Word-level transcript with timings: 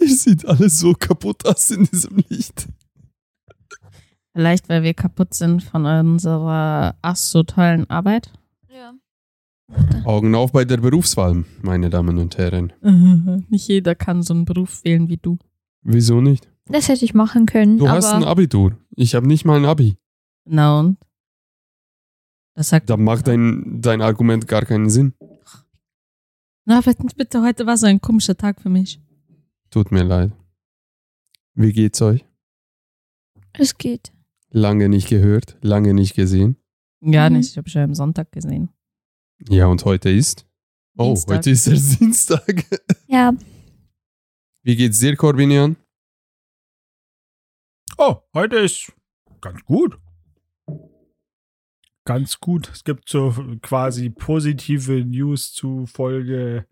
Ihr 0.00 0.08
sieht 0.08 0.46
alles 0.46 0.78
so 0.80 0.92
kaputt 0.92 1.46
aus 1.46 1.70
in 1.70 1.84
diesem 1.84 2.22
Licht. 2.28 2.68
Vielleicht, 4.32 4.68
weil 4.68 4.82
wir 4.82 4.94
kaputt 4.94 5.34
sind 5.34 5.62
von 5.62 5.84
unserer 5.84 6.96
ach 7.02 7.16
so 7.16 7.42
tollen 7.42 7.88
Arbeit. 7.90 8.32
Ja. 8.70 8.94
Augen 10.04 10.34
auf 10.34 10.52
bei 10.52 10.64
der 10.64 10.76
Berufswahl, 10.76 11.44
meine 11.62 11.90
Damen 11.90 12.18
und 12.18 12.38
Herren. 12.38 12.72
Nicht 13.48 13.68
jeder 13.68 13.94
kann 13.94 14.22
so 14.22 14.34
einen 14.34 14.44
Beruf 14.44 14.84
wählen 14.84 15.08
wie 15.08 15.16
du. 15.16 15.38
Wieso 15.82 16.20
nicht? 16.20 16.48
Das 16.66 16.88
hätte 16.88 17.04
ich 17.04 17.14
machen 17.14 17.46
können. 17.46 17.78
Du 17.78 17.86
aber 17.86 17.96
hast 17.96 18.12
ein 18.12 18.24
Abitur. 18.24 18.76
Ich 18.94 19.14
habe 19.14 19.26
nicht 19.26 19.44
mal 19.44 19.56
ein 19.56 19.64
Abi. 19.64 19.96
Na 20.44 20.78
und? 20.78 20.98
Das 22.54 22.68
sagt. 22.68 22.90
Da 22.90 22.96
macht 22.96 23.26
dein, 23.26 23.80
dein 23.80 24.02
Argument 24.02 24.46
gar 24.46 24.64
keinen 24.64 24.90
Sinn. 24.90 25.14
Na, 26.64 26.82
bitte, 27.16 27.42
heute 27.42 27.64
war 27.64 27.76
so 27.76 27.86
ein 27.86 28.00
komischer 28.00 28.36
Tag 28.36 28.60
für 28.60 28.68
mich. 28.68 29.00
Tut 29.70 29.90
mir 29.92 30.02
leid. 30.04 30.32
Wie 31.54 31.72
geht's 31.72 32.00
euch? 32.02 32.24
es 33.54 33.76
geht. 33.76 34.12
Lange 34.50 34.88
nicht 34.88 35.08
gehört, 35.08 35.56
lange 35.62 35.92
nicht 35.92 36.14
gesehen. 36.14 36.56
Gar 37.02 37.28
Mhm. 37.30 37.36
nicht, 37.38 37.50
ich 37.50 37.56
habe 37.58 37.68
schon 37.68 37.82
am 37.82 37.94
Sonntag 37.94 38.30
gesehen. 38.32 38.68
Ja, 39.48 39.66
und 39.66 39.84
heute 39.84 40.10
ist? 40.10 40.46
Oh, 40.96 41.14
Dienstag. 41.14 41.36
heute 41.36 41.50
ist 41.50 41.66
der 41.66 41.74
Dienstag. 41.98 42.64
Ja, 43.08 43.32
Wie 44.62 44.76
geht's 44.76 45.00
dir, 45.00 45.16
Corbinian? 45.16 45.76
Oh, 47.96 48.16
heute 48.34 48.56
ist 48.58 48.92
ganz 49.40 49.62
gut. 49.64 49.98
Ganz 52.04 52.38
gut. 52.38 52.70
Es 52.72 52.84
gibt 52.84 53.08
so 53.08 53.32
quasi 53.60 54.08
positive 54.10 55.04
News 55.04 55.52
zu 55.52 55.86
Folge 55.86 56.66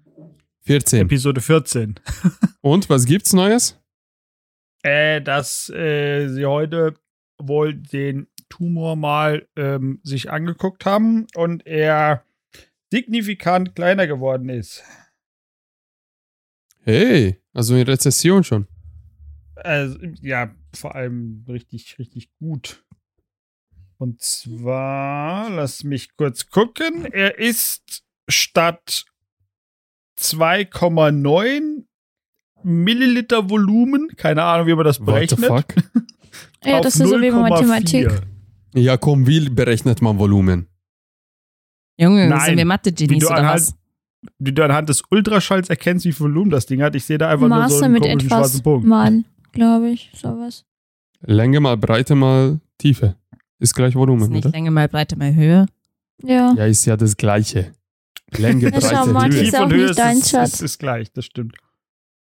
14. 0.66 1.02
Episode 1.02 1.40
14. 1.40 1.94
Und 2.60 2.90
was 2.90 3.06
gibt's 3.06 3.32
Neues? 3.32 3.80
Äh, 4.82 5.22
dass 5.22 5.70
äh, 5.70 6.26
sie 6.28 6.44
heute 6.44 6.94
wohl 7.38 7.74
den 7.74 8.26
Tumor 8.48 8.96
mal 8.96 9.46
ähm, 9.54 10.00
sich 10.02 10.30
angeguckt 10.30 10.84
haben 10.84 11.26
und 11.34 11.66
er 11.66 12.24
signifikant 12.90 13.74
kleiner 13.74 14.06
geworden 14.06 14.48
ist. 14.48 14.82
Hey, 16.82 17.40
also 17.52 17.76
in 17.76 17.82
Rezession 17.82 18.42
schon. 18.42 18.66
Also, 19.56 19.98
ja, 20.20 20.54
vor 20.74 20.94
allem 20.94 21.44
richtig, 21.48 21.98
richtig 21.98 22.30
gut. 22.38 22.84
Und 23.98 24.20
zwar, 24.20 25.50
lass 25.50 25.84
mich 25.84 26.16
kurz 26.16 26.48
gucken. 26.48 27.06
Er 27.06 27.38
ist 27.38 28.04
statt 28.28 29.06
2,9 30.18 31.84
Milliliter 32.62 33.48
Volumen, 33.48 34.08
keine 34.16 34.42
Ahnung, 34.42 34.66
wie 34.66 34.74
man 34.74 34.84
das 34.84 34.98
What 35.00 35.06
the 35.30 35.36
berechnet. 35.36 35.46
fuck? 35.46 35.66
ja 36.64 36.80
das 36.80 36.96
ist 36.96 37.08
so 37.08 37.20
wie 37.20 37.30
0,4. 37.30 37.48
Mathematik. 37.48 38.22
Ja, 38.74 38.96
komm, 38.96 39.26
wie 39.26 39.48
berechnet 39.48 40.02
man 40.02 40.18
Volumen? 40.18 40.66
Junge, 41.98 42.28
Nein, 42.28 42.40
sind 42.40 42.56
wir 42.56 42.64
Wie 42.64 42.68
Mathe-Genies 42.68 43.20
du, 43.20 43.26
oder 43.28 43.36
anhand, 43.38 43.60
was? 43.60 43.74
wie 44.38 44.52
du 44.52 44.64
anhand 44.64 44.88
des 44.88 45.02
Ultraschalls 45.10 45.70
erkennst, 45.70 46.04
wie 46.04 46.12
viel 46.12 46.24
Volumen 46.26 46.50
das 46.50 46.66
Ding 46.66 46.82
hat. 46.82 46.94
Ich 46.94 47.04
sehe 47.04 47.18
da 47.18 47.30
einfach 47.30 47.48
nur 47.48 47.56
so 47.68 47.74
Maße 47.74 47.84
einen 47.84 47.94
mit 47.94 48.02
komischen 48.02 48.20
etwas 48.26 48.38
schwarzen 48.38 48.62
Punkt. 48.62 48.86
mal, 48.86 49.24
glaube 49.52 49.90
ich, 49.90 50.10
sowas. 50.14 50.64
Länge 51.20 51.60
mal 51.60 51.76
Breite 51.76 52.14
mal 52.14 52.60
Tiefe. 52.78 53.16
Ist 53.58 53.74
gleich 53.74 53.90
Ist 53.90 53.94
Volumen, 53.96 54.30
nicht 54.30 54.44
oder? 54.44 54.52
Länge 54.52 54.70
mal 54.70 54.88
Breite 54.88 55.16
mal 55.16 55.34
Höhe. 55.34 55.66
Ja. 56.22 56.52
Ja, 56.54 56.66
ist 56.66 56.84
ja 56.84 56.96
das 56.96 57.16
Gleiche. 57.16 57.72
Länge, 58.36 58.70
Ja, 58.70 58.80
schau 58.80 58.88
Breite, 58.88 59.12
mal, 59.12 59.30
Höhe. 59.32 59.42
ist 59.42 59.56
auch 59.56 59.68
nicht 59.68 59.90
ist, 59.90 59.98
dein 59.98 60.18
ist, 60.18 60.30
Schatz. 60.30 60.54
ist, 60.54 60.60
ist 60.62 60.78
gleich, 60.78 61.12
das 61.12 61.24
stimmt. 61.24 61.56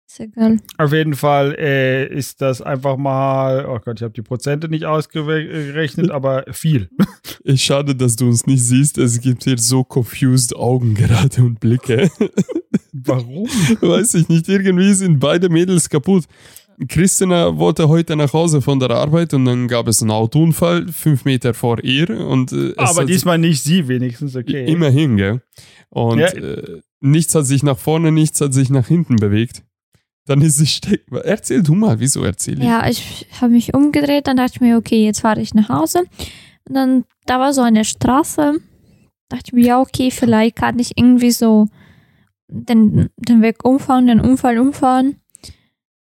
Ist 0.09 0.19
egal. 0.21 0.57
Auf 0.77 0.93
jeden 0.93 1.15
Fall 1.15 1.53
äh, 1.59 2.07
ist 2.07 2.41
das 2.41 2.61
einfach 2.61 2.95
mal, 2.95 3.65
oh 3.65 3.79
Gott, 3.83 3.97
ich 3.99 4.03
habe 4.03 4.13
die 4.13 4.21
Prozente 4.21 4.69
nicht 4.69 4.85
ausgerechnet, 4.85 6.11
aber 6.11 6.45
viel. 6.51 6.89
Ist 7.43 7.61
schade, 7.61 7.93
dass 7.95 8.15
du 8.15 8.25
uns 8.27 8.45
nicht 8.47 8.63
siehst. 8.63 8.97
Es 8.97 9.19
gibt 9.21 9.43
hier 9.43 9.57
so 9.57 9.83
confused 9.83 10.55
Augen 10.55 10.95
gerade 10.95 11.41
und 11.43 11.59
Blicke. 11.59 12.09
Warum? 12.93 13.47
Weiß 13.81 14.13
ich 14.15 14.27
nicht. 14.29 14.47
Irgendwie 14.49 14.93
sind 14.93 15.19
beide 15.19 15.49
Mädels 15.49 15.89
kaputt. 15.89 16.25
Christina 16.87 17.57
wollte 17.57 17.87
heute 17.87 18.15
nach 18.15 18.33
Hause 18.33 18.61
von 18.61 18.79
der 18.79 18.91
Arbeit 18.91 19.33
und 19.33 19.45
dann 19.45 19.67
gab 19.67 19.87
es 19.87 20.01
einen 20.01 20.11
Autounfall, 20.11 20.87
fünf 20.89 21.25
Meter 21.25 21.53
vor 21.55 21.83
ihr. 21.83 22.09
Und, 22.27 22.51
äh, 22.51 22.69
es 22.71 22.77
aber 22.77 23.05
diesmal 23.05 23.39
nicht 23.39 23.63
sie 23.63 23.87
wenigstens, 23.87 24.35
okay. 24.35 24.65
Immerhin, 24.71 25.17
gell? 25.17 25.41
Und 25.89 26.19
Ja. 26.19 26.27
äh, 26.27 26.81
nichts 26.99 27.33
hat 27.33 27.45
sich 27.47 27.63
nach 27.63 27.77
vorne, 27.79 28.11
nichts 28.11 28.39
hat 28.41 28.53
sich 28.53 28.69
nach 28.69 28.87
hinten 28.87 29.15
bewegt. 29.15 29.63
Dann 30.27 30.41
ist 30.41 30.57
sie 30.57 30.67
stecken. 30.67 31.15
Erzähl 31.15 31.63
du 31.63 31.73
mal, 31.73 31.99
wieso 31.99 32.23
erzähl 32.23 32.59
ich? 32.59 32.65
Ja, 32.65 32.87
ich 32.87 33.25
habe 33.41 33.53
mich 33.53 33.73
umgedreht, 33.73 34.27
dann 34.27 34.37
dachte 34.37 34.53
ich 34.55 34.61
mir, 34.61 34.77
okay, 34.77 35.03
jetzt 35.05 35.21
fahre 35.21 35.41
ich 35.41 35.53
nach 35.53 35.69
Hause. 35.69 36.03
Und 36.67 36.75
dann, 36.75 37.05
da 37.25 37.39
war 37.39 37.53
so 37.53 37.61
eine 37.61 37.85
Straße. 37.85 38.59
Dachte 39.29 39.43
ich 39.47 39.53
mir, 39.53 39.65
ja, 39.65 39.79
okay, 39.81 40.11
vielleicht 40.11 40.57
kann 40.57 40.77
ich 40.79 40.91
irgendwie 40.97 41.31
so 41.31 41.67
den, 42.49 43.09
den 43.17 43.41
Weg 43.41 43.63
umfahren, 43.65 44.07
den 44.07 44.19
Unfall 44.19 44.59
umfahren. 44.59 45.15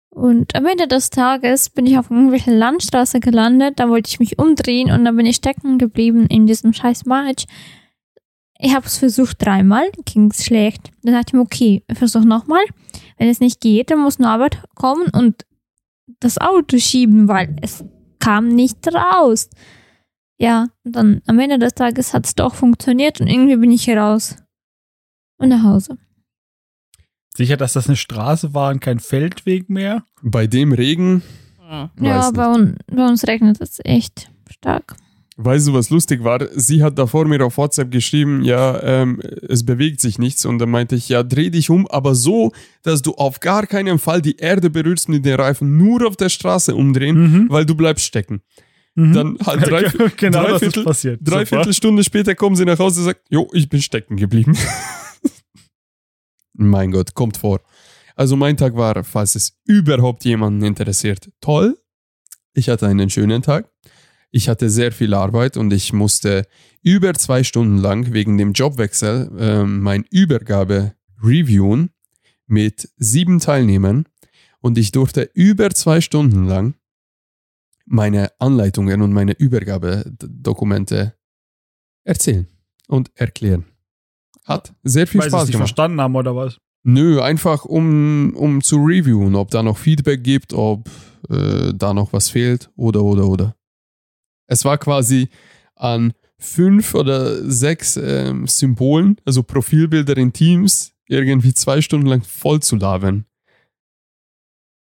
Und 0.10 0.56
am 0.56 0.66
Ende 0.66 0.88
des 0.88 1.12
Tages 1.12 1.70
bin 1.70 1.86
ich 1.86 1.98
auf 1.98 2.10
irgendwelche 2.10 2.54
Landstraße 2.54 3.20
gelandet, 3.20 3.80
da 3.80 3.90
wollte 3.90 4.10
ich 4.10 4.20
mich 4.20 4.40
umdrehen 4.40 4.92
und 4.92 5.06
dann 5.06 5.16
bin 5.16 5.26
ich 5.26 5.36
stecken 5.36 5.78
geblieben 5.78 6.26
in 6.28 6.48
diesem 6.48 6.74
scheiß 6.74 7.06
March. 7.06 7.46
Ich 8.58 8.76
habe 8.76 8.86
es 8.86 8.98
versucht 8.98 9.38
dreimal, 9.44 9.90
ging 10.06 10.32
es 10.32 10.44
schlecht. 10.44 10.92
Dann 11.04 11.14
dachte 11.14 11.30
ich 11.30 11.34
mir, 11.34 11.42
okay, 11.42 11.84
ich 11.88 11.98
versuche 11.98 12.28
nochmal. 12.28 12.64
Wenn 13.18 13.30
es 13.30 13.40
nicht 13.40 13.62
geht, 13.62 13.92
dann 13.92 14.00
muss 14.00 14.20
Norbert 14.20 14.64
kommen 14.76 15.08
und 15.14 15.46
das 16.20 16.40
Auto 16.40 16.78
schieben, 16.78 17.28
weil 17.28 17.56
es 17.62 17.86
kam 18.20 18.50
nicht 18.50 18.86
raus. 18.94 19.50
Ja, 20.38 20.68
dann 20.84 21.22
am 21.28 21.40
Ende 21.40 21.60
des 21.60 21.74
Tages 21.74 22.14
hat 22.14 22.26
es 22.26 22.36
doch 22.36 22.56
funktioniert 22.56 23.22
und 23.22 23.28
irgendwie 23.28 23.58
bin 23.58 23.72
ich 23.72 23.86
hier 23.86 24.00
raus. 24.00 24.36
Und 25.38 25.50
nach 25.50 25.64
Hause. 25.64 25.98
Sicher, 27.40 27.56
dass 27.58 27.72
das 27.74 27.88
eine 27.88 27.96
Straße 27.96 28.54
war 28.54 28.70
und 28.72 28.82
kein 28.82 29.00
Feldweg 29.00 29.70
mehr? 29.70 30.04
Bei 30.22 30.46
dem 30.46 30.74
Regen, 30.74 31.24
Hm. 31.70 31.90
ja, 32.06 32.32
bei, 32.32 32.48
un 32.48 32.76
bei 32.92 33.08
uns 33.08 33.26
regnet 33.28 33.62
es 33.62 33.80
echt 33.86 34.30
stark. 34.52 34.96
weißt 35.38 35.70
du, 35.70 35.74
was 35.74 35.90
lustig 35.90 36.22
war? 36.26 36.40
Sie 36.54 36.84
hat 36.84 37.00
davor 37.00 37.24
mir 37.26 37.42
auf 37.46 37.58
WhatsApp 37.58 37.92
geschrieben, 37.92 38.44
ja, 38.44 38.82
ähm, 38.84 39.22
es 39.48 39.66
bewegt 39.66 40.02
sich 40.02 40.20
nichts. 40.20 40.46
Und 40.46 40.60
dann 40.60 40.70
meinte 40.70 40.96
ich, 40.98 41.08
ja, 41.08 41.24
dreh 41.24 41.50
dich 41.50 41.70
um, 41.70 41.88
aber 41.88 42.14
so, 42.14 42.52
dass 42.84 43.02
du 43.02 43.14
auf 43.14 43.40
gar 43.40 43.66
keinen 43.68 44.00
Fall 44.00 44.22
die 44.22 44.36
Erde 44.36 44.70
berührst 44.70 45.08
mit 45.08 45.24
den 45.24 45.36
Reifen, 45.40 45.78
nur 45.78 46.06
auf 46.06 46.18
der 46.18 46.28
Straße 46.28 46.76
umdrehen, 46.76 47.16
Mhm. 47.46 47.46
weil 47.50 47.66
du 47.66 47.74
bleibst 47.76 48.04
stecken. 48.06 48.42
Mhm. 48.96 49.14
Dann 49.14 49.38
halt 49.46 49.62
drei, 49.70 49.84
genau 50.18 50.42
das 50.44 50.60
Dreiviertel- 50.60 50.80
ist 50.82 50.86
passiert. 50.86 51.20
Dreiviertel 51.24 51.74
Stunde 51.74 52.04
später 52.04 52.36
kommen 52.36 52.58
sie 52.58 52.66
nach 52.66 52.80
Hause 52.80 53.00
und 53.00 53.06
sagt, 53.06 53.22
jo, 53.30 53.48
ich 53.54 53.70
bin 53.70 53.82
stecken 53.82 54.18
geblieben. 54.18 54.58
Mein 56.68 56.92
Gott, 56.92 57.14
kommt 57.14 57.38
vor. 57.38 57.62
Also 58.16 58.36
mein 58.36 58.58
Tag 58.58 58.76
war, 58.76 59.04
falls 59.04 59.36
es 59.36 59.58
überhaupt 59.66 60.26
jemanden 60.26 60.64
interessiert, 60.64 61.32
toll. 61.40 61.78
Ich 62.54 62.70
hatte 62.70 62.88
einen 62.88 63.10
schönen 63.10 63.42
Tag. 63.42 63.72
Ich 64.32 64.50
hatte 64.50 64.70
sehr 64.70 64.92
viel 64.92 65.14
Arbeit 65.14 65.58
und 65.58 65.72
ich 65.72 65.94
musste 65.94 66.46
über 66.84 67.14
zwei 67.14 67.44
Stunden 67.44 67.78
lang 67.78 68.14
wegen 68.14 68.38
dem 68.38 68.54
Jobwechsel 68.54 69.32
ähm, 69.40 69.82
mein 69.82 70.06
Übergabe 70.12 70.94
reviewen 71.24 71.92
mit 72.46 72.90
sieben 72.98 73.40
Teilnehmern 73.40 74.06
und 74.62 74.78
ich 74.78 74.92
durfte 74.92 75.30
über 75.34 75.70
zwei 75.72 76.02
Stunden 76.02 76.46
lang 76.46 76.76
meine 77.86 78.32
Anleitungen 78.40 79.02
und 79.02 79.14
meine 79.14 79.34
Übergabedokumente 79.34 81.16
erzählen 82.04 82.48
und 82.88 83.12
erklären. 83.16 83.66
Hat 84.50 84.74
sehr 84.84 85.08
viel 85.08 85.22
Weil 85.22 85.30
Spaß 85.30 85.44
nicht 85.44 85.52
gemacht. 85.52 85.70
verstanden 85.70 86.02
haben 86.02 86.16
oder 86.16 86.36
was? 86.36 86.58
Nö, 86.84 87.22
einfach 87.22 87.66
um, 87.66 88.34
um 88.36 88.62
zu 88.62 88.78
reviewen, 88.78 89.36
ob 89.36 89.52
da 89.52 89.62
noch 89.62 89.78
Feedback 89.78 90.24
gibt, 90.24 90.54
ob 90.54 90.90
äh, 91.30 91.72
da 91.76 91.94
noch 91.94 92.14
was 92.14 92.30
fehlt 92.30 92.72
oder 92.76 93.04
oder 93.04 93.28
oder. 93.28 93.56
Es 94.48 94.66
war 94.66 94.78
quasi 94.78 95.30
an 95.76 96.14
fünf 96.40 96.96
oder 96.96 97.44
sechs 97.50 97.98
ähm, 97.98 98.48
Symbolen, 98.48 99.18
also 99.26 99.44
Profilbilder 99.44 100.18
in 100.18 100.34
Teams, 100.34 100.94
irgendwie 101.08 101.54
zwei 101.54 101.82
Stunden 101.82 102.08
lang 102.08 102.24
voll 102.24 102.62
zu 102.62 102.76
labern. 102.78 103.26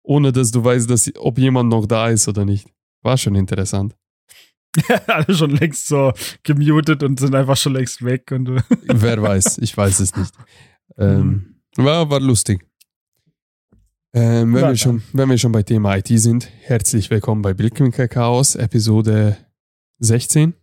Ohne 0.03 0.31
dass 0.31 0.51
du 0.51 0.63
weißt, 0.63 0.89
dass, 0.89 1.11
ob 1.17 1.37
jemand 1.37 1.69
noch 1.69 1.85
da 1.85 2.09
ist 2.09 2.27
oder 2.27 2.43
nicht. 2.45 2.67
War 3.03 3.17
schon 3.17 3.35
interessant. 3.35 3.95
Alle 5.07 5.33
schon 5.35 5.51
längst 5.51 5.87
so 5.87 6.13
gemutet 6.43 7.03
und 7.03 7.19
sind 7.19 7.35
einfach 7.35 7.57
schon 7.57 7.73
längst 7.73 8.03
weg. 8.03 8.31
Und, 8.31 8.49
äh, 8.49 8.61
Wer 8.87 9.21
weiß, 9.21 9.59
ich 9.59 9.75
weiß 9.75 9.99
es 9.99 10.15
nicht. 10.15 10.33
Ähm, 10.97 11.55
war, 11.75 12.09
war 12.09 12.19
lustig. 12.19 12.65
Ähm, 14.13 14.53
wenn, 14.53 14.61
Ja, 14.61 14.69
wir 14.69 14.77
schon, 14.77 15.01
wenn 15.13 15.29
wir 15.29 15.37
schon 15.37 15.51
bei 15.51 15.63
Thema 15.63 15.97
IT 15.97 16.07
sind, 16.07 16.47
herzlich 16.61 17.09
willkommen 17.09 17.41
bei 17.41 17.53
Blickwinkel 17.53 18.07
Chaos, 18.07 18.55
Episode 18.55 19.37
16. 19.99 20.53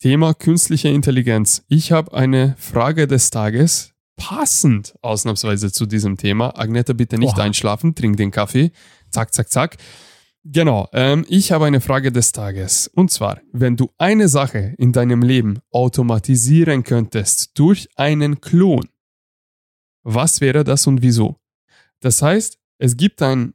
Thema 0.00 0.32
künstliche 0.34 0.88
Intelligenz. 0.88 1.64
Ich 1.68 1.90
habe 1.90 2.12
eine 2.14 2.54
Frage 2.56 3.08
des 3.08 3.30
Tages, 3.30 3.94
passend 4.16 4.94
ausnahmsweise 5.02 5.72
zu 5.72 5.86
diesem 5.86 6.16
Thema. 6.16 6.56
Agneta, 6.56 6.92
bitte 6.92 7.18
nicht 7.18 7.34
Oha. 7.34 7.42
einschlafen, 7.42 7.96
trink 7.96 8.16
den 8.16 8.30
Kaffee. 8.30 8.70
Zack, 9.10 9.34
zack, 9.34 9.48
zack. 9.50 9.76
Genau, 10.44 10.88
ähm, 10.92 11.24
ich 11.28 11.52
habe 11.52 11.66
eine 11.66 11.80
Frage 11.80 12.12
des 12.12 12.32
Tages. 12.32 12.88
Und 12.88 13.10
zwar, 13.10 13.40
wenn 13.52 13.76
du 13.76 13.90
eine 13.98 14.28
Sache 14.28 14.74
in 14.78 14.92
deinem 14.92 15.22
Leben 15.22 15.58
automatisieren 15.70 16.84
könntest 16.84 17.58
durch 17.58 17.88
einen 17.96 18.40
Klon, 18.40 18.88
was 20.04 20.40
wäre 20.40 20.64
das 20.64 20.86
und 20.86 21.02
wieso? 21.02 21.36
Das 22.00 22.22
heißt, 22.22 22.58
es 22.78 22.96
gibt 22.96 23.20
ein 23.20 23.54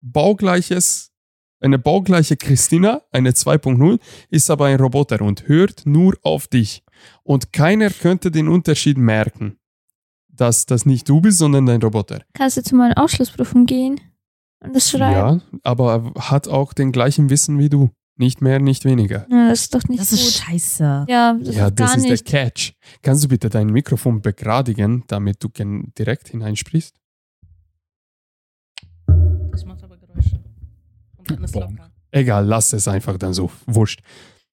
baugleiches, 0.00 1.12
eine 1.60 1.78
baugleiche 1.78 2.36
Christina, 2.36 3.02
eine 3.12 3.30
2.0, 3.30 4.00
ist 4.30 4.50
aber 4.50 4.66
ein 4.66 4.80
Roboter 4.80 5.20
und 5.20 5.46
hört 5.48 5.84
nur 5.84 6.16
auf 6.22 6.46
dich. 6.46 6.82
Und 7.22 7.52
keiner 7.52 7.90
könnte 7.90 8.30
den 8.30 8.48
Unterschied 8.48 8.96
merken, 8.96 9.58
dass 10.28 10.66
das 10.66 10.86
nicht 10.86 11.08
du 11.08 11.20
bist, 11.20 11.38
sondern 11.38 11.66
dein 11.66 11.82
Roboter. 11.82 12.22
Kannst 12.32 12.56
du 12.56 12.62
zu 12.62 12.74
meiner 12.74 12.98
Ausschlussprüfung 12.98 13.66
gehen 13.66 14.00
und 14.60 14.74
das 14.74 14.90
schreiben? 14.90 15.42
Ja, 15.42 15.58
aber 15.62 16.12
er 16.16 16.30
hat 16.30 16.48
auch 16.48 16.72
den 16.72 16.92
gleichen 16.92 17.30
Wissen 17.30 17.58
wie 17.58 17.68
du. 17.68 17.90
Nicht 18.18 18.40
mehr, 18.40 18.58
nicht 18.60 18.86
weniger. 18.86 19.26
Ja, 19.30 19.50
das 19.50 19.60
ist 19.62 19.74
doch 19.74 19.82
nicht 19.88 20.00
Das 20.00 20.08
gut. 20.10 20.18
ist 20.18 20.38
scheiße. 20.38 21.04
ja, 21.06 21.34
das 21.34 21.54
ja, 21.54 21.66
ist 21.68 21.78
das 21.78 21.88
gar 21.90 21.96
ist 21.98 22.02
nicht. 22.08 22.32
der 22.32 22.44
Catch. 22.50 22.72
Kannst 23.02 23.22
du 23.24 23.28
bitte 23.28 23.50
dein 23.50 23.66
Mikrofon 23.66 24.22
begradigen, 24.22 25.04
damit 25.06 25.44
du 25.44 25.48
direkt 25.98 26.28
hineinsprichst? 26.28 26.96
Das 29.50 29.64
macht 29.66 29.82
aber 29.84 29.98
Geräusche. 29.98 30.40
Und 31.18 31.30
dann 31.30 31.44
ist 31.44 31.54
locker. 31.54 31.90
Egal, 32.10 32.46
lass 32.46 32.72
es 32.72 32.88
einfach 32.88 33.18
dann 33.18 33.34
so. 33.34 33.50
Wurscht. 33.66 34.00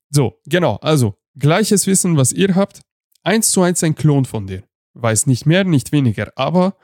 So, 0.10 0.40
genau. 0.46 0.76
Also, 0.82 1.16
gleiches 1.40 1.88
Wissen, 1.88 2.18
was 2.18 2.34
ihr 2.34 2.56
habt. 2.56 2.82
Eins 3.24 3.52
zu 3.52 3.62
eins 3.62 3.82
ein 3.84 3.96
Klon 3.96 4.26
von 4.26 4.46
dir. 4.48 4.64
Weiß 4.94 5.26
nicht 5.26 5.46
mehr, 5.46 5.64
nicht 5.64 5.92
weniger, 5.94 6.34
aber 6.36 6.76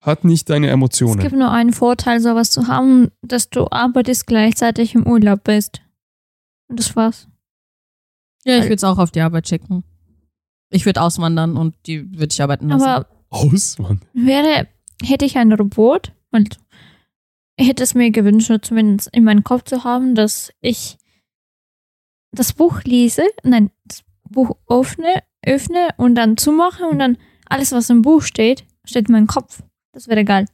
hat 0.00 0.24
nicht 0.24 0.48
deine 0.48 0.68
Es 0.68 0.72
Emotionen. 0.72 1.20
gibt 1.20 1.34
nur 1.34 1.50
einen 1.50 1.72
Vorteil, 1.72 2.20
sowas 2.20 2.50
zu 2.50 2.68
haben, 2.68 3.10
dass 3.22 3.50
du 3.50 3.66
arbeitest 3.70 4.26
gleichzeitig 4.26 4.94
im 4.94 5.06
Urlaub 5.06 5.44
bist. 5.44 5.80
Und 6.68 6.78
das 6.78 6.94
war's. 6.96 7.28
Ja, 8.44 8.56
ich 8.58 8.64
würde 8.64 8.74
es 8.76 8.84
auch 8.84 8.98
auf 8.98 9.10
die 9.10 9.20
Arbeit 9.20 9.48
schicken. 9.48 9.84
Ich 10.70 10.86
würde 10.86 11.02
auswandern 11.02 11.56
und 11.56 11.74
die 11.86 12.10
würde 12.12 12.28
ich 12.32 12.40
arbeiten 12.42 12.68
lassen. 12.68 12.84
Aber 12.84 13.08
Aus, 13.30 13.78
Mann. 13.78 14.00
wäre, 14.12 14.68
hätte 15.02 15.24
ich 15.24 15.36
ein 15.36 15.52
Robot 15.52 16.12
und 16.30 16.58
ich 17.56 17.66
hätte 17.68 17.82
es 17.82 17.94
mir 17.94 18.10
gewünscht, 18.10 18.52
zumindest 18.62 19.08
in 19.14 19.24
meinem 19.24 19.42
Kopf 19.44 19.64
zu 19.64 19.82
haben, 19.84 20.14
dass 20.14 20.52
ich 20.60 20.96
das 22.30 22.52
Buch 22.52 22.82
lese, 22.84 23.24
nein, 23.42 23.70
das 23.84 24.04
Buch 24.30 24.56
öffne, 24.68 25.22
öffne 25.44 25.88
und 25.96 26.14
dann 26.14 26.36
zumache 26.36 26.84
und 26.86 26.98
dann 27.00 27.16
alles, 27.48 27.72
was 27.72 27.90
im 27.90 28.02
Buch 28.02 28.22
steht, 28.22 28.64
steht 28.84 29.08
in 29.08 29.12
meinem 29.12 29.26
Kopf. 29.26 29.62
Das 29.92 30.08
wäre 30.08 30.24
geil. 30.24 30.46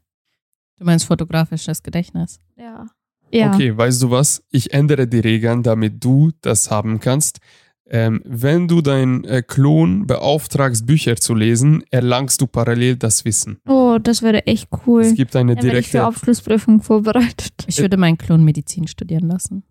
du 0.79 0.85
meinst 0.85 1.07
fotografisches 1.07 1.83
Gedächtnis. 1.83 2.41
Ja. 2.57 2.87
Ja. 3.31 3.53
Okay, 3.53 3.77
weißt 3.77 4.03
du 4.03 4.11
was? 4.11 4.45
Ich 4.51 4.73
ändere 4.73 5.09
die 5.09 5.19
Regeln, 5.21 5.63
damit 5.63 6.05
du 6.05 6.31
das 6.41 6.71
haben 6.71 7.01
kannst. 7.01 7.39
Ähm, 7.87 8.23
wenn 8.25 8.67
du 8.69 8.81
deinen 8.81 9.25
äh, 9.25 9.43
Klon 9.43 10.07
beauftragst, 10.07 10.87
Bücher 10.87 11.17
zu 11.17 11.35
lesen, 11.35 11.83
erlangst 11.91 12.41
du 12.41 12.47
parallel 12.47 12.97
das 12.97 13.25
Wissen. 13.25 13.59
Oh, 13.69 13.99
das 14.03 14.23
wäre 14.23 14.47
echt 14.47 14.69
cool. 14.87 15.03
Es 15.03 15.15
gibt 15.15 15.37
eine 15.37 15.55
werde 15.57 15.67
ich 15.67 15.89
für 15.89 15.99
direkte. 15.99 16.05
Abschlussprüfung 16.05 16.81
vorbereitet. 16.81 17.53
Ich 17.67 17.79
würde 17.79 17.97
meinen 17.97 18.17
Klon 18.17 18.45
Medizin 18.45 18.87
studieren 18.87 19.27
lassen. 19.29 19.65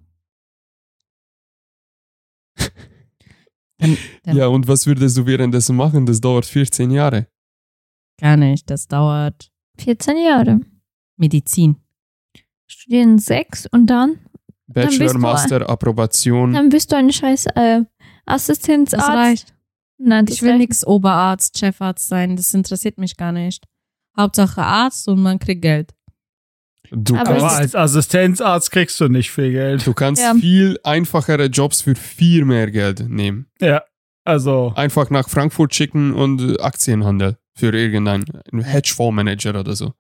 Dann, 3.78 3.98
dann 4.24 4.38
Ja, 4.38 4.48
und 4.48 4.68
was 4.68 4.86
würdest 4.86 5.18
du 5.18 5.26
währenddessen 5.26 5.76
machen? 5.76 6.06
Das 6.06 6.22
dauert 6.22 6.46
14 6.46 6.92
Jahre. 6.92 7.28
Gar 8.20 8.38
nicht. 8.38 8.70
Das 8.70 8.88
dauert 8.88 9.52
14 9.80 10.18
Jahre. 10.18 10.60
Medizin. 11.18 11.78
Studieren 12.68 13.20
sechs 13.20 13.68
und 13.68 13.88
dann, 13.88 14.20
Bachelor, 14.68 15.14
du- 15.14 15.20
Master, 15.20 15.70
Approbation. 15.70 16.54
dann 16.54 16.70
bist 16.70 16.92
du 16.92 16.96
ein 16.96 17.12
scheiß 17.12 17.46
äh, 17.56 17.82
Assistenzarzt. 18.26 19.08
Das 19.08 19.16
reicht. 19.16 19.54
Nein, 20.00 20.26
das 20.26 20.36
Ich 20.36 20.42
will 20.42 20.58
nix 20.58 20.86
Oberarzt, 20.86 21.58
Chefarzt 21.60 22.08
sein. 22.08 22.36
Das 22.36 22.54
interessiert 22.54 22.98
mich 22.98 23.16
gar 23.16 23.32
nicht. 23.32 23.64
Hauptsache 24.18 24.62
Arzt 24.62 25.08
und 25.08 25.22
man 25.22 25.40
kriegt 25.40 25.62
Geld. 25.62 25.92
Du 26.92 27.16
Aber 27.16 27.38
kannst, 27.38 27.56
als 27.56 27.76
Assistenzarzt 27.76 28.72
kriegst 28.72 29.00
du 29.00 29.08
nicht 29.08 29.32
viel 29.32 29.52
Geld. 29.52 29.86
du 29.88 29.94
kannst 29.94 30.22
Ja. 30.22 30.34
viel 30.36 30.78
einfachere 30.84 31.46
Jobs 31.46 31.82
für 31.82 31.96
viel 31.96 32.44
mehr 32.46 32.70
Geld 32.70 33.08
nehmen. 33.10 33.48
Ja, 33.62 33.84
also 34.26 34.74
Einfach 34.76 35.10
nach 35.10 35.30
Frankfurt 35.30 35.74
schicken 35.74 36.14
und 36.14 36.60
Aktienhandel 36.62 37.38
für 37.56 37.74
irgendeinen 37.74 38.26
Hedgefondsmanager 38.52 39.60
oder 39.60 39.76
so. 39.76 39.94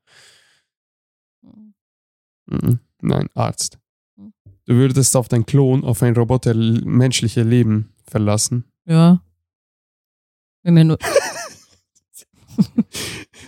Mhm. 2.45 2.79
Nein, 3.01 3.27
Arzt. 3.33 3.79
Mhm. 4.15 4.33
Du 4.65 4.75
würdest 4.75 5.15
auf 5.15 5.27
dein 5.27 5.45
Klon, 5.45 5.83
auf 5.83 6.01
ein 6.03 6.15
Roboter 6.15 6.53
menschliche 6.53 7.43
Leben 7.43 7.93
verlassen. 8.07 8.65
Ja. 8.85 9.21
Wenn 10.63 10.75
wir 10.75 10.83
nur, 10.83 10.97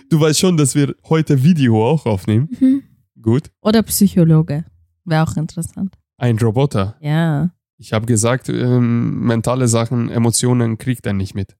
Du 0.08 0.20
weißt 0.20 0.38
schon, 0.38 0.56
dass 0.56 0.74
wir 0.74 0.94
heute 1.08 1.42
Video 1.42 1.84
auch 1.86 2.06
aufnehmen. 2.06 2.48
Mhm. 2.60 2.82
Gut. 3.20 3.50
oder 3.60 3.82
Psychologe. 3.82 4.64
Wäre 5.04 5.22
auch 5.24 5.36
interessant. 5.36 5.96
Ein 6.16 6.38
Roboter. 6.38 6.96
Ja. 7.00 7.50
Ich 7.78 7.92
habe 7.92 8.06
gesagt, 8.06 8.48
ähm, 8.48 9.20
mentale 9.24 9.66
Sachen, 9.68 10.08
Emotionen 10.10 10.78
kriegt 10.78 11.06
er 11.06 11.12
nicht 11.12 11.34
mit. 11.34 11.56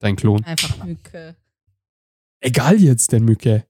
Dein 0.00 0.16
Klon. 0.16 0.42
Einfach 0.44 0.84
Mücke. 0.84 1.36
Egal 2.44 2.78
jetzt, 2.78 3.10
der 3.10 3.20
Mücke. 3.20 3.64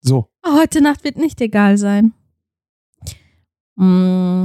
So. 0.00 0.30
Oh, 0.44 0.56
heute 0.60 0.80
Nacht 0.80 1.02
wird 1.02 1.16
nicht 1.16 1.40
egal 1.40 1.76
sein. 1.76 2.12
Mm. 3.74 4.44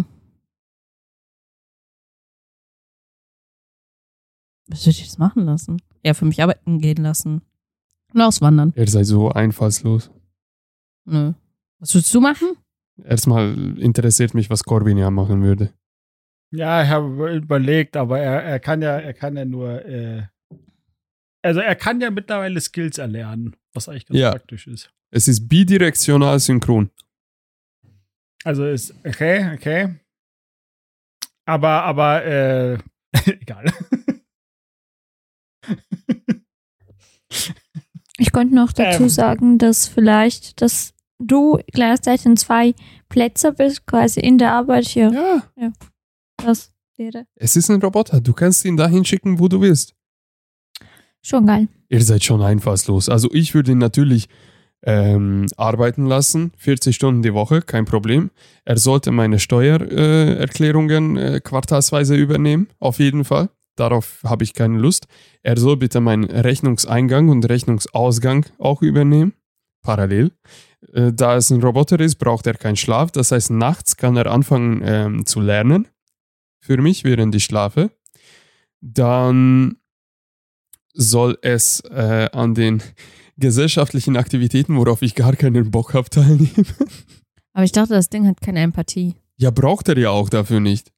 Was 4.67 4.81
würde 4.81 4.89
ich 4.89 5.03
jetzt 5.03 5.19
machen 5.19 5.45
lassen? 5.45 5.79
Ja, 6.03 6.15
für 6.15 6.25
mich 6.25 6.41
arbeiten 6.41 6.79
gehen 6.79 7.03
lassen. 7.03 7.43
Und 8.11 8.21
auswandern. 8.21 8.73
Ihr 8.75 8.87
seid 8.87 9.05
so 9.05 9.29
einfallslos. 9.29 10.09
Nö. 11.05 11.33
Was 11.77 11.93
würdest 11.93 12.15
du 12.15 12.19
machen? 12.19 12.57
Erstmal 13.03 13.77
interessiert 13.77 14.33
mich, 14.33 14.49
was 14.49 14.63
Corbin 14.63 14.97
ja 14.97 15.11
machen 15.11 15.43
würde. 15.43 15.71
Ja, 16.49 16.81
ich 16.83 16.89
habe 16.89 17.35
überlegt, 17.35 17.95
aber 17.95 18.19
er, 18.19 18.43
er 18.43 18.59
kann 18.59 18.81
ja, 18.81 18.97
er 18.97 19.13
kann 19.13 19.37
ja 19.37 19.45
nur, 19.45 19.85
äh, 19.85 20.23
also 21.41 21.59
er 21.59 21.75
kann 21.75 22.01
ja 22.01 22.09
mittlerweile 22.11 22.59
Skills 22.61 22.97
erlernen, 22.97 23.55
was 23.73 23.89
eigentlich 23.89 24.05
ganz 24.05 24.19
Ja. 24.19 24.31
praktisch 24.31 24.67
ist. 24.67 24.91
Es 25.11 25.27
ist 25.27 25.47
bidirektional 25.49 26.39
synchron. 26.39 26.89
Also 28.43 28.65
ist 28.65 28.93
okay, 29.05 29.53
okay. 29.53 29.95
Aber, 31.45 31.83
aber, 31.83 32.23
äh, 32.25 32.77
egal. 33.25 33.65
Ich 38.17 38.31
könnte 38.31 38.55
noch 38.55 38.71
dazu 38.73 39.03
Ähm. 39.03 39.09
sagen, 39.09 39.57
dass 39.57 39.87
vielleicht, 39.87 40.61
dass 40.61 40.93
du 41.19 41.59
gleichzeitig 41.71 42.25
in 42.25 42.37
zwei 42.37 42.73
Plätze 43.09 43.51
bist, 43.53 43.85
quasi 43.85 44.19
in 44.19 44.37
der 44.37 44.53
Arbeit 44.53 44.85
hier. 44.87 45.11
Ja, 45.57 45.71
Das 46.37 46.71
wäre 46.97 47.25
es 47.35 47.55
ist 47.55 47.69
ein 47.69 47.81
Roboter. 47.81 48.21
Du 48.21 48.33
kannst 48.33 48.63
ihn 48.65 48.77
dahin 48.77 49.05
schicken, 49.05 49.39
wo 49.39 49.47
du 49.47 49.61
willst. 49.61 49.95
Schon 51.21 51.45
geil. 51.45 51.67
Ihr 51.89 52.01
seid 52.01 52.23
schon 52.23 52.41
einfallslos. 52.41 53.09
Also 53.09 53.29
ich 53.31 53.53
würde 53.53 53.71
ihn 53.71 53.77
natürlich 53.77 54.27
ähm, 54.83 55.45
arbeiten 55.57 56.05
lassen, 56.05 56.51
40 56.57 56.95
Stunden 56.95 57.21
die 57.21 57.33
Woche, 57.33 57.61
kein 57.61 57.85
Problem. 57.85 58.31
Er 58.65 58.77
sollte 58.77 59.11
meine 59.11 59.39
Steuererklärungen 59.39 61.17
äh, 61.17 61.35
äh, 61.35 61.39
quartalsweise 61.39 62.15
übernehmen, 62.15 62.67
auf 62.79 62.99
jeden 62.99 63.23
Fall. 63.25 63.49
Darauf 63.75 64.21
habe 64.23 64.43
ich 64.43 64.53
keine 64.53 64.77
Lust. 64.77 65.07
Er 65.43 65.57
soll 65.57 65.77
bitte 65.77 66.01
meinen 66.01 66.25
Rechnungseingang 66.25 67.29
und 67.29 67.47
Rechnungsausgang 67.47 68.45
auch 68.57 68.81
übernehmen, 68.81 69.33
parallel. 69.81 70.31
Äh, 70.93 71.13
da 71.13 71.35
es 71.35 71.51
ein 71.51 71.61
Roboter 71.61 71.99
ist, 71.99 72.15
braucht 72.15 72.47
er 72.47 72.55
keinen 72.55 72.75
Schlaf. 72.75 73.11
Das 73.11 73.31
heißt, 73.31 73.51
nachts 73.51 73.97
kann 73.97 74.17
er 74.17 74.27
anfangen 74.27 74.81
ähm, 74.83 75.25
zu 75.25 75.41
lernen. 75.41 75.87
Für 76.59 76.77
mich, 76.77 77.03
während 77.03 77.33
ich 77.35 77.45
schlafe. 77.45 77.91
Dann 78.81 79.77
soll 80.93 81.37
es 81.41 81.81
äh, 81.91 82.29
an 82.31 82.53
den 82.53 82.81
gesellschaftlichen 83.37 84.17
Aktivitäten, 84.17 84.77
worauf 84.77 85.01
ich 85.01 85.15
gar 85.15 85.35
keinen 85.35 85.71
Bock 85.71 85.93
habe, 85.93 86.09
teilnehmen. 86.09 86.65
Aber 87.53 87.63
ich 87.63 87.71
dachte, 87.71 87.93
das 87.93 88.09
Ding 88.09 88.27
hat 88.27 88.39
keine 88.41 88.61
Empathie. 88.61 89.15
Ja, 89.37 89.51
braucht 89.51 89.89
er 89.89 89.97
ja 89.97 90.09
auch 90.09 90.29
dafür 90.29 90.59
nicht. 90.59 90.91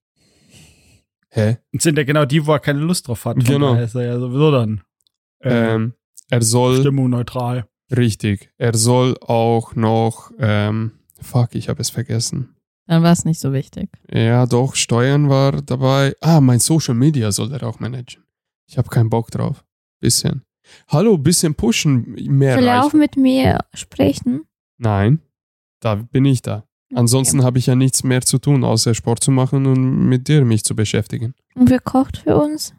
Hä? 1.30 1.58
Das 1.72 1.84
sind 1.84 1.98
ja 1.98 2.04
genau 2.04 2.26
die, 2.26 2.46
wo 2.46 2.52
er 2.52 2.60
keine 2.60 2.80
Lust 2.80 3.08
drauf 3.08 3.26
hat. 3.26 3.44
Genau. 3.44 3.74
ist 3.76 3.96
er 3.96 4.06
ja 4.06 4.20
sowieso 4.20 4.52
dann 4.52 4.82
äh, 5.40 5.74
Ähm, 5.76 5.94
er 6.30 6.42
soll, 6.42 6.80
stimmungneutral. 6.80 7.66
richtig, 7.96 8.52
er 8.58 8.76
soll 8.76 9.18
auch 9.20 9.76
noch, 9.76 10.32
ähm, 10.40 10.92
fuck, 11.22 11.56
ich 11.56 11.70
habe 11.70 11.82
es 11.82 11.90
vergessen. 11.90 12.56
Dann 12.86 13.02
war 13.02 13.14
es 13.14 13.24
nicht 13.26 13.40
so 13.40 13.54
wichtig. 13.54 13.90
Ja, 14.12 14.46
doch, 14.46 14.76
Steuern 14.76 15.30
war 15.30 15.62
dabei. 15.62 16.16
Ah, 16.20 16.42
mein 16.42 16.60
Social 16.60 16.96
Media 16.96 17.32
soll 17.32 17.52
er 17.52 17.64
auch 17.64 17.80
managen. 17.80 18.24
Ich 18.68 18.78
habe 18.78 18.90
keinen 18.90 19.10
Bock 19.10 19.32
drauf. 19.32 19.63
Bisschen. 20.04 20.42
Hallo, 20.90 21.18
bisschen 21.18 21.56
pushen, 21.56 22.14
mehr 22.28 22.58
Will 22.58 22.68
er 22.68 22.84
auch 22.84 22.92
mit 22.92 23.16
mir 23.16 23.60
sprechen? 23.74 24.44
Nein, 24.78 25.22
da 25.80 25.96
bin 25.96 26.26
ich 26.26 26.42
da. 26.42 26.68
Ansonsten 26.94 27.42
habe 27.42 27.58
ich 27.58 27.68
ja 27.68 27.76
nichts 27.76 28.04
mehr 28.04 28.22
zu 28.22 28.38
tun, 28.38 28.66
außer 28.66 28.96
Sport 28.96 29.24
zu 29.24 29.32
machen 29.32 29.66
und 29.66 30.10
mit 30.10 30.28
dir 30.28 30.44
mich 30.44 30.66
zu 30.66 30.76
beschäftigen. 30.76 31.36
Und 31.56 31.70
wer 31.70 31.80
kocht 31.80 32.18
für 32.18 32.36
uns? 32.36 32.74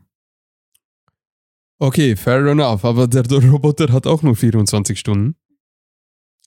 Okay, 1.79 2.15
fair 2.15 2.45
enough, 2.45 2.85
aber 2.85 3.07
der 3.07 3.25
Roboter 3.51 3.91
hat 3.91 4.07
auch 4.07 4.23
nur 4.23 4.37
24 4.37 4.99
Stunden. 4.99 5.37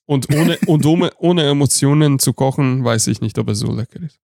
Und 0.05 0.31
ohne, 0.31 0.59
und 0.67 0.85
ohne, 0.85 1.09
ohne 1.17 1.43
Emotionen 1.43 2.19
zu 2.19 2.33
kochen, 2.33 2.83
weiß 2.83 3.07
ich 3.07 3.19
nicht, 3.19 3.39
ob 3.39 3.47
er 3.47 3.55
so 3.55 3.73
lecker 3.73 3.99
ist. 4.03 4.19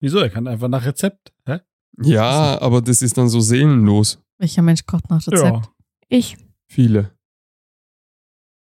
Wieso? 0.00 0.18
Er 0.20 0.30
kann 0.30 0.46
einfach 0.46 0.68
nach 0.68 0.86
Rezept. 0.86 1.34
Hä? 1.44 1.58
Ja, 2.00 2.58
aber 2.62 2.80
das 2.80 3.02
ist 3.02 3.18
dann 3.18 3.28
so 3.28 3.40
seelenlos. 3.40 4.18
Welcher 4.38 4.62
Mensch 4.62 4.86
kocht 4.86 5.10
nach 5.10 5.26
Rezept? 5.26 5.66
Ja. 5.66 5.73
Ich. 6.08 6.36
Viele. 6.66 7.16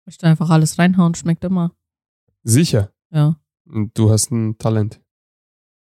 Ich 0.07 0.19
da 0.19 0.29
einfach 0.29 0.51
alles 0.51 0.79
reinhauen, 0.79 1.15
schmeckt 1.15 1.45
immer. 1.45 1.77
Sicher. 2.43 2.93
Ja. 3.11 3.41
Und 3.67 3.97
du 3.99 4.11
hast 4.11 4.31
ein 4.31 4.57
Talent. 4.59 5.01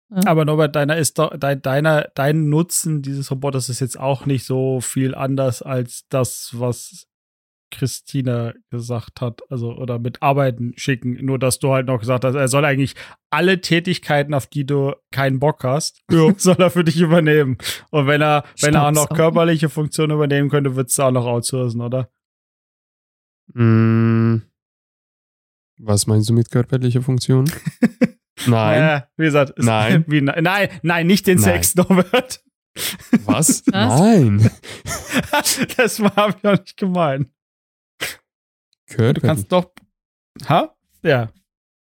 Aber 0.10 0.46
Norbert, 0.46 0.76
deiner 0.76 0.98
ist 0.98 1.18
doch, 1.18 1.36
dein, 1.38 1.62
deiner, 1.62 2.10
dein 2.16 2.50
Nutzen 2.50 3.02
dieses 3.02 3.32
Roboters 3.32 3.70
ist 3.70 3.80
jetzt 3.80 4.00
auch 4.00 4.26
nicht 4.26 4.46
so 4.46 4.80
viel 4.80 5.16
anders 5.16 5.62
als 5.62 6.08
das, 6.10 6.52
was 6.54 7.08
Christina 7.72 8.54
gesagt 8.70 9.22
hat, 9.22 9.42
also 9.50 9.74
oder 9.76 10.00
mit 10.00 10.22
Arbeiten 10.22 10.74
schicken. 10.78 11.18
Nur 11.26 11.40
dass 11.40 11.60
du 11.60 11.74
halt 11.74 11.88
noch 11.88 12.00
gesagt 12.00 12.24
hast, 12.24 12.36
er 12.36 12.48
soll 12.48 12.66
eigentlich 12.66 12.96
alle 13.30 13.62
Tätigkeiten, 13.62 14.34
auf 14.34 14.48
die 14.48 14.66
du 14.66 14.94
keinen 15.12 15.40
Bock 15.40 15.64
hast, 15.64 16.04
soll 16.38 16.56
er 16.58 16.70
für 16.70 16.84
dich 16.84 17.00
übernehmen. 17.00 17.58
Und 17.92 18.08
wenn 18.08 18.22
er, 18.22 18.44
wenn 18.62 18.76
er 18.76 18.84
auch 18.84 18.92
noch 18.92 19.06
Staubsaugen. 19.06 19.18
körperliche 19.18 19.70
Funktionen 19.70 20.14
übernehmen 20.14 20.50
könnte, 20.50 20.76
würdest 20.76 20.98
du 20.98 21.04
auch 21.04 21.12
noch 21.12 21.26
outsourcen, 21.26 21.82
oder? 21.82 22.10
Mm, 23.54 24.38
was 25.78 26.08
meinst 26.08 26.30
du 26.30 26.34
mit 26.34 26.50
körperlicher 26.50 27.02
Funktion? 27.02 27.50
Nein. 28.48 28.82
Äh, 28.82 29.02
wie 29.18 29.26
gesagt, 29.26 29.54
Nein. 29.58 30.04
Wie, 30.08 30.22
nein, 30.22 30.70
nein, 30.82 31.08
nicht 31.08 31.26
den 31.26 31.38
Nein. 31.38 31.44
Sex, 31.44 31.76
Norbert. 31.76 32.44
Was? 33.26 33.64
Was? 33.68 33.68
Nein. 33.68 34.52
das 35.78 36.00
habe 36.00 36.36
ich 36.38 36.46
auch 36.46 36.52
nicht 36.52 36.78
gemeint. 36.78 37.30
Du 38.90 38.96
Körperlich. 38.96 39.24
kannst 39.24 39.52
doch. 39.52 39.72
Ha? 40.48 40.76
Ja, 41.04 41.32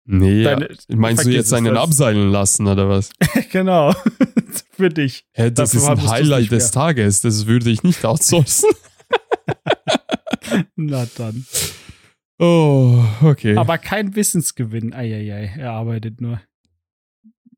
nee, 0.05 0.43
deine- 0.45 0.69
meinst 0.89 1.25
du 1.25 1.31
jetzt 1.31 1.53
einen 1.53 1.75
das- 1.75 1.83
abseilen 1.85 2.31
lassen 2.31 2.67
oder 2.67 2.89
was? 2.89 3.11
genau. 3.53 3.93
Für 4.73 4.89
dich. 4.89 5.27
Hä, 5.33 5.51
das 5.51 5.73
Dafür 5.73 5.93
ist 5.95 6.01
ein 6.05 6.11
Highlight 6.11 6.51
des 6.51 6.71
Tages. 6.71 7.21
Das 7.21 7.47
würde 7.47 7.71
ich 7.71 7.83
nicht 7.83 8.05
outsourcen. 8.05 8.71
Na 10.77 11.07
dann. 11.17 11.45
oh, 12.39 13.05
okay. 13.23 13.57
Aber 13.57 13.79
kein 13.79 14.15
Wissensgewinn. 14.17 14.93
Eieiei, 14.95 15.55
er 15.59 15.73
arbeitet 15.73 16.21
nur. 16.21 16.41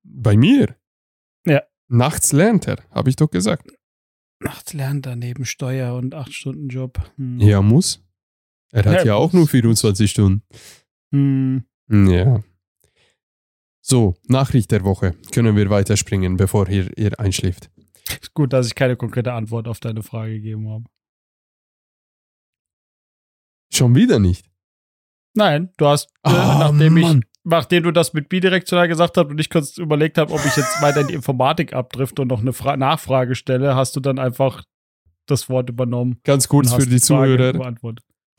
Bei 0.03 0.37
mir? 0.37 0.77
Ja. 1.47 1.63
Nachts 1.89 2.33
lernt 2.33 2.67
er, 2.69 2.79
habe 2.91 3.11
ich 3.11 3.17
doch 3.17 3.31
gesagt. 3.31 3.71
Nachts 4.41 4.73
lernt 4.73 5.07
er 5.07 5.17
neben 5.17 5.45
Steuer 5.45 5.95
und 5.95 6.15
8-Stunden-Job. 6.15 6.99
Hm. 7.17 7.39
Ja, 7.41 7.63
muss. 7.63 8.03
Er 8.73 8.85
hat 8.85 8.95
Ja, 9.01 9.05
ja, 9.05 9.15
auch 9.15 9.33
nur 9.33 9.47
24 9.47 10.11
Stunden. 10.11 10.43
Hm. 11.13 11.65
Ja. 11.89 12.43
So, 13.85 14.15
Nachricht 14.29 14.71
der 14.71 14.85
Woche. 14.85 15.15
Können 15.33 15.57
wir 15.57 15.69
weiterspringen, 15.69 16.37
bevor 16.37 16.69
ihr, 16.69 16.97
ihr 16.97 17.19
einschläft. 17.21 17.71
Ist 18.21 18.33
gut, 18.33 18.53
dass 18.53 18.67
ich 18.67 18.75
keine 18.75 18.97
konkrete 18.97 19.33
Antwort 19.33 19.69
auf 19.69 19.81
deine 19.81 20.03
Frage 20.03 20.35
gegeben 20.35 20.69
habe. 20.71 20.85
Schon 23.73 23.95
wieder 23.95 24.19
nicht. 24.19 24.47
Nein, 25.35 25.71
du 25.77 25.87
hast, 25.87 26.09
äh, 26.25 26.29
Ah, 26.31 26.71
nachdem, 26.71 26.97
ich, 26.99 27.21
nachdem 27.45 27.83
du 27.85 27.91
das 27.91 28.13
mit 28.13 28.29
bidirektional 28.29 28.87
gesagt 28.87 29.17
hast 29.17 29.27
und 29.27 29.39
ich 29.41 29.51
kurz 29.51 29.79
überlegt 29.79 30.19
habe, 30.19 30.33
ob 30.33 30.45
ich 30.45 30.57
jetzt 30.57 30.81
weiter 30.83 31.01
in 31.01 31.09
die 31.09 31.15
Informatik 31.15 31.73
abdrifte 31.73 32.23
und 32.23 32.29
noch 32.29 32.41
eine 32.41 32.53
Fra 32.53 32.77
Nachfrage 32.77 33.35
stelle, 33.35 33.75
hast 33.75 33.97
du 33.97 34.01
dann 34.01 34.19
einfach 34.19 34.65
das 35.27 35.49
Wort 35.49 35.71
übernommen. 35.71 36.21
Ganz 36.25 36.49
kurz 36.49 36.73
für 36.73 36.87
die 36.87 37.01
Zuhörer. 37.01 37.75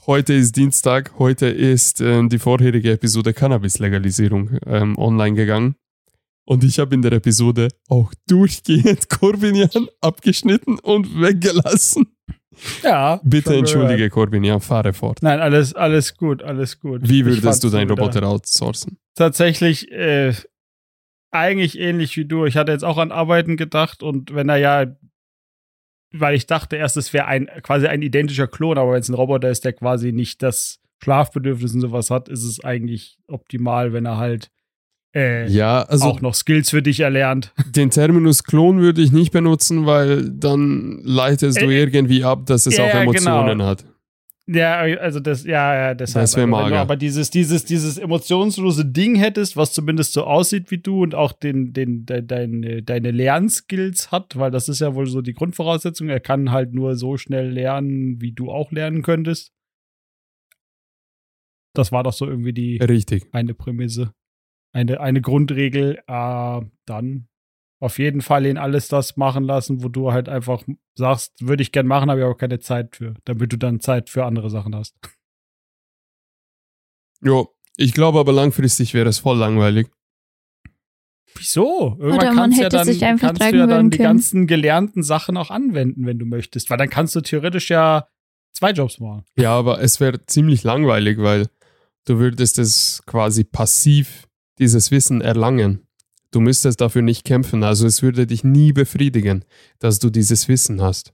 Heute 0.05 0.33
ist 0.33 0.57
Dienstag, 0.57 1.13
heute 1.17 1.45
ist 1.48 2.01
ähm, 2.01 2.27
die 2.27 2.39
vorherige 2.39 2.91
Episode 2.91 3.33
Cannabis-Legalisierung 3.33 4.57
ähm, 4.65 4.98
online 4.98 5.36
gegangen. 5.36 5.75
Und 6.45 6.65
ich 6.65 6.77
habe 6.79 6.93
in 6.93 7.01
der 7.01 7.13
Episode 7.13 7.69
auch 7.88 8.13
durchgehend 8.27 9.10
Corbinian 9.19 9.88
abgeschnitten 10.01 10.77
und 10.79 11.22
weggelassen. 11.22 12.07
Ja. 12.83 13.22
Bitte 13.24 13.55
entschuldige. 13.55 14.10
Corbinian, 14.10 14.60
fahre 14.60 14.91
fort. 14.91 15.19
Nein, 15.22 15.39
alles, 15.39 15.74
alles 15.74 16.17
gut, 16.17 16.43
alles 16.43 16.79
gut. 16.81 17.07
Wie 17.07 17.25
würdest 17.25 17.63
du 17.63 17.69
deinen 17.69 17.89
wieder- 17.89 18.01
Roboter 18.01 18.27
outsourcen? 18.27 18.98
Tatsächlich, 19.15 19.89
äh, 19.89 20.33
eigentlich 21.31 21.79
ähnlich 21.79 22.17
wie 22.17 22.25
du. 22.25 22.45
Ich 22.45 22.57
hatte 22.57 22.74
jetzt 22.74 22.83
auch 22.83 22.98
an 22.98 23.12
Arbeiten 23.13 23.55
gedacht 23.55 24.03
und 24.03 24.36
wenn 24.36 24.50
er 24.50 24.57
ja, 24.57 24.86
weil 26.13 26.36
ich 26.36 26.46
dachte 26.48 26.75
erst, 26.75 26.96
es 26.98 27.12
wäre 27.13 27.25
ein, 27.25 27.50
quasi 27.63 27.88
ein 27.88 28.01
identischer 28.01 28.48
Klon, 28.48 28.77
aber 28.77 28.93
wenn 28.93 29.01
es 29.01 29.10
ein 29.10 29.15
Roboter 29.15 29.50
ist, 29.50 29.65
der 29.65 29.74
quasi 29.74 30.12
nicht 30.12 30.41
das 30.41 30.79
Schlafbedürfnis 31.03 31.74
und 31.74 31.82
sowas 31.82 32.10
hat, 32.10 32.29
ist 32.29 32.43
es 32.43 32.63
eigentlich 32.63 33.17
optimal, 33.27 33.91
wenn 33.93 34.05
er 34.05 34.17
halt 34.17 34.50
äh, 35.15 35.48
Ja, 35.50 35.82
also 35.82 36.05
auch 36.05 36.22
noch 36.22 36.34
Skills 36.34 36.70
für 36.70 36.82
dich 36.82 37.01
erlernt. 37.01 37.53
den 37.75 37.89
Terminus 37.89 38.43
Klon 38.43 38.79
würde 38.79 39.01
ich 39.01 39.12
nicht 39.12 39.32
benutzen, 39.32 39.86
weil 39.86 40.29
dann 40.29 41.01
leitest 41.03 41.62
du 41.62 41.65
Äh, 41.65 41.82
irgendwie 41.82 42.24
ab, 42.24 42.46
dass 42.46 42.65
es 42.65 42.77
ja, 42.77 42.86
auch 42.86 42.93
Emotionen 42.93 43.60
genau. 43.60 43.65
hat. 43.65 43.86
Ja, 44.46 44.80
also 44.80 45.22
das, 45.22 45.46
ja, 45.46 45.74
ja, 45.74 45.94
deshalb. 45.94 46.24
Das 46.24 46.36
wär 46.36 46.44
aber, 46.44 46.52
wenn 46.52 46.64
mager. 46.64 46.82
aber 46.82 46.98
dieses, 46.98 47.30
dieses, 47.30 47.64
dieses 47.64 47.98
emotionslose 47.98 48.86
Ding 48.86 49.16
hättest, 49.16 49.56
was 49.56 49.72
zumindest 49.72 50.12
so 50.12 50.26
aussieht 50.26 50.70
wie 50.70 50.80
du 50.80 51.04
und 51.04 51.16
auch 51.16 51.32
den, 51.32 51.72
den, 51.72 52.06
de, 52.06 52.22
deine, 52.22 52.84
deine 52.84 53.12
Lernskills 53.12 54.12
hat, 54.12 54.38
weil 54.38 54.52
das 54.52 54.68
ist 54.68 54.82
ja 54.82 54.96
wohl 54.96 55.08
so 55.08 55.22
die 55.22 55.34
Grundvoraussetzung. 55.34 56.10
Er 56.10 56.20
kann 56.20 56.52
halt 56.52 56.74
nur 56.74 56.98
so 56.98 57.16
schnell 57.16 57.52
lernen, 57.52 58.22
wie 58.22 58.34
du 58.34 58.52
auch 58.52 58.74
lernen 58.74 59.02
könntest. 59.02 59.54
Das 61.74 61.94
war 61.94 62.04
doch 62.04 62.14
so 62.14 62.28
irgendwie 62.28 62.54
die 62.54 62.78
Richtig. 62.78 63.26
eine 63.32 63.54
Prämisse. 63.54 64.14
Eine, 64.74 65.00
eine 65.00 65.22
Grundregel. 65.22 66.00
Äh, 66.06 66.62
dann 66.86 67.28
auf 67.84 68.00
jeden 68.00 68.22
Fall 68.22 68.46
ihn 68.46 68.58
alles 68.58 68.88
das 68.88 69.18
machen 69.18 69.44
lassen, 69.44 69.84
wo 69.84 69.90
du 69.90 70.13
halt 70.13 70.30
einfach 70.30 70.63
sagst, 70.96 71.34
würde 71.46 71.62
ich 71.62 71.74
gern 71.74 71.86
machen, 71.86 72.10
habe 72.10 72.22
ich 72.22 72.25
aber 72.25 72.38
keine 72.38 72.60
Zeit 72.60 72.96
für, 72.96 73.13
damit 73.25 73.52
du 73.52 73.58
dann 73.58 73.82
Zeit 73.82 74.10
für 74.10 74.24
andere 74.24 74.50
Sachen 74.50 74.74
hast. 74.74 74.96
Jo, 77.22 77.54
ich 77.75 77.94
glaube 77.94 78.20
aber 78.20 78.32
langfristig 78.32 78.94
wäre 78.94 79.10
es 79.10 79.20
voll 79.20 79.38
langweilig. 79.38 79.90
Wieso? 81.36 81.98
Irgendwann 82.00 82.13
Oder 82.13 82.25
man 82.28 82.36
kannst, 82.36 82.58
ja 82.58 82.66
hätte 82.66 82.78
dann, 82.78 82.86
sich 82.86 83.04
einfach 83.04 83.28
kannst 83.28 83.42
du 83.42 83.44
tragen 83.44 83.58
ja 83.58 83.68
dann 83.68 83.90
die 83.90 83.98
können. 83.98 84.10
ganzen 84.10 84.48
gelernten 84.48 85.04
Sachen 85.04 85.36
auch 85.36 85.50
anwenden, 85.50 86.06
wenn 86.06 86.20
du 86.20 86.25
möchtest. 86.25 86.70
Weil 86.70 86.78
dann 86.78 86.90
kannst 86.90 87.16
du 87.16 87.22
theoretisch 87.22 87.70
ja 87.70 88.08
zwei 88.54 88.72
Jobs 88.72 89.00
machen. 89.00 89.25
Ja, 89.36 89.52
aber 89.52 89.82
es 89.82 90.00
wäre 90.00 90.25
ziemlich 90.25 90.63
langweilig, 90.63 91.18
weil 91.18 91.48
du 92.06 92.20
würdest 92.20 92.60
es 92.60 93.04
quasi 93.06 93.44
passiv 93.44 94.28
dieses 94.60 94.92
Wissen 94.92 95.20
erlangen. 95.20 95.83
Du 96.34 96.42
müsstest 96.42 96.82
dafür 96.82 97.04
nicht 97.04 97.25
kämpfen. 97.25 97.63
Also 97.63 97.86
es 97.86 98.02
würde 98.02 98.25
dich 98.25 98.44
nie 98.44 98.74
befriedigen, 98.74 99.46
dass 99.78 100.00
du 100.00 100.10
dieses 100.10 100.48
Wissen 100.48 100.82
hast, 100.82 101.13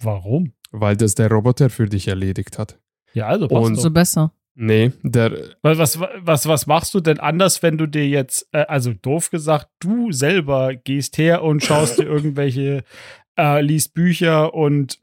Warum? 0.00 0.52
weil 0.70 0.96
das 0.96 1.16
der 1.16 1.30
Roboter 1.30 1.68
für 1.68 1.86
dich 1.86 2.06
erledigt 2.06 2.58
hat. 2.58 2.78
Ja, 3.12 3.26
also 3.26 3.48
passt 3.48 3.66
Und-. 3.66 3.76
So 3.76 3.90
besser. 3.90 4.32
Nee, 4.54 4.92
der, 5.02 5.56
Was, 5.62 5.78
was, 5.78 6.00
was, 6.18 6.46
was 6.46 6.66
machst 6.66 6.92
du 6.94 7.00
denn 7.00 7.18
anders, 7.18 7.62
wenn 7.62 7.78
du 7.78 7.86
dir 7.86 8.06
jetzt, 8.06 8.48
äh, 8.52 8.66
also 8.68 8.92
doof 8.92 9.30
gesagt, 9.30 9.68
du 9.80 10.12
selber 10.12 10.74
gehst 10.74 11.18
her 11.18 11.42
und 11.42 11.64
schaust 11.64 11.98
dir 11.98 12.04
irgendwelche, 12.04 12.84
äh, 13.38 13.62
liest 13.62 13.94
Bücher 13.94 14.52
und 14.52 14.98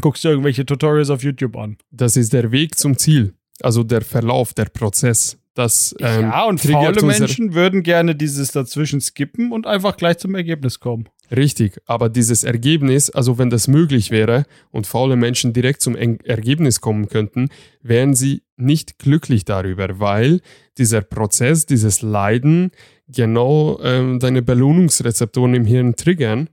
guckst 0.00 0.24
dir 0.24 0.30
irgendwelche 0.30 0.64
Tutorials 0.64 1.10
auf 1.10 1.22
YouTube 1.22 1.56
an? 1.56 1.76
das 1.90 2.16
ist 2.16 2.32
der 2.32 2.52
Weg 2.52 2.78
zum 2.78 2.96
Ziel. 2.96 3.34
Also 3.60 3.82
der 3.84 4.00
Verlauf, 4.00 4.54
der 4.54 4.66
Prozess. 4.66 5.36
Das 5.54 5.94
ähm, 5.98 6.22
ja, 6.22 6.44
und 6.44 6.60
faule 6.60 7.02
Menschen 7.02 7.54
würden 7.54 7.82
gerne 7.82 8.14
dieses 8.14 8.52
dazwischen 8.52 9.00
skippen 9.00 9.50
und 9.52 9.66
einfach 9.66 9.96
gleich 9.96 10.18
zum 10.18 10.34
Ergebnis 10.34 10.78
kommen. 10.78 11.08
Richtig, 11.34 11.80
aber 11.86 12.08
dieses 12.08 12.42
Ergebnis, 12.44 13.10
also 13.10 13.38
wenn 13.38 13.50
das 13.50 13.68
möglich 13.68 14.10
wäre 14.10 14.44
und 14.70 14.86
faule 14.86 15.16
Menschen 15.16 15.52
direkt 15.52 15.80
zum 15.80 15.94
Ergebnis 15.94 16.80
kommen 16.80 17.08
könnten, 17.08 17.48
wären 17.82 18.14
sie 18.14 18.42
nicht 18.56 18.98
glücklich 18.98 19.44
darüber, 19.44 20.00
weil 20.00 20.40
dieser 20.76 21.02
Prozess, 21.02 21.66
dieses 21.66 22.02
Leiden 22.02 22.72
genau 23.06 23.80
ähm, 23.82 24.18
deine 24.18 24.42
Belohnungsrezeptoren 24.42 25.54
im 25.54 25.64
Hirn 25.64 25.94
triggern, 25.94 26.48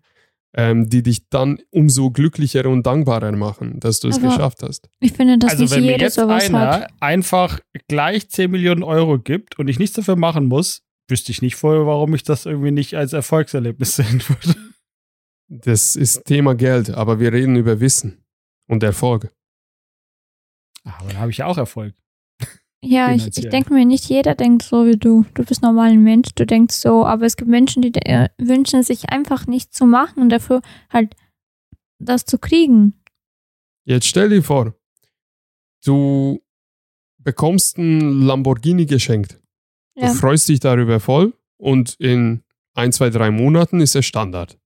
ähm, 0.53 0.89
die 0.89 1.03
dich 1.03 1.27
dann 1.29 1.59
umso 1.71 2.09
glücklicher 2.11 2.65
und 2.67 2.85
dankbarer 2.85 3.31
machen, 3.33 3.79
dass 3.79 3.99
du 3.99 4.07
es 4.07 4.17
Aber- 4.17 4.27
geschafft 4.29 4.63
hast. 4.63 4.89
Ich 4.99 5.13
finde, 5.13 5.37
dass 5.37 5.51
also 5.51 5.63
nicht 5.63 5.71
wenn 5.75 5.85
mir 5.85 5.97
jetzt 5.97 6.15
sowas 6.15 6.45
einer 6.45 6.59
hat. 6.83 6.91
einfach 6.99 7.59
gleich 7.87 8.29
10 8.29 8.49
Millionen 8.51 8.83
Euro 8.83 9.19
gibt 9.19 9.59
und 9.59 9.67
ich 9.67 9.77
nichts 9.79 9.95
dafür 9.95 10.15
machen 10.15 10.45
muss, 10.45 10.83
wüsste 11.09 11.31
ich 11.31 11.41
nicht 11.41 11.55
vorher, 11.55 11.85
warum 11.85 12.13
ich 12.15 12.23
das 12.23 12.45
irgendwie 12.45 12.71
nicht 12.71 12.95
als 12.95 13.13
Erfolgserlebnis 13.13 13.95
sehen 13.97 14.21
würde. 14.27 14.55
Das 15.49 15.95
ist 15.95 16.25
Thema 16.25 16.55
Geld, 16.55 16.89
aber 16.89 17.19
wir 17.19 17.31
reden 17.33 17.55
über 17.55 17.79
Wissen. 17.79 18.23
und 18.69 18.83
Erfolg. 18.83 19.31
Ah, 20.83 20.93
Aber 20.99 21.09
dann 21.09 21.19
habe 21.19 21.31
ich 21.31 21.37
ja 21.37 21.45
auch 21.45 21.57
Erfolg. 21.57 21.93
Ja, 22.83 23.11
ich, 23.11 23.27
ich 23.35 23.49
denke 23.49 23.73
mir, 23.73 23.85
nicht 23.85 24.05
jeder 24.05 24.35
denkt 24.35 24.63
so 24.63 24.85
wie 24.85 24.97
du. 24.97 25.25
Du 25.33 25.43
bist 25.43 25.61
normal 25.61 25.91
ein 25.91 26.03
Mensch, 26.03 26.29
du 26.35 26.45
denkst 26.45 26.75
so, 26.75 27.05
aber 27.05 27.25
es 27.25 27.35
gibt 27.35 27.49
Menschen, 27.49 27.81
die 27.81 27.93
äh, 27.95 28.29
wünschen 28.37 28.83
sich 28.83 29.09
einfach 29.09 29.47
nicht 29.47 29.73
zu 29.73 29.85
machen 29.85 30.21
und 30.21 30.29
dafür 30.29 30.61
halt 30.91 31.15
das 31.99 32.25
zu 32.25 32.37
kriegen. 32.37 32.93
Jetzt 33.85 34.05
stell 34.05 34.29
dir 34.29 34.43
vor, 34.43 34.75
du 35.83 36.41
bekommst 37.17 37.77
ein 37.77 38.21
Lamborghini 38.21 38.85
geschenkt. 38.85 39.39
Ja. 39.95 40.09
Du 40.09 40.13
freust 40.13 40.47
dich 40.47 40.59
darüber 40.59 40.99
voll 40.99 41.33
und 41.57 41.95
in 41.99 42.43
ein, 42.75 42.91
zwei, 42.91 43.09
drei 43.09 43.31
Monaten 43.31 43.79
ist 43.79 43.95
es 43.95 44.05
Standard. 44.05 44.59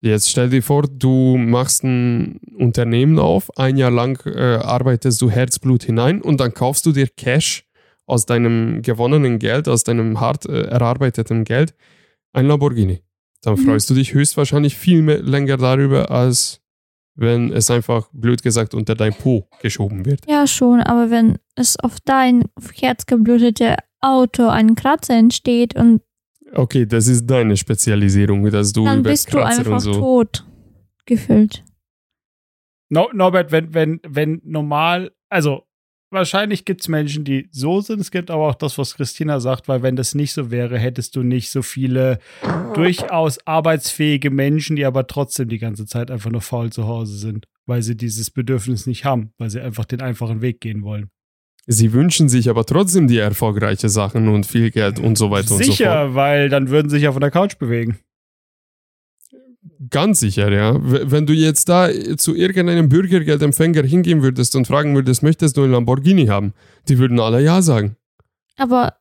Jetzt 0.00 0.30
stell 0.30 0.48
dir 0.48 0.62
vor, 0.62 0.82
du 0.82 1.36
machst 1.36 1.82
ein 1.82 2.38
Unternehmen 2.56 3.18
auf, 3.18 3.56
ein 3.58 3.76
Jahr 3.76 3.90
lang 3.90 4.20
äh, 4.26 4.56
arbeitest 4.62 5.20
du 5.20 5.28
Herzblut 5.28 5.82
hinein 5.82 6.22
und 6.22 6.38
dann 6.40 6.54
kaufst 6.54 6.86
du 6.86 6.92
dir 6.92 7.08
Cash 7.08 7.64
aus 8.06 8.24
deinem 8.24 8.80
gewonnenen 8.82 9.38
Geld, 9.40 9.68
aus 9.68 9.82
deinem 9.84 10.20
hart 10.20 10.46
äh, 10.46 10.62
erarbeiteten 10.62 11.42
Geld, 11.44 11.74
ein 12.32 12.46
Lamborghini. 12.46 13.02
Dann 13.42 13.54
Mhm. 13.54 13.64
freust 13.66 13.90
du 13.90 13.94
dich 13.94 14.14
höchstwahrscheinlich 14.14 14.76
viel 14.76 15.02
mehr, 15.02 15.20
länger 15.20 15.56
darüber, 15.56 16.10
als 16.10 16.60
wenn 17.16 17.52
es 17.52 17.68
einfach, 17.68 18.08
blöd 18.12 18.42
gesagt, 18.42 18.74
unter 18.74 18.94
dein 18.94 19.12
Po 19.12 19.48
geschoben 19.60 20.06
wird. 20.06 20.20
Ja, 20.28 20.46
schon, 20.46 20.80
aber 20.80 21.10
wenn 21.10 21.38
es 21.56 21.76
auf 21.76 21.96
dein 22.04 22.44
herzgeblutete 22.72 23.74
Auto 24.00 24.46
ein 24.46 24.76
Kratzer 24.76 25.14
entsteht 25.18 25.74
und 25.74 26.02
Okay, 26.52 26.86
das 26.86 27.08
ist 27.08 27.26
deine 27.26 27.56
Spezialisierung, 27.56 28.50
dass 28.50 28.72
du 28.72 28.84
dann 28.84 29.00
über 29.00 29.10
bist 29.10 29.32
du 29.32 29.38
einfach 29.38 29.72
und 29.72 29.80
so. 29.80 29.92
tot 29.92 30.44
gefüllt. 31.06 31.64
No, 32.90 33.08
Norbert, 33.12 33.52
wenn, 33.52 33.74
wenn, 33.74 34.00
wenn 34.06 34.40
normal, 34.44 35.12
also 35.28 35.64
wahrscheinlich 36.10 36.64
gibt 36.64 36.80
es 36.82 36.88
Menschen, 36.88 37.24
die 37.24 37.48
so 37.50 37.80
sind. 37.80 38.00
Es 38.00 38.10
gibt 38.10 38.30
aber 38.30 38.48
auch 38.48 38.54
das, 38.54 38.78
was 38.78 38.94
Christina 38.94 39.40
sagt, 39.40 39.68
weil 39.68 39.82
wenn 39.82 39.96
das 39.96 40.14
nicht 40.14 40.32
so 40.32 40.50
wäre, 40.50 40.78
hättest 40.78 41.16
du 41.16 41.22
nicht 41.22 41.50
so 41.50 41.62
viele 41.62 42.18
durchaus 42.74 43.38
arbeitsfähige 43.46 44.30
Menschen, 44.30 44.76
die 44.76 44.86
aber 44.86 45.06
trotzdem 45.06 45.48
die 45.48 45.58
ganze 45.58 45.86
Zeit 45.86 46.10
einfach 46.10 46.30
nur 46.30 46.40
faul 46.40 46.70
zu 46.70 46.86
Hause 46.86 47.16
sind, 47.18 47.46
weil 47.66 47.82
sie 47.82 47.96
dieses 47.96 48.30
Bedürfnis 48.30 48.86
nicht 48.86 49.04
haben, 49.04 49.32
weil 49.38 49.50
sie 49.50 49.60
einfach 49.60 49.84
den 49.84 50.00
einfachen 50.00 50.40
Weg 50.40 50.60
gehen 50.60 50.82
wollen. 50.82 51.10
Sie 51.70 51.92
wünschen 51.92 52.30
sich 52.30 52.48
aber 52.48 52.64
trotzdem 52.64 53.08
die 53.08 53.18
erfolgreiche 53.18 53.90
Sachen 53.90 54.28
und 54.28 54.46
viel 54.46 54.70
Geld 54.70 54.98
und 54.98 55.18
so 55.18 55.30
weiter 55.30 55.52
und 55.52 55.58
so 55.58 55.64
fort. 55.64 55.64
Sicher, 55.64 56.14
weil 56.14 56.48
dann 56.48 56.70
würden 56.70 56.88
sie 56.88 56.96
sich 56.96 57.08
auf 57.08 57.18
der 57.18 57.30
Couch 57.30 57.58
bewegen. 57.58 57.98
Ganz 59.90 60.20
sicher, 60.20 60.50
ja. 60.50 60.78
Wenn 60.80 61.26
du 61.26 61.34
jetzt 61.34 61.68
da 61.68 61.90
zu 62.16 62.34
irgendeinem 62.34 62.88
Bürgergeldempfänger 62.88 63.82
hingehen 63.82 64.22
würdest 64.22 64.56
und 64.56 64.66
fragen 64.66 64.94
würdest, 64.94 65.22
möchtest 65.22 65.58
du 65.58 65.64
ein 65.64 65.70
Lamborghini 65.70 66.28
haben? 66.28 66.54
Die 66.88 66.98
würden 66.98 67.20
alle 67.20 67.42
ja 67.42 67.60
sagen. 67.60 67.96
Aber 68.56 68.94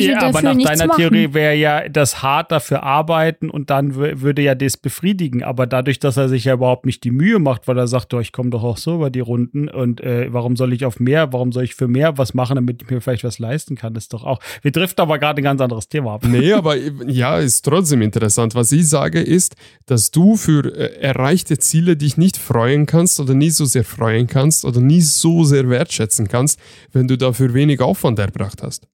ich 0.00 0.06
ja, 0.08 0.22
aber 0.22 0.42
nach 0.42 0.56
deiner 0.56 0.86
machen. 0.86 0.98
Theorie 0.98 1.34
wäre 1.34 1.54
ja 1.54 1.88
das 1.88 2.22
hart 2.22 2.50
dafür 2.52 2.82
arbeiten 2.82 3.50
und 3.50 3.70
dann 3.70 3.92
wür- 3.94 4.20
würde 4.20 4.42
ja 4.42 4.54
das 4.54 4.76
befriedigen. 4.76 5.42
Aber 5.42 5.66
dadurch, 5.66 5.98
dass 5.98 6.16
er 6.16 6.28
sich 6.28 6.44
ja 6.44 6.54
überhaupt 6.54 6.86
nicht 6.86 7.04
die 7.04 7.10
Mühe 7.10 7.38
macht, 7.38 7.68
weil 7.68 7.78
er 7.78 7.86
sagt, 7.88 8.12
oh, 8.14 8.20
ich 8.20 8.32
komme 8.32 8.50
doch 8.50 8.62
auch 8.62 8.76
so 8.76 8.96
über 8.96 9.10
die 9.10 9.20
Runden 9.20 9.68
und 9.68 10.00
äh, 10.00 10.32
warum 10.32 10.56
soll 10.56 10.72
ich 10.72 10.84
auf 10.84 11.00
mehr, 11.00 11.32
warum 11.32 11.52
soll 11.52 11.64
ich 11.64 11.74
für 11.74 11.88
mehr 11.88 12.18
was 12.18 12.34
machen, 12.34 12.56
damit 12.56 12.82
ich 12.82 12.90
mir 12.90 13.00
vielleicht 13.00 13.24
was 13.24 13.38
leisten 13.38 13.76
kann, 13.76 13.94
ist 13.94 14.12
doch 14.12 14.24
auch. 14.24 14.40
Wir 14.62 14.72
driften 14.72 15.02
aber 15.02 15.18
gerade 15.18 15.40
ein 15.40 15.44
ganz 15.44 15.60
anderes 15.60 15.88
Thema 15.88 16.14
ab. 16.14 16.24
Nee, 16.26 16.52
aber 16.52 16.76
ja, 16.76 17.38
ist 17.38 17.62
trotzdem 17.62 18.02
interessant. 18.02 18.54
Was 18.54 18.72
ich 18.72 18.88
sage 18.88 19.20
ist, 19.20 19.56
dass 19.86 20.10
du 20.10 20.36
für 20.36 20.64
äh, 20.76 21.00
erreichte 21.00 21.58
Ziele 21.58 21.96
dich 21.96 22.16
nicht 22.16 22.36
freuen 22.36 22.86
kannst 22.86 23.20
oder 23.20 23.34
nie 23.34 23.50
so 23.50 23.64
sehr 23.64 23.84
freuen 23.84 24.26
kannst 24.26 24.64
oder 24.64 24.80
nie 24.80 25.00
so 25.00 25.44
sehr 25.44 25.68
wertschätzen 25.68 26.28
kannst, 26.28 26.58
wenn 26.92 27.08
du 27.08 27.16
dafür 27.18 27.54
wenig 27.54 27.80
Aufwand 27.80 28.18
erbracht 28.18 28.62
hast. 28.62 28.86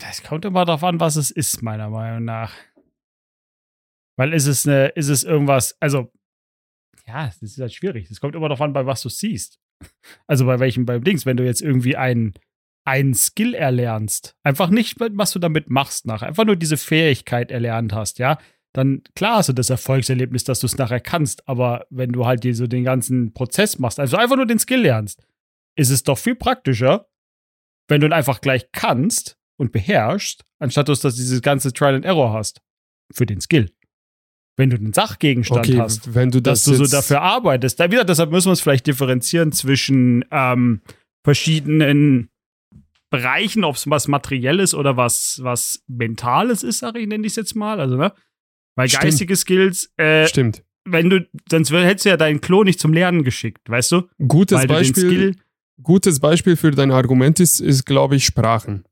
Das 0.00 0.22
kommt 0.22 0.44
immer 0.44 0.64
darauf 0.64 0.84
an, 0.84 1.00
was 1.00 1.16
es 1.16 1.30
ist, 1.30 1.62
meiner 1.62 1.90
Meinung 1.90 2.24
nach. 2.24 2.54
Weil 4.16 4.32
ist 4.32 4.46
es 4.46 4.66
eine, 4.66 4.88
ist 4.88 5.08
es 5.08 5.24
irgendwas, 5.24 5.76
also, 5.80 6.12
ja, 7.06 7.26
das 7.26 7.42
ist 7.42 7.58
halt 7.58 7.72
schwierig. 7.72 8.10
Es 8.10 8.20
kommt 8.20 8.34
immer 8.34 8.48
darauf 8.48 8.60
an, 8.60 8.72
bei 8.72 8.84
was 8.84 9.02
du 9.02 9.08
siehst. 9.08 9.60
Also 10.26 10.44
bei 10.44 10.58
welchem, 10.58 10.86
beim 10.86 11.04
Dings, 11.04 11.24
wenn 11.24 11.36
du 11.36 11.44
jetzt 11.44 11.62
irgendwie 11.62 11.96
einen, 11.96 12.34
einen 12.84 13.14
Skill 13.14 13.54
erlernst, 13.54 14.36
einfach 14.42 14.70
nicht, 14.70 14.98
was 14.98 15.30
du 15.32 15.38
damit 15.38 15.70
machst 15.70 16.06
nachher, 16.06 16.26
einfach 16.26 16.44
nur 16.44 16.56
diese 16.56 16.76
Fähigkeit 16.76 17.50
erlernt 17.50 17.92
hast, 17.92 18.18
ja, 18.18 18.38
dann 18.74 19.02
klar 19.14 19.36
hast 19.38 19.48
du 19.48 19.52
das 19.52 19.70
Erfolgserlebnis, 19.70 20.44
dass 20.44 20.60
du 20.60 20.66
es 20.66 20.78
nachher 20.78 21.00
kannst, 21.00 21.48
aber 21.48 21.86
wenn 21.90 22.12
du 22.12 22.26
halt 22.26 22.44
dir 22.44 22.54
so 22.54 22.66
den 22.66 22.84
ganzen 22.84 23.32
Prozess 23.32 23.78
machst, 23.78 24.00
also 24.00 24.16
einfach 24.16 24.36
nur 24.36 24.46
den 24.46 24.58
Skill 24.58 24.80
lernst, 24.80 25.26
ist 25.76 25.90
es 25.90 26.02
doch 26.02 26.18
viel 26.18 26.34
praktischer, 26.34 27.08
wenn 27.88 28.00
du 28.00 28.06
ihn 28.06 28.12
einfach 28.12 28.40
gleich 28.40 28.70
kannst 28.72 29.36
und 29.58 29.72
beherrschst, 29.72 30.44
anstatt 30.58 30.88
dass 30.88 31.00
du 31.00 31.08
dieses 31.08 31.42
ganze 31.42 31.72
Trial 31.72 31.96
and 31.96 32.04
Error 32.04 32.32
hast. 32.32 32.60
Für 33.12 33.26
den 33.26 33.40
Skill. 33.40 33.72
Wenn 34.56 34.70
du 34.70 34.76
einen 34.76 34.92
Sachgegenstand 34.92 35.68
Okay, 35.68 35.78
hast, 35.78 36.14
wenn 36.14 36.30
du 36.30 36.42
dass 36.42 36.64
das, 36.64 36.76
du 36.76 36.84
so 36.84 36.90
dafür 36.96 37.22
arbeitest. 37.22 37.80
Da 37.80 37.90
wieder, 37.90 38.04
deshalb 38.04 38.30
müssen 38.30 38.48
wir 38.48 38.52
es 38.52 38.60
vielleicht 38.60 38.86
differenzieren 38.86 39.52
zwischen 39.52 40.24
ähm, 40.30 40.82
verschiedenen 41.24 42.28
Bereichen, 43.10 43.64
ob 43.64 43.76
es 43.76 43.88
was 43.88 44.08
Materielles 44.08 44.74
oder 44.74 44.96
was, 44.96 45.40
was 45.42 45.82
Mentales 45.86 46.62
ist, 46.62 46.80
sage 46.80 46.98
ich, 46.98 47.06
nenne 47.06 47.26
ich 47.26 47.32
es 47.32 47.36
jetzt 47.36 47.54
mal. 47.54 47.80
Also, 47.80 47.96
ne? 47.96 48.12
Weil 48.76 48.88
Stimmt. 48.88 49.04
geistige 49.04 49.36
Skills, 49.36 49.92
äh, 49.96 50.26
Stimmt. 50.26 50.62
wenn 50.84 51.08
du, 51.08 51.26
sonst 51.50 51.72
hättest 51.72 52.04
du 52.04 52.10
ja 52.10 52.16
deinen 52.16 52.40
Klo 52.40 52.64
nicht 52.64 52.80
zum 52.80 52.92
Lernen 52.92 53.22
geschickt, 53.24 53.70
weißt 53.70 53.92
du? 53.92 54.08
Gutes 54.26 54.58
Weil 54.58 54.66
du 54.66 54.74
den 54.74 54.80
Beispiel. 54.80 55.08
Skill, 55.08 55.34
Gutes 55.82 56.20
Beispiel 56.20 56.56
für 56.56 56.70
dein 56.70 56.90
Argument 56.90 57.38
ist, 57.40 57.60
ist 57.60 57.84
glaube 57.84 58.16
ich, 58.16 58.24
Sprachen. 58.24 58.84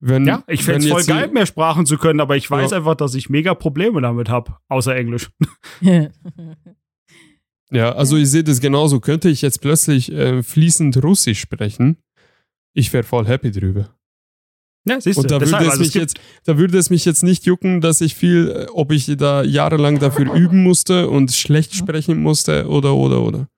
Wenn, 0.00 0.26
ja, 0.26 0.42
ich 0.46 0.62
fände 0.62 0.86
es 0.86 0.90
voll 0.92 1.04
geil, 1.04 1.28
mehr 1.28 1.46
Sprachen 1.46 1.86
zu 1.86 1.96
können, 1.96 2.20
aber 2.20 2.36
ich 2.36 2.50
weiß 2.50 2.70
Ja. 2.70 2.76
einfach, 2.78 2.94
dass 2.96 3.14
ich 3.14 3.30
mega 3.30 3.54
Probleme 3.54 4.00
damit 4.02 4.28
habe, 4.28 4.56
außer 4.68 4.94
Englisch. 4.94 5.30
Ja, 7.72 7.92
also 7.96 8.16
ich 8.16 8.30
sehe 8.30 8.44
das 8.44 8.60
genauso. 8.60 9.00
Könnte 9.00 9.28
ich 9.28 9.42
jetzt 9.42 9.60
plötzlich 9.60 10.12
äh, 10.12 10.42
fließend 10.44 11.02
Russisch 11.02 11.40
sprechen, 11.40 11.96
ich 12.74 12.92
wäre 12.92 13.02
voll 13.02 13.26
happy 13.26 13.50
drüber. 13.50 13.90
Ja, 14.88 15.00
siehst 15.00 15.18
Und 15.18 15.24
du. 15.24 15.28
da 15.34 15.38
Deshalb, 15.40 15.62
würde, 15.62 15.66
es 15.66 15.70
also 15.72 15.82
mich 15.82 15.92
gibt- 15.92 16.02
jetzt, 16.02 16.20
da 16.44 16.58
würde 16.58 16.78
es 16.78 16.90
mich 16.90 17.04
jetzt 17.04 17.24
nicht 17.24 17.44
jucken, 17.44 17.80
dass 17.80 18.00
ich 18.00 18.14
viel, 18.14 18.50
äh, 18.50 18.66
ob 18.72 18.92
ich 18.92 19.06
da 19.16 19.42
jahrelang 19.42 19.98
dafür 19.98 20.32
üben 20.34 20.62
musste 20.62 21.10
und 21.10 21.32
schlecht 21.32 21.74
sprechen 21.74 22.22
musste 22.22 22.68
oder, 22.68 22.94
oder, 22.94 23.22
oder. 23.22 23.48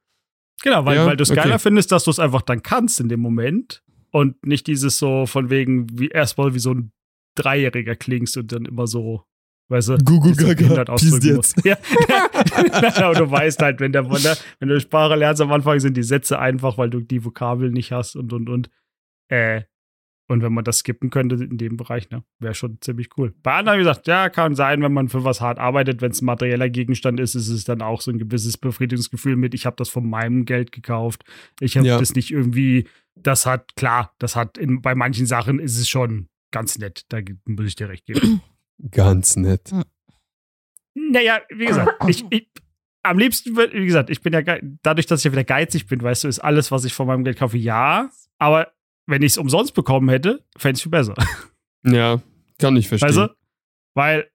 Genau, 0.63 0.85
weil, 0.85 0.97
Ja, 0.97 1.07
weil 1.07 1.17
du 1.17 1.23
es 1.23 1.31
okay. 1.31 1.41
geiler 1.41 1.59
findest, 1.59 1.93
dass 1.93 2.05
du 2.05 2.11
es 2.11 2.19
einfach 2.19 2.43
dann 2.43 2.63
kannst 2.63 3.01
in 3.01 3.09
dem 3.09 3.21
Moment 3.21 3.83
und 4.11 4.45
nicht 4.45 4.67
dieses 4.67 4.99
so 4.99 5.27
von 5.27 5.51
wegen, 5.51 5.87
wie 5.99 6.09
erstmal 6.09 6.55
wie 6.55 6.59
so 6.59 6.73
ein 6.73 6.93
Dreijähriger 7.37 7.95
klingst 7.95 8.37
und 8.37 8.51
dann 8.53 8.65
immer 8.65 8.87
so, 8.87 9.23
weißt 9.69 9.91
du, 9.91 9.99
so 9.99 10.47
Gaga, 10.47 10.85
jetzt. 11.25 11.37
musst. 11.37 11.65
Ja. 11.65 11.77
Aber 13.05 13.15
du 13.15 13.31
weißt 13.31 13.63
halt, 13.63 13.81
wenn, 13.81 13.93
der, 13.93 14.11
wenn, 14.11 14.69
du 14.69 14.81
Sprache 14.81 15.15
lernst 15.15 15.41
am 15.41 15.53
Anfang, 15.53 15.79
sind 15.79 15.97
die 15.97 16.03
Sätze 16.03 16.39
einfach, 16.39 16.79
weil 16.79 16.91
du 16.91 17.01
die 17.01 17.25
Vokabeln 17.25 17.73
nicht 17.73 17.93
hast 17.93 18.17
und 18.17 18.33
und 18.33 18.49
und. 18.49 18.71
Äh, 19.29 19.63
und 20.29 20.43
wenn 20.43 20.53
man 20.53 20.63
das 20.65 20.79
skippen 20.79 21.11
könnte 21.11 21.37
in 21.43 21.59
dem 21.59 21.77
Bereich, 21.77 22.11
ne, 22.11 22.23
wäre 22.39 22.55
schon 22.55 22.79
ziemlich 22.81 23.09
cool. 23.17 23.35
Bei 23.43 23.55
anderen, 23.55 23.79
wie 23.79 23.83
gesagt, 23.83 24.07
ja, 24.07 24.29
kann 24.29 24.55
sein, 24.55 24.83
wenn 24.83 24.93
man 24.93 25.09
für 25.09 25.25
was 25.25 25.41
hart 25.41 25.59
arbeitet, 25.59 26.01
wenn 26.03 26.11
es 26.11 26.21
ein 26.23 26.27
materieller 26.27 26.69
Gegenstand 26.69 27.19
ist, 27.19 27.35
ist 27.35 27.49
es 27.49 27.65
dann 27.65 27.83
auch 27.83 28.01
so 28.03 28.11
ein 28.11 28.19
gewisses 28.19 28.57
Befriedigungsgefühl 28.59 29.37
mit, 29.37 29.55
ich 29.55 29.67
habe 29.67 29.77
das 29.77 29.89
von 29.89 30.09
meinem 30.09 30.45
Geld 30.45 30.71
gekauft. 30.71 31.25
Ich 31.61 31.77
habe 31.77 31.87
Ja. 31.87 31.99
das 31.99 32.15
nicht 32.15 32.31
irgendwie, 32.31 32.87
das 33.17 33.47
hat, 33.47 33.75
klar, 33.75 34.15
das 34.19 34.37
hat, 34.37 34.59
in, 34.59 34.83
bei 34.83 34.95
manchen 34.95 35.27
Sachen 35.27 35.59
ist 35.59 35.79
es 35.79 35.89
schon 35.89 36.29
ganz 36.51 36.79
nett, 36.79 37.05
da 37.09 37.19
muss 37.47 37.67
ich 37.67 37.77
dir 37.77 37.89
recht 37.89 38.07
geben. 38.07 38.41
Ganz 38.93 39.35
nett. 39.37 39.73
naja, 40.95 41.41
wie 41.51 41.67
gesagt, 41.67 41.93
ich, 42.09 42.25
ich 42.31 42.49
am 43.03 43.19
liebsten, 43.19 43.57
wie 43.57 43.87
gesagt, 43.87 44.11
ich 44.11 44.21
bin 44.21 44.33
ja, 44.35 44.43
dadurch, 44.83 45.07
dass 45.07 45.21
ich 45.21 45.25
ja 45.25 45.33
wieder 45.33 45.45
geizig 45.45 45.87
bin, 45.87 46.03
weißt 46.03 46.25
du, 46.25 46.29
ist 46.29 46.41
alles, 46.41 46.71
was 46.71 46.85
ich 46.85 46.93
von 46.93 47.07
meinem 47.07 47.25
Geld 47.25 47.39
kaufe, 47.39 47.57
ja, 47.57 48.11
aber 48.39 48.73
wenn 49.09 49.23
ich 49.23 49.33
es 49.33 49.39
umsonst 49.39 49.75
bekommen 49.75 50.09
hätte, 50.09 50.45
fände 50.57 50.77
ich 50.77 50.83
viel 50.83 50.91
besser. 50.91 51.15
Ja, 51.85 52.21
kann 52.59 52.77
ich 52.77 52.89
verstehen. 52.89 53.09
Weißt 53.09 53.19
du? 53.19 53.35
Weil 53.95 54.29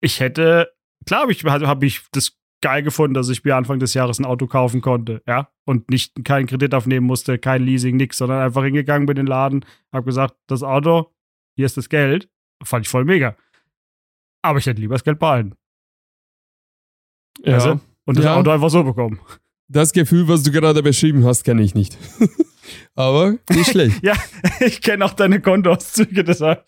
ich 0.00 0.18
hätte, 0.18 0.72
klar 1.06 1.22
habe 1.22 1.32
ich, 1.32 1.44
hab 1.44 1.82
ich 1.84 2.00
das 2.10 2.36
geil 2.60 2.82
gefunden, 2.82 3.14
dass 3.14 3.28
ich 3.28 3.44
mir 3.44 3.54
Anfang 3.56 3.78
des 3.78 3.94
Jahres 3.94 4.18
ein 4.18 4.24
Auto 4.24 4.48
kaufen 4.48 4.80
konnte, 4.80 5.22
ja, 5.26 5.48
und 5.64 5.88
nicht 5.88 6.24
keinen 6.24 6.46
Kredit 6.46 6.74
aufnehmen 6.74 7.06
musste, 7.06 7.38
kein 7.38 7.62
Leasing, 7.62 7.96
nix, 7.96 8.18
sondern 8.18 8.42
einfach 8.42 8.64
hingegangen 8.64 9.06
bin 9.06 9.16
in 9.16 9.24
den 9.24 9.28
Laden, 9.30 9.64
habe 9.92 10.04
gesagt, 10.04 10.34
das 10.48 10.64
Auto, 10.64 11.12
hier 11.54 11.64
ist 11.64 11.76
das 11.76 11.88
Geld, 11.88 12.28
fand 12.62 12.84
ich 12.86 12.90
voll 12.90 13.04
mega. 13.04 13.36
Aber 14.42 14.58
ich 14.58 14.66
hätte 14.66 14.80
lieber 14.80 14.96
das 14.96 15.04
Geld 15.04 15.20
behalten. 15.20 15.54
ja. 17.44 17.74
Du? 17.74 17.80
Und 18.04 18.18
das 18.18 18.24
Ja. 18.24 18.34
Auto 18.34 18.50
einfach 18.50 18.70
so 18.70 18.82
bekommen. 18.82 19.20
Das 19.68 19.92
Gefühl, 19.92 20.26
was 20.26 20.42
du 20.42 20.50
gerade 20.50 20.82
beschrieben 20.82 21.24
hast, 21.24 21.44
kenne 21.44 21.62
ich 21.62 21.74
nicht. 21.76 21.96
Aber 22.94 23.36
nicht 23.50 23.70
schlecht. 23.70 24.02
Ja, 24.02 24.14
ich 24.60 24.80
kenne 24.80 25.04
auch 25.04 25.14
deine 25.14 25.40
Kontoauszüge, 25.40 26.24
deshalb. 26.24 26.64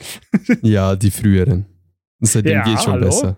Ja, 0.63 0.97
die 0.97 1.11
früheren. 1.11 1.67
Seitdem 2.21 2.53
Ja, 2.53 2.65
geht 2.65 2.81
schon 2.83 2.93
hallo? 2.95 3.07
besser. 3.07 3.37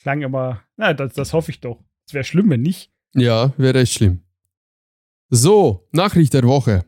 klang 0.00 0.22
immer, 0.22 0.62
na, 0.76 0.92
das, 0.94 1.12
das 1.14 1.32
hoffe 1.32 1.50
ich 1.50 1.60
doch. 1.60 1.82
Es 2.06 2.14
wäre 2.14 2.24
schlimm, 2.24 2.50
wenn 2.50 2.62
nicht. 2.62 2.90
Ja, 3.14 3.52
wäre 3.56 3.80
echt 3.80 3.92
schlimm. 3.94 4.22
So, 5.30 5.86
Nachricht 5.92 6.34
der 6.34 6.42
Woche. 6.44 6.84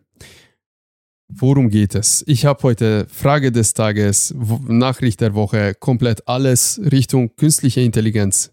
Worum 1.29 1.68
geht 1.70 1.94
es? 1.94 2.22
Ich 2.27 2.44
habe 2.44 2.62
heute 2.62 3.07
Frage 3.09 3.50
des 3.50 3.72
Tages, 3.74 4.35
Nachricht 4.68 5.20
der 5.20 5.35
Woche, 5.35 5.74
komplett 5.74 6.27
alles 6.29 6.81
Richtung 6.92 7.35
künstliche 7.37 7.81
Intelligenz 7.81 8.53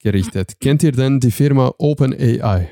gerichtet. 0.00 0.54
Kennt 0.60 0.82
ihr 0.82 0.92
denn 0.92 1.20
die 1.20 1.30
Firma 1.30 1.72
OpenAI? 1.78 2.68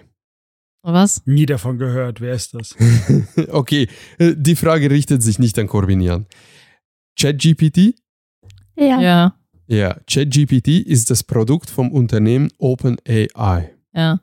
Was? 0.82 1.22
Nie 1.26 1.46
davon 1.46 1.78
gehört. 1.78 2.20
Wer 2.20 2.34
ist 2.34 2.54
das? 2.54 2.76
okay, 3.50 3.88
äh, 4.18 4.34
die 4.36 4.56
Frage 4.56 4.90
richtet 4.90 5.22
sich 5.22 5.38
nicht 5.38 5.58
an 5.58 5.66
Corbinian. 5.66 6.26
ChatGPT? 7.18 7.94
Ja. 8.76 9.00
Ja. 9.00 9.34
Ja, 9.66 9.98
ChatGPT 10.06 10.68
ist 10.68 11.10
das 11.10 11.22
Produkt 11.22 11.68
vom 11.68 11.92
Unternehmen 11.92 12.48
OpenAI. 12.58 13.74
Ja. 13.92 14.20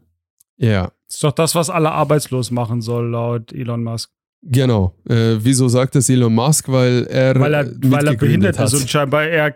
Ja, 0.58 0.92
ist 1.08 1.24
doch 1.24 1.34
das, 1.34 1.54
was 1.54 1.70
alle 1.70 1.92
arbeitslos 1.92 2.52
machen 2.52 2.82
soll, 2.82 3.10
laut 3.10 3.54
Elon 3.54 3.84
Musk. 3.84 4.12
Genau. 4.46 4.96
Äh, 5.10 5.38
wieso 5.40 5.68
sagt 5.68 5.96
es 5.96 6.10
Elon 6.10 6.34
Musk? 6.34 6.70
Weil 6.70 7.06
er, 7.10 7.40
Weil 7.40 7.54
er, 7.54 7.72
weil 7.84 8.08
er 8.08 8.16
behindert 8.16 8.58
hat. 8.58 8.68
ist 8.68 8.82
und 8.82 8.90
scheinbar 8.90 9.26
er, 9.26 9.56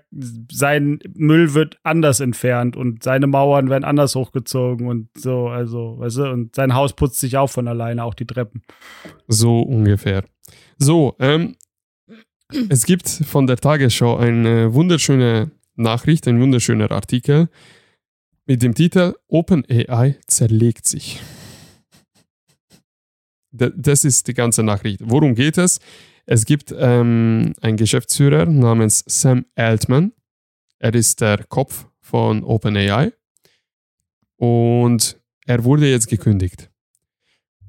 sein 0.52 1.00
Müll 1.16 1.54
wird 1.54 1.78
anders 1.84 2.20
entfernt 2.20 2.76
und 2.76 3.04
seine 3.04 3.28
Mauern 3.28 3.70
werden 3.70 3.84
anders 3.84 4.16
hochgezogen 4.16 4.88
und 4.88 5.10
so, 5.16 5.48
also, 5.48 6.00
weißt 6.00 6.18
du, 6.18 6.30
und 6.32 6.56
sein 6.56 6.74
Haus 6.74 6.94
putzt 6.94 7.20
sich 7.20 7.38
auch 7.38 7.50
von 7.50 7.68
alleine, 7.68 8.04
auch 8.04 8.14
die 8.14 8.26
Treppen. 8.26 8.62
So 9.28 9.62
ungefähr. 9.62 10.24
So, 10.78 11.16
ähm, 11.20 11.56
es 12.70 12.86
gibt 12.86 13.08
von 13.08 13.48
der 13.48 13.58
Tagesschau 13.58 14.18
eine 14.18 14.74
wunderschöne 14.74 15.52
Nachricht, 15.76 16.28
ein 16.28 16.42
wunderschöner 16.42 16.92
Artikel 16.92 17.50
mit 18.50 18.64
dem 18.64 18.74
Titel 18.74 19.14
OpenAI 19.28 20.18
zerlegt 20.26 20.88
sich. 20.88 21.20
Das 23.52 24.06
ist 24.06 24.28
die 24.28 24.34
ganze 24.34 24.64
Nachricht. 24.64 25.02
Worum 25.04 25.36
geht 25.36 25.58
es? 25.58 25.80
Es 26.26 26.46
gibt 26.46 26.74
ähm, 26.78 27.54
einen 27.62 27.78
Geschäftsführer 27.78 28.46
namens 28.46 29.04
Sam 29.08 29.46
Altman. 29.56 30.12
Er 30.78 30.94
ist 30.94 31.22
der 31.22 31.44
Kopf 31.46 31.88
von 32.00 32.44
OpenAI. 32.44 33.12
Und 34.38 35.18
er 35.46 35.64
wurde 35.64 35.90
jetzt 35.90 36.08
gekündigt. 36.08 36.70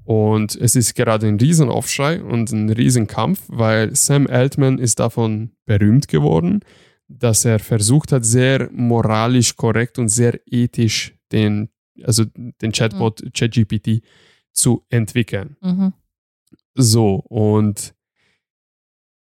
Und 0.04 0.56
es 0.56 0.76
ist 0.76 0.94
gerade 0.94 1.26
ein 1.26 1.38
Riesenaufschrei 1.38 2.22
und 2.22 2.50
ein 2.52 2.68
Riesenkampf, 2.68 3.42
weil 3.48 3.94
Sam 3.94 4.26
Altman 4.26 4.78
ist 4.78 5.00
davon 5.00 5.52
berühmt 5.66 6.08
geworden, 6.08 6.60
dass 7.08 7.44
er 7.44 7.58
versucht 7.58 8.12
hat, 8.12 8.24
sehr 8.24 8.68
moralisch 8.72 9.56
korrekt 9.56 9.98
und 9.98 10.08
sehr 10.08 10.40
ethisch 10.46 11.14
den, 11.32 11.70
also 12.02 12.24
den 12.34 12.72
Chatbot 12.72 13.22
ChatGPT 13.32 14.02
zu 14.52 14.84
entwickeln. 14.88 15.56
Mhm. 15.60 15.92
So, 16.74 17.16
und 17.28 17.94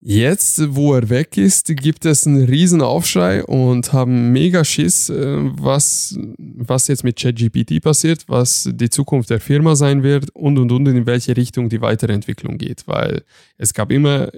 jetzt, 0.02 0.76
wo 0.76 0.94
er 0.94 1.10
weg 1.10 1.38
ist, 1.38 1.68
gibt 1.78 2.06
es 2.06 2.28
einen 2.28 2.46
riesen 2.46 2.82
Aufschrei 2.82 3.44
und 3.44 3.94
haben 3.94 4.32
mega 4.32 4.66
Schiss, 4.66 5.10
äh, 5.10 5.38
was, 5.40 6.18
was 6.38 6.88
jetzt 6.88 7.04
mit 7.04 7.18
ChatGPT 7.18 7.82
passiert, 7.82 8.26
was 8.28 8.70
die 8.72 8.90
Zukunft 8.90 9.30
der 9.30 9.40
Firma 9.40 9.76
sein 9.76 10.04
wird 10.04 10.30
und 10.32 10.58
und 10.58 10.72
und 10.72 10.88
in 10.88 11.06
welche 11.06 11.38
Richtung 11.38 11.70
die 11.70 11.82
Weiterentwicklung 11.82 12.58
geht, 12.58 12.88
weil 12.88 13.24
es 13.58 13.74
gab 13.74 13.92
immer 13.92 14.32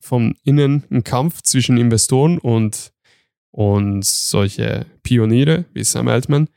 von 0.00 0.34
innen 0.44 0.84
einen 0.90 1.04
Kampf 1.04 1.42
zwischen 1.42 1.76
Investoren 1.76 2.38
und, 2.38 2.92
und 3.50 4.04
solche 4.04 4.86
Pioniere 5.02 5.66
wie 5.74 5.84
Sam 5.84 6.08
Altman, 6.08 6.48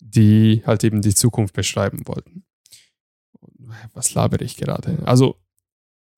die 0.00 0.62
halt 0.66 0.84
eben 0.84 1.02
die 1.02 1.14
Zukunft 1.14 1.54
beschreiben 1.54 2.06
wollten. 2.06 2.43
Was 3.92 4.14
labere 4.14 4.44
ich 4.44 4.56
gerade? 4.56 4.98
Also 5.04 5.36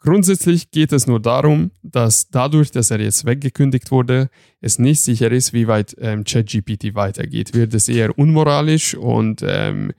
grundsätzlich 0.01 0.71
geht 0.71 0.93
es 0.93 1.07
nur 1.07 1.21
darum, 1.21 1.71
dass 1.83 2.29
dadurch, 2.29 2.71
dass 2.71 2.91
er 2.91 3.01
jetzt 3.01 3.25
weggekündigt 3.25 3.91
wurde, 3.91 4.31
es 4.61 4.79
nicht 4.79 5.01
sicher 5.01 5.31
ist, 5.31 5.53
wie 5.53 5.69
weit 5.69 5.95
ähm, 5.99 6.25
ChatGPT 6.25 6.95
weitergeht. 6.95 7.55
Wird 7.55 7.75
es 7.75 7.89
eher 7.89 8.19
unmoralisch 8.19 8.95
und 8.95 9.43
ähm, 9.47 9.93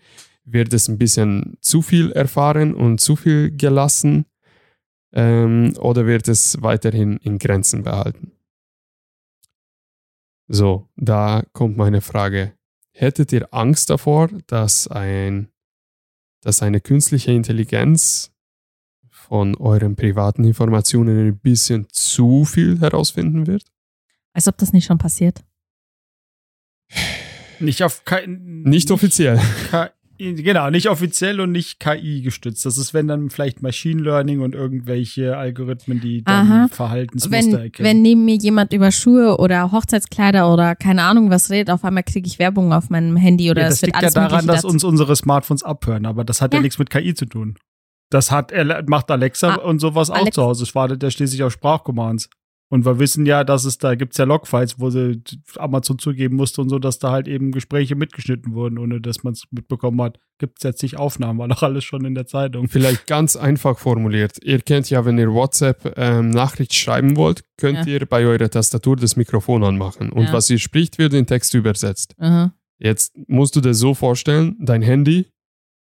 wird 0.45 0.73
es 0.73 0.87
ein 0.87 0.97
bisschen 0.97 1.57
zu 1.61 1.81
viel 1.81 2.11
erfahren 2.11 2.73
und 2.73 3.01
zu 3.01 3.15
viel 3.15 3.51
gelassen 3.51 4.25
ähm, 5.13 5.73
oder 5.79 6.05
wird 6.05 6.27
es 6.27 6.61
weiterhin 6.61 7.17
in 7.17 7.37
Grenzen 7.37 7.83
behalten? 7.83 8.31
So, 10.47 10.87
da 10.95 11.43
kommt 11.51 11.75
meine 11.75 12.01
Frage. 12.01 12.53
Hättet 12.93 13.31
ihr 13.33 13.53
Angst 13.53 13.89
davor, 13.89 14.29
dass, 14.47 14.87
ein, 14.87 15.49
dass 16.47 16.61
eine 16.61 16.79
künstliche 16.79 17.33
Intelligenz 17.33 18.31
von 19.09 19.57
euren 19.57 19.97
privaten 19.97 20.45
Informationen 20.45 21.27
ein 21.27 21.37
bisschen 21.37 21.87
zu 21.89 22.45
viel 22.45 22.79
herausfinden 22.79 23.47
wird? 23.47 23.65
Als 24.31 24.47
ob 24.47 24.57
das 24.57 24.71
nicht 24.71 24.85
schon 24.85 24.97
passiert. 24.97 25.43
Nicht 27.59 27.83
auf 27.83 28.05
kein, 28.05 28.61
Nicht 28.63 28.91
offiziell. 28.91 29.41
Genau, 30.19 30.69
nicht 30.69 30.89
offiziell 30.89 31.39
und 31.39 31.51
nicht 31.51 31.79
KI 31.79 32.21
gestützt. 32.21 32.65
Das 32.65 32.77
ist, 32.77 32.93
wenn 32.93 33.07
dann 33.07 33.29
vielleicht 33.29 33.61
Machine 33.61 34.01
Learning 34.01 34.41
und 34.41 34.55
irgendwelche 34.55 35.37
Algorithmen, 35.37 35.99
die 36.01 36.23
dann 36.23 36.51
Aha. 36.51 36.67
Verhaltensmuster 36.71 37.37
Wenn, 37.37 37.53
erkennen. 37.53 37.87
wenn 37.87 38.01
neben 38.01 38.25
mir 38.25 38.35
jemand 38.35 38.73
über 38.73 38.91
Schuhe 38.91 39.37
oder 39.37 39.71
Hochzeitskleider 39.71 40.51
oder 40.51 40.75
keine 40.75 41.03
Ahnung 41.03 41.29
was 41.29 41.49
redet, 41.49 41.69
auf 41.69 41.83
einmal 41.85 42.03
kriege 42.03 42.27
ich 42.27 42.39
Werbung 42.39 42.73
auf 42.73 42.89
meinem 42.89 43.15
Handy 43.15 43.51
oder 43.51 43.61
ja, 43.61 43.67
es 43.67 43.75
das 43.75 43.81
wird 43.83 43.87
liegt 43.89 43.95
ja 43.95 44.01
alles 44.01 44.13
daran, 44.15 44.31
Mögliche 44.31 44.47
dass 44.47 44.55
dazu- 44.63 44.67
uns 44.73 44.83
unsere 44.83 45.15
Smartphones 45.15 45.63
abhören, 45.63 46.05
aber 46.05 46.23
das 46.23 46.41
hat 46.41 46.53
ja, 46.53 46.59
Ja. 46.59 46.63
nichts 46.63 46.79
mit 46.79 46.89
KI 46.89 47.13
zu 47.13 47.25
tun. 47.25 47.55
Das 48.09 48.31
hat, 48.31 48.51
er 48.51 48.83
macht 48.87 49.11
Alexa 49.11 49.55
Ah, 49.55 49.61
und 49.61 49.79
sowas 49.79 50.09
auch 50.09 50.15
Alex- 50.15 50.35
zu 50.35 50.41
Hause. 50.43 50.63
Es 50.63 50.73
wartet 50.73 51.03
ja 51.03 51.11
schließlich 51.11 51.43
auf 51.43 51.51
Sprachcommands. 51.51 52.29
Und 52.69 52.83
wir 52.85 52.99
wissen 52.99 53.25
ja, 53.25 53.45
dass 53.45 53.63
es 53.63 53.77
da 53.77 53.95
gibt's 53.95 54.17
ja 54.17 54.25
Logfiles, 54.25 54.77
wo 54.77 54.89
sie 54.89 55.21
Amazon 55.55 55.99
zugeben 55.99 56.35
musste 56.35 56.61
und 56.61 56.67
so, 56.69 56.79
dass 56.79 56.99
da 56.99 57.11
halt 57.11 57.27
eben 57.29 57.53
Gespräche 57.53 57.95
mitgeschnitten 57.95 58.53
wurden, 58.53 58.77
ohne 58.77 58.99
dass 58.99 59.23
man 59.23 59.31
es 59.33 59.43
mitbekommen 59.51 60.01
hat. 60.01 60.19
Gibt's 60.37 60.63
jetzt 60.63 60.83
nicht 60.83 60.97
Aufnahmen, 60.97 61.39
war 61.39 61.47
doch 61.47 61.63
alles 61.63 61.85
schon 61.85 62.03
in 62.03 62.13
der 62.13 62.25
Zeitung. 62.27 62.67
Vielleicht 62.67 63.07
ganz 63.07 63.37
einfach 63.37 63.79
formuliert. 63.79 64.37
Ihr 64.43 64.59
kennt 64.59 64.89
ja, 64.89 65.05
wenn 65.05 65.17
ihr 65.17 65.31
WhatsApp 65.31 65.93
ähm, 65.97 66.29
Nachricht 66.29 66.73
schreiben 66.73 67.15
wollt, 67.15 67.45
könnt 67.55 67.85
Ja. 67.87 67.93
ihr 67.93 68.05
bei 68.05 68.25
eurer 68.25 68.49
Tastatur 68.49 68.97
das 68.97 69.15
Mikrofon 69.15 69.63
anmachen. 69.63 70.11
Und 70.11 70.25
Ja. 70.25 70.33
was 70.33 70.49
ihr 70.49 70.59
spricht, 70.59 70.97
wird 70.97 71.13
in 71.13 71.25
Text 71.25 71.53
übersetzt. 71.53 72.15
Aha. 72.19 72.53
Jetzt 72.79 73.13
musst 73.27 73.55
du 73.55 73.61
dir 73.61 73.73
so 73.73 73.93
vorstellen, 73.93 74.57
dein 74.59 74.81
Handy 74.81 75.27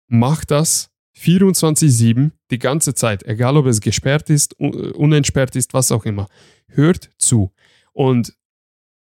macht 0.08 0.50
das 0.50 0.90
24-7 1.16 2.32
die 2.50 2.58
ganze 2.58 2.94
Zeit, 2.94 3.22
egal 3.24 3.56
ob 3.56 3.66
es 3.66 3.80
gesperrt 3.80 4.28
ist, 4.30 4.58
un- 4.58 4.74
unentsperrt 4.92 5.56
ist, 5.56 5.72
was 5.72 5.92
auch 5.92 6.04
immer. 6.04 6.26
Hört 6.68 7.10
zu. 7.18 7.52
Und 7.92 8.34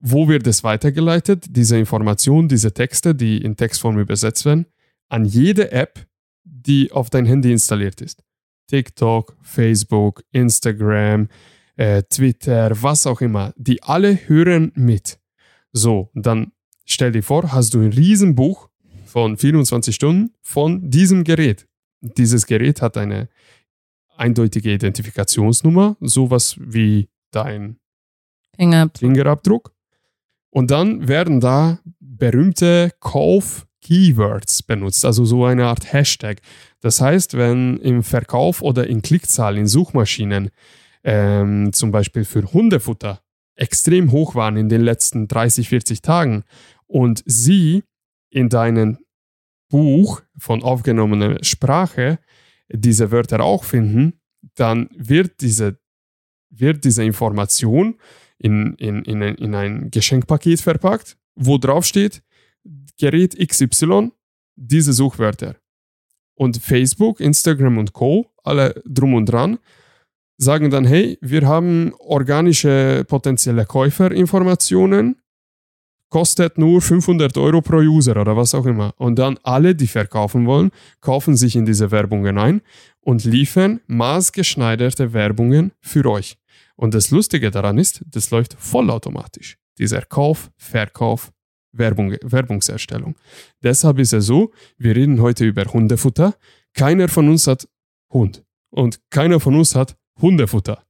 wo 0.00 0.28
wird 0.28 0.46
es 0.46 0.62
weitergeleitet? 0.62 1.46
Diese 1.48 1.78
Information, 1.78 2.48
diese 2.48 2.72
Texte, 2.72 3.14
die 3.14 3.38
in 3.38 3.56
Textform 3.56 3.98
übersetzt 3.98 4.44
werden, 4.44 4.66
an 5.08 5.24
jede 5.24 5.72
App, 5.72 6.06
die 6.44 6.92
auf 6.92 7.10
dein 7.10 7.26
Handy 7.26 7.52
installiert 7.52 8.00
ist. 8.00 8.22
TikTok, 8.68 9.36
Facebook, 9.42 10.24
Instagram, 10.32 11.28
äh, 11.76 12.02
Twitter, 12.04 12.70
was 12.82 13.06
auch 13.06 13.20
immer. 13.20 13.52
Die 13.56 13.82
alle 13.82 14.28
hören 14.28 14.72
mit. 14.74 15.18
So, 15.72 16.10
dann 16.14 16.52
stell 16.84 17.12
dir 17.12 17.22
vor, 17.22 17.52
hast 17.52 17.74
du 17.74 17.80
ein 17.80 17.92
Riesenbuch 17.92 18.68
von 19.04 19.36
24 19.36 19.94
Stunden 19.94 20.34
von 20.42 20.90
diesem 20.90 21.24
Gerät. 21.24 21.66
Dieses 22.00 22.46
Gerät 22.46 22.82
hat 22.82 22.96
eine 22.96 23.28
eindeutige 24.16 24.72
Identifikationsnummer, 24.72 25.96
sowas 26.00 26.56
wie 26.58 27.08
dein 27.36 27.78
Fingerabdruck. 28.56 29.00
Fingerabdruck. 29.00 29.74
Und 30.50 30.70
dann 30.70 31.06
werden 31.06 31.40
da 31.40 31.78
berühmte 32.00 32.90
Kauf-Keywords 33.00 34.62
benutzt, 34.62 35.04
also 35.04 35.24
so 35.24 35.44
eine 35.44 35.66
Art 35.66 35.92
Hashtag. 35.92 36.40
Das 36.80 37.00
heißt, 37.00 37.36
wenn 37.36 37.76
im 37.78 38.02
Verkauf 38.02 38.62
oder 38.62 38.86
in 38.86 39.02
Klickzahlen 39.02 39.60
in 39.60 39.66
Suchmaschinen 39.66 40.50
ähm, 41.04 41.72
zum 41.72 41.90
Beispiel 41.90 42.24
für 42.24 42.50
Hundefutter 42.52 43.20
extrem 43.54 44.12
hoch 44.12 44.34
waren 44.34 44.56
in 44.56 44.68
den 44.68 44.80
letzten 44.80 45.28
30, 45.28 45.68
40 45.68 46.02
Tagen 46.02 46.44
und 46.86 47.22
sie 47.26 47.84
in 48.30 48.48
deinem 48.48 48.98
Buch 49.68 50.22
von 50.38 50.62
aufgenommener 50.62 51.42
Sprache 51.42 52.18
diese 52.68 53.10
Wörter 53.10 53.40
auch 53.40 53.64
finden, 53.64 54.20
dann 54.54 54.88
wird 54.96 55.40
diese, 55.40 55.78
wird 56.50 56.84
diese 56.84 57.04
Information 57.04 57.96
in, 58.38 58.74
in, 58.74 59.02
in, 59.04 59.22
ein, 59.22 59.34
in 59.36 59.54
ein 59.54 59.90
Geschenkpaket 59.90 60.60
verpackt, 60.60 61.16
wo 61.34 61.58
drauf 61.58 61.84
steht, 61.84 62.22
Gerät 62.98 63.36
XY, 63.36 64.10
diese 64.56 64.92
Suchwörter. 64.92 65.56
Und 66.34 66.58
Facebook, 66.58 67.20
Instagram 67.20 67.78
und 67.78 67.92
Co., 67.92 68.26
alle 68.42 68.82
drum 68.86 69.14
und 69.14 69.26
dran, 69.26 69.58
sagen 70.38 70.70
dann, 70.70 70.84
hey, 70.84 71.18
wir 71.20 71.46
haben 71.46 71.94
organische 71.98 73.04
potenzielle 73.08 73.64
Käuferinformationen, 73.64 75.16
kostet 76.08 76.58
nur 76.58 76.80
500 76.80 77.36
Euro 77.38 77.60
pro 77.60 77.78
User 77.78 78.20
oder 78.20 78.36
was 78.36 78.54
auch 78.54 78.66
immer. 78.66 78.94
Und 78.96 79.18
dann 79.18 79.38
alle, 79.42 79.74
die 79.74 79.86
verkaufen 79.86 80.46
wollen, 80.46 80.70
kaufen 81.00 81.36
sich 81.36 81.56
in 81.56 81.66
diese 81.66 81.90
Werbungen 81.90 82.38
ein 82.38 82.62
und 83.00 83.24
liefern 83.24 83.80
maßgeschneiderte 83.86 85.12
Werbungen 85.12 85.72
für 85.80 86.08
euch. 86.10 86.36
Und 86.76 86.94
das 86.94 87.10
Lustige 87.10 87.50
daran 87.50 87.78
ist, 87.78 88.02
das 88.06 88.30
läuft 88.30 88.54
vollautomatisch. 88.58 89.58
Dieser 89.78 90.02
Kauf, 90.02 90.50
Verkauf, 90.56 91.32
Werbung, 91.72 92.16
Werbungserstellung. 92.22 93.16
Deshalb 93.62 93.98
ist 93.98 94.12
es 94.12 94.26
so, 94.26 94.52
wir 94.78 94.96
reden 94.96 95.20
heute 95.20 95.44
über 95.44 95.64
Hundefutter. 95.64 96.34
Keiner 96.74 97.08
von 97.08 97.28
uns 97.28 97.46
hat 97.46 97.68
Hund. 98.12 98.44
Und 98.70 99.00
keiner 99.10 99.40
von 99.40 99.54
uns 99.54 99.74
hat 99.74 99.96
Hundefutter. 100.20 100.85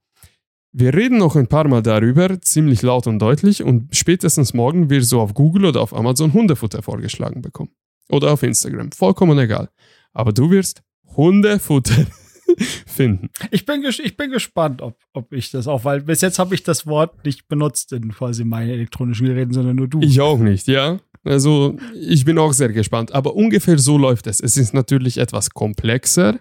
Wir 0.79 0.93
reden 0.93 1.17
noch 1.17 1.37
ein 1.37 1.47
paar 1.47 1.67
Mal 1.67 1.81
darüber, 1.83 2.39
ziemlich 2.43 2.83
laut 2.83 3.07
und 3.07 3.19
deutlich, 3.19 3.63
und 3.63 3.97
spätestens 3.97 4.53
morgen 4.53 4.91
wirst 4.91 5.11
du 5.11 5.23
auf 5.23 5.33
Google 5.33 5.65
oder 5.65 5.81
auf 5.81 5.97
Amazon 5.97 6.35
Hundefutter 6.35 6.83
vorgeschlagen 6.83 7.41
bekommen. 7.41 7.71
Oder 8.11 8.31
auf 8.35 8.43
Instagram. 8.43 8.93
Vollkommen 8.93 9.39
egal. 9.39 9.71
Aber 10.13 10.35
du 10.35 10.51
wirst 10.51 10.83
Hundefutter 11.17 12.05
finden. 12.87 13.31
Ich 13.51 13.65
bin, 13.65 13.87
ich 13.87 14.17
bin 14.19 14.31
gespannt, 14.31 14.83
ob, 14.83 14.99
ob 15.15 15.33
ich 15.33 15.51
das 15.51 15.67
auch, 15.67 15.87
weil 15.87 16.03
bis 16.03 16.21
jetzt 16.21 16.39
habe 16.39 16.55
ich 16.55 16.63
das 16.63 16.87
Wort 16.87 17.25
nicht 17.25 17.49
benutzt 17.49 17.95
in 17.95 18.13
quasi 18.13 18.45
meinen 18.45 18.69
elektronischen 18.69 19.29
Geräten, 19.29 19.55
sondern 19.55 19.77
nur 19.77 19.89
du. 19.89 20.03
Ich 20.03 20.21
auch 20.21 20.39
nicht, 20.39 20.67
ja. 20.67 21.01
Also 21.25 21.79
ich 21.95 22.27
bin 22.27 22.37
auch 22.37 22.53
sehr 22.53 22.69
gespannt. 22.75 23.13
Aber 23.15 23.35
ungefähr 23.35 23.79
so 23.79 23.97
läuft 23.97 24.27
es. 24.27 24.41
Es 24.41 24.59
ist 24.59 24.75
natürlich 24.75 25.17
etwas 25.17 25.49
komplexer, 25.49 26.39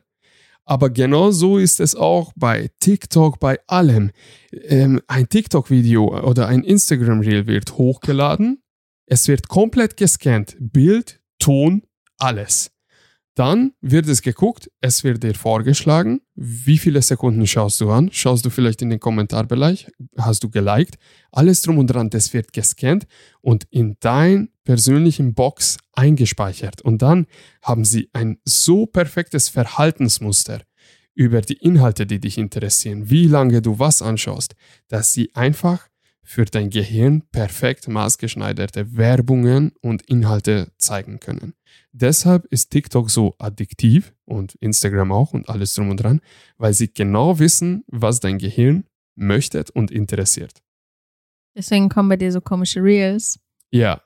aber 0.66 0.90
genau 0.90 1.32
so 1.32 1.58
ist 1.58 1.80
es 1.80 1.96
auch 1.96 2.34
bei 2.36 2.70
TikTok, 2.80 3.40
bei 3.40 3.60
allem. 3.68 4.12
Ähm, 4.52 5.02
ein 5.08 5.30
TikTok-Video 5.30 6.28
oder 6.28 6.48
ein 6.48 6.64
Instagram-Reel 6.64 7.48
wird 7.48 7.78
hochgeladen. 7.78 8.64
Es 9.06 9.28
wird 9.28 9.48
komplett 9.48 9.96
gescannt. 9.98 10.58
Bild, 10.60 11.22
Ton, 11.40 11.84
alles. 12.18 12.75
Dann 13.36 13.74
wird 13.82 14.08
es 14.08 14.22
geguckt, 14.22 14.72
es 14.80 15.04
wird 15.04 15.22
dir 15.22 15.36
vorgeschlagen, 15.36 16.22
wie 16.36 16.78
viele 16.78 17.02
Sekunden 17.02 17.46
schaust 17.46 17.82
du 17.82 17.92
an, 17.92 18.10
schaust 18.14 18.46
du 18.46 18.50
vielleicht 18.50 18.82
in 18.82 18.90
den 18.90 19.02
Kommentarbereich, 19.02 19.92
hast 20.18 20.44
du 20.46 20.50
geliked, 20.50 20.96
alles 21.34 21.62
drum 21.62 21.78
und 21.78 21.88
dran, 21.88 22.10
das 22.10 22.34
wird 22.34 22.54
gescannt 22.54 23.06
und 23.42 23.66
in 23.72 23.98
dein 24.00 24.50
persönlichen 24.64 25.34
Box 25.34 25.78
eingespeichert. 25.92 26.82
Und 26.82 27.02
dann 27.02 27.28
haben 27.62 27.84
sie 27.84 28.10
ein 28.14 28.38
so 28.46 28.86
perfektes 28.86 29.50
Verhaltensmuster 29.50 30.62
über 31.14 31.42
die 31.42 31.58
Inhalte, 31.58 32.06
die 32.06 32.22
dich 32.22 32.38
interessieren, 32.38 33.10
wie 33.10 33.28
lange 33.28 33.62
du 33.62 33.80
was 33.80 34.02
anschaust, 34.02 34.56
dass 34.88 35.12
sie 35.12 35.36
einfach 35.36 35.90
für 36.26 36.44
dein 36.46 36.70
Gehirn 36.72 37.22
perfekt 37.32 37.88
maßgeschneiderte 37.88 38.98
Werbungen 38.98 39.72
und 39.82 40.02
Inhalte 40.10 40.72
zeigen 40.78 41.20
können. 41.20 41.54
Deshalb 41.92 42.46
ist 42.48 42.72
TikTok 42.72 43.10
so 43.10 43.36
addiktiv 43.38 44.14
und 44.26 44.56
Instagram 44.56 45.12
auch 45.12 45.34
und 45.34 45.48
alles 45.50 45.74
drum 45.76 45.90
und 45.92 45.98
dran, 45.98 46.20
weil 46.58 46.74
sie 46.74 46.92
genau 46.94 47.40
wissen, 47.40 47.84
was 47.88 48.20
dein 48.20 48.38
Gehirn 48.40 48.86
möchte 49.16 49.64
und 49.74 49.92
interessiert. 49.92 50.62
Deswegen 51.56 51.88
kommen 51.90 52.10
bei 52.10 52.18
dir 52.18 52.32
so 52.32 52.42
komische 52.42 52.82
Reels. 52.84 53.40
Ja, 53.72 54.02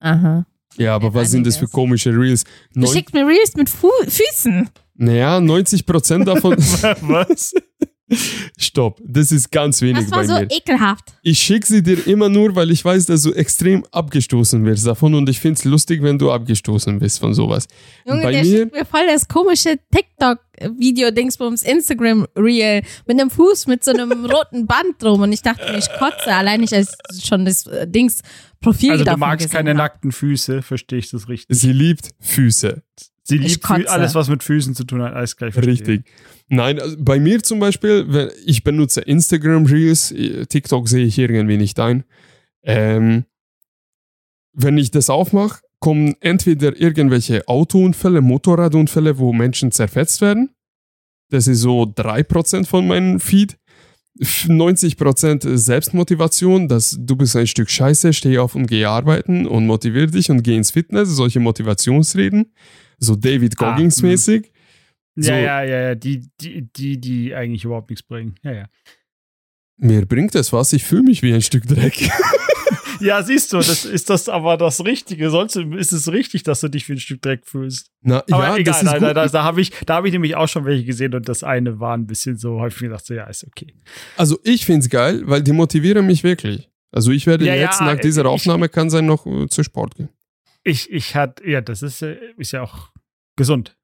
Aha. 0.00 0.46
ja, 0.78 0.94
aber 0.96 1.08
Ja, 1.08 1.14
was 1.14 1.30
sind 1.30 1.46
das 1.46 1.56
für 1.58 1.68
komische 1.68 2.10
Reels? 2.10 2.44
Du 2.72 2.80
Neun, 2.80 2.92
schickst 2.92 3.14
mir 3.14 3.26
Reels 3.26 3.54
mit 3.54 3.68
Fu 3.68 3.88
Füßen. 4.08 4.68
naja, 4.94 5.36
90% 5.38 6.24
davon. 6.24 6.56
Was? 6.58 7.54
Stopp, 8.58 9.00
das 9.04 9.32
ist 9.32 9.50
ganz 9.50 9.80
wenig 9.80 10.02
Das 10.04 10.10
war 10.10 10.18
bei 10.18 10.26
so 10.26 10.34
mir. 10.34 10.48
ekelhaft. 10.50 11.14
Ich 11.22 11.38
schicke 11.40 11.66
sie 11.66 11.82
dir 11.82 12.06
immer 12.06 12.28
nur, 12.28 12.54
weil 12.54 12.70
ich 12.70 12.84
weiß, 12.84 13.06
dass 13.06 13.22
du 13.22 13.32
extrem 13.32 13.84
abgestoßen 13.90 14.62
wirst 14.66 14.86
davon 14.86 15.14
und 15.14 15.28
ich 15.30 15.40
finde 15.40 15.58
es 15.58 15.64
lustig, 15.64 16.02
wenn 16.02 16.18
du 16.18 16.30
abgestoßen 16.30 16.98
bist 16.98 17.20
von 17.20 17.32
sowas. 17.32 17.68
Junge, 18.06 18.22
Bei 18.22 18.32
der 18.32 18.44
mir- 18.44 18.58
schickt 18.58 18.72
mir 18.74 18.84
voll 18.84 19.06
das 19.06 19.26
komische 19.28 19.76
TikTok-Video-Dingsbums, 19.94 21.62
Instagram-Reel 21.62 22.82
mit 23.06 23.20
einem 23.20 23.30
Fuß 23.30 23.66
mit 23.66 23.84
so 23.84 23.92
einem 23.92 24.24
roten 24.26 24.66
Band 24.66 24.94
drum 25.00 25.22
und 25.22 25.32
ich 25.32 25.42
dachte 25.42 25.70
mir, 25.72 25.78
ich 25.78 25.88
kotze, 25.98 26.34
allein 26.34 26.62
ich 26.62 26.74
als 26.74 26.96
schon 27.24 27.44
das 27.44 27.66
äh, 27.66 27.86
Dings-Profil 27.88 28.92
Also 28.92 29.04
du 29.04 29.16
magst 29.16 29.50
keine 29.50 29.70
hab. 29.70 29.76
nackten 29.78 30.12
Füße, 30.12 30.62
verstehe 30.62 30.98
ich 30.98 31.10
das 31.10 31.28
richtig. 31.28 31.56
Sie 31.58 31.72
liebt 31.72 32.10
Füße. 32.20 32.82
Sie 33.24 33.38
liebt 33.38 33.64
alles, 33.88 34.16
was 34.16 34.28
mit 34.28 34.42
Füßen 34.42 34.74
zu 34.74 34.82
tun 34.84 35.00
hat, 35.00 35.14
alles 35.14 35.36
gleich 35.36 35.54
verstehe. 35.54 36.02
Nein, 36.54 36.78
also 36.78 36.96
bei 36.98 37.18
mir 37.18 37.42
zum 37.42 37.60
Beispiel, 37.60 38.04
wenn 38.08 38.30
ich 38.44 38.62
benutze 38.62 39.00
Instagram 39.00 39.64
Reels, 39.64 40.12
äh, 40.12 40.44
TikTok 40.44 40.86
sehe 40.86 41.06
ich 41.06 41.18
irgendwie 41.18 41.56
nicht 41.56 41.80
ein. 41.80 42.04
Ähm, 42.62 43.24
wenn 44.52 44.76
ich 44.76 44.90
das 44.90 45.08
aufmache, 45.08 45.60
kommen 45.80 46.14
entweder 46.20 46.78
irgendwelche 46.78 47.48
Autounfälle, 47.48 48.20
Motorradunfälle, 48.20 49.16
wo 49.16 49.32
Menschen 49.32 49.72
zerfetzt 49.72 50.20
werden. 50.20 50.50
Das 51.30 51.46
ist 51.46 51.60
so 51.60 51.84
3% 51.84 52.66
von 52.66 52.86
meinem 52.86 53.18
Feed. 53.18 53.56
90% 54.20 55.56
Selbstmotivation, 55.56 56.68
dass 56.68 56.98
du 57.00 57.16
bist 57.16 57.34
ein 57.34 57.46
Stück 57.46 57.70
Scheiße, 57.70 58.12
steh 58.12 58.36
auf 58.36 58.54
und 58.54 58.66
geh 58.66 58.84
arbeiten 58.84 59.46
und 59.46 59.66
motivier 59.66 60.06
dich 60.06 60.30
und 60.30 60.42
geh 60.42 60.54
ins 60.54 60.70
Fitness, 60.70 61.08
solche 61.08 61.40
Motivationsreden, 61.40 62.52
so 62.98 63.16
David 63.16 63.54
Ah, 63.56 63.70
Goggins 63.70 64.02
mäßig. 64.02 64.44
Ja, 64.44 64.61
So. 65.16 65.30
ja, 65.30 65.38
ja, 65.38 65.64
ja, 65.64 65.94
die, 65.94 66.28
die, 66.40 66.62
die, 66.72 66.98
die 67.00 67.34
eigentlich 67.34 67.64
überhaupt 67.64 67.90
nichts 67.90 68.02
bringen. 68.02 68.34
Ja, 68.42 68.52
ja. 68.52 68.66
Mir 69.76 70.06
bringt 70.06 70.34
es 70.34 70.52
was, 70.52 70.72
ich 70.72 70.84
fühle 70.84 71.02
mich 71.02 71.22
wie 71.22 71.32
ein 71.34 71.42
Stück 71.42 71.66
Dreck. 71.66 72.10
Ja, 73.00 73.20
siehst 73.24 73.52
du, 73.52 73.56
das 73.56 73.84
ist 73.84 74.10
das 74.10 74.28
aber 74.28 74.56
das 74.56 74.84
Richtige. 74.84 75.28
Sonst 75.30 75.56
ist 75.56 75.90
es 75.90 76.12
richtig, 76.12 76.44
dass 76.44 76.60
du 76.60 76.68
dich 76.68 76.88
wie 76.88 76.92
ein 76.92 77.00
Stück 77.00 77.20
Dreck 77.20 77.44
fühlst. 77.46 77.90
Na, 78.00 78.22
Aber 78.30 78.44
ja, 78.44 78.56
egal, 78.56 78.64
das 78.64 78.82
ist 78.94 79.02
da, 79.02 79.12
da, 79.26 79.42
habe 79.42 79.60
ich, 79.60 79.70
da 79.86 79.96
hab 79.96 80.04
ich 80.04 80.12
nämlich 80.12 80.36
auch 80.36 80.46
schon 80.46 80.64
welche 80.66 80.84
gesehen 80.84 81.12
und 81.14 81.28
das 81.28 81.42
eine 81.42 81.80
war 81.80 81.96
ein 81.96 82.06
bisschen 82.06 82.36
so, 82.38 82.58
habe 82.60 82.68
ich 82.68 82.80
mir 82.80 82.88
gedacht, 82.88 83.04
so, 83.04 83.14
ja, 83.14 83.24
ist 83.24 83.44
okay. 83.44 83.74
Also 84.16 84.38
ich 84.44 84.64
finde 84.66 84.82
es 84.84 84.88
geil, 84.88 85.22
weil 85.24 85.42
die 85.42 85.50
motivieren 85.52 86.06
mich 86.06 86.22
wirklich. 86.22 86.70
Also 86.92 87.10
ich 87.10 87.26
werde 87.26 87.44
Ja, 87.44 87.56
jetzt 87.56 87.80
ja, 87.80 87.86
nach 87.86 87.98
dieser 88.00 88.22
ich- 88.22 88.28
Aufnahme 88.28 88.68
kann 88.68 88.88
sein 88.88 89.06
noch 89.06 89.26
äh, 89.26 89.48
zu 89.48 89.64
Sport 89.64 89.96
gehen. 89.96 90.08
Ich, 90.62 90.88
ich 90.92 91.16
hatte, 91.16 91.44
ja, 91.48 91.60
das 91.60 91.82
ist, 91.82 92.02
äh, 92.02 92.18
ist 92.36 92.52
ja 92.52 92.62
auch 92.62 92.90
gesund. 93.34 93.76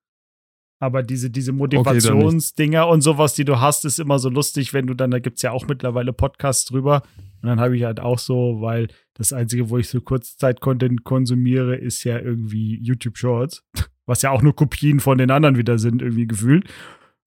Aber 0.80 1.02
diese, 1.02 1.30
diese 1.30 1.52
Motivationsdinger 1.52 2.86
und 2.86 3.00
sowas, 3.00 3.34
die 3.34 3.44
du 3.44 3.60
hast, 3.60 3.84
ist 3.84 3.98
immer 3.98 4.18
so 4.18 4.28
lustig, 4.28 4.72
wenn 4.72 4.86
du 4.86 4.94
dann, 4.94 5.10
da 5.10 5.18
gibt 5.18 5.38
es 5.38 5.42
ja 5.42 5.50
auch 5.50 5.66
mittlerweile 5.66 6.12
Podcasts 6.12 6.66
drüber. 6.66 7.02
Und 7.42 7.48
dann 7.48 7.60
habe 7.60 7.76
ich 7.76 7.84
halt 7.84 8.00
auch 8.00 8.18
so, 8.18 8.60
weil 8.60 8.88
das 9.14 9.32
Einzige, 9.32 9.70
wo 9.70 9.78
ich 9.78 9.88
so 9.88 10.00
Kurzzeit-Content 10.00 11.04
konsumiere, 11.04 11.76
ist 11.76 12.04
ja 12.04 12.18
irgendwie 12.18 12.78
YouTube 12.80 13.18
Shorts. 13.18 13.64
Was 14.06 14.22
ja 14.22 14.30
auch 14.30 14.40
nur 14.40 14.56
Kopien 14.56 15.00
von 15.00 15.18
den 15.18 15.30
anderen 15.30 15.58
wieder 15.58 15.78
sind, 15.78 16.00
irgendwie 16.00 16.26
gefühlt. 16.26 16.64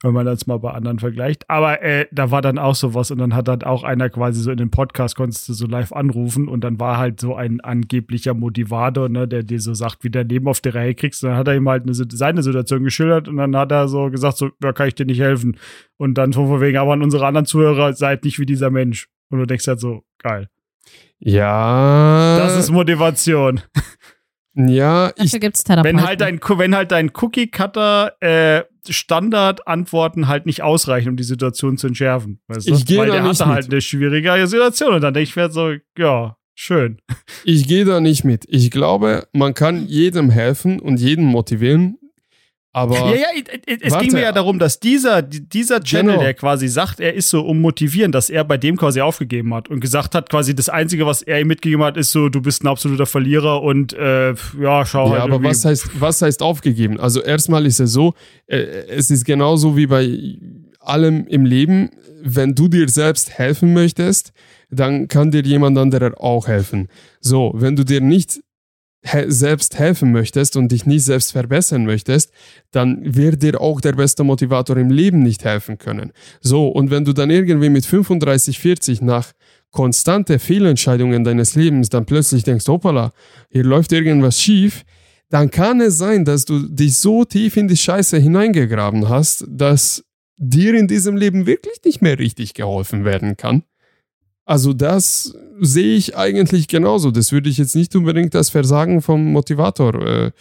Wenn 0.03 0.13
man 0.13 0.25
das 0.25 0.47
mal 0.47 0.57
bei 0.57 0.71
anderen 0.71 0.97
vergleicht. 0.97 1.47
Aber 1.47 1.83
äh, 1.83 2.07
da 2.11 2.31
war 2.31 2.41
dann 2.41 2.57
auch 2.57 2.73
sowas 2.73 3.11
und 3.11 3.19
dann 3.19 3.35
hat 3.35 3.47
dann 3.47 3.61
auch 3.61 3.83
einer 3.83 4.09
quasi 4.09 4.41
so 4.41 4.49
in 4.49 4.57
den 4.57 4.71
Podcast, 4.71 5.15
konntest 5.15 5.47
du 5.47 5.53
so 5.53 5.67
live 5.67 5.91
anrufen 5.93 6.47
und 6.47 6.63
dann 6.63 6.79
war 6.79 6.97
halt 6.97 7.19
so 7.19 7.35
ein 7.35 7.61
angeblicher 7.61 8.33
Motivator, 8.33 9.09
ne, 9.09 9.27
der 9.27 9.43
dir 9.43 9.59
so 9.59 9.75
sagt, 9.75 10.03
wie 10.03 10.09
dein 10.09 10.27
Leben 10.27 10.47
auf 10.47 10.59
die 10.59 10.69
Reihe 10.69 10.95
kriegst. 10.95 11.23
Und 11.23 11.29
dann 11.29 11.37
hat 11.37 11.47
er 11.47 11.55
ihm 11.55 11.69
halt 11.69 11.83
eine, 11.83 11.93
seine 11.93 12.41
Situation 12.41 12.83
geschildert 12.83 13.27
und 13.27 13.37
dann 13.37 13.55
hat 13.55 13.71
er 13.71 13.87
so 13.87 14.09
gesagt, 14.09 14.37
so, 14.37 14.49
ja, 14.63 14.73
kann 14.73 14.87
ich 14.87 14.95
dir 14.95 15.05
nicht 15.05 15.19
helfen. 15.19 15.57
Und 15.97 16.15
dann 16.15 16.33
von 16.33 16.61
wegen, 16.61 16.77
aber 16.77 16.93
an 16.93 17.03
unsere 17.03 17.27
anderen 17.27 17.45
Zuhörer 17.45 17.93
seid 17.93 18.23
nicht 18.23 18.39
wie 18.39 18.47
dieser 18.47 18.71
Mensch. 18.71 19.07
Und 19.29 19.39
du 19.39 19.45
denkst 19.45 19.67
halt 19.67 19.79
so, 19.79 20.03
geil. 20.17 20.49
Ja. 21.19 22.37
Das 22.39 22.57
ist 22.57 22.71
Motivation. 22.71 23.61
Ja, 24.53 25.09
ich, 25.15 25.23
Dafür 25.23 25.39
gibt 25.39 25.57
es 25.57 25.63
Therapeuten. 25.63 25.97
Wenn 25.97 26.05
halt 26.05 26.21
dein, 26.21 26.39
wenn 26.41 26.75
halt 26.75 26.91
dein 26.91 27.11
Cookie-Cutter 27.13 28.13
äh, 28.19 28.63
Standardantworten 28.89 30.27
halt 30.27 30.45
nicht 30.45 30.63
ausreichen, 30.63 31.09
um 31.09 31.17
die 31.17 31.23
Situation 31.23 31.77
zu 31.77 31.87
entschärfen. 31.87 32.41
Weißt 32.47 32.67
du? 32.67 32.73
Ich 32.73 32.85
gehe 32.85 32.99
Weil 32.99 33.07
da 33.07 33.13
der 33.13 33.23
nicht 33.23 33.39
hatte 33.39 33.49
halt 33.49 33.65
mit. 33.65 33.73
eine 33.73 33.81
schwierige 33.81 34.47
Situation. 34.47 34.95
Und 34.95 35.01
dann 35.01 35.13
denke 35.13 35.29
ich 35.29 35.35
mir 35.35 35.49
so, 35.51 35.73
ja, 35.97 36.35
schön. 36.55 36.99
ich 37.43 37.67
gehe 37.67 37.85
da 37.85 37.99
nicht 37.99 38.23
mit. 38.23 38.45
Ich 38.47 38.71
glaube, 38.71 39.27
man 39.33 39.53
kann 39.53 39.87
jedem 39.87 40.29
helfen 40.29 40.79
und 40.79 40.99
jeden 40.99 41.25
motivieren, 41.25 41.97
aber 42.73 42.95
Ja, 42.95 43.15
ja, 43.15 43.27
es- 43.81 43.91
Warte. 43.91 44.05
ging 44.05 44.13
mir 44.13 44.21
ja 44.21 44.31
darum, 44.31 44.57
dass 44.59 44.79
dieser, 44.79 45.21
dieser 45.21 45.81
Channel, 45.81 46.13
Genau. 46.13 46.23
der 46.23 46.33
quasi 46.33 46.67
sagt, 46.67 46.99
er 46.99 47.13
ist 47.13 47.29
so 47.29 47.41
um 47.41 47.59
motivieren, 47.61 48.11
dass 48.11 48.29
er 48.29 48.43
bei 48.43 48.57
dem 48.57 48.77
quasi 48.77 49.01
aufgegeben 49.01 49.53
hat 49.53 49.67
und 49.69 49.79
gesagt 49.81 50.15
hat, 50.15 50.29
quasi 50.29 50.55
das 50.55 50.69
Einzige, 50.69 51.05
was 51.05 51.21
er 51.21 51.41
ihm 51.41 51.47
mitgegeben 51.47 51.83
hat, 51.83 51.97
ist 51.97 52.11
so, 52.11 52.29
du 52.29 52.41
bist 52.41 52.63
ein 52.63 52.67
absoluter 52.67 53.05
Verlierer 53.05 53.61
und 53.61 53.93
äh, 53.93 54.29
ja, 54.61 54.85
schau 54.85 55.07
Ja, 55.07 55.11
halt 55.13 55.21
aber 55.23 55.33
irgendwie- 55.33 55.49
was 55.49 55.65
heißt, 55.65 55.89
was 55.99 56.21
heißt 56.21 56.41
aufgegeben? 56.41 56.99
Also 56.99 57.21
erstmal 57.21 57.65
ist 57.65 57.79
es 57.79 57.91
so, 57.91 58.13
äh, 58.47 58.57
es 58.57 59.11
ist 59.11 59.25
genauso 59.25 59.75
wie 59.75 59.87
bei 59.87 60.37
allem 60.79 61.27
im 61.27 61.45
Leben, 61.45 61.89
wenn 62.23 62.55
du 62.55 62.67
dir 62.67 62.87
selbst 62.89 63.31
helfen 63.37 63.73
möchtest, 63.73 64.31
dann 64.69 65.07
kann 65.07 65.31
dir 65.31 65.41
jemand 65.43 65.77
anderer 65.77 66.13
auch 66.21 66.47
helfen. 66.47 66.87
So, 67.19 67.51
wenn 67.55 67.75
du 67.75 67.83
dir 67.83 67.99
nicht 68.01 68.39
selbst 69.03 69.79
helfen 69.79 70.11
möchtest 70.11 70.55
und 70.55 70.71
dich 70.71 70.85
nicht 70.85 71.03
selbst 71.03 71.31
verbessern 71.31 71.85
möchtest, 71.85 72.31
dann 72.71 73.15
wird 73.15 73.41
dir 73.41 73.59
auch 73.59 73.81
der 73.81 73.93
beste 73.93 74.23
Motivator 74.23 74.77
im 74.77 74.91
Leben 74.91 75.23
nicht 75.23 75.43
helfen 75.43 75.77
können. 75.77 76.11
So, 76.39 76.67
und 76.67 76.91
wenn 76.91 77.05
du 77.05 77.13
dann 77.13 77.31
irgendwie 77.31 77.69
mit 77.69 77.85
35, 77.85 78.59
40 78.59 79.01
nach 79.01 79.31
konstante 79.71 80.37
Fehlentscheidungen 80.37 81.23
deines 81.23 81.55
Lebens 81.55 81.89
dann 81.89 82.05
plötzlich 82.05 82.43
denkst, 82.43 82.67
hoppala, 82.67 83.13
hier 83.49 83.63
läuft 83.63 83.91
irgendwas 83.91 84.39
schief, 84.39 84.83
dann 85.29 85.49
kann 85.49 85.79
es 85.81 85.97
sein, 85.97 86.25
dass 86.25 86.45
du 86.45 86.67
dich 86.67 86.97
so 86.97 87.23
tief 87.23 87.57
in 87.57 87.69
die 87.69 87.77
Scheiße 87.77 88.17
hineingegraben 88.17 89.07
hast, 89.07 89.45
dass 89.47 90.03
dir 90.37 90.73
in 90.75 90.87
diesem 90.87 91.15
Leben 91.15 91.45
wirklich 91.45 91.79
nicht 91.85 92.01
mehr 92.01 92.19
richtig 92.19 92.53
geholfen 92.53 93.05
werden 93.05 93.37
kann. 93.37 93.63
Also 94.45 94.73
das 94.73 95.33
sehe 95.59 95.95
ich 95.95 96.17
eigentlich 96.17 96.67
genauso. 96.67 97.11
Das 97.11 97.31
würde 97.31 97.49
ich 97.49 97.57
jetzt 97.57 97.75
nicht 97.75 97.95
unbedingt 97.95 98.35
als 98.35 98.49
Versagen 98.49 99.01
vom 99.01 99.31
Motivator 99.31 100.05
äh, 100.05 100.31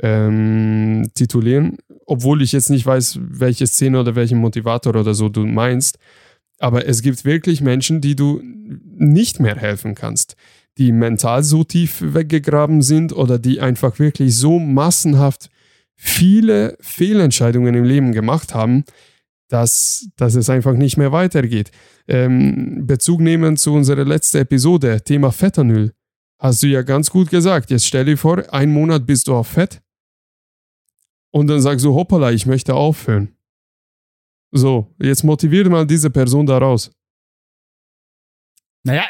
ähm, 0.00 1.10
titulieren, 1.14 1.78
obwohl 2.06 2.42
ich 2.42 2.52
jetzt 2.52 2.70
nicht 2.70 2.86
weiß, 2.86 3.18
welche 3.20 3.66
Szene 3.66 4.00
oder 4.00 4.14
welchen 4.14 4.38
Motivator 4.38 4.94
oder 4.96 5.14
so 5.14 5.28
du 5.28 5.46
meinst. 5.46 5.98
Aber 6.58 6.86
es 6.86 7.02
gibt 7.02 7.24
wirklich 7.24 7.60
Menschen, 7.60 8.00
die 8.00 8.16
du 8.16 8.40
nicht 8.96 9.40
mehr 9.40 9.56
helfen 9.56 9.94
kannst, 9.94 10.36
die 10.78 10.92
mental 10.92 11.42
so 11.42 11.64
tief 11.64 11.98
weggegraben 12.00 12.82
sind 12.82 13.12
oder 13.12 13.38
die 13.38 13.60
einfach 13.60 13.98
wirklich 13.98 14.36
so 14.36 14.58
massenhaft 14.58 15.50
viele 15.96 16.76
Fehlentscheidungen 16.80 17.74
im 17.74 17.84
Leben 17.84 18.12
gemacht 18.12 18.54
haben, 18.54 18.84
dass, 19.48 20.08
dass 20.16 20.34
es 20.34 20.50
einfach 20.50 20.74
nicht 20.74 20.96
mehr 20.96 21.12
weitergeht. 21.12 21.70
Ähm, 22.08 22.86
Bezug 22.86 23.20
nehmen 23.20 23.56
zu 23.56 23.72
unserer 23.74 24.04
letzten 24.04 24.38
Episode, 24.38 25.02
Thema 25.02 25.32
Fettanol. 25.32 25.92
Hast 26.40 26.62
du 26.62 26.66
ja 26.66 26.82
ganz 26.82 27.10
gut 27.10 27.30
gesagt. 27.30 27.70
Jetzt 27.70 27.86
stell 27.86 28.04
dir 28.04 28.18
vor, 28.18 28.42
ein 28.52 28.70
Monat 28.70 29.06
bist 29.06 29.28
du 29.28 29.34
auf 29.34 29.48
Fett 29.48 29.80
und 31.32 31.46
dann 31.46 31.60
sagst 31.60 31.84
du, 31.84 31.94
hoppala, 31.94 32.32
ich 32.32 32.46
möchte 32.46 32.74
aufhören. 32.74 33.36
So, 34.52 34.94
jetzt 35.00 35.24
motiviere 35.24 35.68
mal 35.68 35.86
diese 35.86 36.10
Person 36.10 36.46
da 36.46 36.58
raus. 36.58 36.92
Naja, 38.84 39.04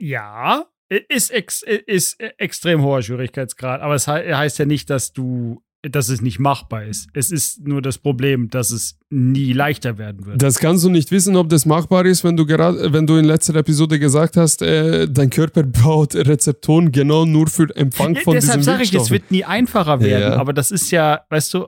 ja, 0.00 0.66
ist, 0.88 1.30
ex, 1.30 1.62
ist 1.62 2.20
extrem 2.20 2.82
hoher 2.82 3.02
Schwierigkeitsgrad, 3.02 3.80
aber 3.80 3.94
es 3.94 4.06
heißt 4.06 4.58
ja 4.58 4.66
nicht, 4.66 4.88
dass 4.88 5.12
du 5.12 5.62
dass 5.82 6.08
es 6.08 6.20
nicht 6.20 6.40
machbar 6.40 6.84
ist. 6.84 7.08
Es 7.12 7.30
ist 7.30 7.66
nur 7.66 7.80
das 7.80 7.98
Problem, 7.98 8.50
dass 8.50 8.72
es 8.72 8.98
nie 9.10 9.52
leichter 9.52 9.96
werden 9.96 10.26
wird. 10.26 10.42
Das 10.42 10.58
kannst 10.58 10.84
du 10.84 10.90
nicht 10.90 11.10
wissen, 11.12 11.36
ob 11.36 11.48
das 11.48 11.66
machbar 11.66 12.04
ist, 12.04 12.24
wenn 12.24 12.36
du 12.36 12.46
gerade, 12.46 12.92
wenn 12.92 13.06
du 13.06 13.16
in 13.16 13.24
letzter 13.24 13.54
Episode 13.54 13.98
gesagt 14.00 14.36
hast, 14.36 14.60
äh, 14.60 15.08
dein 15.08 15.30
Körper 15.30 15.62
baut 15.84 16.16
Rezeptoren 16.16 16.90
genau 16.90 17.24
nur 17.24 17.46
für 17.46 17.74
Empfang 17.76 18.16
von 18.16 18.34
ja, 18.34 18.40
Deshalb 18.40 18.64
sage 18.64 18.82
ich, 18.82 18.92
es 18.92 19.10
wird 19.10 19.30
nie 19.30 19.44
einfacher 19.44 20.00
werden. 20.00 20.32
Ja. 20.32 20.38
Aber 20.38 20.52
das 20.52 20.72
ist 20.72 20.90
ja, 20.90 21.20
weißt 21.30 21.54
du. 21.54 21.66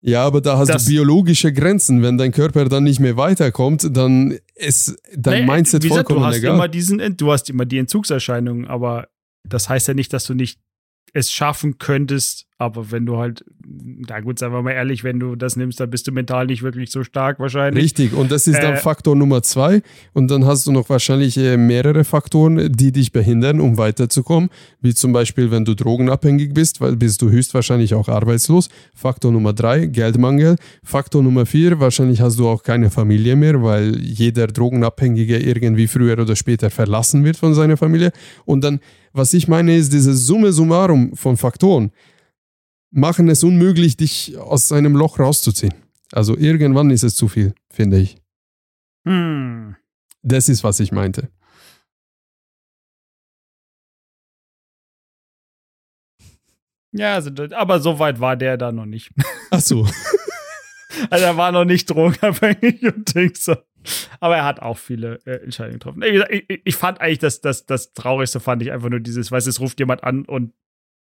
Ja, 0.00 0.24
aber 0.24 0.40
da 0.40 0.58
hast 0.58 0.68
du 0.68 0.90
biologische 0.90 1.52
Grenzen. 1.52 2.02
Wenn 2.02 2.18
dein 2.18 2.32
Körper 2.32 2.66
dann 2.66 2.84
nicht 2.84 3.00
mehr 3.00 3.16
weiterkommt, 3.16 3.96
dann 3.96 4.38
ist 4.54 4.96
dein 5.16 5.46
nee, 5.46 5.52
Mindset 5.52 5.82
gesagt, 5.82 6.06
vollkommen 6.06 6.20
du 6.20 6.26
hast 6.26 6.36
egal. 6.36 6.54
Immer 6.54 6.68
diesen, 6.68 7.16
du 7.16 7.32
hast 7.32 7.50
immer 7.50 7.64
die 7.64 7.78
Entzugserscheinungen, 7.78 8.66
aber 8.66 9.08
das 9.42 9.68
heißt 9.68 9.88
ja 9.88 9.94
nicht, 9.94 10.12
dass 10.12 10.24
du 10.24 10.34
nicht 10.34 10.60
es 11.14 11.32
schaffen 11.32 11.78
könntest, 11.78 12.46
aber 12.58 12.90
wenn 12.90 13.06
du 13.06 13.18
halt, 13.18 13.44
na 13.82 14.20
gut, 14.20 14.38
sagen 14.38 14.52
wir 14.52 14.62
mal 14.62 14.72
ehrlich, 14.72 15.04
wenn 15.04 15.20
du 15.20 15.36
das 15.36 15.56
nimmst, 15.56 15.80
dann 15.80 15.90
bist 15.90 16.06
du 16.06 16.12
mental 16.12 16.46
nicht 16.46 16.62
wirklich 16.62 16.90
so 16.90 17.04
stark 17.04 17.38
wahrscheinlich. 17.38 17.84
Richtig, 17.84 18.12
und 18.12 18.30
das 18.30 18.46
ist 18.46 18.62
dann 18.62 18.74
äh, 18.74 18.76
Faktor 18.76 19.16
Nummer 19.16 19.42
zwei. 19.42 19.82
Und 20.12 20.30
dann 20.30 20.44
hast 20.44 20.66
du 20.66 20.72
noch 20.72 20.88
wahrscheinlich 20.88 21.36
äh, 21.36 21.56
mehrere 21.56 22.04
Faktoren, 22.04 22.72
die 22.72 22.92
dich 22.92 23.12
behindern, 23.12 23.60
um 23.60 23.78
weiterzukommen. 23.78 24.50
Wie 24.80 24.94
zum 24.94 25.12
Beispiel, 25.12 25.50
wenn 25.50 25.64
du 25.64 25.74
drogenabhängig 25.74 26.54
bist, 26.54 26.80
weil 26.80 26.96
bist 26.96 27.22
du 27.22 27.30
höchstwahrscheinlich 27.30 27.94
auch 27.94 28.08
arbeitslos. 28.08 28.68
Faktor 28.94 29.32
Nummer 29.32 29.52
drei, 29.52 29.86
Geldmangel. 29.86 30.56
Faktor 30.82 31.22
Nummer 31.22 31.46
vier, 31.46 31.80
wahrscheinlich 31.80 32.20
hast 32.20 32.38
du 32.38 32.48
auch 32.48 32.62
keine 32.62 32.90
Familie 32.90 33.36
mehr, 33.36 33.62
weil 33.62 33.98
jeder 34.00 34.46
Drogenabhängige 34.46 35.38
irgendwie 35.38 35.86
früher 35.86 36.18
oder 36.18 36.36
später 36.36 36.70
verlassen 36.70 37.24
wird 37.24 37.36
von 37.36 37.54
seiner 37.54 37.76
Familie. 37.76 38.12
Und 38.44 38.64
dann, 38.64 38.80
was 39.12 39.32
ich 39.34 39.48
meine, 39.48 39.76
ist 39.76 39.92
diese 39.92 40.14
Summe 40.14 40.52
summarum 40.52 41.14
von 41.14 41.36
Faktoren 41.36 41.90
machen 42.90 43.28
es 43.28 43.44
unmöglich, 43.44 43.96
dich 43.96 44.36
aus 44.38 44.68
seinem 44.68 44.96
Loch 44.96 45.18
rauszuziehen. 45.18 45.74
Also 46.12 46.36
irgendwann 46.36 46.90
ist 46.90 47.02
es 47.02 47.16
zu 47.16 47.28
viel, 47.28 47.54
finde 47.70 47.98
ich. 47.98 48.16
Hm. 49.06 49.76
Das 50.22 50.48
ist, 50.48 50.64
was 50.64 50.80
ich 50.80 50.92
meinte. 50.92 51.30
Ja, 56.92 57.14
also, 57.14 57.30
aber 57.54 57.80
so 57.80 57.98
weit 57.98 58.18
war 58.20 58.36
der 58.36 58.56
da 58.56 58.72
noch 58.72 58.86
nicht. 58.86 59.12
Ach 59.50 59.60
so. 59.60 59.86
also 61.10 61.24
er 61.24 61.36
war 61.36 61.52
noch 61.52 61.64
nicht 61.64 61.88
drogenabhängig 61.90 62.82
und 62.82 63.14
Dings 63.14 63.44
so. 63.44 63.56
Aber 64.20 64.36
er 64.36 64.44
hat 64.44 64.60
auch 64.60 64.76
viele 64.76 65.20
äh, 65.24 65.44
Entscheidungen 65.44 65.78
getroffen. 65.78 66.02
Ich, 66.02 66.44
ich, 66.48 66.62
ich, 66.64 66.76
fand 66.76 67.00
eigentlich, 67.00 67.20
dass 67.20 67.40
das, 67.40 67.66
das 67.66 67.92
Traurigste 67.92 68.40
fand 68.40 68.62
ich 68.62 68.72
einfach 68.72 68.88
nur 68.88 69.00
dieses, 69.00 69.30
weißt 69.30 69.46
du, 69.46 69.50
es 69.50 69.60
ruft 69.60 69.78
jemand 69.78 70.02
an 70.02 70.24
und 70.24 70.52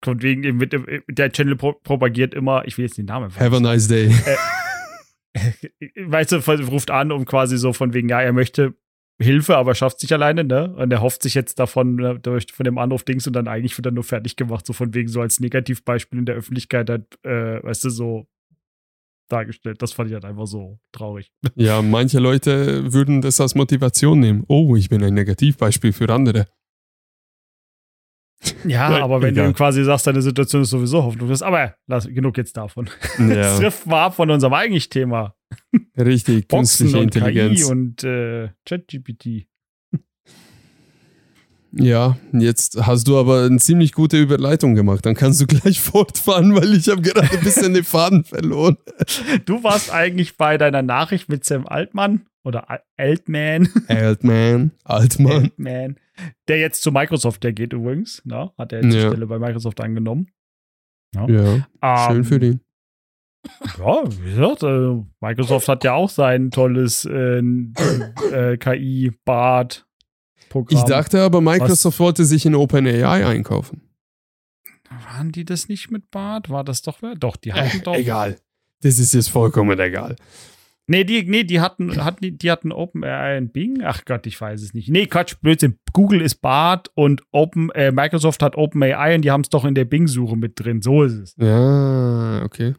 Kommt 0.02 0.24
wegen 0.24 0.44
eben 0.44 0.58
mit, 0.58 0.74
der 1.08 1.32
Channel 1.32 1.56
pro 1.56 1.74
propagiert 1.74 2.34
immer, 2.34 2.66
ich 2.66 2.78
will 2.78 2.86
jetzt 2.86 2.98
den 2.98 3.06
Namen. 3.06 3.36
Have 3.36 3.56
a 3.56 3.60
nice 3.60 3.88
day. 3.88 4.10
Äh, 5.34 5.42
weißt 6.06 6.32
du, 6.32 6.38
ruft 6.68 6.92
an, 6.92 7.12
um 7.12 7.26
quasi 7.26 7.58
so 7.58 7.74
von 7.74 7.94
wegen, 7.94 8.10
ja, 8.10 8.22
er 8.22 8.34
möchte 8.34 8.76
Hilfe, 9.22 9.58
aber 9.58 9.76
schafft 9.76 10.00
sich 10.00 10.14
alleine, 10.14 10.46
ne? 10.46 10.74
Und 10.76 10.92
er 10.92 11.02
hofft 11.02 11.24
sich 11.24 11.34
jetzt 11.34 11.60
davon, 11.60 11.96
ne, 11.96 12.20
durch, 12.20 12.48
von 12.54 12.64
dem 12.64 12.78
Anruf 12.78 13.04
Dings 13.04 13.28
und 13.28 13.34
dann 13.34 13.50
eigentlich 13.50 13.78
wird 13.78 13.86
er 13.86 13.92
nur 13.92 14.06
fertig 14.06 14.38
gemacht, 14.38 14.66
so 14.66 14.72
von 14.72 14.94
wegen 14.94 15.10
so 15.10 15.20
als 15.20 15.42
Negativbeispiel 15.42 16.20
in 16.20 16.26
der 16.26 16.36
Öffentlichkeit 16.36 16.90
halt, 16.90 17.06
äh, 17.24 17.62
weißt 17.62 17.84
du, 17.84 17.90
so 17.90 18.28
dargestellt. 19.28 19.82
Das 19.82 19.92
fand 19.92 20.10
ich 20.10 20.14
halt 20.14 20.26
einfach 20.26 20.48
so 20.48 20.80
traurig. 20.94 21.32
Ja, 21.56 21.82
manche 21.82 22.20
Leute 22.20 22.94
würden 22.94 23.22
das 23.22 23.42
als 23.42 23.56
Motivation 23.56 24.20
nehmen. 24.20 24.44
Oh, 24.48 24.76
ich 24.76 24.90
bin 24.90 25.04
ein 25.04 25.14
Negativbeispiel 25.14 25.92
für 25.92 26.10
andere. 26.10 26.48
Ja, 28.66 28.88
aber 29.04 29.22
wenn 29.22 29.34
egal. 29.34 29.48
du 29.48 29.54
quasi 29.54 29.84
sagst, 29.84 30.08
deine 30.08 30.22
Situation 30.22 30.62
ist 30.62 30.70
sowieso 30.70 31.04
hoffnungslos. 31.04 31.42
Aber 31.42 31.76
lass, 31.88 32.08
genug 32.08 32.38
jetzt 32.38 32.56
davon. 32.56 32.90
Ja. 33.18 33.26
Das 33.36 33.60
trifft 33.60 33.86
mal 33.86 34.06
ab 34.06 34.16
von 34.16 34.30
unserem 34.30 34.54
eigentlichen 34.54 34.90
Thema. 34.90 35.36
Richtig, 35.98 36.48
künstliche 36.48 36.98
und 36.98 37.04
Intelligenz. 37.04 37.62
KI 37.62 37.72
und 37.72 38.04
äh, 38.04 38.50
ChatGPT. 38.66 39.48
Ja, 41.72 42.18
jetzt 42.34 42.78
hast 42.84 43.08
du 43.08 43.20
aber 43.20 43.44
eine 43.46 43.58
ziemlich 43.58 43.92
gute 43.92 44.20
Überleitung 44.20 44.74
gemacht. 44.74 45.06
Dann 45.06 45.16
kannst 45.16 45.40
du 45.42 45.46
gleich 45.46 45.80
fortfahren, 45.82 46.56
weil 46.56 46.74
ich 46.74 46.90
habe 46.90 47.02
gerade 47.02 47.30
ein 47.30 47.44
bisschen 47.44 47.74
den 47.74 47.84
Faden 47.84 48.24
verloren. 48.24 48.78
Du 49.46 49.64
warst 49.64 49.94
eigentlich 49.94 50.36
bei 50.38 50.58
deiner 50.58 50.82
Nachricht 50.82 51.30
mit 51.30 51.46
Sam 51.46 51.68
Altmann 51.68 52.26
oder 52.44 52.68
Altman. 52.98 53.70
Altman, 53.88 54.72
Altman. 54.84 55.32
Altman. 55.32 55.96
Der 56.48 56.60
jetzt 56.60 56.82
zu 56.82 56.92
Microsoft, 56.92 57.44
der 57.44 57.54
geht 57.54 57.74
übrigens. 57.74 58.22
Na, 58.26 58.46
ne? 58.46 58.52
hat 58.58 58.74
er 58.74 58.84
jetzt 58.84 58.96
ja. 58.96 59.02
die 59.02 59.08
Stelle 59.08 59.28
bei 59.28 59.40
Microsoft 59.40 59.80
angenommen. 59.82 60.28
Ja, 61.16 61.28
ja 61.28 62.08
schön 62.08 62.18
um, 62.18 62.24
für 62.24 62.40
den. 62.40 62.62
Ja, 63.78 64.04
wie 64.06 64.32
gesagt, 64.32 64.64
äh, 64.64 65.04
Microsoft 65.22 65.68
hat 65.68 65.84
ja 65.84 65.94
auch 65.94 66.10
sein 66.10 66.52
tolles 66.52 67.06
äh, 67.06 67.40
äh, 67.40 68.58
KI-Bart. 68.58 69.86
Programm. 70.50 70.80
Ich 70.80 70.84
dachte 70.84 71.22
aber, 71.22 71.42
Microsoft 71.42 71.96
Was? 71.96 72.00
wollte 72.00 72.26
sich 72.26 72.46
in 72.46 72.56
OpenAI 72.56 73.26
einkaufen. 73.26 73.90
Waren 74.90 75.32
die 75.32 75.46
das 75.46 75.70
nicht 75.70 75.92
mit 75.92 76.10
Bart? 76.10 76.50
War 76.50 76.64
das 76.64 76.82
doch 76.82 77.02
wer? 77.02 77.16
Doch, 77.16 77.36
die 77.36 77.54
hatten 77.54 77.78
äh, 77.78 77.82
doch. 77.82 77.96
Egal. 77.96 78.38
Das 78.82 78.98
ist 78.98 79.14
jetzt 79.14 79.30
vollkommen 79.30 79.80
egal. 79.80 80.16
Nee, 80.90 81.04
die, 81.04 81.24
nee, 81.24 81.44
die 81.44 81.60
hatten, 81.60 82.04
hatten, 82.04 82.40
die 82.40 82.52
hatten 82.52 82.72
OpenAI 82.72 83.38
und 83.38 83.54
Bing. 83.54 83.84
Ach 83.84 84.06
Gott, 84.06 84.26
ich 84.26 84.42
weiß 84.42 84.60
es 84.64 84.74
nicht. 84.74 84.90
Nee, 84.90 85.06
Quatsch, 85.06 85.36
Blödsinn. 85.40 85.78
Google 85.94 86.20
ist 86.20 86.42
Bart 86.42 86.90
und 86.96 87.22
Open, 87.32 87.70
äh, 87.72 87.92
Microsoft 87.92 88.42
hat 88.42 88.56
OpenAI 88.56 89.14
und 89.14 89.22
die 89.22 89.30
haben 89.30 89.42
es 89.42 89.50
doch 89.50 89.66
in 89.66 89.76
der 89.76 89.86
Bing-Suche 89.86 90.36
mit 90.36 90.54
drin. 90.60 90.82
So 90.82 91.04
ist 91.04 91.14
es. 91.14 91.36
Ja, 91.38 92.42
okay. 92.44 92.74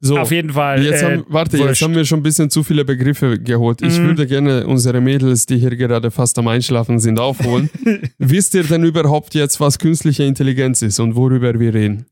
So, 0.00 0.18
auf 0.18 0.32
jeden 0.32 0.50
Fall. 0.50 0.82
Jetzt 0.82 1.04
haben, 1.04 1.20
äh, 1.20 1.24
warte, 1.28 1.52
wurscht. 1.58 1.68
jetzt 1.68 1.82
haben 1.82 1.94
wir 1.94 2.04
schon 2.04 2.18
ein 2.18 2.24
bisschen 2.24 2.50
zu 2.50 2.64
viele 2.64 2.84
Begriffe 2.84 3.38
geholt. 3.38 3.80
Ich 3.80 4.00
mhm. 4.00 4.06
würde 4.06 4.26
gerne 4.26 4.66
unsere 4.66 5.00
Mädels, 5.00 5.46
die 5.46 5.58
hier 5.58 5.76
gerade 5.76 6.10
fast 6.10 6.36
am 6.36 6.48
Einschlafen 6.48 6.98
sind, 6.98 7.20
aufholen. 7.20 7.70
Wisst 8.18 8.56
ihr 8.56 8.64
denn 8.64 8.82
überhaupt 8.82 9.36
jetzt, 9.36 9.60
was 9.60 9.78
künstliche 9.78 10.24
Intelligenz 10.24 10.82
ist 10.82 10.98
und 10.98 11.14
worüber 11.14 11.60
wir 11.60 11.74
reden? 11.74 12.06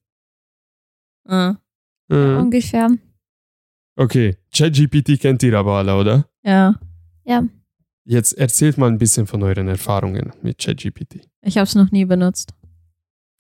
Mhm. 1.27 1.57
Mhm. 2.09 2.37
Ungefähr. 2.37 2.91
Okay, 3.99 4.37
ChatGPT 4.55 5.21
kennt 5.21 5.43
ihr 5.43 5.59
aber 5.59 5.73
alle, 5.73 5.97
oder? 5.97 6.29
Ja. 6.45 6.77
Ja. 7.25 7.43
Jetzt 8.05 8.39
erzählt 8.39 8.79
mal 8.79 8.89
ein 8.89 8.99
bisschen 8.99 9.27
von 9.27 9.43
euren 9.43 9.67
Erfahrungen 9.67 10.33
mit 10.41 10.59
ChatGPT. 10.59 11.29
Ich 11.43 11.59
habe 11.59 11.65
es 11.65 11.75
noch 11.75 11.91
nie 11.91 12.05
benutzt. 12.05 12.55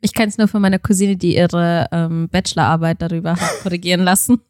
Ich 0.00 0.12
kenne 0.12 0.30
es 0.30 0.36
nur 0.36 0.48
von 0.48 0.60
meiner 0.60 0.80
Cousine, 0.80 1.16
die 1.16 1.36
ihre 1.36 1.86
ähm, 1.92 2.28
Bachelorarbeit 2.28 3.00
darüber 3.00 3.36
hat 3.36 3.50
korrigieren 3.62 4.00
lassen. 4.00 4.40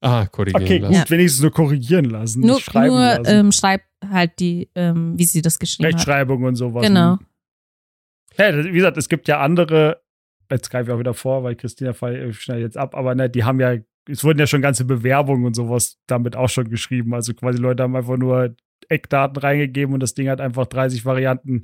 Ah, 0.00 0.26
korrigieren 0.26 0.64
okay, 0.64 0.78
lassen. 0.78 0.92
Okay, 0.92 1.02
gut, 1.02 1.10
wenigstens 1.10 1.42
nur 1.42 1.52
korrigieren 1.52 2.04
lassen. 2.06 2.40
Nur, 2.40 2.60
schreiben 2.60 2.88
nur 2.88 3.00
lassen. 3.00 3.24
Ähm, 3.26 3.52
schreibt 3.52 3.86
halt 4.10 4.40
die, 4.40 4.68
ähm, 4.74 5.16
wie 5.16 5.24
sie 5.24 5.40
das 5.40 5.60
geschrieben 5.60 5.86
Rechtschreibung 5.86 6.42
hat. 6.42 6.48
und 6.48 6.56
sowas. 6.56 6.84
Genau. 6.84 7.18
Ja, 8.36 8.64
wie 8.64 8.72
gesagt, 8.72 8.96
es 8.96 9.08
gibt 9.08 9.28
ja 9.28 9.38
andere, 9.38 10.02
jetzt 10.50 10.68
greife 10.68 10.90
ich 10.90 10.94
auch 10.96 10.98
wieder 10.98 11.14
vor, 11.14 11.44
weil 11.44 11.54
Christina 11.54 11.94
schnell 11.94 12.60
jetzt 12.60 12.76
ab, 12.76 12.96
aber 12.96 13.14
ne, 13.14 13.30
die 13.30 13.44
haben 13.44 13.60
ja, 13.60 13.76
es 14.08 14.24
wurden 14.24 14.38
ja 14.38 14.46
schon 14.46 14.62
ganze 14.62 14.84
Bewerbungen 14.84 15.46
und 15.46 15.54
sowas 15.54 15.98
damit 16.06 16.36
auch 16.36 16.48
schon 16.48 16.68
geschrieben. 16.68 17.14
Also 17.14 17.34
quasi 17.34 17.58
Leute 17.58 17.82
haben 17.82 17.96
einfach 17.96 18.16
nur 18.16 18.54
Eckdaten 18.88 19.36
reingegeben 19.36 19.94
und 19.94 20.00
das 20.00 20.14
Ding 20.14 20.28
hat 20.28 20.40
einfach 20.40 20.66
30 20.66 21.04
Varianten 21.04 21.62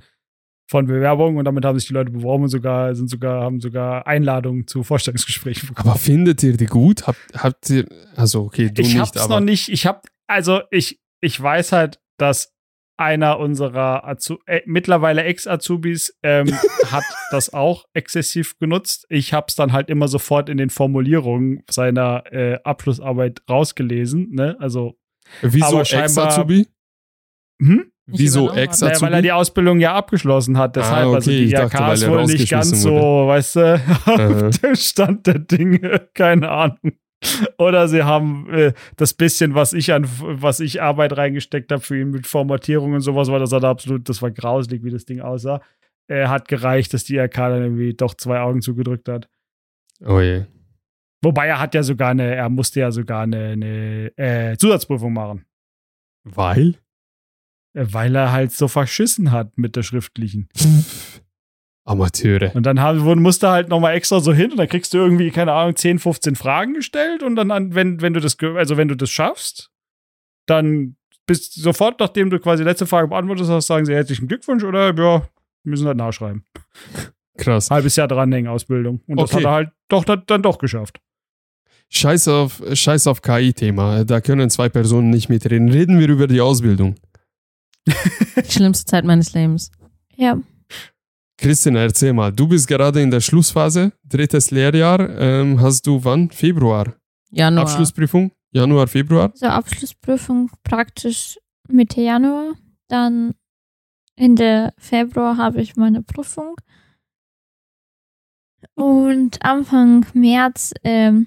von 0.70 0.86
Bewerbungen 0.86 1.36
und 1.36 1.44
damit 1.44 1.64
haben 1.64 1.78
sich 1.78 1.88
die 1.88 1.94
Leute 1.94 2.12
beworben 2.12 2.44
und 2.44 2.48
sogar 2.48 2.94
sind 2.94 3.10
sogar 3.10 3.42
haben 3.42 3.60
sogar 3.60 4.06
Einladungen 4.06 4.68
zu 4.68 4.84
Vorstellungsgesprächen 4.84 5.68
bekommen. 5.68 5.90
Aber 5.90 5.98
findet 5.98 6.42
ihr 6.44 6.56
die 6.56 6.66
gut? 6.66 7.08
Habt, 7.08 7.18
habt 7.34 7.70
ihr, 7.70 7.86
also 8.14 8.42
okay, 8.44 8.70
du 8.72 8.80
ich 8.80 8.88
nicht, 8.94 9.00
hab's 9.00 9.16
aber 9.16 9.40
noch 9.40 9.46
nicht. 9.46 9.68
Ich 9.68 9.86
hab, 9.86 10.06
also 10.28 10.60
ich, 10.70 11.00
ich 11.20 11.40
weiß 11.40 11.72
halt, 11.72 12.00
dass 12.18 12.54
einer 13.00 13.38
unserer 13.38 14.06
Azu 14.06 14.38
äh, 14.46 14.60
mittlerweile 14.66 15.24
Ex-Azubis 15.24 16.16
ähm, 16.22 16.46
hat 16.90 17.04
das 17.30 17.52
auch 17.52 17.86
exzessiv 17.94 18.58
genutzt. 18.58 19.06
Ich 19.08 19.32
hab's 19.32 19.56
dann 19.56 19.72
halt 19.72 19.88
immer 19.88 20.06
sofort 20.06 20.48
in 20.48 20.58
den 20.58 20.70
Formulierungen 20.70 21.62
seiner 21.70 22.24
äh, 22.30 22.58
Abschlussarbeit 22.62 23.42
rausgelesen. 23.48 24.30
Ne? 24.32 24.56
Also, 24.60 24.98
wieso 25.42 25.80
Ex-Azubi? 25.80 26.66
hm? 27.60 27.90
Wieso. 28.12 28.52
Ex-Azubi? 28.52 28.90
Naja, 28.92 29.00
weil 29.02 29.14
er 29.14 29.22
die 29.22 29.32
Ausbildung 29.32 29.80
ja 29.80 29.94
abgeschlossen 29.94 30.58
hat. 30.58 30.76
Deshalb, 30.76 31.06
Ah, 31.06 31.14
also 31.14 31.30
okay, 31.30 31.38
die 31.38 31.44
ich 31.44 31.52
IHK 31.52 31.70
dachte, 31.70 31.78
weil 31.78 31.94
ist 31.94 32.02
er 32.02 32.10
wohl 32.10 32.24
nicht 32.24 32.50
ganz 32.50 32.72
rausgeschmissen 32.72 33.00
so, 33.00 33.26
weißt 33.26 33.56
du, 33.56 33.74
Aha. 33.74 34.46
auf 34.48 34.58
dem 34.58 34.74
Stand 34.74 35.26
der 35.26 35.38
Dinge. 35.38 36.08
Keine 36.14 36.50
Ahnung. 36.50 36.92
Oder 37.58 37.88
sie 37.88 38.02
haben 38.02 38.48
äh, 38.50 38.72
das 38.96 39.14
bisschen, 39.14 39.54
was 39.54 39.72
ich 39.72 39.92
an, 39.92 40.08
was 40.20 40.60
ich 40.60 40.82
Arbeit 40.82 41.16
reingesteckt 41.16 41.70
habe 41.70 41.82
für 41.82 42.00
ihn 42.00 42.10
mit 42.10 42.26
Formatierung 42.26 42.94
und 42.94 43.00
sowas, 43.00 43.28
weil 43.28 43.40
das 43.40 43.52
hat 43.52 43.64
absolut, 43.64 44.08
das 44.08 44.22
war 44.22 44.30
grauselig, 44.30 44.82
wie 44.84 44.90
das 44.90 45.04
Ding 45.04 45.20
aussah. 45.20 45.60
Äh, 46.08 46.26
hat 46.26 46.48
gereicht, 46.48 46.94
dass 46.94 47.04
die 47.04 47.16
IHK 47.16 47.34
dann 47.34 47.62
irgendwie 47.62 47.94
doch 47.94 48.14
zwei 48.14 48.40
Augen 48.40 48.62
zugedrückt 48.62 49.08
hat. 49.08 49.28
Oh 50.04 50.20
je. 50.20 50.44
Wobei 51.22 51.46
er 51.46 51.60
hat 51.60 51.74
ja 51.74 51.82
sogar 51.82 52.10
eine, 52.10 52.34
er 52.34 52.48
musste 52.48 52.80
ja 52.80 52.90
sogar 52.90 53.22
eine, 53.22 53.50
eine 53.50 54.12
äh, 54.16 54.56
Zusatzprüfung 54.56 55.12
machen. 55.12 55.44
Weil? 56.24 56.78
Äh, 57.74 57.86
Weil 57.90 58.16
er 58.16 58.32
halt 58.32 58.52
so 58.52 58.68
verschissen 58.68 59.30
hat 59.30 59.58
mit 59.58 59.76
der 59.76 59.82
schriftlichen. 59.82 60.48
Amateure. 61.84 62.54
Und 62.54 62.64
dann 62.66 62.80
haben, 62.80 63.02
wurden- 63.04 63.22
musste 63.22 63.48
halt 63.50 63.68
nochmal 63.68 63.94
extra 63.94 64.20
so 64.20 64.32
hin 64.32 64.50
und 64.52 64.58
dann 64.58 64.68
kriegst 64.68 64.92
du 64.94 64.98
irgendwie, 64.98 65.30
keine 65.30 65.52
Ahnung, 65.52 65.76
10, 65.76 65.98
15 65.98 66.36
Fragen 66.36 66.74
gestellt 66.74 67.22
und 67.22 67.36
dann, 67.36 67.50
an, 67.50 67.74
wenn, 67.74 68.00
wenn 68.00 68.12
du 68.14 68.20
das, 68.20 68.36
ge- 68.38 68.56
also 68.56 68.76
wenn 68.76 68.88
du 68.88 68.94
das 68.96 69.10
schaffst, 69.10 69.70
dann 70.46 70.96
bist 71.26 71.56
du 71.56 71.60
sofort, 71.62 71.98
nachdem 72.00 72.28
du 72.30 72.38
quasi 72.38 72.62
die 72.62 72.68
letzte 72.68 72.86
Frage 72.86 73.08
beantwortet 73.08 73.48
hast, 73.48 73.66
sagen 73.66 73.86
sie 73.86 73.94
herzlichen 73.94 74.28
Glückwunsch 74.28 74.62
oder 74.64 74.88
ja, 74.88 74.94
wir 74.94 75.22
müssen 75.64 75.86
halt 75.86 75.96
nachschreiben. 75.96 76.44
Krass. 77.38 77.70
Halbes 77.70 77.96
Jahr 77.96 78.08
dranhängen, 78.08 78.50
Ausbildung. 78.50 79.00
Und 79.06 79.18
das 79.20 79.32
Okay. 79.32 79.38
hat 79.38 79.44
er 79.44 79.52
halt 79.52 79.70
doch, 79.88 80.04
dann, 80.04 80.22
dann 80.26 80.42
doch 80.42 80.58
geschafft. 80.58 81.00
Scheiß 81.88 82.28
auf, 82.28 82.62
Scheiß 82.72 83.06
auf 83.06 83.22
KI-Thema. 83.22 84.04
Da 84.04 84.20
können 84.20 84.48
zwei 84.50 84.68
Personen 84.68 85.10
nicht 85.10 85.28
mitreden. 85.28 85.70
Reden 85.70 85.98
wir 85.98 86.08
über 86.08 86.26
die 86.26 86.40
Ausbildung. 86.40 86.96
Die 87.86 88.50
schlimmste 88.52 88.84
Zeit 88.84 89.04
meines 89.04 89.32
Lebens. 89.32 89.70
Ja, 90.16 90.38
Christina, 91.40 91.80
erzähl 91.80 92.12
mal. 92.12 92.30
Du 92.30 92.46
bist 92.46 92.68
gerade 92.68 93.00
in 93.00 93.10
der 93.10 93.22
Schlussphase, 93.22 93.92
drittes 94.04 94.50
Lehrjahr. 94.50 95.00
Ähm, 95.18 95.58
hast 95.58 95.86
du 95.86 96.04
wann? 96.04 96.30
Februar. 96.30 96.94
Januar. 97.30 97.64
Abschlussprüfung? 97.64 98.30
Januar, 98.52 98.86
Februar? 98.86 99.32
so 99.34 99.46
Abschlussprüfung 99.46 100.50
praktisch 100.64 101.38
Mitte 101.66 102.02
Januar. 102.02 102.56
Dann 102.88 103.34
Ende 104.16 104.74
Februar 104.76 105.38
habe 105.38 105.62
ich 105.62 105.76
meine 105.76 106.02
Prüfung. 106.02 106.56
Und 108.74 109.42
Anfang 109.42 110.04
März 110.12 110.74
ähm, 110.84 111.26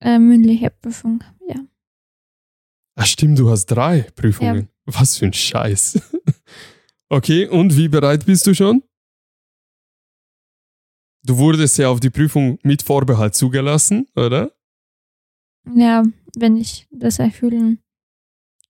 äh, 0.00 0.18
mündliche 0.18 0.70
Prüfung. 0.70 1.22
Ja. 1.46 1.60
Ach 2.96 3.06
stimmt, 3.06 3.38
du 3.38 3.50
hast 3.50 3.66
drei 3.66 4.00
Prüfungen. 4.16 4.68
Was 4.84 5.16
für 5.16 5.26
ein 5.26 5.32
Scheiß. 5.32 6.00
okay, 7.08 7.46
und 7.46 7.76
wie 7.76 7.86
bereit 7.86 8.26
bist 8.26 8.48
du 8.48 8.54
schon? 8.54 8.82
Du 11.24 11.38
wurdest 11.38 11.78
ja 11.78 11.88
auf 11.88 12.00
die 12.00 12.10
Prüfung 12.10 12.58
mit 12.62 12.82
Vorbehalt 12.82 13.34
zugelassen, 13.34 14.08
oder? 14.16 14.52
Ja, 15.72 16.02
wenn 16.36 16.56
ich 16.56 16.88
das 16.90 17.20
erfüllen, 17.20 17.78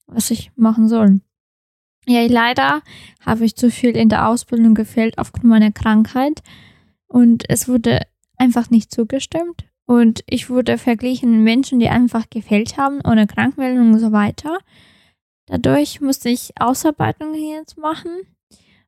was 0.07 0.31
ich 0.31 0.53
machen 0.57 0.89
soll. 0.89 1.21
Ja, 2.07 2.27
leider 2.27 2.83
habe 3.21 3.45
ich 3.45 3.57
zu 3.57 3.71
viel 3.71 3.97
in 3.97 4.09
der 4.09 4.29
Ausbildung 4.29 4.75
gefehlt 4.75 5.17
aufgrund 5.19 5.45
meiner 5.45 5.71
Krankheit 5.71 6.43
und 7.07 7.49
es 7.49 7.69
wurde 7.69 8.01
einfach 8.37 8.71
nicht 8.71 8.91
zugestimmt 8.91 9.65
und 9.87 10.23
ich 10.27 10.51
wurde 10.51 10.79
verglichen 10.79 11.31
mit 11.31 11.45
Menschen, 11.45 11.79
die 11.79 11.89
einfach 11.89 12.29
gefehlt 12.29 12.77
haben, 12.77 13.01
ohne 13.05 13.27
Krankmeldung 13.27 13.93
und 13.93 14.01
so 14.01 14.11
weiter. 14.13 14.59
Dadurch 15.47 16.01
musste 16.01 16.29
ich 16.29 16.53
Ausarbeitungen 16.59 17.41
jetzt 17.51 17.79
machen 17.79 18.11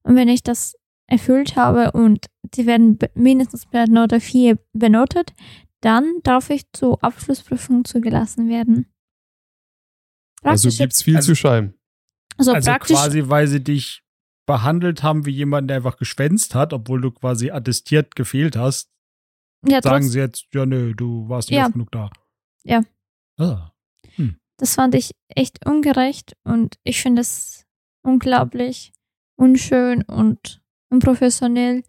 und 0.03 0.17
wenn 0.17 0.29
ich 0.29 0.43
das 0.43 0.77
erfüllt 1.07 1.57
habe 1.57 1.93
und 1.93 2.27
die 2.55 2.67
werden 2.67 2.99
mindestens 3.15 3.71
mit 3.73 3.89
Note 3.89 4.21
4 4.21 4.59
benotet, 4.73 5.33
dann 5.81 6.21
darf 6.23 6.51
ich 6.51 6.71
zur 6.73 7.03
Abschlussprüfung 7.05 7.85
zugelassen 7.85 8.49
werden. 8.49 8.87
Also 10.43 10.69
Praktische- 10.69 10.83
gibt's 10.83 11.03
viel 11.03 11.17
Also- 11.17 11.33
zu 11.33 11.37
schreiben. 11.37 11.75
also, 12.37 12.53
also 12.53 12.71
praktisch, 12.71 12.97
quasi, 12.97 13.23
weil 13.29 13.47
sie 13.49 13.63
dich 13.63 14.03
behandelt 14.47 15.03
haben 15.03 15.25
wie 15.25 15.31
jemand, 15.31 15.71
der 15.71 15.79
einfach 15.79 15.97
geschwänzt 15.97 16.55
hat, 16.55 16.73
obwohl 16.73 17.01
du 17.01 17.11
quasi 17.11 17.51
attestiert 17.51 18.15
gefehlt 18.15 18.57
hast, 18.57 18.91
ja, 19.67 19.81
sagen 19.81 20.07
sie 20.09 20.19
jetzt, 20.19 20.47
ja, 20.53 20.67
nö, 20.67 20.95
du 20.95 21.29
warst 21.29 21.49
nicht 21.51 21.59
Ja. 21.59 21.69
genug 21.69 21.91
da. 21.93 22.11
Ja. 22.65 22.83
Ah. 23.39 23.71
das 24.59 24.75
fand 24.77 24.95
ich 24.95 25.11
echt 25.29 25.67
ungerecht 25.67 26.37
und 26.45 26.77
ich 26.85 27.03
finde 27.03 27.23
es 27.23 27.67
unglaublich 28.05 28.93
unschön 29.37 30.03
und 30.03 30.63
unprofessionell 30.95 31.83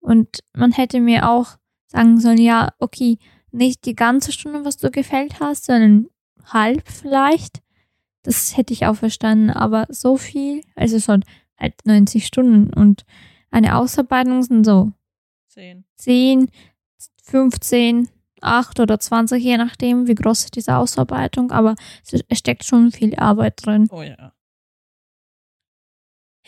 und 0.00 0.40
man 0.54 0.72
hätte 0.72 1.00
mir 1.00 1.28
auch 1.28 1.58
sagen 1.86 2.18
sollen, 2.20 2.38
ja, 2.38 2.70
okay, 2.78 3.18
nicht 3.50 3.84
die 3.84 3.94
ganze 3.94 4.32
Stunde, 4.32 4.64
was 4.64 4.78
du 4.78 4.90
gefällt 4.90 5.40
hast, 5.40 5.66
sondern 5.66 6.06
halb 6.44 6.88
vielleicht. 6.88 7.62
Das 8.22 8.56
hätte 8.56 8.72
ich 8.72 8.86
auch 8.86 8.96
verstanden, 8.96 9.50
aber 9.50 9.86
so 9.90 10.16
viel, 10.16 10.62
also 10.74 10.98
schon 11.00 11.24
halt 11.58 11.74
90 11.84 12.26
Stunden 12.26 12.72
und 12.72 13.04
eine 13.50 13.76
Ausarbeitung 13.76 14.42
sind 14.42 14.64
so 14.64 14.92
Zehn. 15.48 15.84
10, 15.96 16.50
15, 17.24 18.08
8 18.40 18.80
oder 18.80 18.98
20, 18.98 19.42
je 19.42 19.58
nachdem, 19.58 20.08
wie 20.08 20.14
groß 20.14 20.44
ist 20.44 20.56
diese 20.56 20.76
Ausarbeitung, 20.76 21.50
aber 21.50 21.74
es 22.04 22.24
es 22.26 22.38
steckt 22.38 22.64
schon 22.64 22.90
viel 22.90 23.14
Arbeit 23.16 23.64
drin. 23.64 23.86
Oh 23.90 24.02
ja. 24.02 24.32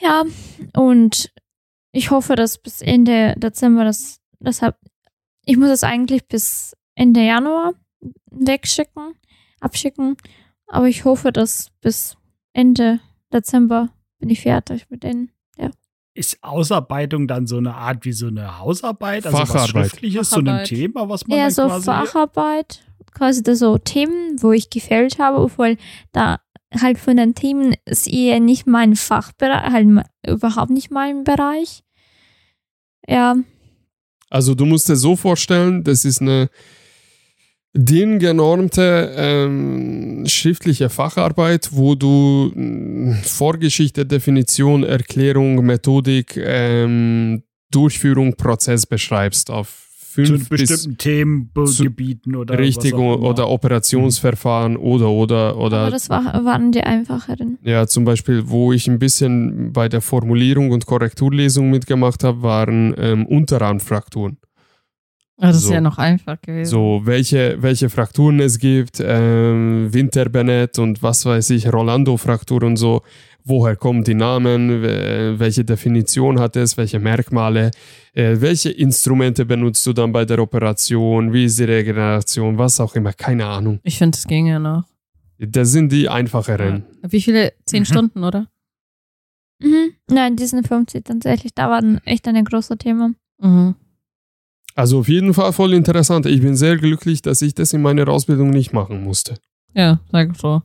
Ja, 0.01 0.25
und 0.75 1.33
ich 1.95 2.11
hoffe, 2.11 2.35
dass 2.35 2.59
bis 2.59 2.83
Ende 2.83 3.35
Dezember 3.37 3.85
das, 3.85 4.21
deshalb, 4.41 4.77
ich 5.45 5.57
muss 5.57 5.71
es 5.71 5.85
eigentlich 5.85 6.27
bis 6.27 6.77
Ende 6.95 7.25
Januar 7.25 7.75
wegschicken, 8.31 9.15
abschicken, 9.61 10.17
aber 10.67 10.89
ich 10.89 11.05
hoffe, 11.05 11.33
dass 11.33 11.69
bis 11.81 12.17
Ende 12.53 13.01
Dezember 13.33 13.91
bin 14.19 14.31
ich 14.31 14.43
fertig 14.43 14.91
mit 14.91 15.03
denen. 15.03 15.31
Ist 16.17 16.39
Ausarbeitung 16.45 17.27
dann 17.27 17.49
so 17.49 17.57
eine 17.57 17.75
Art 17.75 18.05
wie 18.05 18.13
so 18.13 18.29
eine 18.29 18.61
Hausarbeit? 18.61 19.27
Also 19.27 19.37
was 19.37 19.49
Facharbeit. 19.49 19.69
Schriftliches 19.91 20.31
zu 20.31 20.37
einem 20.37 20.47
Facharbeit. 20.47 20.69
Thema, 20.69 21.09
was 21.09 21.27
man 21.27 21.39
Ja, 21.39 21.51
so 21.51 21.67
quasi 21.67 21.85
Facharbeit, 21.87 22.85
quasi 23.13 23.43
das 23.43 23.59
so 23.59 23.79
Themen, 23.79 24.41
wo 24.41 24.53
ich 24.53 24.71
gefällt 24.71 25.19
habe, 25.19 25.39
obwohl 25.39 25.77
da 26.13 26.41
halt 26.81 26.99
von 26.99 27.17
den 27.17 27.35
Themen 27.35 27.75
ist 27.85 28.07
eher 28.09 28.41
nicht 28.41 28.67
mein 28.67 28.97
Fachbereich, 28.97 29.73
halt 29.73 30.07
überhaupt 30.27 30.71
nicht 30.71 30.91
mein 30.91 31.25
Bereich. 31.25 31.83
Ja, 33.07 33.37
Also 34.31 34.55
du 34.55 34.65
musst 34.65 34.89
dir 34.89 34.97
so 34.97 35.15
vorstellen, 35.17 35.85
das 35.85 36.05
ist 36.05 36.21
eine 36.23 36.49
DIN-genormte 37.77 39.13
ähm, 39.17 40.25
schriftliche 40.27 40.89
Facharbeit, 40.89 41.71
wo 41.73 41.95
du 41.97 42.53
mh, 42.55 43.23
Vorgeschichte, 43.25 44.07
Definition, 44.07 44.85
Erklärung, 44.85 45.65
Methodik, 45.67 46.37
ähm, 46.37 47.43
Durchführung, 47.71 48.37
Prozess 48.37 48.87
beschreibst 48.87 49.51
auf 49.51 49.84
fünf 50.15 50.49
bis 50.49 50.69
bestimmten 50.69 50.97
Themengebieten 50.99 52.37
oder 52.37 52.59
richtig 52.59 52.93
was 52.93 53.01
auch 53.01 53.15
immer. 53.17 53.27
oder 53.29 53.49
Operationsverfahren 53.49 54.77
oder 54.77 55.09
oder 55.11 55.57
oder 55.57 55.79
aber 55.83 55.91
das 55.91 56.09
war, 56.11 56.25
waren 56.45 56.73
die 56.73 56.83
einfacheren. 56.83 57.59
Ja, 57.63 57.87
zum 57.87 58.05
Beispiel, 58.05 58.49
wo 58.49 58.73
ich 58.73 58.87
ein 58.89 58.99
bisschen 58.99 59.73
bei 59.73 59.89
der 59.89 60.01
Formulierung 60.01 60.71
und 60.71 60.87
Korrekturlesung 60.87 61.71
mitgemacht 61.71 62.23
habe, 62.25 62.43
waren 62.43 62.95
ähm, 62.99 63.27
Unterarmfrakturen. 63.27 64.39
Aber 65.37 65.49
das 65.49 65.63
So. 65.63 65.69
ist 65.69 65.75
ja 65.75 65.81
noch 65.81 65.99
einfach 65.99 66.41
gewesen. 66.41 66.71
So, 66.71 67.01
welche, 67.05 67.57
welche 67.61 67.91
Frakturen 67.91 68.39
es 68.39 68.59
gibt, 68.61 69.03
ähm, 69.05 69.89
Winterbennett 69.93 70.79
und 70.79 71.03
was 71.03 71.27
weiß 71.27 71.51
ich, 71.51 71.73
Rolando-Fraktur 71.73 72.63
und 72.63 72.77
so. 72.77 73.03
Woher 73.47 73.77
kommen 73.77 74.03
die 74.05 74.15
Namen? 74.15 74.83
we- 74.83 75.35
Welche 75.39 75.65
Definition 75.65 76.41
hat 76.41 76.57
es? 76.57 76.77
Welche 76.79 76.99
Merkmale? 76.99 77.71
Äh, 78.15 78.37
welche 78.41 78.71
Instrumente 78.71 79.45
benutzt 79.45 79.85
du 79.87 79.93
dann 79.93 80.13
bei 80.13 80.25
der 80.25 80.39
Operation? 80.39 81.33
Wie 81.33 81.45
ist 81.45 81.59
die 81.59 81.65
Regeneration? 81.65 82.57
Was 82.57 82.81
auch 82.81 82.95
immer. 82.95 83.13
Keine 83.13 83.45
Ahnung. 83.47 83.81
Ich 83.83 83.99
finde, 83.99 84.17
es 84.17 84.27
ging 84.27 84.47
ja 84.47 84.59
noch. 84.59 84.85
Das 85.39 85.73
sind 85.73 85.93
die 85.93 86.09
einfacheren. 86.09 86.85
Wie 87.03 87.21
viele? 87.21 87.53
Zehn 87.67 87.81
Mhm. 87.83 87.85
Stunden, 87.87 88.25
oder? 88.25 88.47
Mhm. 89.61 89.93
Nein, 90.11 90.37
Disney 90.37 90.63
50 90.63 91.05
tatsächlich, 91.05 91.53
da 91.55 91.69
war 91.69 91.83
echt 92.07 92.27
ein 92.27 92.45
großes 92.45 92.79
Thema. 92.79 93.13
Mhm. 93.41 93.75
Also 94.75 95.01
auf 95.01 95.09
jeden 95.09 95.35
Fall 95.35 95.53
voll 95.53 95.75
interessant. 95.75 96.27
Ich 96.27 96.41
bin 96.41 96.57
sehr 96.57 96.77
glücklich, 96.79 97.21
dass 97.23 97.43
ich 97.43 97.55
das 97.55 97.73
in 97.75 97.83
meiner 97.83 98.09
Ausbildung 98.09 98.51
nicht 98.51 98.73
machen 98.73 99.05
musste. 99.05 99.35
Ja, 99.75 100.01
sag 100.11 100.35
so. 100.37 100.63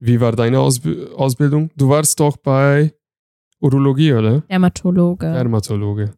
Wie 0.00 0.20
war 0.20 0.32
deine 0.32 0.60
Ausb 0.60 0.86
Ausbildung? 1.16 1.70
Du 1.76 1.88
warst 1.88 2.20
doch 2.20 2.36
bei 2.36 2.94
Urologie, 3.60 4.12
oder? 4.12 4.40
Dermatologe. 4.42 5.32
Dermatologe. 5.32 6.12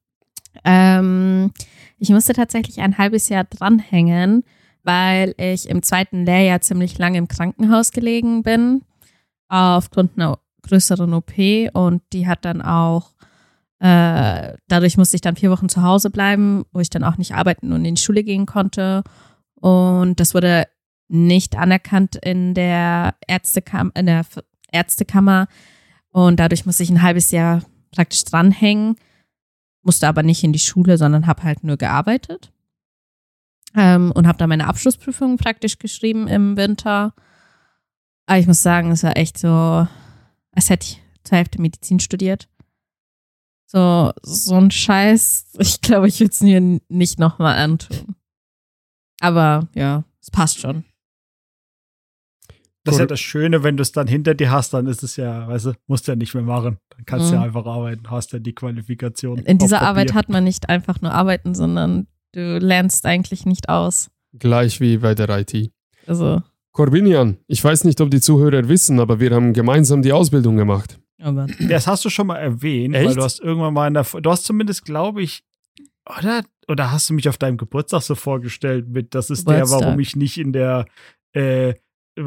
Ähm, 0.65 1.53
ich 1.99 2.11
musste 2.11 2.33
tatsächlich 2.33 2.81
ein 2.81 2.99
halbes 2.99 3.29
Jahr 3.29 3.45
dranhängen, 3.45 4.45
weil 4.83 5.35
ich 5.39 5.69
im 5.69 5.83
zweiten 5.83 6.25
Lehrjahr 6.25 6.61
ziemlich 6.61 6.99
lange 6.99 7.19
im 7.19 7.29
Krankenhaus 7.29 7.93
gelegen 7.93 8.43
bin, 8.43 8.83
aufgrund 9.49 10.13
einer 10.17 10.39
größeren 10.63 11.15
OP 11.15 11.33
und 11.73 12.03
die 12.13 12.27
hat 12.27 12.45
dann 12.45 12.61
auch, 12.61 13.13
äh, 13.79 14.55
dadurch 14.69 14.99
musste 14.99 15.17
ich 15.17 15.23
dann 15.23 15.37
vier 15.37 15.51
Wochen 15.51 15.69
zu 15.71 15.83
Hause 15.83 16.11
bleiben, 16.11 16.65
wo 16.73 16.81
ich 16.81 16.91
dann 16.91 17.05
auch 17.05 17.17
nicht 17.17 17.35
arbeiten 17.35 17.73
und 17.73 17.85
in 17.85 17.95
die 17.95 18.03
Schule 18.03 18.23
gehen 18.23 18.45
konnte 18.45 19.03
und 19.55 20.21
das 20.21 20.35
wurde 20.35 20.67
nicht 21.11 21.57
anerkannt 21.57 22.17
in 22.17 22.55
der 22.55 23.15
Ärztekam 23.27 23.93
in 23.95 24.07
der 24.07 24.25
Ärztekammer 24.73 25.49
und 26.11 26.39
dadurch 26.39 26.67
musste 26.67 26.83
ich 26.83 26.91
ein 26.91 27.03
halbes 27.03 27.31
Jahr 27.31 27.63
praktisch 27.91 28.25
dranhängen 28.25 28.97
musste 29.83 30.09
aber 30.09 30.23
nicht 30.23 30.45
in 30.45 30.53
die 30.53 30.59
Schule, 30.59 30.99
sondern 30.99 31.27
habe 31.27 31.43
halt 31.43 31.65
nur 31.65 31.77
gearbeitet. 31.77 32.53
Ähm, 33.75 34.13
und 34.13 34.27
habe 34.27 34.39
dann 34.39 34.49
meine 34.49 34.67
Abschlussprüfung 34.67 35.37
praktisch 35.37 35.79
geschrieben 35.79 36.27
im 36.27 36.57
Winter. 36.57 37.15
Aber 38.27 38.39
ich 38.39 38.47
muss 38.47 38.63
sagen, 38.63 38.91
es 38.91 39.05
war 39.05 39.17
echt 39.17 39.39
so, 39.39 39.87
als 40.53 40.71
hätte 40.71 40.87
ich 40.87 41.03
zur 41.23 41.39
Hälfte 41.39 41.61
Medizin 41.61 42.01
studiert. 42.01 42.49
So, 43.67 44.13
so 44.23 44.57
ein 44.57 44.73
Scheiß. 44.73 45.53
Ich 45.59 45.81
glaube, 45.81 46.09
ich 46.09 46.19
würde 46.19 46.33
es 46.33 46.41
mir 46.41 46.81
nicht 46.89 47.21
nochmal 47.21 47.59
antun. 47.59 48.17
Aber 49.21 49.69
ja, 49.75 50.03
es 50.21 50.31
passt 50.33 50.59
schon. 50.59 50.85
Das 52.91 52.97
ist 52.97 53.01
ja 53.01 53.07
das 53.07 53.21
Schöne, 53.21 53.63
wenn 53.65 53.77
du 53.77 53.83
es 53.83 53.93
dann 53.93 54.07
hinter 54.07 54.35
dir 54.35 54.51
hast, 54.51 54.73
dann 54.75 54.87
ist 54.87 55.03
es 55.03 55.17
ja, 55.17 55.49
weißt 55.49 55.67
du, 55.67 55.73
musst 55.87 56.07
ja 56.09 56.17
nicht 56.17 56.35
mehr 56.35 56.43
machen. 56.45 56.79
Dann 56.91 57.05
kannst 57.07 57.31
du 57.31 57.35
Mhm. 57.35 57.41
ja 57.41 57.47
einfach 57.47 57.67
arbeiten, 57.67 58.11
hast 58.11 58.33
ja 58.33 58.39
die 58.39 58.55
Qualifikation. 58.55 59.39
In 59.39 59.59
dieser 59.59 59.77
Papier. 59.79 59.89
Arbeit 59.89 60.15
hat 60.15 60.29
man 60.29 60.45
nicht 60.45 60.69
einfach 60.69 61.01
nur 61.01 61.13
arbeiten, 61.13 61.55
sondern 61.55 62.07
du 62.33 62.59
lernst 62.59 63.07
eigentlich 63.07 63.47
nicht 63.47 63.69
aus. 63.69 64.11
Gleich 64.39 64.81
wie 64.81 64.99
bei 64.99 65.15
der 65.15 65.29
IT. 65.41 65.71
Also, 66.07 66.43
Corbinian, 66.73 67.37
ich 67.49 67.63
weiß 67.65 67.85
nicht, 67.85 68.01
ob 68.01 68.11
die 68.11 68.21
Zuhörer 68.21 68.69
wissen, 68.69 69.01
aber 69.01 69.19
wir 69.21 69.31
haben 69.33 69.53
gemeinsam 69.53 70.03
die 70.03 70.13
Ausbildung 70.13 70.57
gemacht. 70.57 70.99
aber 71.21 71.47
Das 71.69 71.87
hast 71.87 72.05
du 72.05 72.11
schon 72.11 72.29
mal 72.29 72.37
erwähnt, 72.37 72.95
weil 72.95 73.07
Echt? 73.07 73.17
du 73.17 73.23
hast 73.23 73.41
irgendwann 73.41 73.75
mal 73.75 73.89
in 73.89 73.95
der, 73.95 74.05
du 74.05 74.31
hast 74.31 74.45
zumindest, 74.45 74.85
glaube 74.85 75.23
ich, 75.23 75.43
oder, 76.19 76.43
oder 76.69 76.93
hast 76.93 77.11
du 77.11 77.15
mich 77.15 77.29
auf 77.29 77.39
deinem 77.39 77.57
Geburtstag 77.57 78.03
so 78.03 78.15
vorgestellt 78.15 78.89
mit, 78.89 79.15
das 79.15 79.31
ist 79.31 79.49
der, 79.49 79.57
Geburtstag. 79.63 79.81
warum 79.83 80.01
ich 80.01 80.15
nicht 80.17 80.39
in 80.39 80.53
der, 80.53 80.87
äh, 81.33 81.75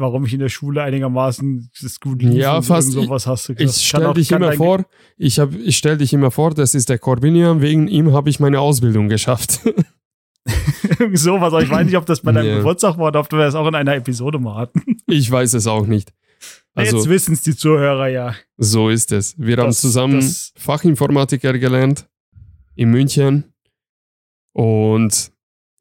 warum 0.00 0.24
ich 0.26 0.32
in 0.34 0.40
der 0.40 0.48
Schule 0.48 0.82
einigermaßen 0.82 1.70
das 1.82 2.00
gut 2.00 2.22
lief 2.22 2.34
Ja, 2.34 2.56
und 2.56 2.62
fast. 2.64 2.92
sowas 2.92 3.26
hast 3.26 3.48
du 3.48 3.54
gesagt. 3.54 3.76
Ich 3.78 3.86
stelle 3.88 4.12
dich 4.14 4.30
immer 4.32 4.52
vor, 4.52 4.84
ich, 5.16 5.38
hab- 5.38 5.54
ich 5.54 5.76
stelle 5.76 5.96
dich 5.98 6.12
immer 6.12 6.30
vor, 6.30 6.52
das 6.54 6.74
ist 6.74 6.88
der 6.88 6.98
Corbinian, 6.98 7.60
wegen 7.60 7.88
ihm 7.88 8.12
habe 8.12 8.30
ich 8.30 8.40
meine 8.40 8.60
Ausbildung 8.60 9.08
geschafft. 9.08 9.60
Sowas, 11.14 11.52
aber 11.54 11.62
ich 11.62 11.70
weiß 11.70 11.86
nicht, 11.86 11.96
ob 11.96 12.04
das 12.06 12.20
bei 12.20 12.32
deinem 12.32 12.48
Ja. 12.48 12.56
Geburtstag 12.58 12.98
war 12.98 13.06
oder 13.08 13.20
ob 13.20 13.32
wir 13.32 13.38
das 13.38 13.54
auch 13.54 13.66
in 13.66 13.74
einer 13.74 13.94
Episode 13.94 14.38
mal 14.38 14.56
hatten. 14.56 14.82
ich 15.06 15.30
weiß 15.30 15.54
es 15.54 15.66
auch 15.66 15.86
nicht. 15.86 16.12
Jetzt 16.76 16.92
Also, 16.94 17.08
wissen 17.08 17.32
es 17.34 17.42
die 17.42 17.56
Zuhörer 17.56 18.08
ja. 18.08 18.34
so 18.58 18.90
ist 18.90 19.12
es. 19.12 19.34
Wir 19.38 19.56
haben 19.56 19.68
Das- 19.68 19.80
zusammen 19.80 20.16
das- 20.20 20.52
Fachinformatiker 20.56 21.56
gelernt 21.58 22.08
in 22.74 22.90
München 22.90 23.44
und 24.52 25.30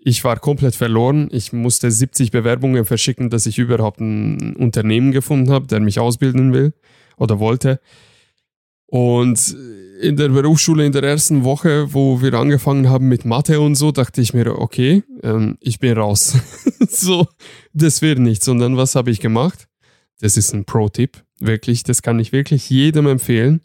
ich 0.06 0.24
war 0.24 0.39
komplett 0.39 0.76
verloren. 0.76 1.30
Ich 1.32 1.54
musste 1.54 1.89
70 1.89 2.32
Bewerbungen 2.32 2.86
verschicken, 2.86 3.30
dass 3.30 3.45
ich 3.45 3.58
überhaupt 3.58 4.01
ein 4.01 4.56
Unternehmen 4.56 5.12
gefunden 5.12 5.51
habe, 5.51 5.68
der 5.68 5.80
mich 5.80 5.99
ausbilden 5.99 6.54
will 6.54 6.74
oder 7.18 7.39
wollte. 7.39 7.80
Und 8.86 9.56
in 10.01 10.18
der 10.18 10.30
Berufsschule 10.30 10.86
in 10.86 10.91
der 10.91 11.04
ersten 11.04 11.43
Woche, 11.43 11.93
wo 11.93 12.22
wir 12.22 12.34
angefangen 12.34 12.89
haben 12.89 13.08
mit 13.08 13.26
Mathe 13.26 13.60
und 13.60 13.76
so, 13.76 13.91
dachte 13.91 14.22
ich 14.22 14.34
mir, 14.34 14.60
okay, 14.60 15.04
ähm, 15.24 15.58
ich 15.62 15.80
bin 15.80 15.97
raus. 15.97 16.36
so, 16.89 17.28
das 17.74 18.01
wird 18.01 18.20
nichts. 18.20 18.47
Und 18.47 18.60
dann, 18.60 18.78
was 18.78 18.95
habe 18.95 19.10
ich 19.10 19.20
gemacht? 19.20 19.68
Das 20.20 20.38
ist 20.38 20.54
ein 20.54 20.66
Pro-Tipp. 20.66 21.24
Wirklich, 21.39 21.84
das 21.84 22.01
kann 22.01 22.20
ich 22.20 22.32
wirklich 22.32 22.70
jedem 22.70 23.08
empfehlen. 23.08 23.62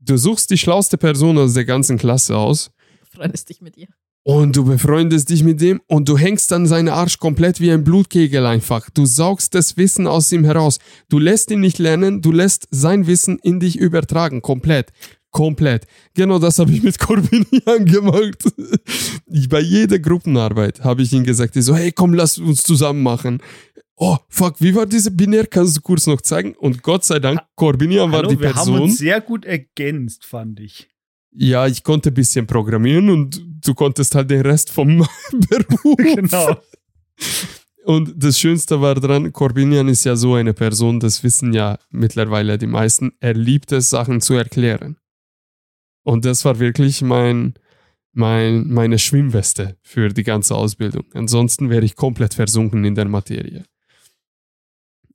Du 0.00 0.16
suchst 0.16 0.50
die 0.50 0.58
schlauste 0.58 0.96
Person 0.96 1.36
aus 1.36 1.54
der 1.54 1.64
ganzen 1.64 1.98
Klasse 1.98 2.36
aus 2.36 2.70
freundest 3.18 3.48
dich 3.48 3.60
mit 3.60 3.76
ihr. 3.76 3.88
Und 4.28 4.54
du 4.56 4.64
befreundest 4.66 5.30
dich 5.30 5.42
mit 5.42 5.62
dem 5.62 5.80
und 5.86 6.06
du 6.06 6.18
hängst 6.18 6.50
dann 6.50 6.66
seinen 6.66 6.90
Arsch 6.90 7.18
komplett 7.18 7.60
wie 7.60 7.70
ein 7.70 7.82
Blutkegel 7.82 8.44
einfach. 8.44 8.90
Du 8.90 9.06
saugst 9.06 9.54
das 9.54 9.78
Wissen 9.78 10.06
aus 10.06 10.30
ihm 10.32 10.44
heraus. 10.44 10.80
Du 11.08 11.18
lässt 11.18 11.50
ihn 11.50 11.60
nicht 11.60 11.78
lernen, 11.78 12.20
du 12.20 12.30
lässt 12.30 12.68
sein 12.70 13.06
Wissen 13.06 13.38
in 13.38 13.58
dich 13.58 13.78
übertragen. 13.78 14.42
Komplett. 14.42 14.92
Komplett. 15.30 15.86
Genau 16.12 16.38
das 16.38 16.58
habe 16.58 16.72
ich 16.72 16.82
mit 16.82 16.98
Corbinian 17.00 17.86
gemacht. 17.86 18.44
Ich, 19.28 19.48
bei 19.48 19.60
jeder 19.60 19.98
Gruppenarbeit 19.98 20.84
habe 20.84 21.00
ich 21.00 21.10
ihm 21.14 21.24
gesagt, 21.24 21.56
ich 21.56 21.64
so, 21.64 21.74
hey, 21.74 21.90
komm, 21.90 22.12
lass 22.12 22.36
uns 22.36 22.62
zusammen 22.62 23.02
machen. 23.02 23.40
Oh, 23.96 24.18
fuck, 24.28 24.60
wie 24.60 24.74
war 24.74 24.84
diese 24.84 25.10
Binär? 25.10 25.46
Kannst 25.46 25.78
du 25.78 25.80
kurz 25.80 26.06
noch 26.06 26.20
zeigen? 26.20 26.54
Und 26.54 26.82
Gott 26.82 27.02
sei 27.02 27.18
Dank, 27.18 27.40
Corbinian 27.56 28.12
war 28.12 28.18
Hallo, 28.18 28.28
die 28.28 28.38
wir 28.38 28.48
haben 28.48 28.56
Person. 28.56 28.80
uns 28.82 28.98
sehr 28.98 29.22
gut 29.22 29.46
ergänzt, 29.46 30.26
fand 30.26 30.60
ich. 30.60 30.86
Ja, 31.30 31.66
ich 31.66 31.82
konnte 31.84 32.10
ein 32.10 32.14
bisschen 32.14 32.46
programmieren 32.46 33.10
und 33.10 33.40
du 33.64 33.74
konntest 33.74 34.14
halt 34.14 34.30
den 34.30 34.40
Rest 34.42 34.70
vom 34.70 34.98
Beruf. 35.32 35.96
Genau. 35.96 36.56
Und 37.84 38.22
das 38.22 38.38
Schönste 38.38 38.80
war 38.80 38.94
dran, 38.96 39.32
Corbinian 39.32 39.88
ist 39.88 40.04
ja 40.04 40.14
so 40.14 40.34
eine 40.34 40.52
Person, 40.52 41.00
das 41.00 41.22
wissen 41.24 41.52
ja 41.52 41.78
mittlerweile 41.90 42.58
die 42.58 42.66
meisten, 42.66 43.12
er 43.20 43.34
liebt 43.34 43.72
es, 43.72 43.88
Sachen 43.90 44.20
zu 44.20 44.34
erklären. 44.34 44.98
Und 46.02 46.24
das 46.24 46.44
war 46.44 46.58
wirklich 46.58 47.02
mein, 47.02 47.54
mein, 48.12 48.68
meine 48.68 48.98
Schwimmweste 48.98 49.78
für 49.82 50.08
die 50.08 50.22
ganze 50.22 50.54
Ausbildung. 50.54 51.04
Ansonsten 51.14 51.70
wäre 51.70 51.84
ich 51.84 51.96
komplett 51.96 52.34
versunken 52.34 52.84
in 52.84 52.94
der 52.94 53.06
Materie. 53.06 53.64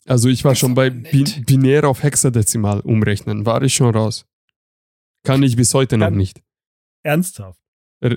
Also 0.06 0.30
ich 0.30 0.44
war 0.44 0.52
Das 0.52 0.60
schon 0.60 0.74
bei 0.74 0.88
aber 0.88 0.96
Bi 0.96 1.24
nett. 1.24 1.46
Binär 1.46 1.88
auf 1.88 2.04
Hexadezimal 2.04 2.80
umrechnen, 2.82 3.46
war 3.46 3.62
ich 3.62 3.74
schon 3.76 3.94
raus. 3.94 4.26
Kann 5.24 5.44
ich 5.44 5.56
bis 5.56 5.74
heute 5.74 5.98
noch 5.98 6.08
Kann- 6.08 6.16
nicht. 6.18 6.42
Ernsthaft. 7.04 7.60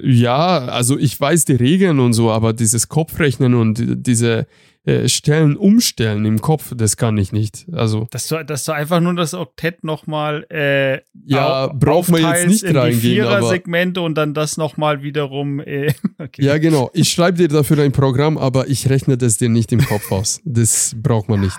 Ja, 0.02 0.58
also 0.66 0.98
ich 0.98 1.18
weiß 1.20 1.44
die 1.44 1.54
Regeln 1.54 2.00
und 2.00 2.12
so, 2.12 2.30
aber 2.32 2.52
dieses 2.52 2.88
Kopfrechnen 2.88 3.54
und 3.54 3.78
die- 3.78 3.96
diese 4.02 4.46
äh, 4.84 5.08
Stellen 5.08 5.56
umstellen 5.56 6.24
im 6.24 6.40
Kopf, 6.40 6.72
das 6.76 6.96
kann 6.96 7.16
ich 7.18 7.32
nicht. 7.32 7.66
Also 7.72 8.06
Dass 8.10 8.26
du, 8.28 8.44
dass 8.44 8.64
du 8.64 8.72
einfach 8.72 9.00
nur 9.00 9.14
das 9.14 9.34
Oktett 9.34 9.82
nochmal 9.84 10.44
äh, 10.50 11.00
ja, 11.24 11.66
au- 11.66 11.72
braucht 11.74 12.08
man 12.08 12.20
jetzt 12.22 12.46
nicht 12.48 12.62
in 12.64 12.72
die 12.72 12.78
reingehen, 12.78 13.26
aber 13.26 13.38
Vierer-Segmente 13.38 14.00
und 14.00 14.14
dann 14.16 14.32
das 14.34 14.56
nochmal 14.56 15.02
wiederum. 15.04 15.60
Äh, 15.60 15.92
okay. 16.18 16.44
ja 16.44 16.58
genau. 16.58 16.90
Ich 16.92 17.10
schreibe 17.10 17.38
dir 17.38 17.48
dafür 17.48 17.82
ein 17.82 17.90
Programm, 17.92 18.38
aber 18.38 18.68
ich 18.68 18.88
rechne 18.88 19.16
das 19.18 19.38
dir 19.38 19.48
nicht 19.48 19.70
im 19.72 19.80
Kopf 19.84 20.10
aus. 20.12 20.40
Das 20.44 20.94
braucht 21.00 21.28
man 21.28 21.40
nicht. 21.40 21.58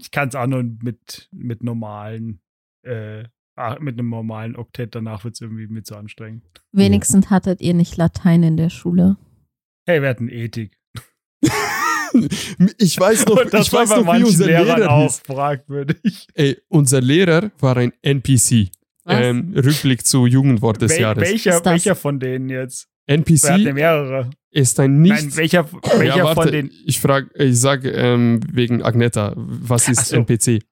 Ich 0.00 0.10
kann 0.12 0.28
es 0.28 0.34
auch 0.36 0.46
nur 0.46 0.62
mit, 0.62 1.28
mit 1.32 1.62
normalen, 1.64 2.40
äh, 2.82 3.24
mit 3.80 3.98
einem 3.98 4.08
normalen 4.10 4.56
Oktett, 4.56 4.94
danach 4.94 5.24
wird 5.24 5.34
es 5.34 5.40
irgendwie 5.40 5.66
mit 5.66 5.86
so 5.86 5.94
anstrengend. 5.96 6.42
Wenigstens 6.72 7.30
hattet 7.30 7.60
ihr 7.60 7.74
nicht 7.74 7.96
Latein 7.96 8.42
in 8.42 8.56
der 8.56 8.70
Schule. 8.70 9.16
Hey, 9.86 10.02
wir 10.02 10.08
hatten 10.08 10.28
Ethik. 10.28 10.72
Ich 12.78 12.98
weiß 12.98 13.26
noch, 13.26 13.40
Und 13.44 13.54
das 13.54 13.66
ich 13.68 13.72
weiß 13.72 13.90
noch, 13.90 14.14
wie 14.16 14.24
unser 14.24 14.46
Lehrern 14.46 14.78
Lehrer 14.80 14.90
auch 14.90 15.02
hieß. 15.04 15.22
fragwürdig. 15.26 16.26
Ey, 16.34 16.56
unser 16.68 17.00
Lehrer 17.00 17.50
war 17.60 17.76
ein 17.76 17.92
NPC. 18.02 18.68
Ähm, 19.06 19.54
Rückblick 19.56 20.06
zu 20.06 20.26
Jugendwort 20.26 20.82
des 20.82 20.92
Wel 20.92 21.00
Jahres. 21.00 21.22
welcher, 21.22 21.64
welcher 21.64 21.94
von 21.94 22.20
denen 22.20 22.48
jetzt? 22.48 22.88
NPC 23.06 23.42
Wir 23.42 23.50
hatten 23.52 23.62
ja 23.66 23.72
mehrere. 23.72 24.30
ist 24.50 24.78
ein 24.78 25.00
nicht 25.02 25.10
Nein, 25.12 25.36
welcher, 25.36 25.72
welcher 25.72 26.16
ja, 26.16 26.24
warte, 26.24 26.42
von 26.42 26.52
den. 26.52 26.70
Ich 26.84 27.00
frage, 27.00 27.28
ich 27.34 27.58
sage 27.58 27.90
ähm, 27.90 28.40
wegen 28.52 28.82
Agneta, 28.82 29.32
was 29.36 29.88
ist 29.88 30.06
so. 30.06 30.16
NPC? 30.16 30.62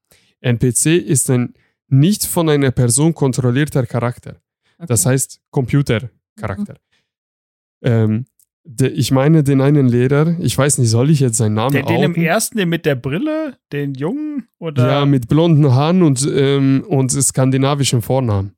NPC 0.40 0.86
ist 0.98 1.30
ein 1.30 1.54
nicht 1.88 2.24
von 2.24 2.48
einer 2.48 2.70
Person 2.70 3.14
kontrollierter 3.14 3.86
Charakter. 3.86 4.36
Das 4.78 5.02
Okay. 5.04 5.14
heißt 5.14 5.40
Computercharakter. 5.50 6.74
Mhm. 6.74 7.88
Ähm, 7.88 8.24
de, 8.64 8.88
ich 8.90 9.10
meine 9.10 9.42
den 9.42 9.60
einen 9.60 9.88
Lehrer, 9.88 10.36
ich 10.40 10.56
weiß 10.56 10.78
nicht, 10.78 10.90
soll 10.90 11.10
ich 11.10 11.20
jetzt 11.20 11.36
seinen 11.38 11.54
Namen 11.54 11.72
Den, 11.72 11.86
den 11.86 12.02
im 12.02 12.14
ersten, 12.14 12.58
den 12.58 12.68
mit 12.68 12.84
der 12.86 12.94
Brille, 12.96 13.56
den 13.72 13.94
Jungen? 13.94 14.48
Oder? 14.58 14.88
Ja, 14.88 15.06
mit 15.06 15.28
blonden 15.28 15.72
Haaren 15.72 16.02
und, 16.02 16.26
ähm, 16.32 16.84
und 16.88 17.10
skandinavischen 17.10 18.02
Vornamen. 18.02 18.52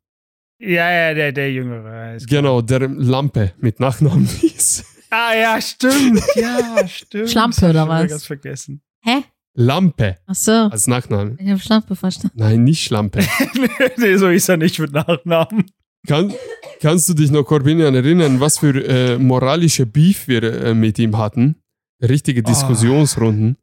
ja, 0.58 0.90
ja, 0.90 1.14
der, 1.14 1.32
der 1.32 1.52
Jüngere. 1.52 2.18
Genau, 2.28 2.60
der 2.62 2.88
Lampe 2.88 3.52
mit 3.58 3.80
Nachnamen 3.80 4.26
hieß. 4.26 4.84
Ah, 5.10 5.34
ja, 5.34 5.60
stimmt. 5.60 6.22
Ja, 6.36 6.82
stimmt. 6.88 7.30
Schlampe 7.30 7.56
Das 7.60 7.62
ich 7.64 7.70
oder 7.70 7.88
was? 7.88 8.10
ganz 8.10 8.24
vergessen. 8.26 8.80
Hä? 9.02 9.22
Lampe 9.54 10.16
Ach 10.26 10.34
so. 10.34 10.52
als 10.52 10.86
Nachname. 10.86 11.36
Ich 11.38 11.48
habe 11.48 11.58
Schlampe 11.60 11.96
verstanden. 11.96 12.36
Nein, 12.38 12.64
nicht 12.64 12.84
Schlampe. 12.84 13.20
nee, 13.96 14.16
so 14.16 14.28
ist 14.28 14.48
er 14.48 14.56
nicht 14.56 14.78
mit 14.78 14.92
Nachnamen. 14.92 15.64
Kann, 16.06 16.32
kannst 16.80 17.08
du 17.08 17.14
dich 17.14 17.30
noch, 17.30 17.44
Corbinian, 17.44 17.94
erinnern, 17.94 18.40
was 18.40 18.58
für 18.58 18.74
äh, 18.86 19.18
moralische 19.18 19.86
Beef 19.86 20.28
wir 20.28 20.42
äh, 20.42 20.74
mit 20.74 20.98
ihm 20.98 21.18
hatten? 21.18 21.56
Richtige 22.00 22.40
Ah. 22.44 22.48
Diskussionsrunden. 22.48 23.56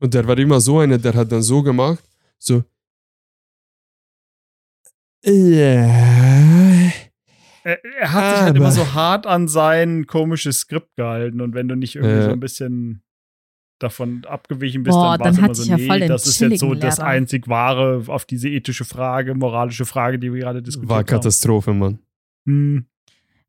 Und 0.00 0.12
der 0.14 0.26
war 0.26 0.36
immer 0.38 0.60
so 0.60 0.80
einer, 0.80 0.98
der 0.98 1.14
hat 1.14 1.30
dann 1.32 1.42
so 1.42 1.62
gemacht, 1.62 2.02
so. 2.38 2.64
Ja. 5.24 5.32
Er, 7.62 7.84
er 7.84 8.12
hat 8.12 8.34
sich 8.36 8.42
halt 8.44 8.56
immer 8.56 8.72
so 8.72 8.92
hart 8.94 9.26
an 9.26 9.46
sein 9.48 10.06
komisches 10.06 10.60
Skript 10.60 10.96
gehalten 10.96 11.40
und 11.42 11.54
wenn 11.54 11.68
du 11.68 11.74
nicht 11.76 11.96
irgendwie 11.96 12.16
Äh. 12.16 12.24
so 12.24 12.30
ein 12.30 12.40
bisschen 12.40 13.02
davon 13.82 14.24
abgewichen 14.26 14.82
bist, 14.82 14.94
Boah, 14.94 15.18
dann 15.18 15.36
war 15.40 15.50
es 15.50 15.66
immer 15.66 15.78
so, 15.78 15.84
ja 15.84 15.98
nee, 15.98 16.06
das 16.06 16.26
ist 16.26 16.40
jetzt 16.40 16.60
so 16.60 16.66
chilligen 16.66 16.80
das 16.80 16.98
Lehrer. 16.98 17.08
einzig 17.08 17.48
wahre 17.48 18.04
auf 18.06 18.24
diese 18.24 18.48
ethische 18.48 18.84
Frage, 18.84 19.34
moralische 19.34 19.86
Frage, 19.86 20.18
die 20.18 20.32
wir 20.32 20.40
gerade 20.40 20.62
diskutiert 20.62 20.90
War 20.90 20.98
haben. 20.98 21.06
Katastrophe, 21.06 21.72
Mann. 21.72 21.98
Hm. 22.46 22.84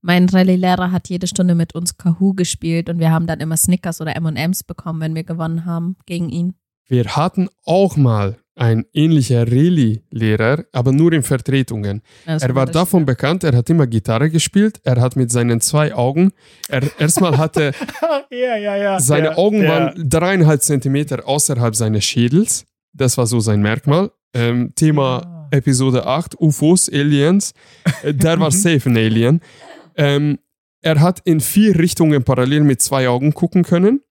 Mein 0.02 0.28
Rallye-Lehrer 0.28 0.92
hat 0.92 1.10
jede 1.10 1.28
Stunde 1.28 1.54
mit 1.54 1.76
uns 1.76 1.98
Kahoo 1.98 2.34
gespielt 2.34 2.90
und 2.90 3.00
wir 3.00 3.12
haben 3.12 3.28
dann 3.28 3.40
immer 3.40 3.56
Snickers 3.56 4.02
oder 4.02 4.16
M&M's 4.16 4.64
bekommen, 4.64 5.00
wenn 5.00 5.14
wir 5.14 5.24
gewonnen 5.24 5.66
haben 5.66 5.96
gegen 6.08 6.30
ihn. 6.30 6.56
Wir 6.88 7.16
hatten 7.16 7.50
auch 7.66 7.98
mal 7.98 8.38
ein 8.56 8.86
ähnlicher 8.94 9.48
Reli-Lehrer, 9.50 10.66
aber 10.72 10.92
nur 10.92 11.14
in 11.14 11.24
Vertretungen. 11.24 12.02
Ja, 12.28 12.38
Er 12.38 12.56
war 12.56 12.66
davon 12.66 13.06
bekannt, 13.06 13.44
er 13.44 13.56
hat 13.56 13.70
immer 13.70 13.88
Gitarre 13.88 14.30
gespielt, 14.30 14.80
er 14.84 15.00
hat 15.00 15.16
mit 15.16 15.32
seinen 15.32 15.62
zwei 15.62 15.94
Augen, 15.96 16.32
er 16.68 16.84
erstmal 17.00 17.38
hatte 17.38 17.72
ja, 18.30 18.58
ja, 18.58 18.76
ja. 18.76 19.00
Seine 19.00 19.38
Augen 19.38 19.68
waren 19.68 20.10
dreieinhalb 20.10 20.62
Zentimeter 20.62 21.28
außerhalb 21.28 21.76
seines 21.76 22.04
Schädels. 22.04 22.66
Das 22.94 23.18
war 23.18 23.26
so 23.26 23.40
sein 23.40 23.62
Merkmal. 23.62 24.12
Ähm, 24.34 24.74
Thema. 24.76 25.48
Episode 25.54 26.06
8, 26.06 26.40
UFOs, 26.40 26.90
Aliens. 26.90 27.54
Äh, 28.04 28.14
Der 28.14 28.40
war 28.40 28.48
Mhm. 28.54 28.56
safe 28.56 28.90
ein 28.90 28.96
Alien. 28.98 29.42
Ähm, 29.98 30.40
er 30.82 31.00
hat 31.02 31.20
in 31.26 31.42
vier 31.42 31.78
Richtungen 31.78 32.24
parallel 32.24 32.62
mit 32.62 32.82
zwei 32.82 33.10
Augen 33.10 33.34
gucken 33.34 33.64
können. 33.64 34.02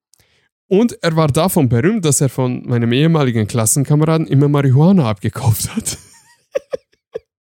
Und 0.70 0.96
er 1.02 1.16
war 1.16 1.26
davon 1.26 1.68
berühmt, 1.68 2.04
dass 2.04 2.20
er 2.20 2.28
von 2.28 2.62
meinem 2.64 2.92
ehemaligen 2.92 3.48
Klassenkameraden 3.48 4.28
immer 4.28 4.46
Marihuana 4.48 5.10
abgekauft 5.10 5.74
hat. 5.74 5.98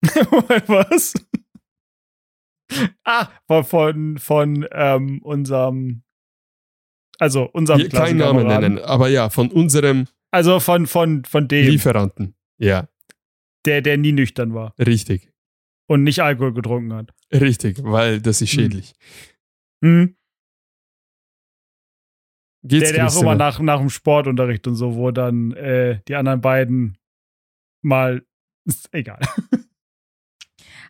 Was? 0.68 1.14
ah, 3.06 3.28
von, 3.48 3.64
von, 3.64 4.18
von 4.18 4.68
ähm, 4.72 5.22
unserem, 5.22 6.04
also 7.18 7.44
unserem 7.54 7.80
Hier 7.80 7.90
Keinen 7.90 8.18
Namen 8.18 8.46
nennen, 8.46 8.80
aber 8.80 9.08
ja, 9.08 9.30
von 9.30 9.50
unserem 9.52 10.08
Also 10.32 10.60
von, 10.60 10.86
von, 10.86 11.24
von 11.24 11.48
dem, 11.48 11.66
Lieferanten. 11.70 12.36
Ja, 12.58 12.90
der, 13.66 13.82
der 13.82 13.98
nie 13.98 14.12
nüchtern 14.12 14.54
war 14.54 14.74
richtig. 14.78 15.32
und 15.88 16.04
nicht 16.04 16.22
Alkohol 16.22 16.54
getrunken 16.54 16.94
hat. 16.94 17.14
Richtig, 17.32 17.78
weil 17.84 18.20
das 18.20 18.42
ist 18.42 18.52
Hm. 18.52 18.60
schädlich. 18.60 18.94
Hm? 19.82 20.18
Geht's, 22.64 22.90
Der, 22.90 23.00
der 23.00 23.08
auch 23.08 23.22
immer 23.22 23.36
nach, 23.36 23.60
nach 23.60 23.80
dem 23.80 23.90
Sportunterricht 23.90 24.66
und 24.68 24.76
so, 24.76 24.96
wo 24.96 25.12
dann 25.12 25.52
äh, 25.52 26.00
die 26.08 26.16
anderen 26.16 26.42
beiden 26.42 26.98
mal, 27.82 28.24
ist 28.66 28.90
egal. 28.94 29.20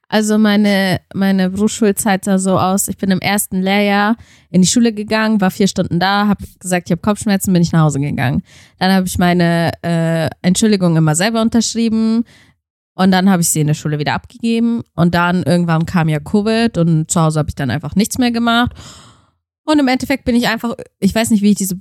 Also 0.08 0.38
meine, 0.38 1.02
meine 1.16 1.50
Berufsschulzeit 1.50 2.26
sah 2.26 2.38
so 2.38 2.60
aus, 2.60 2.88
ich 2.88 2.98
bin 2.98 3.10
im 3.10 3.20
ersten 3.20 3.64
Lehrjahr 3.64 4.16
in 4.52 4.62
die 4.62 4.68
Schule 4.68 4.94
gegangen, 4.94 5.42
war 5.42 5.50
vier 5.50 5.68
Stunden 5.68 6.00
da, 6.00 6.28
habe 6.28 6.46
gesagt, 6.60 6.88
ich 6.88 6.92
habe 6.92 7.02
Kopfschmerzen, 7.02 7.52
bin 7.52 7.64
ich 7.64 7.72
nach 7.72 7.82
Hause 7.82 8.00
gegangen. 8.00 8.44
Dann 8.78 8.92
habe 8.92 9.08
ich 9.08 9.18
meine 9.18 9.72
äh, 9.82 10.30
Entschuldigung 10.44 10.96
immer 10.98 11.16
selber 11.16 11.42
unterschrieben 11.42 12.26
und 12.94 13.10
dann 13.10 13.28
habe 13.28 13.42
ich 13.42 13.50
sie 13.50 13.62
in 13.62 13.68
der 13.68 13.74
Schule 13.74 13.98
wieder 13.98 14.14
abgegeben 14.14 14.84
und 14.94 15.16
dann 15.16 15.42
irgendwann 15.42 15.88
kam 15.88 16.10
ja 16.10 16.20
Covid 16.20 16.78
und 16.78 17.10
zu 17.10 17.20
Hause 17.20 17.40
habe 17.40 17.50
ich 17.50 17.56
dann 17.56 17.72
einfach 17.72 17.96
nichts 17.96 18.20
mehr 18.20 18.32
gemacht. 18.32 18.74
Und 19.66 19.80
im 19.80 19.88
Endeffekt 19.88 20.26
bin 20.26 20.36
ich 20.36 20.48
einfach, 20.48 20.76
ich 21.00 21.14
weiß 21.14 21.30
nicht, 21.30 21.42
wie 21.42 21.52
ich 21.52 21.58
diese 21.58 21.80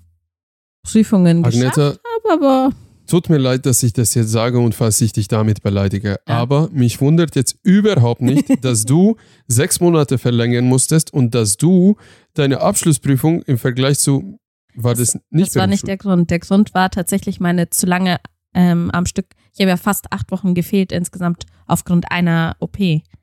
Prüfungen 0.85 1.43
geschafft 1.43 1.79
Agneta, 1.79 1.99
habe, 2.27 2.33
aber 2.33 2.71
tut 3.07 3.29
mir 3.29 3.39
leid, 3.39 3.67
dass 3.67 3.83
ich 3.83 3.93
das 3.93 4.15
jetzt 4.15 4.31
sage 4.31 4.59
und 4.59 4.75
falls 4.75 5.01
ich 5.01 5.13
dich 5.13 5.29
damit 5.29 5.63
beleidige. 5.63 6.19
Ja. 6.27 6.37
Aber 6.39 6.71
mich 6.73 7.01
wundert 7.01 7.37
jetzt 7.37 7.57
überhaupt 7.63 8.23
nicht, 8.23 8.47
dass 8.65 8.85
du 8.85 9.17
sechs 9.47 9.81
Monate 9.81 10.19
verlängern 10.19 10.65
musstest 10.65 11.13
und 11.13 11.35
dass 11.35 11.57
du 11.57 11.97
deine 12.35 12.61
Abschlussprüfung 12.61 13.43
im 13.43 13.59
Vergleich 13.59 13.99
zu. 13.99 14.39
War 14.75 14.95
das, 14.95 15.19
nicht 15.29 15.49
das 15.49 15.57
war 15.57 15.67
nicht 15.67 15.87
der 15.87 15.99
Grund. 15.99 16.31
Der 16.31 16.39
Grund 16.39 16.73
war 16.73 16.89
tatsächlich 16.91 17.41
meine 17.41 17.69
zu 17.69 17.85
lange 17.85 18.19
ähm, 18.55 18.91
am 18.91 19.07
Stück. 19.07 19.27
Ich 19.55 19.61
habe 19.61 19.71
ja 19.71 19.77
fast 19.77 20.13
acht 20.13 20.31
Wochen 20.31 20.55
gefehlt 20.55 20.93
insgesamt 20.93 21.45
aufgrund 21.67 22.11
einer 22.11 22.57
OP. 22.59 22.79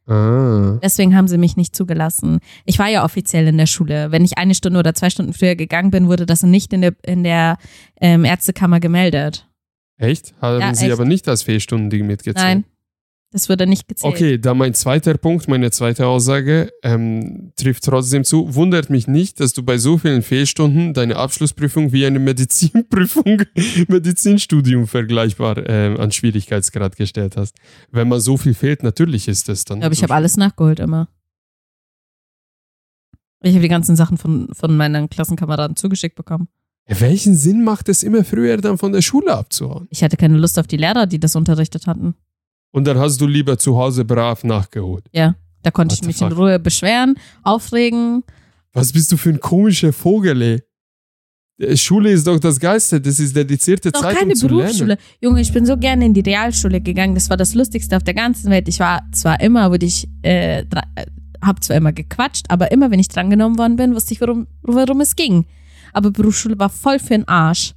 Ah. 0.07 0.79
Deswegen 0.81 1.15
haben 1.15 1.27
sie 1.27 1.37
mich 1.37 1.55
nicht 1.55 1.75
zugelassen. 1.75 2.39
Ich 2.65 2.79
war 2.79 2.87
ja 2.87 3.03
offiziell 3.05 3.47
in 3.47 3.57
der 3.57 3.67
Schule. 3.67 4.11
Wenn 4.11 4.25
ich 4.25 4.37
eine 4.37 4.55
Stunde 4.55 4.79
oder 4.79 4.95
zwei 4.95 5.09
Stunden 5.09 5.33
früher 5.33 5.55
gegangen 5.55 5.91
bin, 5.91 6.07
wurde 6.07 6.25
das 6.25 6.41
nicht 6.43 6.73
in 6.73 6.81
der, 6.81 6.93
in 7.05 7.23
der 7.23 7.57
ähm, 8.01 8.25
Ärztekammer 8.25 8.79
gemeldet. 8.79 9.47
Echt? 9.97 10.33
Haben 10.41 10.61
Ja, 10.61 10.73
sie 10.73 10.85
echt. 10.85 10.93
aber 10.93 11.05
nicht 11.05 11.27
als 11.27 11.43
Fehlstunden 11.43 12.07
mitgezählt? 12.07 12.37
Nein, 12.37 12.63
das 13.31 13.47
wurde 13.47 13.67
nicht 13.67 13.87
gezählt. 13.87 14.11
Okay, 14.11 14.37
da 14.39 14.55
mein 14.55 14.73
zweiter 14.73 15.15
Punkt, 15.15 15.47
meine 15.47 15.69
zweite 15.69 16.07
Aussage 16.07 16.71
ähm, 16.81 17.51
trifft 17.55 17.83
trotzdem 17.83 18.23
zu. 18.23 18.55
Wundert 18.55 18.89
mich 18.89 19.07
nicht, 19.07 19.39
dass 19.39 19.53
du 19.53 19.61
bei 19.61 19.77
so 19.77 19.99
vielen 19.99 20.23
Fehlstunden 20.23 20.95
deine 20.95 21.15
Abschlussprüfung 21.15 21.91
wie 21.91 22.07
eine 22.07 22.17
Medizinprüfung, 22.17 23.43
Medizinstudium 23.87 24.87
vergleichbar 24.87 25.69
ähm, 25.69 25.99
an 25.99 26.11
Schwierigkeitsgrad 26.11 26.95
gestellt 26.95 27.37
hast. 27.37 27.55
Wenn 27.91 28.07
man 28.07 28.19
so 28.19 28.35
viel 28.35 28.55
fehlt, 28.55 28.81
natürlich 28.81 29.27
ist 29.27 29.47
das 29.47 29.63
dann. 29.63 29.83
Aber 29.83 29.93
ich 29.93 30.01
habe 30.01 30.15
alles 30.15 30.35
nachgeholt 30.35 30.79
immer. 30.79 31.07
Ich 33.43 33.51
habe 33.51 33.61
die 33.61 33.69
ganzen 33.69 33.95
Sachen 33.95 34.17
von, 34.17 34.49
von 34.53 34.75
meinen 34.75 35.07
Klassenkameraden 35.09 35.75
zugeschickt 35.75 36.15
bekommen. 36.15 36.47
Welchen 36.87 37.35
Sinn 37.35 37.63
macht 37.63 37.87
es 37.87 38.01
immer 38.01 38.25
früher 38.25 38.57
dann 38.57 38.79
von 38.79 38.91
der 38.91 39.03
Schule 39.03 39.31
abzuhauen? 39.35 39.87
Ich 39.91 40.03
hatte 40.03 40.17
keine 40.17 40.37
Lust 40.37 40.57
auf 40.57 40.65
die 40.65 40.77
Lehrer, 40.77 41.05
die 41.05 41.19
das 41.19 41.35
unterrichtet 41.35 41.85
hatten. 41.85 42.15
Und 42.71 42.85
dann 42.85 42.97
hast 42.97 43.19
du 43.19 43.27
lieber 43.27 43.57
zu 43.57 43.77
Hause 43.77 44.05
brav 44.05 44.43
nachgeholt. 44.43 45.05
Da 45.13 45.71
konnte 45.71 45.93
What 45.93 46.01
ich 46.01 46.07
mich 46.07 46.21
in 46.21 46.29
fuck? 46.29 46.37
Ruhe 46.37 46.59
beschweren, 46.59 47.15
aufregen. 47.43 48.23
Was 48.73 48.93
bist 48.93 49.11
du 49.11 49.17
für 49.17 49.29
ein 49.29 49.39
komischer 49.39 49.91
Vogel, 49.91 50.41
ey? 50.41 50.61
Äh, 51.59 51.75
Schule 51.75 52.11
ist 52.11 52.25
doch 52.25 52.39
das 52.39 52.59
Geiste, 52.59 53.01
das 53.01 53.19
ist 53.19 53.35
dedizierte 53.35 53.91
Doch 53.91 54.01
Zeit, 54.01 54.17
keine 54.17 54.31
um 54.31 54.35
zu 54.35 54.47
Berufsschule. 54.47 54.87
lernen. 54.87 55.01
Junge, 55.21 55.41
ich 55.41 55.51
bin 55.51 55.65
so 55.65 55.77
gerne 55.77 56.05
in 56.05 56.13
die 56.13 56.21
Realschule 56.21 56.79
gegangen. 56.81 57.15
Das 57.15 57.29
war 57.29 57.37
das 57.37 57.53
Lustigste 57.55 57.97
auf 57.97 58.03
der 58.03 58.13
ganzen 58.13 58.49
Welt. 58.49 58.67
Ich 58.67 58.79
war 58.79 59.01
zwar 59.11 59.41
immer, 59.41 59.69
wurde 59.71 59.85
ich, 59.85 60.07
äh, 60.23 60.61
äh, 60.61 60.65
hab 61.41 61.63
zwar 61.63 61.75
immer 61.77 61.91
gequatscht, 61.91 62.45
aber 62.49 62.71
immer, 62.71 62.91
wenn 62.91 62.99
ich 62.99 63.09
drangenommen 63.09 63.57
worden 63.57 63.75
bin, 63.75 63.93
wusste 63.95 64.13
ich, 64.13 64.21
worum, 64.21 64.47
worum 64.61 65.01
es 65.01 65.15
ging. 65.15 65.45
Aber 65.91 66.11
Berufsschule 66.11 66.57
war 66.59 66.69
voll 66.69 66.99
für 66.99 67.09
den 67.09 67.27
Arsch. 67.27 67.73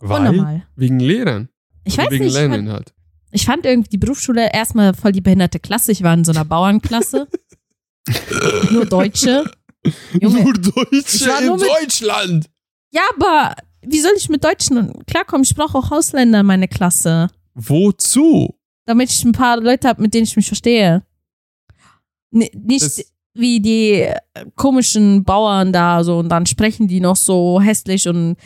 Weil? 0.00 0.66
Wegen 0.76 1.00
Lehrern. 1.00 1.48
Ich 1.84 1.94
Oder 1.94 2.04
weiß 2.04 2.10
wegen 2.12 2.24
nicht, 2.24 2.34
ich 2.34 2.40
fand, 2.40 2.50
Lerninhalt. 2.52 2.94
Ich 3.32 3.44
fand 3.44 3.66
irgendwie 3.66 3.90
die 3.90 3.98
Berufsschule 3.98 4.50
erstmal 4.52 4.94
voll 4.94 5.12
die 5.12 5.20
behinderte 5.20 5.60
Klasse. 5.60 5.92
Ich 5.92 6.02
war 6.02 6.14
in 6.14 6.24
so 6.24 6.32
einer 6.32 6.44
Bauernklasse. 6.44 7.28
Nur 8.70 8.86
Deutsche. 8.86 9.50
Junge, 10.20 10.42
Nur 10.44 10.52
Deutsche 10.54 11.30
in 11.40 11.46
nur 11.46 11.56
mit- 11.58 11.68
Deutschland. 11.68 12.50
ja, 12.92 13.02
aber 13.16 13.54
wie 13.82 14.00
soll 14.00 14.12
ich 14.16 14.28
mit 14.28 14.42
Deutschen 14.44 14.92
klarkommen? 15.06 15.44
Ich 15.44 15.54
brauche 15.54 15.78
auch 15.78 15.90
Ausländer 15.92 16.40
in 16.40 16.46
meine 16.46 16.68
Klasse. 16.68 17.28
Wozu? 17.54 18.54
damit 18.86 19.10
ich 19.10 19.22
ein 19.22 19.32
paar 19.32 19.60
Leute 19.60 19.86
habe, 19.86 20.00
mit 20.00 20.14
denen 20.14 20.24
ich 20.24 20.34
mich 20.34 20.46
verstehe. 20.46 21.02
N 22.32 22.48
nicht 22.54 22.82
Das- 22.84 23.04
wie 23.34 23.60
die 23.60 24.08
komischen 24.56 25.24
Bauern 25.24 25.72
da 25.74 26.02
so 26.02 26.18
und 26.18 26.30
dann 26.30 26.46
sprechen 26.46 26.88
die 26.88 27.00
noch 27.00 27.16
so 27.16 27.60
hässlich 27.60 28.08
und 28.08 28.36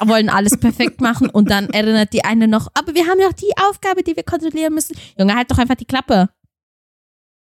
wollen 0.00 0.28
alles 0.28 0.56
perfekt 0.58 1.00
machen 1.00 1.28
und 1.30 1.50
dann 1.50 1.70
erinnert 1.70 2.12
die 2.12 2.24
eine 2.24 2.48
noch, 2.48 2.68
aber 2.74 2.94
wir 2.94 3.06
haben 3.06 3.20
ja 3.20 3.28
auch 3.28 3.32
die 3.32 3.52
Aufgabe, 3.68 4.02
die 4.02 4.16
wir 4.16 4.22
kontrollieren 4.22 4.74
müssen. 4.74 4.96
Junge, 5.18 5.34
halt 5.34 5.50
doch 5.50 5.58
einfach 5.58 5.76
die 5.76 5.84
Klappe. 5.84 6.28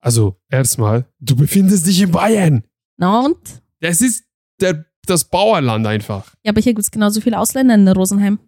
Also, 0.01 0.37
erstmal, 0.49 1.07
du 1.21 1.37
befindest 1.37 1.87
dich 1.87 2.01
in 2.01 2.11
Bayern. 2.11 2.65
Na 2.97 3.21
und? 3.21 3.37
Das 3.81 4.01
ist 4.01 4.25
der, 4.61 4.87
das 5.07 5.25
Bauerland 5.25 5.87
einfach. 5.87 6.35
Ja, 6.43 6.53
aber 6.53 6.61
hier 6.61 6.73
gibt 6.73 6.85
es 6.85 6.91
genauso 6.91 7.21
viele 7.21 7.39
Ausländer 7.39 7.75
in 7.75 7.87
Rosenheim. 7.89 8.39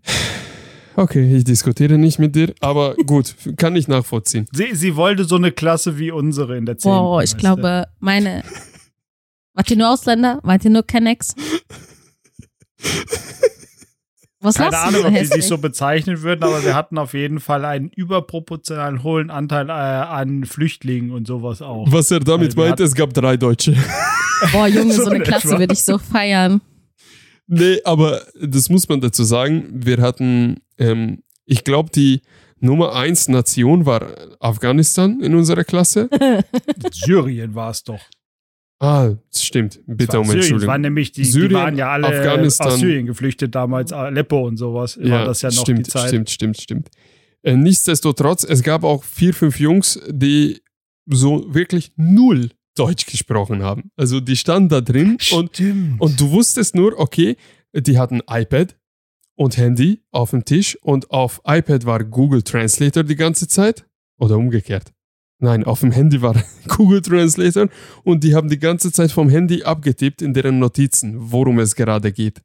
Okay, 0.94 1.36
ich 1.36 1.44
diskutiere 1.44 1.96
nicht 1.96 2.18
mit 2.18 2.36
dir, 2.36 2.54
aber 2.60 2.94
gut, 3.06 3.34
kann 3.56 3.76
ich 3.76 3.88
nachvollziehen. 3.88 4.46
Sie, 4.52 4.74
sie 4.74 4.96
wollte 4.96 5.24
so 5.24 5.36
eine 5.36 5.52
Klasse 5.52 5.98
wie 5.98 6.10
unsere 6.10 6.56
in 6.56 6.66
der 6.66 6.76
10. 6.78 6.90
Boah, 6.90 7.22
ich 7.22 7.36
glaube, 7.36 7.86
meine. 7.98 8.42
Wart 9.54 9.70
ihr 9.70 9.76
nur 9.76 9.90
Ausländer? 9.90 10.38
Wart 10.42 10.64
ihr 10.64 10.70
nur 10.70 10.82
Kennex? 10.82 11.34
Was 14.42 14.56
Keine 14.56 14.76
Ahnung, 14.76 15.04
ob 15.04 15.14
die 15.14 15.24
sich 15.24 15.46
so 15.46 15.56
bezeichnen 15.56 16.22
würden, 16.22 16.42
aber 16.42 16.64
wir 16.64 16.74
hatten 16.74 16.98
auf 16.98 17.14
jeden 17.14 17.38
Fall 17.38 17.64
einen 17.64 17.90
überproportionalen 17.90 19.04
hohen 19.04 19.30
Anteil 19.30 19.68
äh, 19.68 19.72
an 19.72 20.44
Flüchtlingen 20.44 21.12
und 21.12 21.28
sowas 21.28 21.62
auch. 21.62 21.86
Was 21.90 22.10
er 22.10 22.20
damit 22.20 22.56
Also, 22.56 22.60
meint, 22.60 22.80
es 22.80 22.94
gab 22.94 23.14
drei 23.14 23.36
Deutsche. 23.36 23.76
Boah, 24.50 24.66
Junge, 24.66 24.94
so 24.94 25.02
So 25.04 25.10
eine 25.10 25.18
in 25.18 25.22
Klasse 25.22 25.58
würde 25.58 25.72
ich 25.72 25.84
so 25.84 25.96
feiern. 25.98 26.60
Nee, 27.46 27.80
aber 27.84 28.22
das 28.40 28.68
muss 28.68 28.88
man 28.88 29.00
dazu 29.00 29.22
sagen. 29.22 29.68
Wir 29.72 29.98
hatten, 29.98 30.56
ähm, 30.76 31.22
ich 31.44 31.62
glaube, 31.62 31.90
die 31.90 32.22
Nummer 32.58 32.94
1 32.94 33.28
Nation 33.28 33.86
war 33.86 34.06
Afghanistan 34.40 35.20
in 35.20 35.34
unserer 35.34 35.64
Klasse. 35.64 36.08
Syrien 36.92 37.54
war 37.54 37.70
es 37.70 37.84
doch. 37.84 38.00
Ah, 38.82 39.14
das 39.30 39.44
stimmt. 39.44 39.80
Bitte 39.86 40.14
war 40.14 40.20
um 40.20 40.26
Syrien. 40.26 40.40
Entschuldigung. 40.40 40.68
waren 40.72 40.80
nämlich 40.80 41.12
die, 41.12 41.24
Syrien, 41.24 41.48
die 41.50 41.54
waren 41.54 41.76
ja 41.78 41.92
alle 41.92 42.08
Afghanistan. 42.08 42.66
aus 42.66 42.80
Syrien 42.80 43.06
geflüchtet 43.06 43.54
damals, 43.54 43.92
Aleppo 43.92 44.44
und 44.44 44.56
sowas. 44.56 44.98
war 44.98 45.24
das 45.24 45.42
ja 45.42 45.50
noch 45.50 45.62
stimmt, 45.62 45.86
die 45.86 45.90
Zeit. 45.90 46.08
stimmt, 46.08 46.30
stimmt, 46.30 46.60
stimmt. 46.60 46.90
Äh, 47.42 47.54
nichtsdestotrotz, 47.56 48.42
es 48.42 48.60
gab 48.64 48.82
auch 48.82 49.04
vier, 49.04 49.34
fünf 49.34 49.60
Jungs, 49.60 50.00
die 50.08 50.62
so 51.06 51.46
wirklich 51.54 51.92
null 51.96 52.50
Deutsch 52.74 53.06
gesprochen 53.06 53.62
haben. 53.62 53.90
Also 53.96 54.18
die 54.18 54.36
standen 54.36 54.68
da 54.68 54.80
drin 54.80 55.16
und, 55.30 55.60
und 55.98 56.20
du 56.20 56.30
wusstest 56.32 56.74
nur, 56.74 56.98
okay, 56.98 57.36
die 57.72 57.98
hatten 57.98 58.20
iPad 58.28 58.76
und 59.36 59.56
Handy 59.58 60.02
auf 60.10 60.30
dem 60.30 60.44
Tisch 60.44 60.76
und 60.82 61.08
auf 61.12 61.40
iPad 61.46 61.86
war 61.86 62.02
Google 62.02 62.42
Translator 62.42 63.04
die 63.04 63.16
ganze 63.16 63.46
Zeit 63.46 63.84
oder 64.18 64.36
umgekehrt. 64.36 64.92
Nein, 65.42 65.64
auf 65.64 65.80
dem 65.80 65.90
Handy 65.90 66.22
war 66.22 66.36
Google 66.68 67.02
Translator 67.02 67.68
und 68.04 68.22
die 68.22 68.36
haben 68.36 68.48
die 68.48 68.60
ganze 68.60 68.92
Zeit 68.92 69.10
vom 69.10 69.28
Handy 69.28 69.64
abgetippt 69.64 70.22
in 70.22 70.34
deren 70.34 70.60
Notizen, 70.60 71.16
worum 71.18 71.58
es 71.58 71.74
gerade 71.74 72.12
geht. 72.12 72.40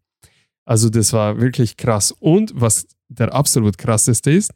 Also 0.66 0.90
das 0.90 1.14
war 1.14 1.40
wirklich 1.40 1.78
krass. 1.78 2.12
Und 2.12 2.54
was 2.56 2.88
der 3.08 3.36
absolut 3.36 3.78
krasseste 3.78 4.32
ist, 4.32 4.52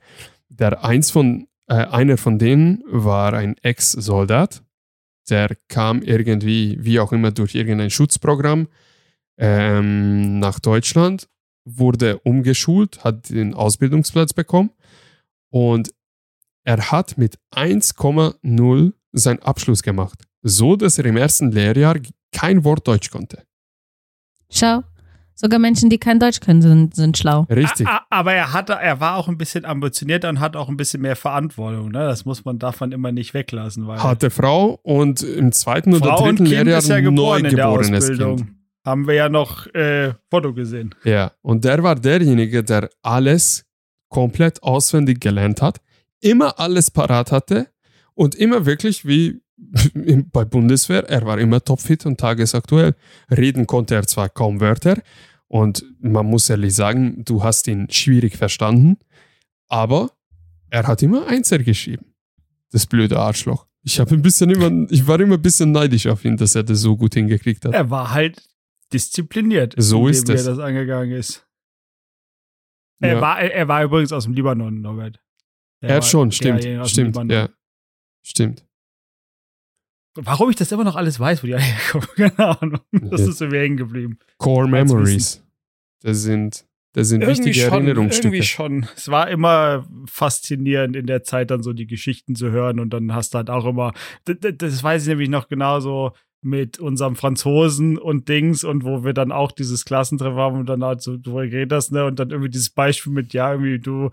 der 0.49 0.83
eins 0.83 1.11
von, 1.11 1.47
äh, 1.67 1.75
einer 1.75 2.17
von 2.17 2.39
denen 2.39 2.83
war 2.87 3.33
ein 3.33 3.55
Ex-Soldat. 3.61 4.63
Der 5.29 5.55
kam 5.67 6.01
irgendwie, 6.01 6.79
wie 6.81 6.99
auch 6.99 7.11
immer, 7.11 7.29
durch 7.29 7.53
irgendein 7.53 7.91
Schutzprogramm 7.91 8.69
ähm, 9.37 10.39
nach 10.39 10.59
Deutschland, 10.59 11.29
wurde 11.63 12.17
umgeschult, 12.17 13.03
hat 13.03 13.29
den 13.29 13.53
Ausbildungsplatz 13.53 14.33
bekommen 14.33 14.71
und 15.51 15.91
er 16.63 16.91
hat 16.91 17.17
mit 17.17 17.37
1,0 17.55 18.93
seinen 19.13 19.39
Abschluss 19.39 19.83
gemacht. 19.83 20.23
So, 20.43 20.75
dass 20.75 20.97
er 20.97 21.05
im 21.05 21.17
ersten 21.17 21.51
Lehrjahr 21.51 21.97
kein 22.31 22.63
Wort 22.63 22.87
Deutsch 22.87 23.09
konnte. 23.11 23.43
Schau. 24.49 24.83
Sogar 25.33 25.59
Menschen, 25.59 25.89
die 25.89 25.97
kein 25.97 26.19
Deutsch 26.19 26.39
können, 26.39 26.61
sind, 26.61 26.95
sind 26.95 27.17
schlau. 27.17 27.47
Richtig. 27.49 27.87
A- 27.87 28.05
Aber 28.09 28.33
er 28.33 28.53
hatte, 28.53 28.73
er 28.73 28.99
war 28.99 29.15
auch 29.15 29.27
ein 29.27 29.37
bisschen 29.37 29.65
ambitionierter 29.65 30.29
und 30.29 30.39
hat 30.39 30.55
auch 30.55 30.69
ein 30.69 30.77
bisschen 30.77 31.01
mehr 31.01 31.15
Verantwortung. 31.15 31.89
Ne? 31.89 31.99
Das 31.99 32.25
muss 32.25 32.45
man 32.45 32.59
davon 32.59 32.91
immer 32.91 33.11
nicht 33.11 33.33
weglassen, 33.33 33.87
weil 33.87 34.03
Hatte 34.03 34.29
Frau 34.29 34.79
und 34.83 35.23
im 35.23 35.51
zweiten 35.51 35.95
oder 35.95 36.05
Frau 36.05 36.17
und 36.17 36.23
dritten 36.39 36.43
Kind 36.45 36.49
Lehrjahr 36.49 36.79
ist 36.79 36.89
ja 36.89 36.99
geboren 36.99 37.45
in 37.45 37.55
der 37.55 37.65
neugeborenes 37.65 38.03
Ausbildung. 38.03 38.37
Kind. 38.37 38.49
Haben 38.85 39.07
wir 39.07 39.13
ja 39.15 39.29
noch 39.29 39.65
äh, 39.73 40.13
Foto 40.29 40.53
gesehen. 40.53 40.93
Ja, 41.05 41.31
und 41.41 41.63
der 41.65 41.81
war 41.81 41.95
derjenige, 41.95 42.63
der 42.63 42.89
alles 43.01 43.65
komplett 44.09 44.61
auswendig 44.61 45.21
gelernt 45.21 45.61
hat, 45.61 45.79
immer 46.21 46.59
alles 46.59 46.89
parat 46.91 47.31
hatte 47.31 47.67
und 48.13 48.35
immer 48.35 48.65
wirklich 48.65 49.05
wie 49.05 49.41
bei 50.31 50.43
Bundeswehr, 50.45 51.07
er 51.09 51.25
war 51.25 51.37
immer 51.39 51.63
topfit 51.63 52.05
und 52.05 52.19
tagesaktuell. 52.19 52.95
Reden 53.29 53.67
konnte 53.67 53.95
er 53.95 54.07
zwar 54.07 54.29
kaum 54.29 54.59
Wörter 54.59 55.01
und 55.47 55.83
man 55.99 56.25
muss 56.25 56.49
ehrlich 56.49 56.73
sagen, 56.75 57.23
du 57.25 57.43
hast 57.43 57.67
ihn 57.67 57.87
schwierig 57.91 58.37
verstanden, 58.37 58.97
aber 59.67 60.11
er 60.69 60.87
hat 60.87 61.03
immer 61.03 61.27
Einser 61.27 61.59
geschrieben. 61.59 62.13
Das 62.71 62.85
blöde 62.87 63.19
Arschloch. 63.19 63.67
Ich 63.83 63.99
habe 63.99 64.15
ein 64.15 64.21
bisschen 64.21 64.49
immer, 64.49 64.87
ich 64.91 65.05
war 65.07 65.19
immer 65.19 65.35
ein 65.35 65.41
bisschen 65.41 65.71
neidisch 65.71 66.07
auf 66.07 66.23
ihn, 66.25 66.37
dass 66.37 66.55
er 66.55 66.63
das 66.63 66.79
so 66.79 66.95
gut 66.97 67.13
hingekriegt 67.13 67.65
hat. 67.65 67.73
Er 67.73 67.89
war 67.89 68.11
halt 68.11 68.41
diszipliniert, 68.93 69.73
So 69.77 70.07
ist 70.07 70.27
es. 70.29 70.45
er 70.45 70.51
das 70.55 70.59
angegangen 70.59 71.11
ist. 71.11 71.45
Er, 72.99 73.15
Ja. 73.15 73.21
war, 73.21 73.39
er 73.41 73.67
war 73.67 73.83
übrigens 73.83 74.11
aus 74.11 74.23
dem 74.25 74.33
Libanon, 74.33 74.81
Norbert. 74.81 75.19
Er 75.81 75.89
Er 75.89 75.95
war 75.95 76.01
schon, 76.03 76.31
stimmt, 76.31 76.63
stimmt, 76.85 77.31
ja, 77.31 77.49
stimmt. 78.23 78.65
Warum 80.15 80.49
ich 80.49 80.57
das 80.57 80.71
immer 80.71 80.83
noch 80.83 80.95
alles 80.95 81.19
weiß, 81.19 81.41
wo 81.41 81.47
die 81.47 81.55
herkommen, 81.57 82.07
keine 82.15 82.61
Ahnung. 82.61 82.79
Das 82.91 83.21
Ja. 83.21 83.29
ist 83.29 83.39
mir 83.41 83.59
hängen 83.59 83.77
geblieben. 83.77 84.19
Core 84.37 84.67
Memories. 84.67 85.43
Das 86.01 86.21
sind, 86.21 86.65
das 86.93 87.07
sind 87.09 87.25
wichtige 87.25 87.61
Erinnerungsstücke. 87.63 88.27
Irgendwie 88.35 88.45
schon. 88.45 88.87
Es 88.95 89.09
war 89.09 89.29
immer 89.29 89.87
faszinierend 90.05 90.95
in 90.95 91.07
der 91.07 91.23
Zeit 91.23 91.49
dann 91.51 91.63
so 91.63 91.71
die 91.73 91.87
Geschichten 91.87 92.35
zu 92.35 92.51
hören 92.51 92.79
und 92.79 92.91
dann 92.91 93.13
hast 93.13 93.33
du 93.33 93.37
halt 93.37 93.49
auch 93.49 93.65
immer, 93.65 93.93
das, 94.25 94.37
das 94.57 94.83
weiß 94.83 95.03
ich 95.03 95.07
nämlich 95.09 95.29
noch 95.29 95.47
genauso 95.47 96.11
mit 96.43 96.79
unserem 96.79 97.15
Franzosen 97.15 97.99
und 97.99 98.27
Dings 98.27 98.63
und 98.63 98.83
wo 98.83 99.03
wir 99.03 99.13
dann 99.13 99.31
auch 99.31 99.51
dieses 99.51 99.85
Klassentreffen 99.85 100.37
haben 100.37 100.59
und 100.59 100.65
dann 100.65 100.83
halt 100.83 101.01
so 101.01 101.15
drüber 101.15 101.45
geredet 101.47 101.71
hast, 101.71 101.91
ne, 101.91 102.03
und 102.05 102.17
dann 102.19 102.31
irgendwie 102.31 102.49
dieses 102.49 102.71
Beispiel 102.71 103.13
mit, 103.13 103.31
ja, 103.33 103.51
irgendwie 103.51 103.77
du 103.77 104.09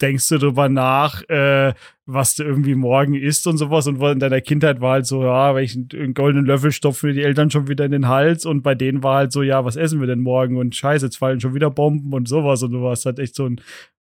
denkst 0.00 0.28
du 0.28 0.38
drüber 0.38 0.68
nach, 0.68 1.22
äh, 1.28 1.74
was 2.06 2.36
du 2.36 2.44
irgendwie 2.44 2.74
morgen 2.74 3.14
isst 3.14 3.46
und 3.46 3.56
sowas. 3.56 3.86
Und 3.86 4.02
in 4.02 4.18
deiner 4.18 4.40
Kindheit 4.40 4.80
war 4.80 4.92
halt 4.92 5.06
so, 5.06 5.24
ja, 5.24 5.54
einen 5.54 6.14
goldenen 6.14 6.46
Löffel 6.46 6.72
stopfe 6.72 7.12
die 7.12 7.22
Eltern 7.22 7.50
schon 7.50 7.68
wieder 7.68 7.84
in 7.84 7.92
den 7.92 8.08
Hals. 8.08 8.44
Und 8.46 8.62
bei 8.62 8.74
denen 8.74 9.02
war 9.02 9.16
halt 9.16 9.32
so, 9.32 9.42
ja, 9.42 9.64
was 9.64 9.76
essen 9.76 10.00
wir 10.00 10.06
denn 10.06 10.20
morgen? 10.20 10.56
Und 10.56 10.74
scheiße, 10.74 11.06
jetzt 11.06 11.16
fallen 11.16 11.40
schon 11.40 11.54
wieder 11.54 11.70
Bomben 11.70 12.12
und 12.12 12.28
sowas. 12.28 12.62
Und 12.62 12.72
du 12.72 12.88
hast 12.88 13.06
halt 13.06 13.18
echt 13.18 13.34
so 13.34 13.46
einen 13.46 13.60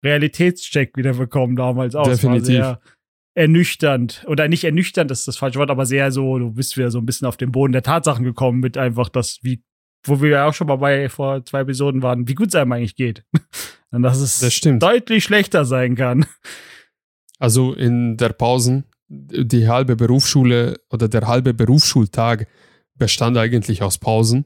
Realitätscheck 0.04 0.96
wieder 0.96 1.14
bekommen 1.14 1.56
damals 1.56 1.96
auch. 1.96 2.08
Es 2.08 2.24
war 2.24 2.34
Definitiv. 2.34 2.48
sehr 2.48 2.82
ernüchternd. 3.36 4.26
Oder 4.28 4.48
nicht 4.48 4.64
ernüchternd, 4.64 5.10
das 5.10 5.20
ist 5.20 5.28
das 5.28 5.38
falsche 5.38 5.60
Wort, 5.60 5.72
aber 5.72 5.86
sehr 5.86 6.12
so, 6.12 6.38
du 6.38 6.52
bist 6.52 6.78
wieder 6.78 6.92
so 6.92 7.00
ein 7.00 7.06
bisschen 7.06 7.28
auf 7.28 7.38
den 7.38 7.52
Boden 7.52 7.74
der 7.74 7.84
Tatsachen 7.84 8.24
gekommen 8.24 8.60
mit 8.60 8.78
einfach 8.78 9.10
das, 9.10 9.40
wie, 9.42 9.64
wo 10.06 10.22
wir 10.22 10.30
ja 10.30 10.48
auch 10.48 10.54
schon 10.54 10.68
mal 10.68 10.78
bei 10.78 11.08
vor 11.10 11.44
zwei 11.46 11.62
Episoden 11.62 12.02
waren, 12.02 12.28
wie 12.28 12.36
gut 12.36 12.50
es 12.50 12.56
einem 12.56 12.72
eigentlich 12.72 12.96
geht. 12.96 13.24
Und 13.92 14.04
dass 14.04 14.20
es 14.20 14.40
Das 14.40 14.54
stimmt. 14.54 14.82
deutlich 14.82 15.24
schlechter 15.24 15.66
sein 15.66 15.96
kann. 15.96 16.26
Also 17.40 17.74
in 17.74 18.18
der 18.18 18.30
Pausen, 18.30 18.86
die 19.10 19.68
halbe 19.68 19.96
Berufsschule 19.96 20.80
oder 20.90 21.08
der 21.10 21.28
halbe 21.28 21.54
Berufsschultag 21.54 22.48
bestand 22.96 23.38
eigentlich 23.38 23.84
aus 23.84 23.98
Pausen. 23.98 24.46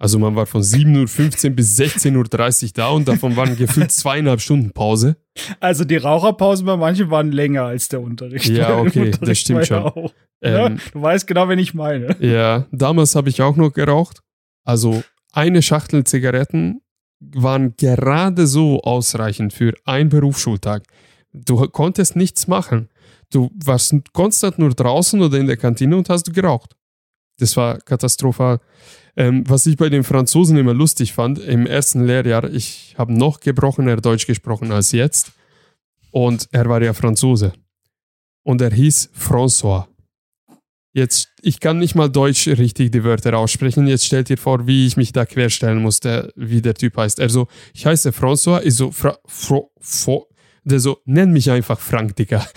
Also 0.00 0.18
man 0.18 0.36
war 0.36 0.46
von 0.46 0.62
7.15 0.62 1.48
Uhr 1.50 1.56
bis 1.56 1.78
16.30 1.78 2.64
Uhr 2.66 2.70
da 2.74 2.88
und 2.90 3.08
davon 3.08 3.34
waren 3.36 3.56
gefühlt 3.56 3.90
zweieinhalb 3.90 4.40
Stunden 4.40 4.70
Pause. 4.72 5.16
Also 5.58 5.84
die 5.84 5.96
Raucherpausen 5.96 6.66
bei 6.66 6.76
manchen 6.76 7.10
waren 7.10 7.32
länger 7.32 7.64
als 7.64 7.88
der 7.88 8.00
Unterricht. 8.00 8.48
Ja, 8.48 8.78
okay, 8.78 9.10
das 9.10 9.18
Unterricht 9.20 9.40
stimmt 9.40 9.70
war 9.70 9.78
ja 9.78 9.92
schon. 9.92 10.04
Auch, 10.04 10.12
ne? 10.40 10.66
Ähm, 10.66 10.78
Du 10.92 11.02
weißt 11.02 11.26
genau, 11.26 11.48
wen 11.48 11.58
ich 11.58 11.74
meine. 11.74 12.16
Ja, 12.20 12.66
damals 12.70 13.16
habe 13.16 13.28
ich 13.28 13.42
auch 13.42 13.56
noch 13.56 13.70
geraucht. 13.72 14.20
Also 14.64 15.02
eine 15.32 15.62
Schachtel 15.62 16.04
Zigaretten 16.04 16.80
waren 17.20 17.74
gerade 17.76 18.46
so 18.46 18.80
ausreichend 18.82 19.52
für 19.52 19.74
einen 19.84 20.08
Berufsschultag. 20.08 20.84
Du 21.32 21.56
konntest 21.68 22.16
nichts 22.16 22.46
machen. 22.46 22.88
Du 23.30 23.50
warst 23.64 23.94
konstant 24.12 24.58
nur 24.58 24.70
draußen 24.70 25.20
oder 25.20 25.38
in 25.38 25.46
der 25.46 25.56
Kantine 25.56 25.96
und 25.96 26.08
hast 26.08 26.32
geraucht. 26.32 26.74
Das 27.38 27.56
war 27.56 27.78
katastrophal. 27.78 28.60
Ähm, 29.16 29.44
was 29.48 29.66
ich 29.66 29.76
bei 29.76 29.88
den 29.88 30.04
Franzosen 30.04 30.56
immer 30.56 30.74
lustig 30.74 31.12
fand, 31.12 31.38
im 31.38 31.66
ersten 31.66 32.04
Lehrjahr, 32.04 32.44
ich 32.44 32.94
habe 32.96 33.12
noch 33.12 33.40
gebrochener 33.40 33.96
Deutsch 33.96 34.26
gesprochen 34.26 34.70
als 34.72 34.92
jetzt. 34.92 35.32
Und 36.10 36.48
er 36.52 36.68
war 36.68 36.82
ja 36.82 36.94
Franzose. 36.94 37.52
Und 38.42 38.60
er 38.60 38.72
hieß 38.72 39.10
François. 39.16 39.86
Jetzt, 40.98 41.28
ich 41.42 41.60
kann 41.60 41.78
nicht 41.78 41.94
mal 41.94 42.08
Deutsch 42.08 42.48
richtig 42.48 42.90
die 42.90 43.04
Wörter 43.04 43.38
aussprechen. 43.38 43.86
Jetzt 43.86 44.04
stellt 44.04 44.28
ihr 44.30 44.36
vor, 44.36 44.66
wie 44.66 44.84
ich 44.84 44.96
mich 44.96 45.12
da 45.12 45.24
querstellen 45.24 45.80
musste, 45.80 46.32
wie 46.34 46.60
der 46.60 46.74
Typ 46.74 46.96
heißt. 46.96 47.20
Also, 47.20 47.46
ich 47.72 47.86
heiße 47.86 48.10
François, 48.10 48.58
ist 48.58 48.78
so, 48.78 48.90
Fra, 48.90 49.16
Fro, 49.24 49.70
Fro, 49.80 50.26
der 50.64 50.80
so, 50.80 50.98
nenn 51.04 51.32
mich 51.32 51.52
einfach 51.52 51.78
Frank, 51.78 52.16
Digga. 52.16 52.44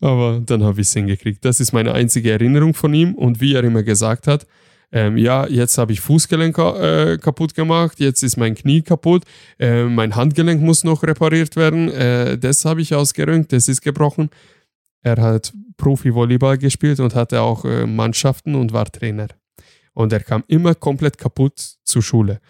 Aber 0.00 0.42
dann 0.44 0.62
habe 0.62 0.82
ich 0.82 0.88
es 0.88 0.92
hingekriegt. 0.92 1.42
Das 1.42 1.58
ist 1.58 1.72
meine 1.72 1.92
einzige 1.92 2.32
Erinnerung 2.32 2.74
von 2.74 2.92
ihm. 2.92 3.14
Und 3.14 3.40
wie 3.40 3.54
er 3.54 3.64
immer 3.64 3.82
gesagt 3.82 4.26
hat, 4.26 4.46
ähm, 4.92 5.16
ja, 5.16 5.46
jetzt 5.48 5.78
habe 5.78 5.92
ich 5.92 6.00
Fußgelenk 6.00 6.58
äh, 6.58 7.18
kaputt 7.18 7.54
gemacht, 7.54 7.98
jetzt 7.98 8.22
ist 8.22 8.36
mein 8.36 8.54
Knie 8.54 8.82
kaputt, 8.82 9.24
äh, 9.58 9.84
mein 9.84 10.14
Handgelenk 10.14 10.62
muss 10.62 10.84
noch 10.84 11.02
repariert 11.02 11.56
werden, 11.56 11.90
äh, 11.90 12.38
das 12.38 12.64
habe 12.64 12.82
ich 12.82 12.94
ausgerönt, 12.94 13.52
das 13.52 13.66
ist 13.66 13.82
gebrochen. 13.82 14.30
Er 15.06 15.22
hat 15.22 15.52
Profi-Volleyball 15.76 16.58
gespielt 16.58 16.98
und 16.98 17.14
hatte 17.14 17.40
auch 17.40 17.64
äh, 17.64 17.86
Mannschaften 17.86 18.56
und 18.56 18.72
war 18.72 18.86
Trainer. 18.86 19.28
Und 19.94 20.12
er 20.12 20.18
kam 20.18 20.42
immer 20.48 20.74
komplett 20.74 21.16
kaputt 21.16 21.76
zur 21.84 22.02
Schule. 22.02 22.40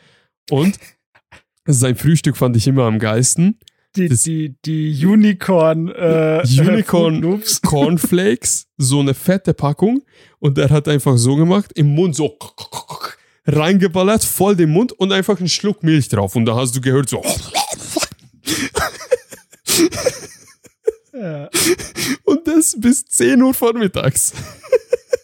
Und 0.49 0.79
sein 1.67 1.97
Frühstück 1.97 2.35
fand 2.35 2.57
ich 2.57 2.67
immer 2.67 2.85
am 2.85 2.99
geilsten. 2.99 3.59
Die, 3.95 4.09
die, 4.09 4.57
die 4.65 5.07
Unicorn, 5.07 5.89
äh, 5.89 6.43
Unicorn. 6.59 7.43
Cornflakes, 7.63 8.69
so 8.79 9.01
eine 9.01 9.13
fette 9.13 9.53
Packung. 9.53 10.01
Und 10.39 10.57
er 10.57 10.71
hat 10.71 10.89
einfach 10.89 11.19
so 11.19 11.37
gemacht, 11.37 11.73
im 11.75 11.95
Mund 11.95 12.17
so 12.17 12.39
reingeballert, 13.45 14.25
voll 14.25 14.57
den 14.57 14.71
Mund 14.71 14.93
und 14.93 15.13
einfach 15.13 15.39
einen 15.41 15.51
Schluck 15.51 15.83
Milch 15.83 16.09
drauf. 16.09 16.35
Und 16.35 16.47
da 16.47 16.57
hast 16.57 16.75
du 16.75 16.81
gehört 16.81 17.11
so. 17.11 17.23
Ja. 21.19 21.49
Und 22.25 22.47
das 22.47 22.79
bis 22.79 23.05
10 23.07 23.41
Uhr 23.43 23.55
vormittags. 23.55 24.33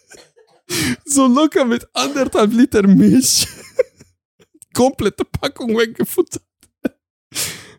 so 1.05 1.27
locker 1.27 1.65
mit 1.65 1.87
anderthalb 1.93 2.51
Liter 2.53 2.85
Milch. 2.87 3.47
komplette 4.73 5.23
Packung 5.25 5.77
weggefuttert. 5.77 6.43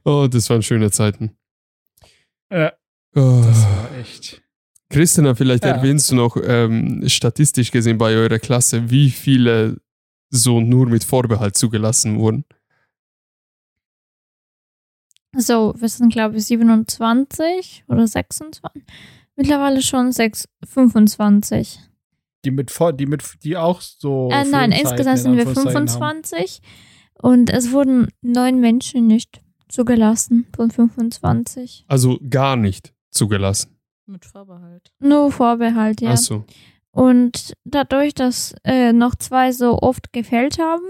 Oh, 0.04 0.28
das 0.30 0.48
waren 0.50 0.62
schöne 0.62 0.90
Zeiten. 0.90 1.36
Ja, 2.50 2.72
Oh. 3.16 3.42
das 3.44 3.62
war 3.62 3.90
echt. 3.98 4.42
Christina, 4.90 5.34
vielleicht 5.34 5.64
Ja. 5.64 5.70
erwähnst 5.76 6.10
du 6.10 6.14
noch 6.16 6.36
ähm, 6.42 7.02
statistisch 7.08 7.70
gesehen 7.70 7.96
bei 7.98 8.14
eurer 8.14 8.38
Klasse, 8.38 8.90
wie 8.90 9.10
viele 9.10 9.80
so 10.30 10.60
nur 10.60 10.86
mit 10.88 11.04
Vorbehalt 11.04 11.56
zugelassen 11.56 12.18
wurden. 12.18 12.44
So, 15.36 15.74
wir 15.76 15.88
sind, 15.88 16.12
glaube 16.12 16.36
ich, 16.36 16.46
27 16.46 17.84
oder 17.88 18.06
26. 18.06 18.62
Mittlerweile 19.36 19.82
schon 19.82 20.12
6, 20.12 20.48
25. 20.66 21.80
Die 22.44 22.50
mit, 22.50 22.70
vor- 22.70 22.92
die 22.92 23.06
mit, 23.06 23.22
die 23.42 23.56
auch 23.56 23.80
so. 23.80 24.28
äh, 24.30 24.44
nein, 24.44 24.70
insgesamt 24.72 25.16
in 25.18 25.22
sind 25.22 25.32
wir 25.36 25.46
Anführungszeichen 25.46 25.88
25. 25.88 26.60
Und 27.20 27.50
es 27.50 27.72
wurden 27.72 28.08
neun 28.22 28.60
Menschen 28.60 29.06
nicht 29.06 29.40
zugelassen 29.68 30.46
von 30.54 30.70
25. 30.70 31.84
Also 31.88 32.18
gar 32.28 32.56
nicht 32.56 32.92
zugelassen. 33.10 33.76
Mit 34.06 34.24
Vorbehalt. 34.26 34.92
Nur 35.00 35.32
Vorbehalt, 35.32 36.00
ja. 36.02 36.10
Achso. 36.10 36.44
Und 36.90 37.54
dadurch, 37.64 38.14
dass 38.14 38.54
äh, 38.64 38.92
noch 38.92 39.14
zwei 39.16 39.50
so 39.52 39.78
oft 39.80 40.12
gefällt 40.12 40.58
haben, 40.58 40.84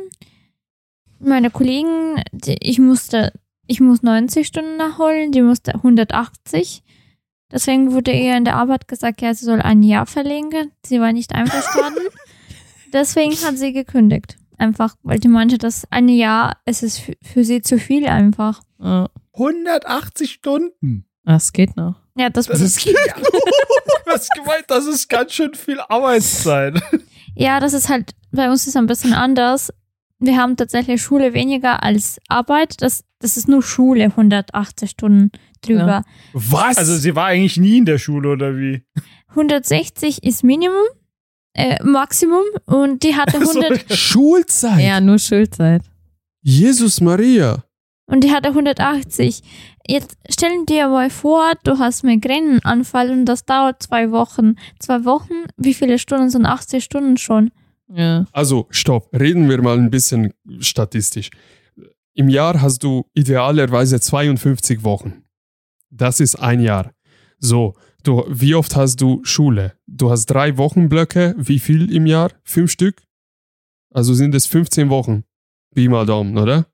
meine 1.19 1.51
Kollegen, 1.51 2.17
die, 2.33 2.57
ich 2.61 2.79
musste, 2.79 3.33
ich 3.67 3.81
muss 3.81 4.03
90 4.03 4.47
Stunden 4.47 4.77
nachholen, 4.77 5.33
die 5.33 5.43
musste 5.43 5.75
180. 5.75 6.83
Deswegen 7.51 7.93
wurde 7.93 8.13
ihr 8.13 8.37
in 8.37 8.45
der 8.45 8.57
Arbeit 8.57 8.89
gesagt, 8.89 9.23
ja, 9.23 9.33
sie 9.33 9.45
soll 9.45 9.61
ein 9.63 9.83
Jahr 9.83 10.07
verlängern. 10.07 10.73
Sie 10.85 11.01
war 11.01 11.13
nicht 11.13 11.35
einverstanden. 11.35 12.01
Deswegen 12.93 13.33
hat 13.45 13.59
sie 13.59 13.73
gekündigt. 13.73 14.37
Einfach, 14.57 14.95
weil 15.03 15.19
die 15.19 15.29
meinte, 15.29 15.59
dass 15.59 15.87
ein 15.91 16.09
Jahr, 16.09 16.59
es 16.65 16.83
ist 16.83 16.99
für, 16.99 17.15
für 17.23 17.45
sie 17.45 17.61
zu 17.63 17.79
viel 17.79 18.07
einfach. 18.07 18.61
Ja, 18.79 19.09
180 19.35 20.31
Stunden. 20.31 21.07
das 21.25 21.53
geht 21.53 21.77
noch. 21.77 21.97
Ja, 22.17 22.31
das, 22.31 22.47
Das 22.47 22.61
ist, 22.61 22.87
was 24.07 24.29
gemeint, 24.31 24.65
das 24.69 24.87
ist 24.87 25.09
ganz 25.09 25.33
schön 25.33 25.55
viel 25.55 25.81
Arbeitszeit. 25.81 26.81
Ja, 27.35 27.59
das 27.59 27.73
ist 27.73 27.89
halt, 27.89 28.15
bei 28.31 28.49
uns 28.49 28.67
ist 28.67 28.77
ein 28.77 28.87
bisschen 28.87 29.13
anders. 29.13 29.73
Wir 30.19 30.37
haben 30.37 30.57
tatsächlich 30.57 31.03
Schule 31.03 31.35
weniger 31.35 31.83
als 31.83 32.19
Arbeit. 32.29 32.81
Das, 32.81 33.05
das 33.19 33.37
ist 33.37 33.49
nur 33.49 33.63
Schule, 33.63 34.05
180 34.05 34.91
Stunden 34.91 35.31
drüber. 35.61 35.87
Ja. 35.87 36.03
Was? 36.33 36.79
Also 36.79 36.97
sie 36.97 37.15
war 37.17 37.27
eigentlich 37.27 37.57
nie 37.57 37.79
in 37.79 37.85
der 37.85 37.99
Schule, 37.99 38.31
oder 38.31 38.57
wie? 38.57 38.83
160 39.31 40.23
ist 40.23 40.45
Minimum, 40.45 40.85
äh, 41.55 41.83
Maximum 41.83 42.45
und 42.67 43.03
die 43.03 43.17
hatte 43.17 43.39
100 43.41 43.93
Schulzeit. 43.97 44.81
Ja, 44.81 45.01
nur 45.01 45.19
Schulzeit. 45.19 45.83
Jesus 46.43 47.01
Maria. 47.01 47.65
und 48.07 48.23
die 48.23 48.31
hatte 48.33 48.51
180. 48.51 49.43
Jetzt 49.87 50.17
stellen 50.31 50.67
dir 50.67 50.89
mal 50.89 51.11
vor, 51.11 51.53
du 51.65 51.79
hast 51.79 52.05
Migränenanfall 52.05 53.11
und 53.11 53.25
das 53.27 53.45
dauert 53.45 53.83
zwei 53.83 54.11
Wochen. 54.11 54.57
Zwei 54.79 55.05
Wochen, 55.05 55.33
wie 55.57 55.75
viele 55.75 55.99
Stunden 55.99 56.31
sind 56.31 56.47
80 56.47 56.85
Stunden 56.85 57.17
schon? 57.17 57.51
Ja. 57.95 58.25
Also, 58.33 58.67
stopp. 58.71 59.09
Reden 59.13 59.49
wir 59.49 59.63
mal 59.63 59.79
ein 59.79 59.91
bisschen 59.91 60.33
statistisch. 60.59 61.31
Im 62.15 62.29
Jahr 62.29 62.61
hast 62.61 62.83
du 62.83 63.07
idealerweise 63.15 64.01
52 64.01 64.83
Wochen. 64.85 65.25
Das 65.91 66.21
ist 66.21 66.37
ein 66.37 66.61
Jahr. 66.61 66.93
So, 67.39 67.75
du, 68.03 68.25
wie 68.29 68.55
oft 68.55 68.75
hast 68.77 69.01
du 69.01 69.21
Schule? 69.25 69.75
Du 69.87 70.11
hast 70.11 70.27
drei 70.27 70.57
Wochenblöcke. 70.57 71.35
Wie 71.39 71.59
viel 71.59 71.93
im 71.95 72.07
Jahr? 72.07 72.31
Fünf 72.43 72.71
Stück? 72.71 73.03
Also 73.93 74.15
sind 74.15 74.35
es 74.35 74.47
15 74.47 74.91
Wochen. 74.91 75.25
Pi 75.75 75.89
mal 75.89 76.07
Daumen, 76.07 76.37
oder? 76.39 76.67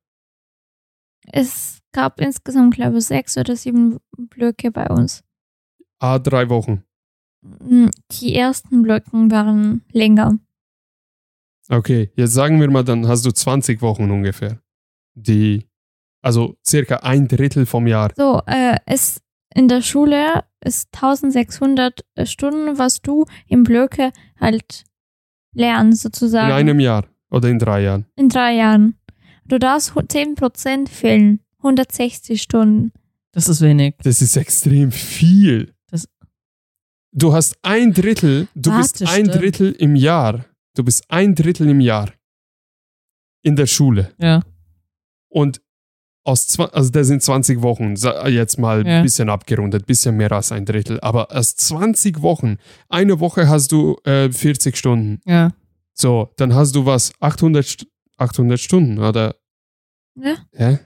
Es 1.26 1.80
gab 1.92 2.20
insgesamt, 2.20 2.74
glaube 2.74 2.98
ich, 2.98 3.04
sechs 3.04 3.36
oder 3.36 3.56
sieben 3.56 3.98
Blöcke 4.16 4.70
bei 4.70 4.86
uns. 4.88 5.22
Ah, 5.98 6.18
drei 6.18 6.48
Wochen. 6.48 6.84
Mm, 7.42 7.88
Die 8.12 8.34
ersten 8.34 8.82
Blöcken 8.82 9.30
waren 9.30 9.82
länger. 9.92 10.38
Okay, 11.70 12.10
jetzt 12.16 12.32
sagen 12.34 12.60
wir 12.60 12.68
mal, 12.70 12.82
dann 12.84 13.06
hast 13.06 13.24
du 13.24 13.30
20 13.30 13.80
Wochen 13.80 14.10
ungefähr. 14.10 14.60
Die, 15.14 15.66
also 16.22 16.56
circa 16.66 16.96
ein 16.96 17.28
Drittel 17.28 17.64
vom 17.66 17.86
Jahr. 17.86 18.12
So, 18.16 18.42
äh, 18.46 18.76
es 18.86 19.20
in 19.54 19.68
der 19.68 19.82
Schule 19.82 20.44
ist 20.64 20.88
1600 20.92 22.04
Stunden, 22.24 22.78
was 22.78 23.02
du 23.02 23.24
im 23.46 23.62
Blöcke 23.64 24.12
halt 24.40 24.84
lernst, 25.54 26.02
sozusagen. 26.02 26.48
In 26.50 26.54
einem 26.54 26.80
Jahr 26.80 27.06
oder 27.30 27.48
in 27.48 27.58
drei 27.58 27.82
Jahren. 27.82 28.06
In 28.16 28.28
drei 28.28 28.54
Jahren. 28.54 28.96
Du 29.46 29.58
darfst 29.58 29.94
hu- 29.94 30.00
10% 30.02 30.88
fehlen. 30.88 31.40
160 31.58 32.40
Stunden. 32.40 32.92
Das 33.32 33.48
ist 33.48 33.60
wenig. 33.60 33.94
Das 34.02 34.22
ist 34.22 34.36
extrem 34.36 34.90
viel. 34.92 35.72
Das- 35.90 36.08
du 37.12 37.32
hast 37.32 37.58
ein 37.62 37.92
Drittel, 37.92 38.48
du 38.54 38.70
Warte, 38.70 38.82
bist 38.82 39.02
ein 39.02 39.08
stimmt. 39.26 39.34
Drittel 39.34 39.72
im 39.72 39.94
Jahr. 39.96 40.44
Du 40.76 40.84
bist 40.84 41.04
ein 41.08 41.34
Drittel 41.34 41.68
im 41.68 41.80
Jahr 41.80 42.12
in 43.42 43.56
der 43.56 43.66
Schule. 43.66 44.12
Ja. 44.18 44.42
Und 45.28 45.60
aus 46.24 46.58
also 46.58 46.90
das 46.90 47.06
sind 47.06 47.22
20 47.22 47.62
Wochen, 47.62 47.94
jetzt 48.28 48.58
mal 48.58 48.86
Ja. 48.86 48.98
ein 48.98 49.02
bisschen 49.02 49.30
abgerundet, 49.30 49.86
bisschen 49.86 50.16
mehr 50.16 50.30
als 50.32 50.52
ein 50.52 50.66
Drittel. 50.66 51.00
Aber 51.00 51.32
aus 51.34 51.56
20 51.56 52.20
Wochen, 52.22 52.58
eine 52.88 53.20
Woche 53.20 53.48
hast 53.48 53.72
du 53.72 53.96
äh, 54.04 54.30
40 54.30 54.76
Stunden. 54.76 55.20
Ja. 55.24 55.52
So, 55.94 56.30
dann 56.36 56.54
hast 56.54 56.74
du 56.76 56.84
was, 56.86 57.12
800, 57.20 57.64
St 57.66 57.86
800 58.18 58.60
Stunden, 58.60 58.98
oder? 58.98 59.34
Ja. 60.14 60.36
Hä? 60.52 60.78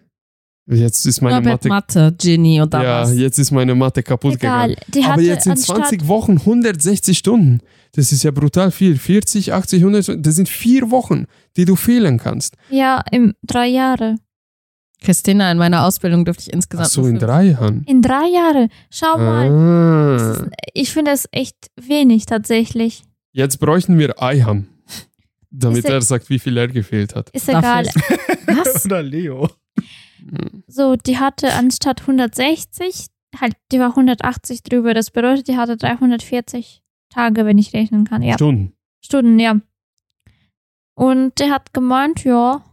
Jetzt 0.67 1.05
ist 1.05 1.21
meine 1.21 1.43
Norbert 1.43 1.65
Mathe, 1.67 1.99
Mathe, 2.01 2.17
Genie 2.19 2.63
oder 2.63 2.83
ja, 2.83 3.03
was? 3.03 3.15
jetzt 3.15 3.39
ist 3.39 3.51
meine 3.51 3.75
Mathe 3.75 4.03
kaputt 4.03 4.33
gegangen. 4.33 4.71
Egal. 4.73 4.85
Die 4.89 5.03
hatte 5.05 5.13
Aber 5.13 5.23
jetzt 5.23 5.45
sind 5.45 5.53
anstatt, 5.53 5.77
20 5.89 6.09
Wochen 6.09 6.39
160 6.39 7.19
Stunden. 7.19 7.61
Das 7.93 8.13
ist 8.13 8.23
ja 8.23 8.31
brutal 8.31 8.71
viel. 8.71 8.97
40, 8.97 9.53
80, 9.53 9.81
100, 9.85 10.27
das 10.27 10.35
sind 10.37 10.49
vier 10.49 10.91
Wochen, 10.91 11.27
die 11.59 11.67
du 11.67 11.77
fehlen 11.77 12.19
kannst. 12.19 12.57
Ja, 12.71 13.03
im 13.13 13.35
drei 13.43 13.67
Jahre. 13.67 14.17
Christina, 15.03 15.53
in 15.53 15.59
meiner 15.59 15.85
Ausbildung 15.85 16.25
dürfte 16.25 16.45
ich 16.45 16.49
Ach 16.49 16.55
insgesamt 16.55 16.89
so, 16.89 17.03
nur 17.03 17.11
in 17.11 17.19
drei 17.19 17.45
Jahren. 17.45 17.85
In 17.87 18.01
drei 18.01 18.27
Jahre. 18.29 18.69
Schau 18.91 19.19
mal. 19.19 20.17
Das 20.17 20.23
Ah. 20.23 20.45
ist, 20.45 20.51
ich 20.73 20.93
finde 20.95 21.11
es 21.11 21.29
echt 21.31 21.57
wenig 21.79 22.25
tatsächlich. 22.25 23.03
Jetzt 23.33 23.59
bräuchten 23.61 23.99
wir 23.99 24.23
Eiham, 24.23 24.67
damit 25.51 25.81
Ist 25.81 25.85
er- 25.85 25.97
er 25.97 26.01
sagt, 26.03 26.31
wie 26.31 26.39
viel 26.39 26.57
er 26.57 26.69
gefehlt 26.69 27.15
hat. 27.15 27.29
Ist 27.31 27.51
egal. 27.51 27.85
Was? 28.47 28.85
Oder 28.87 29.03
Leo. 29.03 29.51
So, 30.67 30.97
die 30.97 31.19
hatte 31.19 31.53
anstatt 31.53 32.03
160, 32.03 33.07
halt, 33.41 33.57
die 33.73 33.81
war 33.81 33.91
180 33.91 34.63
drüber. 34.63 34.95
Das 34.95 35.11
bedeutet, 35.11 35.49
die 35.49 35.57
hatte 35.57 35.77
340 35.77 36.83
Tage, 37.11 37.45
wenn 37.45 37.59
ich 37.59 37.73
rechnen 37.73 38.05
kann. 38.05 38.23
Ja, 38.23 38.35
Stunden. 38.35 38.75
Stunden, 39.01 39.39
ja. 39.39 39.61
Und 40.95 41.39
der 41.39 41.51
hat 41.51 41.75
gemeint, 41.75 42.25
ja, 42.25 42.65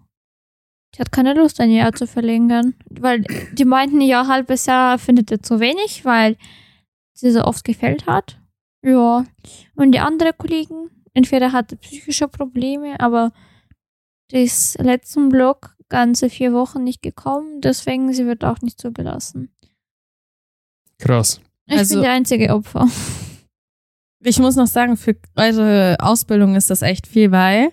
die 0.95 0.99
hat 0.99 1.11
keine 1.11 1.33
Lust, 1.33 1.59
ein 1.59 1.71
Jahr 1.71 1.93
zu 1.93 2.07
verlängern. 2.07 2.75
Weil 2.89 3.23
die 3.53 3.65
meinten, 3.65 4.01
ja, 4.01 4.27
halbes 4.27 4.65
Jahr 4.65 4.99
findet 4.99 5.31
er 5.31 5.41
zu 5.41 5.59
wenig, 5.59 6.05
weil 6.05 6.37
sie 7.13 7.31
so 7.31 7.43
oft 7.43 7.63
gefällt 7.63 8.05
hat. 8.05 8.39
Ja. 8.83 9.25
Und 9.75 9.91
die 9.91 9.99
andere 9.99 10.33
Kollegen, 10.33 10.89
entweder 11.13 11.51
hatte 11.51 11.75
psychische 11.77 12.27
Probleme, 12.27 12.99
aber 12.99 13.31
ist 14.31 14.79
letzten 14.79 15.29
Block 15.29 15.75
ganze 15.91 16.29
vier 16.31 16.53
Wochen 16.53 16.83
nicht 16.83 17.03
gekommen, 17.03 17.61
deswegen 17.61 18.11
sie 18.13 18.25
wird 18.25 18.43
auch 18.43 18.61
nicht 18.61 18.81
zugelassen. 18.81 19.51
Krass. 20.97 21.39
Ich 21.67 21.77
Also- 21.77 21.95
bin 21.95 22.03
die 22.03 22.09
einzige 22.09 22.55
Opfer. 22.55 22.87
Ich 24.23 24.37
muss 24.37 24.55
noch 24.55 24.67
sagen, 24.67 24.97
für 24.97 25.15
eure 25.35 25.95
Ausbildung 25.99 26.55
ist 26.55 26.69
das 26.69 26.83
echt 26.83 27.07
viel, 27.07 27.31
weil 27.31 27.69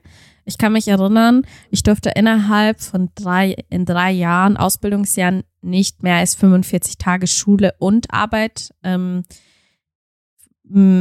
ich 0.46 0.56
kann 0.56 0.72
mich 0.72 0.88
erinnern, 0.88 1.42
ich 1.70 1.82
durfte 1.82 2.08
innerhalb 2.16 2.80
von 2.80 3.10
drei, 3.14 3.54
in 3.68 3.84
drei 3.84 4.12
Jahren, 4.12 4.56
Ausbildungsjahren, 4.56 5.44
nicht 5.60 6.02
mehr 6.02 6.16
als 6.16 6.34
45 6.36 6.96
Tage 6.96 7.26
Schule 7.26 7.74
und 7.78 8.14
Arbeit, 8.14 8.70
ähm, 8.82 9.24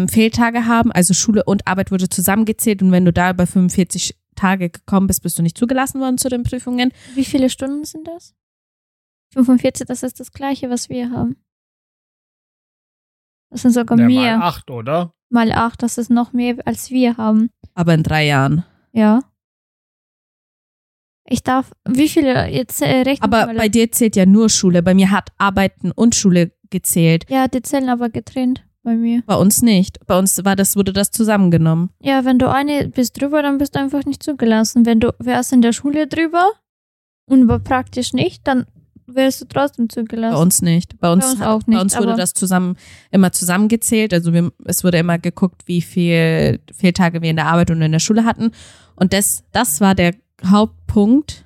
Fehltage 0.10 0.66
haben. 0.66 0.92
Also 0.92 1.14
Schule 1.14 1.46
und 1.46 1.66
Arbeit 1.66 1.92
wurde 1.92 2.10
zusammengezählt 2.10 2.82
und 2.82 2.92
wenn 2.92 3.06
du 3.06 3.14
da 3.14 3.32
über 3.32 3.48
45 3.48 4.18
Tage 4.38 4.70
gekommen 4.70 5.08
bist, 5.08 5.22
bist 5.24 5.38
du 5.38 5.44
nicht 5.44 5.58
zugelassen 5.58 6.00
worden 6.00 6.18
zu 6.18 6.30
den 6.30 6.44
Prüfungen. 6.44 6.94
Wie 7.16 7.26
viele 7.26 7.50
Stunden 7.50 7.84
sind 7.84 8.08
das? 8.08 8.34
45, 9.34 9.86
das 9.88 10.04
ist 10.04 10.20
das 10.20 10.32
gleiche, 10.32 10.70
was 10.70 10.88
wir 10.90 11.12
haben. 11.12 11.36
Das 13.50 13.62
sind 13.62 13.72
sogar 13.72 13.98
Ja, 14.00 14.06
mehr. 14.06 14.38
mal 14.38 14.48
acht, 14.48 14.70
oder? 14.70 15.14
Mal 15.30 15.52
acht, 15.52 15.84
das 15.84 15.98
ist 15.98 16.10
noch 16.10 16.32
mehr, 16.34 16.56
als 16.66 16.90
wir 16.90 17.18
haben. 17.18 17.50
Aber 17.74 17.94
in 17.94 18.04
drei 18.04 18.26
Jahren. 18.26 18.64
Ja. 18.94 19.20
Ich 21.30 21.44
darf, 21.44 21.72
wie 21.86 22.08
viele, 22.08 22.48
jetzt 22.48 22.82
äh, 22.82 23.02
rechnen 23.02 23.24
Aber 23.34 23.54
bei 23.54 23.68
dir 23.68 23.92
zählt 23.92 24.16
ja 24.16 24.26
nur 24.26 24.50
Schule. 24.50 24.82
Bei 24.82 24.94
mir 24.94 25.12
hat 25.12 25.32
Arbeiten 25.38 25.92
und 25.92 26.16
Schule 26.16 26.54
gezählt. 26.70 27.26
Ja, 27.30 27.48
die 27.50 27.62
zählen 27.62 27.90
aber 27.90 28.10
getrennt 28.10 28.64
bei 28.88 28.96
mir. 28.96 29.22
Bei 29.26 29.36
uns 29.36 29.62
nicht. 29.62 30.00
Bei 30.08 30.18
uns 30.18 30.46
war 30.46 30.56
das, 30.56 30.78
wurde 30.78 30.94
das 30.94 31.12
zusammengenommen. 31.12 31.90
Ja, 32.00 32.24
wenn 32.24 32.40
du 32.40 32.50
eine 32.50 32.88
bist 32.88 33.20
drüber, 33.20 33.42
dann 33.42 33.58
bist 33.58 33.76
du 33.76 33.80
einfach 33.80 34.06
nicht 34.06 34.24
zugelassen. 34.24 34.86
Wenn 34.86 35.02
du 35.02 35.14
wärst 35.20 35.52
in 35.52 35.62
der 35.62 35.74
Schule 35.74 36.08
drüber, 36.08 36.54
und 37.30 37.44
aber 37.44 37.60
praktisch 37.60 38.14
nicht, 38.14 38.48
dann 38.48 38.66
wirst 39.06 39.42
du 39.42 39.46
trotzdem 39.46 39.90
Bei 39.90 39.96
zugelassen. 39.96 40.38
uns 40.38 40.62
nicht. 40.62 40.98
Bei 41.02 41.12
uns, 41.12 41.26
Bei 41.26 41.32
uns 41.32 41.42
auch 41.42 41.64
Bei 41.64 41.74
nicht, 41.74 41.82
uns 41.82 41.98
wurde 41.98 42.16
das 42.16 42.34
zusammen 42.34 42.78
immer 43.12 43.34
zusammengezählt. 43.34 44.14
Also 44.14 44.32
wir, 44.32 44.54
es 44.64 44.86
wurde 44.86 45.00
immer 45.00 45.18
geguckt, 45.20 45.64
wie 45.66 45.82
viel 45.82 46.62
Fehltage 46.74 47.22
wir 47.22 47.30
in 47.30 47.36
der 47.36 47.48
Arbeit 47.48 47.70
und 47.72 47.82
in 47.82 47.92
der 47.92 48.00
Schule 48.00 48.24
hatten. 48.24 48.52
Und 48.96 49.12
das, 49.12 49.44
das 49.52 49.82
war 49.82 49.96
der 49.96 50.16
Hauptpunkt. 50.46 51.44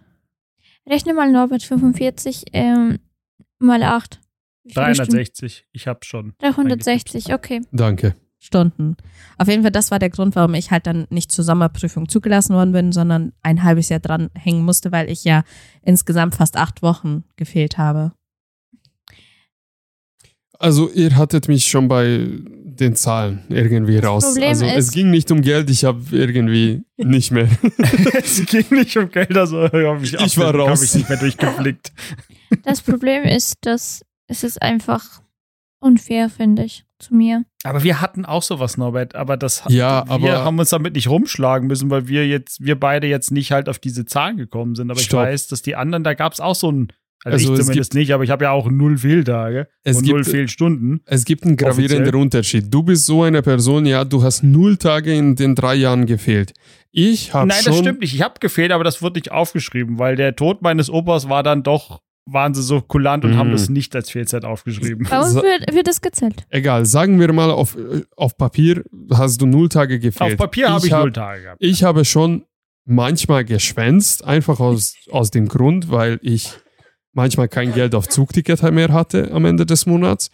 Rechne 0.88 1.16
mal 1.16 1.32
Norbert 1.32 1.64
45 1.64 2.46
ähm, 2.54 3.00
mal 3.58 3.82
8. 3.82 4.20
360. 4.74 5.66
Ich 5.72 5.88
habe 5.88 6.00
schon. 6.04 6.34
360, 6.40 7.34
okay. 7.34 7.62
Danke. 7.72 8.16
Stunden. 8.44 8.98
Auf 9.38 9.48
jeden 9.48 9.62
Fall, 9.62 9.72
das 9.72 9.92
war 9.92 10.00
der 10.00 10.10
Grund, 10.10 10.36
warum 10.36 10.56
ich 10.56 10.72
halt 10.72 10.88
dann 10.88 11.06
nicht 11.12 11.32
zur 11.32 11.46
Sommerprüfung 11.46 12.10
zugelassen 12.10 12.56
worden 12.56 12.72
bin, 12.72 12.92
sondern 12.92 13.34
ein 13.44 13.64
halbes 13.64 13.90
Jahr 13.90 14.00
dran 14.00 14.30
hängen 14.34 14.66
musste, 14.66 14.92
weil 14.92 15.12
ich 15.12 15.24
ja 15.24 15.44
insgesamt 15.84 16.36
fast 16.36 16.58
acht 16.58 16.82
Wochen 16.82 17.24
gefehlt 17.36 17.78
habe. 17.78 18.14
Also 20.58 20.92
ihr 20.92 21.16
hattet 21.16 21.48
mich 21.48 21.66
schon 21.66 21.88
bei 21.88 22.28
den 22.64 22.96
Zahlen 22.96 23.44
irgendwie 23.50 23.98
raus. 23.98 24.26
Problem 24.26 24.50
also 24.50 24.66
es 24.66 24.92
ging 24.92 25.10
nicht 25.12 25.32
um 25.32 25.42
Geld, 25.42 25.70
ich 25.70 25.86
habe 25.86 26.02
irgendwie 26.12 26.84
nicht 26.98 27.32
mehr. 27.32 27.48
es 28.14 28.44
ging 28.46 28.66
nicht 28.72 28.96
um 28.98 29.10
Geld, 29.10 29.36
also 29.38 29.64
hab 29.64 30.04
ich, 30.04 30.14
Ich 30.14 30.38
war 30.38 30.48
Hab 30.48 30.56
raus. 30.56 30.84
ich 30.84 30.96
nicht 30.96 31.10
mehr 31.10 31.18
durchgeblickt. 31.20 31.92
Das 32.64 32.82
Problem 32.82 33.24
ist, 33.24 33.56
dass 33.62 34.02
es 34.32 34.44
ist 34.44 34.62
einfach 34.62 35.22
unfair, 35.80 36.30
finde 36.30 36.64
ich, 36.64 36.86
zu 37.00 37.14
mir. 37.16 37.44
Aber 37.64 37.84
wir 37.84 38.02
hatten 38.02 38.24
auch 38.26 38.44
sowas, 38.44 38.78
Norbert. 38.78 39.16
Aber 39.16 39.36
das 39.38 39.64
Ja, 39.68 40.06
wir 40.06 40.12
aber- 40.12 40.44
haben 40.46 40.60
uns 40.60 40.70
damit 40.70 40.94
nicht 40.96 41.08
rumschlagen 41.10 41.68
müssen, 41.68 41.90
weil 41.90 42.08
wir 42.08 42.28
jetzt, 42.28 42.64
wir 42.64 42.80
beide 42.80 43.08
jetzt 43.08 43.32
nicht 43.32 43.52
halt 43.52 43.68
auf 43.68 43.80
diese 43.80 44.06
Zahlen 44.06 44.38
gekommen 44.38 44.76
sind. 44.76 44.92
Aber 44.92 45.00
Stopp. 45.00 45.22
ich 45.22 45.28
weiß, 45.28 45.48
dass 45.48 45.62
die 45.62 45.76
anderen, 45.76 46.04
da 46.04 46.14
gab 46.14 46.34
es 46.34 46.40
auch 46.40 46.56
so 46.56 46.72
ein, 46.72 46.88
also, 47.24 47.36
Also 47.36 47.54
ich 47.54 47.60
es 47.60 47.66
zumindest 47.66 47.94
nicht, 47.94 48.14
aber 48.14 48.24
ich 48.24 48.30
habe 48.32 48.46
ja 48.46 48.52
auch 48.52 48.70
null 48.70 48.98
Fehltage 48.98 49.68
Es 49.84 49.98
und 49.98 50.04
gibt- 50.04 50.14
null 50.16 50.24
Fehlstunden. 50.24 51.02
Es 51.06 51.24
gibt 51.26 51.44
einen 51.46 51.56
gravierenden 51.58 52.00
Offiziell. 52.04 52.16
Unterschied. 52.22 52.66
Du 52.74 52.82
bist 52.84 53.06
so 53.06 53.24
eine 53.24 53.42
Person, 53.44 53.86
ja, 53.86 54.06
du 54.06 54.24
hast 54.24 54.44
null 54.44 54.78
Tage 54.78 55.14
in 55.14 55.36
den 55.36 55.54
drei 55.56 55.76
Jahren 55.76 56.06
gefehlt. 56.08 56.54
Ich 56.92 57.34
habe 57.34 57.48
Nein, 57.48 57.62
das 57.64 57.78
stimmt 57.78 58.00
nicht. 58.02 58.14
Ich 58.16 58.22
habe 58.24 58.40
gefehlt, 58.40 58.72
aber 58.72 58.84
das 58.84 59.02
wird 59.04 59.16
nicht 59.16 59.32
aufgeschrieben, 59.32 60.00
weil 60.00 60.16
der 60.16 60.36
Tod 60.36 60.62
meines 60.64 60.90
Opas 60.90 61.30
war 61.30 61.44
dann 61.44 61.62
doch, 61.64 62.02
waren 62.26 62.54
sie 62.54 62.62
so 62.62 62.82
kulant 62.82 63.26
und 63.26 63.32
Mhm. 63.32 63.38
haben 63.38 63.52
das 63.52 63.68
nicht 63.70 63.96
als 63.96 64.10
Fehlzeit 64.12 64.46
aufgeschrieben. 64.46 65.08
Bei 65.10 65.20
uns 65.20 65.34
wird, 65.36 65.74
wird 65.74 65.88
das 65.88 66.02
gezählt. 66.02 66.46
Egal, 66.50 66.86
sagen 66.86 67.20
wir 67.20 67.32
mal, 67.34 67.50
auf, 67.52 67.76
auf 68.16 68.38
Papier 68.38 68.84
hast 69.12 69.42
du 69.42 69.46
null 69.48 69.70
Tage 69.70 70.00
gefehlt. 70.00 70.34
Auf 70.34 70.38
Papier 70.38 70.70
habe 70.70 70.86
ich 70.86 70.94
hab- 70.94 71.02
null 71.02 71.12
Tage 71.12 71.42
gehabt. 71.44 71.58
Ich 71.60 71.84
habe 71.84 72.06
schon 72.06 72.44
manchmal 72.86 73.44
geschwänzt, 73.46 74.24
einfach 74.24 74.60
aus, 74.60 74.96
aus 75.10 75.32
dem 75.32 75.48
Grund, 75.48 75.90
weil 75.92 76.20
ich 76.22 76.52
manchmal 77.14 77.48
kein 77.48 77.74
Geld 77.74 77.96
auf 77.96 78.08
Zugticket 78.08 78.62
mehr 78.72 78.94
hatte 78.94 79.32
am 79.32 79.46
Ende 79.46 79.66
des 79.66 79.86
Monats 79.86 80.30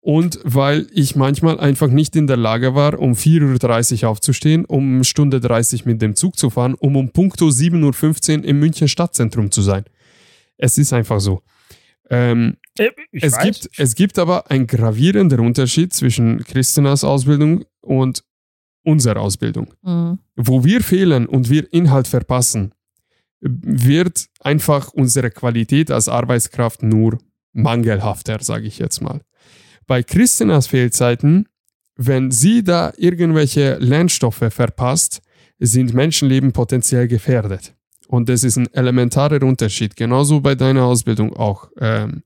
und 0.00 0.38
weil 0.44 0.86
ich 0.92 1.14
manchmal 1.16 1.60
einfach 1.60 1.88
nicht 1.88 2.16
in 2.16 2.26
der 2.26 2.36
Lage 2.36 2.74
war, 2.74 2.98
um 2.98 3.12
4.30 3.12 4.02
Uhr 4.04 4.08
aufzustehen, 4.10 4.64
um 4.64 5.04
Stunde 5.04 5.40
30 5.40 5.84
mit 5.86 6.00
dem 6.02 6.16
Zug 6.16 6.38
zu 6.38 6.50
fahren, 6.50 6.74
um 6.74 6.96
um 6.96 7.10
punkto 7.10 7.48
7.15 7.48 8.38
Uhr 8.38 8.44
im 8.44 8.58
München 8.60 8.88
Stadtzentrum 8.88 9.50
zu 9.50 9.62
sein. 9.62 9.84
Es 10.62 10.78
ist 10.78 10.92
einfach 10.92 11.20
so. 11.20 11.42
Ähm, 12.08 12.56
Äh, 12.78 12.90
ich 13.10 13.24
es, 13.24 13.32
weiß. 13.34 13.42
gibt, 13.44 13.78
es 13.78 13.94
gibt 13.94 14.18
aber 14.18 14.50
einen 14.50 14.66
gravierenden 14.66 15.40
Unterschied 15.40 15.92
zwischen 15.92 16.42
Christinas 16.44 17.04
Ausbildung 17.04 17.64
und 17.80 18.22
unserer 18.84 19.20
Ausbildung 19.20 19.74
Mhm. 19.82 20.18
wo 20.36 20.64
wir 20.64 20.80
fehlen 20.82 21.26
und 21.26 21.48
wir 21.50 21.72
Inhalt 21.72 22.08
verpassen, 22.08 22.72
wird 23.40 24.26
einfach 24.40 24.92
unsere 24.92 25.30
Qualität 25.30 25.90
als 25.90 26.08
Arbeitskraft 26.08 26.82
nur 26.82 27.18
mangelhafter, 27.52 28.38
sage 28.42 28.66
ich 28.66 28.78
jetzt 28.78 29.00
mal. 29.02 29.20
Bei 29.86 30.02
Christinas 30.02 30.68
Fehlzeiten, 30.68 31.48
wenn 31.96 32.30
sie 32.30 32.62
da 32.62 32.92
irgendwelche 32.96 33.76
Lernstoffe 33.78 34.46
verpasst, 34.50 35.20
sind 35.58 35.92
Menschenleben 35.92 36.52
potenziell 36.52 37.06
gefährdet. 37.08 37.74
Und 38.12 38.28
das 38.28 38.44
ist 38.44 38.58
ein 38.58 38.66
elementarer 38.74 39.42
Unterschied, 39.42 39.96
genauso 39.96 40.42
bei 40.42 40.54
deiner 40.54 40.84
Ausbildung 40.84 41.34
auch, 41.34 41.70
ähm, 41.80 42.22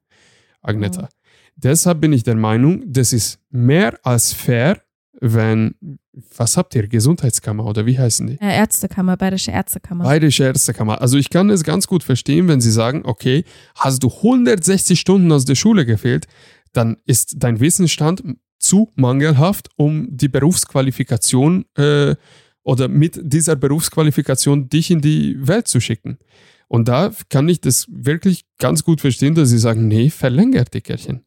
Agneta. 0.60 1.02
Mhm. 1.02 1.08
Deshalb 1.54 2.00
bin 2.00 2.12
ich 2.12 2.24
der 2.24 2.34
Meinung, 2.34 2.82
das 2.88 3.12
ist 3.12 3.38
mehr 3.50 3.96
als 4.02 4.32
fair, 4.32 4.82
wenn, 5.20 5.76
was 6.36 6.56
habt 6.56 6.74
ihr, 6.74 6.88
Gesundheitskammer 6.88 7.64
oder 7.64 7.86
wie 7.86 7.96
heißen 7.96 8.26
die? 8.26 8.34
Äh, 8.40 8.56
Ärztekammer, 8.56 9.16
Bayerische 9.16 9.52
Ärztekammer. 9.52 10.02
Bayerische 10.02 10.42
Ärztekammer. 10.42 11.00
Also 11.00 11.18
ich 11.18 11.30
kann 11.30 11.50
es 11.50 11.62
ganz 11.62 11.86
gut 11.86 12.02
verstehen, 12.02 12.48
wenn 12.48 12.60
sie 12.60 12.72
sagen, 12.72 13.02
okay, 13.04 13.44
hast 13.76 14.02
du 14.02 14.08
160 14.08 14.98
Stunden 14.98 15.30
aus 15.30 15.44
der 15.44 15.54
Schule 15.54 15.86
gefehlt, 15.86 16.26
dann 16.72 16.96
ist 17.04 17.36
dein 17.38 17.60
Wissensstand 17.60 18.24
zu 18.58 18.90
mangelhaft, 18.96 19.68
um 19.76 20.08
die 20.10 20.28
Berufsqualifikation 20.28 21.64
äh, 21.76 22.16
oder 22.66 22.88
mit 22.88 23.20
dieser 23.22 23.54
Berufsqualifikation 23.54 24.68
dich 24.68 24.90
in 24.90 25.00
die 25.00 25.36
Welt 25.46 25.68
zu 25.68 25.80
schicken. 25.80 26.18
Und 26.66 26.88
da 26.88 27.12
kann 27.28 27.48
ich 27.48 27.60
das 27.60 27.86
wirklich 27.88 28.44
ganz 28.58 28.82
gut 28.82 29.00
verstehen, 29.00 29.36
dass 29.36 29.50
sie 29.50 29.58
sagen, 29.58 29.86
nee, 29.86 30.10
verlängert 30.10 30.74
die 30.74 30.80
Kirchen. 30.80 31.24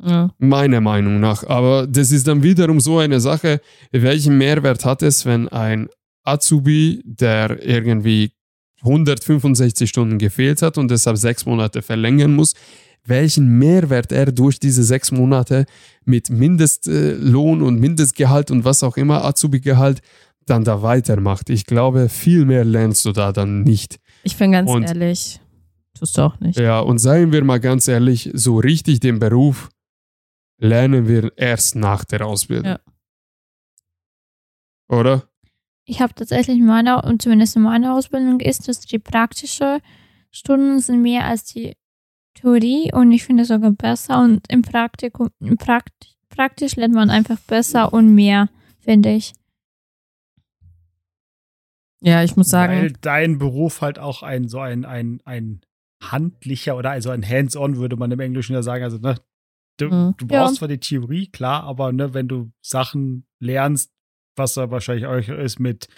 Ja. 0.00 0.32
Meiner 0.38 0.80
Meinung 0.80 1.18
nach. 1.18 1.42
Aber 1.42 1.88
das 1.88 2.12
ist 2.12 2.28
dann 2.28 2.44
wiederum 2.44 2.78
so 2.78 2.98
eine 2.98 3.18
Sache, 3.18 3.60
welchen 3.90 4.38
Mehrwert 4.38 4.84
hat 4.84 5.02
es, 5.02 5.26
wenn 5.26 5.48
ein 5.48 5.88
Azubi, 6.22 7.02
der 7.04 7.60
irgendwie 7.66 8.30
165 8.82 9.90
Stunden 9.90 10.18
gefehlt 10.18 10.62
hat 10.62 10.78
und 10.78 10.92
deshalb 10.92 11.16
sechs 11.16 11.44
Monate 11.44 11.82
verlängern 11.82 12.36
muss, 12.36 12.54
welchen 13.08 13.58
Mehrwert 13.58 14.12
er 14.12 14.32
durch 14.32 14.58
diese 14.58 14.82
sechs 14.84 15.10
Monate 15.12 15.66
mit 16.04 16.30
Mindestlohn 16.30 17.62
und 17.62 17.78
Mindestgehalt 17.80 18.50
und 18.50 18.64
was 18.64 18.82
auch 18.82 18.96
immer, 18.96 19.24
Azubi-Gehalt, 19.24 20.00
dann 20.46 20.64
da 20.64 20.82
weitermacht. 20.82 21.50
Ich 21.50 21.66
glaube, 21.66 22.08
viel 22.08 22.44
mehr 22.44 22.64
lernst 22.64 23.04
du 23.04 23.12
da 23.12 23.32
dann 23.32 23.62
nicht. 23.62 23.98
Ich 24.22 24.36
bin 24.36 24.52
ganz 24.52 24.70
Und- 24.70 24.84
ehrlich, 24.84 25.40
tust 25.94 26.16
du 26.18 26.22
auch 26.22 26.38
nicht. 26.40 26.58
Ja, 26.58 26.80
und 26.80 26.98
seien 26.98 27.32
wir 27.32 27.42
mal 27.44 27.60
ganz 27.60 27.88
ehrlich, 27.88 28.30
so 28.34 28.58
richtig 28.58 29.00
den 29.00 29.18
Beruf 29.18 29.68
lernen 30.58 31.08
wir 31.08 31.32
erst 31.36 31.74
nach 31.76 32.04
der 32.04 32.26
Ausbildung. 32.26 32.72
Ja. 32.72 32.80
Oder? 34.88 35.28
Ich 35.84 36.00
habe 36.00 36.14
tatsächlich 36.14 36.58
in 36.58 36.66
meiner, 36.66 37.04
und 37.04 37.22
zumindest 37.22 37.56
in 37.56 37.62
meiner 37.62 37.94
Ausbildung 37.94 38.40
ist, 38.40 38.68
dass 38.68 38.80
die 38.80 38.98
praktischen 38.98 39.80
Stunden 40.30 40.80
sind 40.80 41.02
mehr 41.02 41.24
als 41.26 41.44
die 41.44 41.76
Theorie 42.40 42.90
und 42.92 43.12
ich 43.12 43.24
finde 43.24 43.44
sogar 43.44 43.70
besser 43.72 44.22
und 44.22 44.50
im 44.50 44.62
Praktikum, 44.62 45.28
im 45.40 45.56
Prakt, 45.56 46.16
praktisch 46.28 46.76
lernt 46.76 46.94
man 46.94 47.10
einfach 47.10 47.38
besser 47.40 47.92
und 47.92 48.14
mehr, 48.14 48.48
finde 48.80 49.12
ich. 49.14 49.32
Ja, 52.00 52.22
ich 52.22 52.36
muss 52.36 52.48
sagen, 52.50 52.72
Weil 52.72 52.92
dein 52.92 53.38
Beruf 53.38 53.80
halt 53.80 53.98
auch 53.98 54.22
ein 54.22 54.48
so 54.48 54.60
ein, 54.60 54.84
ein, 54.84 55.20
ein 55.24 55.60
handlicher 56.02 56.76
oder 56.76 56.90
also 56.90 57.10
ein 57.10 57.26
Hands-on, 57.26 57.76
würde 57.78 57.96
man 57.96 58.10
im 58.12 58.20
Englischen 58.20 58.52
ja 58.52 58.62
sagen. 58.62 58.84
Also, 58.84 58.98
ne, 58.98 59.16
du, 59.78 59.86
Mhm. 59.86 60.14
du 60.18 60.26
Ja. 60.30 60.42
brauchst 60.42 60.56
zwar 60.56 60.68
die 60.68 60.78
Theorie, 60.78 61.26
klar, 61.28 61.64
aber 61.64 61.92
ne, 61.92 62.14
wenn 62.14 62.28
du 62.28 62.52
Sachen 62.60 63.26
lernst, 63.40 63.92
was 64.36 64.54
da 64.54 64.70
wahrscheinlich 64.70 65.06
euch 65.06 65.28
ist 65.30 65.58
mit 65.58 65.88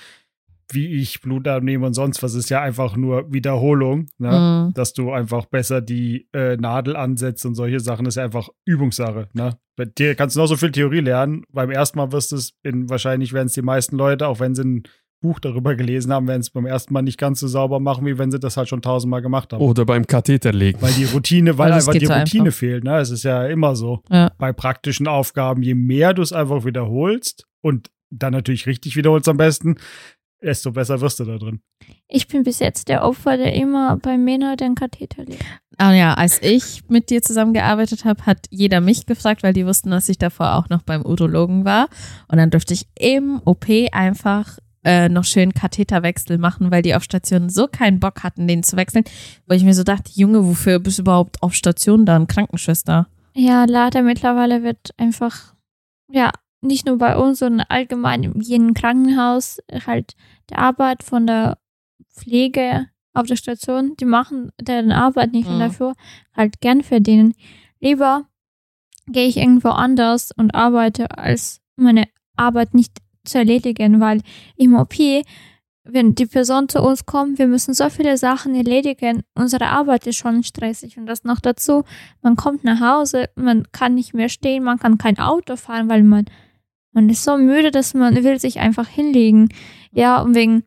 wie 0.73 1.01
ich 1.01 1.21
Blut 1.21 1.49
abnehme 1.49 1.87
und 1.87 1.95
sonst 1.95 2.23
was, 2.23 2.35
ist 2.35 2.51
ja 2.51 2.61
einfach 2.61 2.97
nur 2.97 3.33
Wiederholung, 3.33 4.07
ne? 4.19 4.67
mhm. 4.69 4.75
dass 4.75 4.93
du 4.93 5.11
einfach 5.13 5.47
besser 5.47 5.81
die 5.81 6.29
äh, 6.33 6.57
Nadel 6.57 6.97
ansetzt 6.97 7.47
und 7.47 7.55
solche 7.55 7.81
Sachen 7.81 8.07
ist 8.07 8.17
ja 8.17 8.25
einfach 8.25 8.49
Übungssache. 8.65 9.29
Ne? 9.33 9.59
Bei 9.77 9.87
dir 9.87 10.15
kannst 10.15 10.37
du 10.37 10.41
noch 10.41 10.47
so 10.47 10.57
viel 10.57 10.73
Theorie 10.73 11.01
lernen. 11.01 11.45
Beim 11.51 11.71
ersten 11.71 11.99
Mal 11.99 12.13
wirst 12.13 12.33
du 12.33 12.37
es, 12.37 12.53
in, 12.63 12.91
wahrscheinlich 12.91 13.33
werden 13.33 13.47
es 13.47 13.55
die 13.55 13.63
meisten 13.63 13.97
Leute, 13.97 14.27
auch 14.27 14.41
wenn 14.41 14.55
sie 14.55 14.65
ein 14.65 14.83
Buch 15.21 15.41
darüber 15.41 15.75
gelesen 15.75 16.13
haben, 16.13 16.29
werden 16.29 16.43
es 16.43 16.51
beim 16.51 16.67
ersten 16.67 16.93
Mal 16.93 17.03
nicht 17.03 17.19
ganz 17.19 17.41
so 17.41 17.49
sauber 17.49 17.81
machen, 17.81 18.07
wie 18.07 18.19
wenn 18.19 18.31
sie 18.31 18.39
das 18.39 18.57
halt 18.57 18.69
schon 18.69 18.83
tausendmal 18.83 19.23
gemacht 19.23 19.53
haben. 19.53 19.63
Oder 19.63 19.85
beim 19.85 20.07
Katheter 20.07 20.53
legen. 20.53 20.81
Weil 20.81 20.93
die 20.93 21.05
Routine, 21.05 21.59
weil 21.59 21.71
Weil 21.71 21.79
einfach 21.79 21.93
die 21.93 22.07
Routine 22.07 22.45
einfach. 22.45 22.59
fehlt. 22.59 22.85
Ne? 22.85 22.99
Es 22.99 23.11
ist 23.11 23.25
ja 23.25 23.47
immer 23.47 23.75
so. 23.75 24.03
Ja. 24.11 24.31
Bei 24.39 24.53
praktischen 24.53 25.09
Aufgaben, 25.09 25.63
je 25.63 25.75
mehr 25.75 26.15
du 26.15 26.23
es 26.23 26.33
einfach 26.33 26.65
wiederholst 26.65 27.47
und 27.63 27.91
dann 28.11 28.33
natürlich 28.33 28.67
richtig 28.67 28.97
wiederholst 28.97 29.29
am 29.29 29.37
besten, 29.37 29.77
desto 30.43 30.73
besser 30.73 31.01
wirst 31.01 31.21
du 31.21 31.25
da 31.25 31.37
drin. 31.37 31.61
Ich 32.09 32.29
bin 32.29 32.43
bis 32.43 32.59
jetzt 32.59 32.89
der 32.89 33.05
Opfer, 33.05 33.37
der 33.37 33.55
immer 33.55 33.97
bei 33.97 34.17
Männer 34.17 34.57
den 34.57 34.75
Katheter 34.75 35.25
legt. 35.25 35.45
Ah 35.77 35.93
ja, 35.93 36.15
als 36.15 36.43
ich 36.43 36.89
mit 36.89 37.11
dir 37.11 37.23
zusammengearbeitet 37.23 38.05
habe, 38.05 38.27
hat 38.27 38.47
jeder 38.51 38.81
mich 38.81 39.07
gefragt, 39.07 39.43
weil 39.43 39.53
die 39.53 39.67
wussten, 39.67 39.91
dass 39.91 40.09
ich 40.09 40.19
davor 40.19 40.55
auch 40.57 40.69
noch 40.69 40.83
beim 40.83 41.03
Urologen 41.03 41.65
war. 41.65 41.89
Und 42.29 42.39
dann 42.39 42.51
durfte 42.51 42.75
ich 42.75 42.87
im 42.99 43.41
OP 43.45 43.67
einfach 43.93 44.59
äh, 44.85 45.09
noch 45.09 45.25
schön 45.25 45.53
Katheterwechsel 45.53 46.39
machen, 46.39 46.71
weil 46.71 46.83
die 46.83 46.95
auf 46.95 47.05
Station 47.05 47.49
so 47.49 47.67
keinen 47.67 48.01
Bock 48.01 48.23
hatten, 48.23 48.49
den 48.49 48.63
zu 48.63 48.77
wechseln. 48.77 49.05
Wo 49.47 49.55
ich 49.55 49.65
mir 49.65 49.75
so 49.75 49.85
dachte, 49.85 50.11
Junge, 50.15 50.47
wofür 50.47 50.79
bist 50.79 50.99
du 50.99 51.03
überhaupt 51.03 51.43
auf 51.43 51.55
Station 51.55 52.07
dann? 52.07 52.27
Krankenschwester. 52.27 53.07
Ja, 53.35 53.65
leider 53.67 54.03
mittlerweile 54.03 54.63
wird 54.63 54.95
einfach, 54.97 55.55
ja, 56.11 56.33
nicht 56.61 56.87
nur 56.87 56.99
bei 56.99 57.17
uns, 57.17 57.39
sondern 57.39 57.67
allgemein 57.69 58.23
in 58.25 58.41
jedem 58.41 58.75
Krankenhaus 58.75 59.59
halt 59.87 60.15
die 60.51 60.57
Arbeit 60.57 61.03
von 61.03 61.27
der 61.27 61.59
Pflege 62.13 62.87
auf 63.15 63.27
der 63.27 63.37
Station, 63.37 63.95
die 63.99 64.05
machen 64.05 64.51
deren 64.61 64.93
Arbeit 64.93 65.33
nicht 65.33 65.49
und 65.49 65.57
Mhm. 65.57 65.61
dafür 65.61 65.95
halt 66.37 66.61
gern 66.61 66.83
verdienen. 66.83 67.35
Lieber 67.81 68.27
gehe 69.07 69.27
ich 69.27 69.37
irgendwo 69.37 69.69
anders 69.71 70.33
und 70.37 70.55
arbeite, 70.55 71.11
als 71.17 71.61
meine 71.77 72.05
Arbeit 72.37 72.75
nicht 72.75 72.99
zu 73.25 73.39
erledigen, 73.39 74.01
weil 74.01 74.21
im 74.57 74.75
OP, 74.75 75.23
wenn 75.85 76.15
die 76.15 76.27
Person 76.27 76.69
zu 76.69 76.83
uns 76.83 77.07
kommt, 77.07 77.39
wir 77.39 77.47
müssen 77.47 77.73
so 77.73 77.89
viele 77.89 78.17
Sachen 78.19 78.55
erledigen. 78.55 79.23
Unsere 79.35 79.67
Arbeit 79.69 80.07
ist 80.07 80.17
schon 80.17 80.43
stressig 80.43 80.99
und 80.99 81.07
das 81.07 81.25
noch 81.25 81.41
dazu. 81.41 81.85
Man 82.21 82.37
kommt 82.37 82.65
nach 82.65 82.81
Hause, 82.81 83.31
man 83.37 83.67
kann 83.73 83.95
nicht 83.95 84.13
mehr 84.13 84.29
stehen, 84.29 84.65
man 84.65 84.79
kann 84.79 84.99
kein 84.99 85.19
Auto 85.19 85.57
fahren, 85.57 85.89
weil 85.89 86.03
man, 86.03 86.27
man 86.99 87.09
ist 87.11 87.23
so 87.23 87.39
müde, 87.39 87.71
dass 87.71 87.95
man 87.95 88.25
will 88.25 88.41
sich 88.41 88.59
einfach 88.59 88.89
hinlegen. 88.89 89.51
Ja, 89.93 90.21
und 90.21 90.35
wegen 90.35 90.65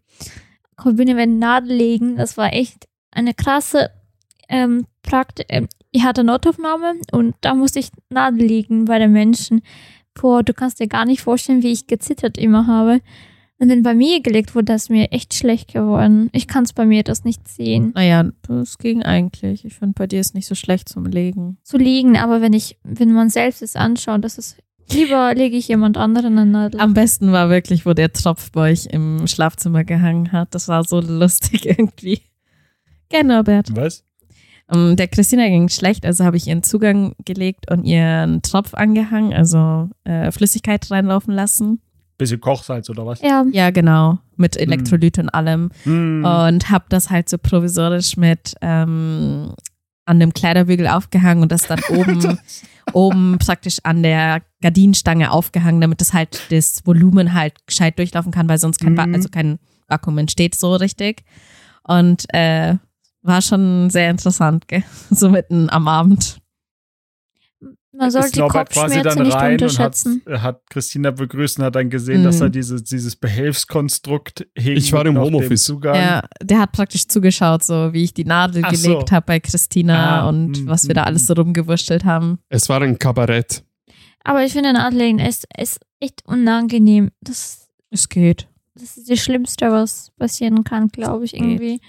Kombinieren 0.77 1.39
Nadel 1.39 1.75
legen, 1.75 2.15
das 2.15 2.37
war 2.37 2.53
echt 2.53 2.87
eine 3.11 3.33
krasse 3.33 3.91
ähm, 4.47 4.85
Praktik. 5.03 5.47
Ähm, 5.49 5.67
ich 5.91 6.03
hatte 6.03 6.23
Notaufnahme 6.23 6.93
und 7.11 7.35
da 7.41 7.53
musste 7.53 7.79
ich 7.79 7.89
Nadel 8.09 8.45
legen 8.45 8.85
bei 8.85 8.97
den 8.97 9.11
Menschen. 9.11 9.61
Boah, 10.13 10.41
du 10.41 10.53
kannst 10.53 10.79
dir 10.79 10.87
gar 10.87 11.03
nicht 11.03 11.21
vorstellen, 11.21 11.63
wie 11.63 11.73
ich 11.73 11.87
gezittert 11.87 12.37
immer 12.37 12.65
habe. 12.65 13.01
Und 13.59 13.67
wenn 13.67 13.83
bei 13.83 13.93
mir 13.93 14.21
gelegt 14.21 14.55
wurde, 14.55 14.65
das 14.65 14.83
ist 14.83 14.89
mir 14.89 15.11
echt 15.11 15.33
schlecht 15.33 15.73
geworden. 15.73 16.29
Ich 16.31 16.47
kann 16.47 16.63
es 16.63 16.71
bei 16.71 16.85
mir 16.85 17.03
das 17.03 17.25
nicht 17.25 17.45
sehen. 17.47 17.91
Naja, 17.93 18.31
das 18.47 18.77
ging 18.77 19.03
eigentlich. 19.03 19.65
Ich 19.65 19.75
finde, 19.75 19.95
bei 19.97 20.07
dir 20.07 20.21
ist 20.21 20.33
nicht 20.33 20.47
so 20.47 20.55
schlecht 20.55 20.87
zum 20.87 21.05
Legen. 21.05 21.57
Zu 21.63 21.77
liegen, 21.77 22.17
aber 22.17 22.39
wenn 22.39 22.53
ich, 22.53 22.79
wenn 22.83 23.11
man 23.11 23.29
selbst 23.29 23.61
es 23.61 23.75
anschaut, 23.75 24.23
das 24.23 24.37
ist 24.37 24.57
lieber 24.93 25.33
lege 25.35 25.57
ich 25.57 25.67
jemand 25.67 25.97
anderen 25.97 26.37
eine 26.37 26.49
Nadel. 26.49 26.79
Am 26.79 26.93
besten 26.93 27.31
war 27.31 27.49
wirklich, 27.49 27.85
wo 27.85 27.93
der 27.93 28.11
Tropf 28.13 28.51
bei 28.51 28.71
euch 28.71 28.87
im 28.87 29.27
Schlafzimmer 29.27 29.83
gehangen 29.83 30.31
hat. 30.31 30.53
Das 30.55 30.67
war 30.67 30.83
so 30.83 30.99
lustig 30.99 31.65
irgendwie. 31.77 32.21
Gell, 33.09 33.23
Norbert? 33.23 33.75
Was? 33.75 34.03
Um, 34.73 34.95
der 34.95 35.09
Christina 35.09 35.47
ging 35.47 35.67
schlecht, 35.67 36.05
also 36.05 36.23
habe 36.23 36.37
ich 36.37 36.47
ihren 36.47 36.63
Zugang 36.63 37.13
gelegt 37.25 37.69
und 37.69 37.83
ihren 37.83 38.41
Tropf 38.41 38.73
angehangen, 38.73 39.33
also 39.33 39.89
äh, 40.05 40.31
Flüssigkeit 40.31 40.89
reinlaufen 40.89 41.33
lassen. 41.33 41.81
Bisschen 42.17 42.39
Kochsalz 42.39 42.89
oder 42.89 43.05
was? 43.05 43.21
ja, 43.21 43.43
Ja, 43.51 43.71
genau, 43.71 44.19
mit 44.37 44.55
Elektrolyt 44.55 45.17
und 45.17 45.29
allem. 45.29 45.71
Hm. 45.83 46.23
Und 46.23 46.69
habe 46.69 46.85
das 46.87 47.09
halt 47.09 47.27
so 47.27 47.37
provisorisch 47.37 48.15
mit 48.15 48.55
ähm, 48.61 49.53
an 50.05 50.19
dem 50.19 50.33
Kleiderbügel 50.33 50.87
aufgehangen 50.87 51.43
und 51.43 51.51
das 51.51 51.63
dann 51.63 51.79
oben, 51.89 52.39
oben 52.93 53.37
praktisch 53.39 53.77
an 53.83 54.03
der 54.03 54.41
Gardinenstange 54.61 55.31
aufgehangen, 55.31 55.81
damit 55.81 56.01
das 56.01 56.13
halt 56.13 56.41
das 56.51 56.85
Volumen 56.85 57.33
halt 57.33 57.55
gescheit 57.67 57.97
durchlaufen 57.97 58.31
kann, 58.31 58.49
weil 58.49 58.57
sonst 58.57 58.79
kein, 58.79 58.93
Mhm. 58.93 59.15
also 59.15 59.29
kein 59.29 59.59
Vakuum 59.87 60.17
entsteht 60.17 60.55
so 60.55 60.75
richtig. 60.75 61.23
Und 61.83 62.25
äh, 62.33 62.75
war 63.21 63.41
schon 63.41 63.89
sehr 63.89 64.09
interessant, 64.09 64.67
gell? 64.67 64.83
so 65.11 65.29
mitten 65.29 65.69
am 65.69 65.87
Abend. 65.87 66.40
Man 67.93 68.07
Ist 68.07 68.13
sollte 68.13 68.31
die 68.31 68.39
Norbert 68.39 68.69
quasi 68.69 69.01
dann 69.01 69.19
nicht 69.23 69.35
rein 69.35 69.61
und 69.61 69.79
hat, 69.79 69.97
hat 70.41 70.61
Christina 70.69 71.11
begrüßt 71.11 71.59
und 71.59 71.65
hat 71.65 71.75
dann 71.75 71.89
gesehen, 71.89 72.23
dass 72.23 72.35
Mhm. 72.37 72.39
da 72.39 72.49
dieses, 72.49 72.83
dieses 72.83 73.15
Behelfskonstrukt 73.15 74.47
hing. 74.57 74.77
Ich 74.77 74.91
war 74.93 75.05
im 75.05 75.17
Homeoffice. 75.19 75.63
Zugang. 75.63 75.95
Ja, 75.95 76.23
der 76.41 76.59
hat 76.59 76.71
praktisch 76.71 77.07
zugeschaut, 77.07 77.63
so 77.63 77.93
wie 77.93 78.03
ich 78.03 78.13
die 78.13 78.25
Nadel 78.25 78.63
Ach 78.65 78.73
so. 78.73 78.87
gelegt 78.89 79.11
habe 79.11 79.25
bei 79.25 79.39
Christina 79.39 80.21
Ah, 80.21 80.29
und 80.29 80.63
mm, 80.65 80.67
was 80.67 80.87
wir 80.87 80.95
da 80.95 81.03
mm, 81.03 81.05
alles 81.07 81.27
so 81.27 81.33
rumgewurschtelt 81.33 82.05
haben. 82.05 82.39
Es 82.49 82.69
war 82.69 82.81
ein 82.81 82.97
Kabarett. 82.97 83.63
Aber 84.23 84.43
ich 84.45 84.53
finde, 84.53 84.73
Nadeln 84.73 85.19
ist, 85.19 85.45
ist 85.57 85.79
echt 85.99 86.23
unangenehm. 86.25 87.09
Das, 87.21 87.67
Es 87.89 88.07
geht. 88.07 88.47
das 88.75 88.97
ist 88.97 89.09
das 89.09 89.19
Schlimmste, 89.19 89.71
was 89.71 90.11
passieren 90.17 90.63
kann, 90.63 90.87
glaube 90.89 91.25
ich, 91.25 91.35
irgendwie. 91.35 91.81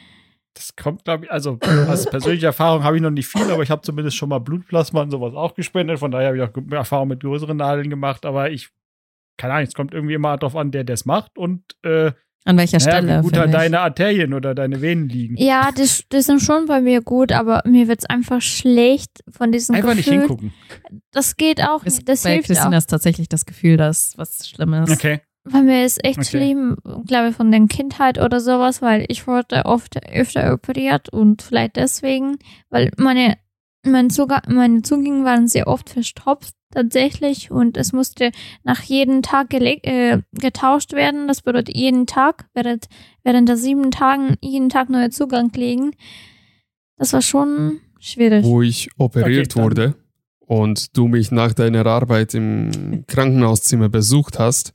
Das 0.55 0.77
kommt, 0.77 1.05
glaube 1.05 1.25
ich, 1.25 1.33
also 1.33 1.59
als 1.89 2.05
persönliche 2.09 2.47
Erfahrung 2.47 2.85
habe 2.85 2.97
ich 2.97 3.03
noch 3.03 3.11
nicht 3.11 3.27
viel, 3.27 3.51
aber 3.51 3.63
ich 3.63 3.71
habe 3.71 3.81
zumindest 3.83 4.17
schon 4.17 4.29
mal 4.29 4.39
Blutplasma 4.39 5.01
und 5.03 5.11
sowas 5.11 5.35
auch 5.35 5.55
gespendet. 5.55 5.99
Von 5.99 6.11
daher 6.11 6.29
habe 6.29 6.37
ich 6.37 6.43
auch 6.43 6.73
Erfahrung 6.77 7.09
mit 7.09 7.21
größeren 7.23 7.57
Nadeln 7.57 7.89
gemacht, 7.89 8.27
aber 8.27 8.51
ich, 8.51 8.69
keine 9.39 9.55
Ahnung, 9.55 9.67
es 9.69 9.75
kommt 9.75 9.95
irgendwie 9.95 10.15
immer 10.15 10.37
darauf 10.37 10.55
an, 10.57 10.71
der 10.71 10.85
das 10.85 11.07
macht 11.07 11.39
und 11.39 11.63
äh, 11.85 12.13
An 12.45 12.59
welcher 12.59 12.79
naja, 12.79 12.99
Stelle? 12.99 13.19
wie 13.19 13.23
gut 13.23 13.33
halt 13.39 13.45
finde 13.45 13.57
ich. 13.57 13.63
deine 13.63 13.81
Arterien 13.81 14.35
oder 14.35 14.55
deine 14.55 14.83
Venen 14.83 15.09
liegen. 15.09 15.37
Ja, 15.39 15.71
das, 15.75 16.05
das 16.11 16.27
sind 16.27 16.41
schon 16.43 16.67
bei 16.67 16.83
mir 16.83 17.01
gut, 17.01 17.33
aber 17.33 17.63
mir 17.65 17.89
wird 17.89 18.01
es 18.01 18.05
einfach 18.11 18.43
schlecht 18.43 19.11
von 19.31 19.53
diesem 19.53 19.75
Einfach 19.75 19.95
nicht 19.95 20.05
Gefühl. 20.05 20.21
hingucken. 20.21 20.53
Das 21.13 21.37
geht 21.39 21.63
auch 21.63 21.83
Das, 21.83 21.95
nicht. 21.97 22.09
Das 22.11 22.25
bei 22.25 22.33
hilft 22.35 22.49
Christina 22.49 22.69
auch. 22.69 22.79
ist 22.79 22.91
tatsächlich 22.91 23.29
das 23.31 23.47
Gefühl, 23.47 23.79
dass 23.79 24.19
was 24.19 24.47
Schlimmes. 24.49 24.91
Okay. 24.91 25.21
Bei 25.45 25.61
mir 25.61 25.85
ist 25.85 26.05
echt 26.05 26.19
Okay. 26.19 26.29
schlimm, 26.29 26.77
glaube 27.07 27.31
ich, 27.31 27.37
von 27.37 27.51
der 27.51 27.67
Kindheit 27.67 28.19
oder 28.19 28.41
sowas, 28.41 28.81
weil 28.81 29.05
ich 29.09 29.27
wurde 29.27 29.65
oft 29.65 29.97
öfter 30.07 30.53
operiert 30.53 31.09
und 31.09 31.43
vielleicht 31.43 31.77
deswegen, 31.77 32.37
weil 32.71 32.93
meine, 32.97 33.37
mein 33.85 34.09
Zugang, 34.11 34.43
meine 34.49 34.83
Zugänge 34.83 35.25
waren 35.25 35.49
sehr 35.49 35.67
oft 35.67 35.91
verstopft 35.91 36.55
tatsächlich 36.71 37.51
und 37.51 37.77
es 37.77 37.93
musste 37.93 38.31
nach 38.63 38.83
jedem 38.83 39.23
Tag 39.23 39.53
äh, 39.53 40.23
getauscht 40.33 40.93
werden. 40.93 41.27
Das 41.27 41.43
bedeutet 41.43 41.77
jeden 41.77 42.07
Tag, 42.07 42.49
während, 42.55 42.87
während 43.25 43.49
der 43.49 43.57
sieben 43.57 43.91
Tagen 43.91 44.37
jeden 44.41 44.69
Tag 44.69 44.91
neuer 44.91 45.11
Zugang 45.11 45.51
legen. 45.55 45.91
Das 46.97 47.13
war 47.13 47.21
schon 47.21 47.81
schwierig. 47.99 48.45
wo 48.45 48.63
ich 48.63 48.91
operiert 48.97 49.57
Okay, 49.57 49.63
wurde 49.63 49.95
und 50.39 50.97
du 50.97 51.09
mich 51.09 51.33
nach 51.33 51.53
deiner 51.53 51.85
Arbeit 51.87 52.35
im 52.35 53.05
Krankenhauszimmer 53.09 53.89
besucht 53.89 54.39
hast 54.39 54.73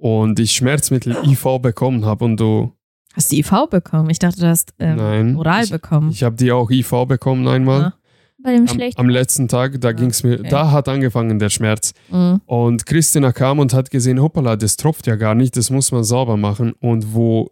und 0.00 0.38
ich 0.40 0.52
Schmerzmittel 0.52 1.16
IV 1.24 1.58
bekommen 1.60 2.04
habe 2.04 2.24
und 2.24 2.38
du 2.40 2.72
Hast 3.14 3.32
du 3.32 3.36
IV 3.36 3.50
bekommen? 3.70 4.08
Ich 4.10 4.18
dachte, 4.20 4.40
du 4.40 4.46
hast 4.46 4.72
ähm, 4.78 4.96
nein 4.96 5.36
Oral 5.36 5.64
ich, 5.64 5.70
bekommen. 5.70 6.10
ich 6.10 6.22
habe 6.22 6.36
die 6.36 6.50
auch 6.52 6.70
IV 6.70 6.90
bekommen 7.06 7.46
einmal 7.48 7.80
Ja. 7.80 7.94
Bei 8.42 8.52
dem 8.54 8.62
am, 8.62 8.68
schlechten. 8.68 8.98
am 9.00 9.08
letzten 9.10 9.48
Tag 9.48 9.78
da 9.82 9.88
Ah, 9.88 9.92
ging's 9.92 10.22
mir 10.22 10.38
okay. 10.40 10.48
da 10.48 10.70
hat 10.70 10.88
angefangen 10.88 11.38
der 11.38 11.50
Schmerz 11.50 11.92
Mhm. 12.10 12.40
und 12.46 12.86
Christina 12.86 13.32
kam 13.32 13.58
und 13.58 13.74
hat 13.74 13.90
gesehen 13.90 14.20
hoppala 14.22 14.56
das 14.56 14.76
tropft 14.76 15.06
ja 15.06 15.16
gar 15.16 15.34
nicht 15.34 15.56
das 15.58 15.68
muss 15.70 15.92
man 15.92 16.04
sauber 16.04 16.36
machen 16.38 16.72
und 16.80 17.12
wo 17.14 17.50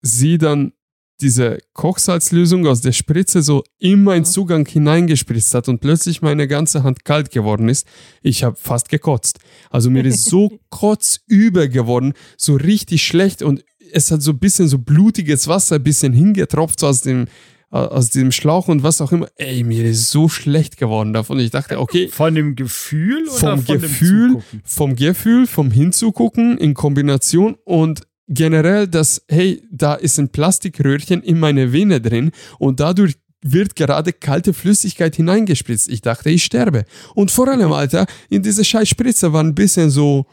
sie 0.00 0.38
dann 0.38 0.72
diese 1.20 1.58
Kochsalzlösung 1.72 2.66
aus 2.66 2.80
der 2.80 2.92
Spritze 2.92 3.42
so 3.42 3.64
in 3.78 4.04
meinen. 4.04 4.24
Zugang 4.24 4.66
hineingespritzt 4.66 5.54
hat 5.54 5.68
und 5.68 5.80
plötzlich 5.80 6.22
meine 6.22 6.46
ganze 6.46 6.82
Hand 6.82 7.04
kalt 7.04 7.30
geworden 7.30 7.68
ist, 7.68 7.86
ich 8.22 8.44
habe 8.44 8.56
fast 8.56 8.88
gekotzt. 8.88 9.38
Also 9.70 9.90
mir 9.90 10.04
ist 10.04 10.24
so 10.24 10.58
kotzüber 10.70 11.68
geworden, 11.68 12.12
so 12.36 12.54
richtig 12.54 13.02
schlecht 13.02 13.42
und 13.42 13.64
es 13.92 14.10
hat 14.10 14.22
so 14.22 14.32
ein 14.32 14.38
bisschen 14.38 14.68
so 14.68 14.78
blutiges 14.78 15.48
Wasser 15.48 15.76
ein 15.76 15.82
bisschen 15.82 16.12
hingetropft 16.12 16.80
so 16.80 16.86
aus 16.86 17.00
dem 17.02 17.26
aus 17.70 18.08
dem 18.08 18.32
Schlauch 18.32 18.68
und 18.68 18.82
was 18.82 19.02
auch 19.02 19.12
immer. 19.12 19.28
Ey, 19.36 19.62
mir 19.62 19.84
ist 19.84 20.10
so 20.10 20.30
schlecht 20.30 20.78
geworden 20.78 21.12
davon. 21.12 21.38
Ich 21.38 21.50
dachte, 21.50 21.78
okay, 21.78 22.08
Von 22.08 22.34
dem 22.34 22.56
Gefühl 22.56 23.24
oder 23.28 23.32
Vom 23.36 23.62
von 23.62 23.78
Gefühl, 23.80 24.28
dem 24.28 24.40
Zugucken? 24.40 24.62
vom 24.64 24.96
Gefühl, 24.96 25.46
vom 25.46 25.70
Hinzugucken 25.70 26.56
in 26.56 26.72
Kombination 26.72 27.56
und 27.64 28.07
generell, 28.28 28.86
dass, 28.86 29.22
hey, 29.28 29.62
da 29.70 29.94
ist 29.94 30.18
ein 30.18 30.28
Plastikröhrchen 30.28 31.22
in 31.22 31.40
meine 31.40 31.72
Vene 31.72 32.00
drin 32.00 32.30
und 32.58 32.80
dadurch 32.80 33.14
wird 33.42 33.76
gerade 33.76 34.12
kalte 34.12 34.52
Flüssigkeit 34.52 35.16
hineingespritzt. 35.16 35.88
Ich 35.88 36.02
dachte, 36.02 36.30
ich 36.30 36.44
sterbe. 36.44 36.84
Und 37.14 37.30
vor 37.30 37.48
allem, 37.48 37.72
Alter, 37.72 38.06
in 38.28 38.42
diese 38.42 38.64
scheiß 38.64 38.88
Spritze 38.88 39.32
war 39.32 39.42
ein 39.42 39.54
bisschen 39.54 39.90
so 39.90 40.26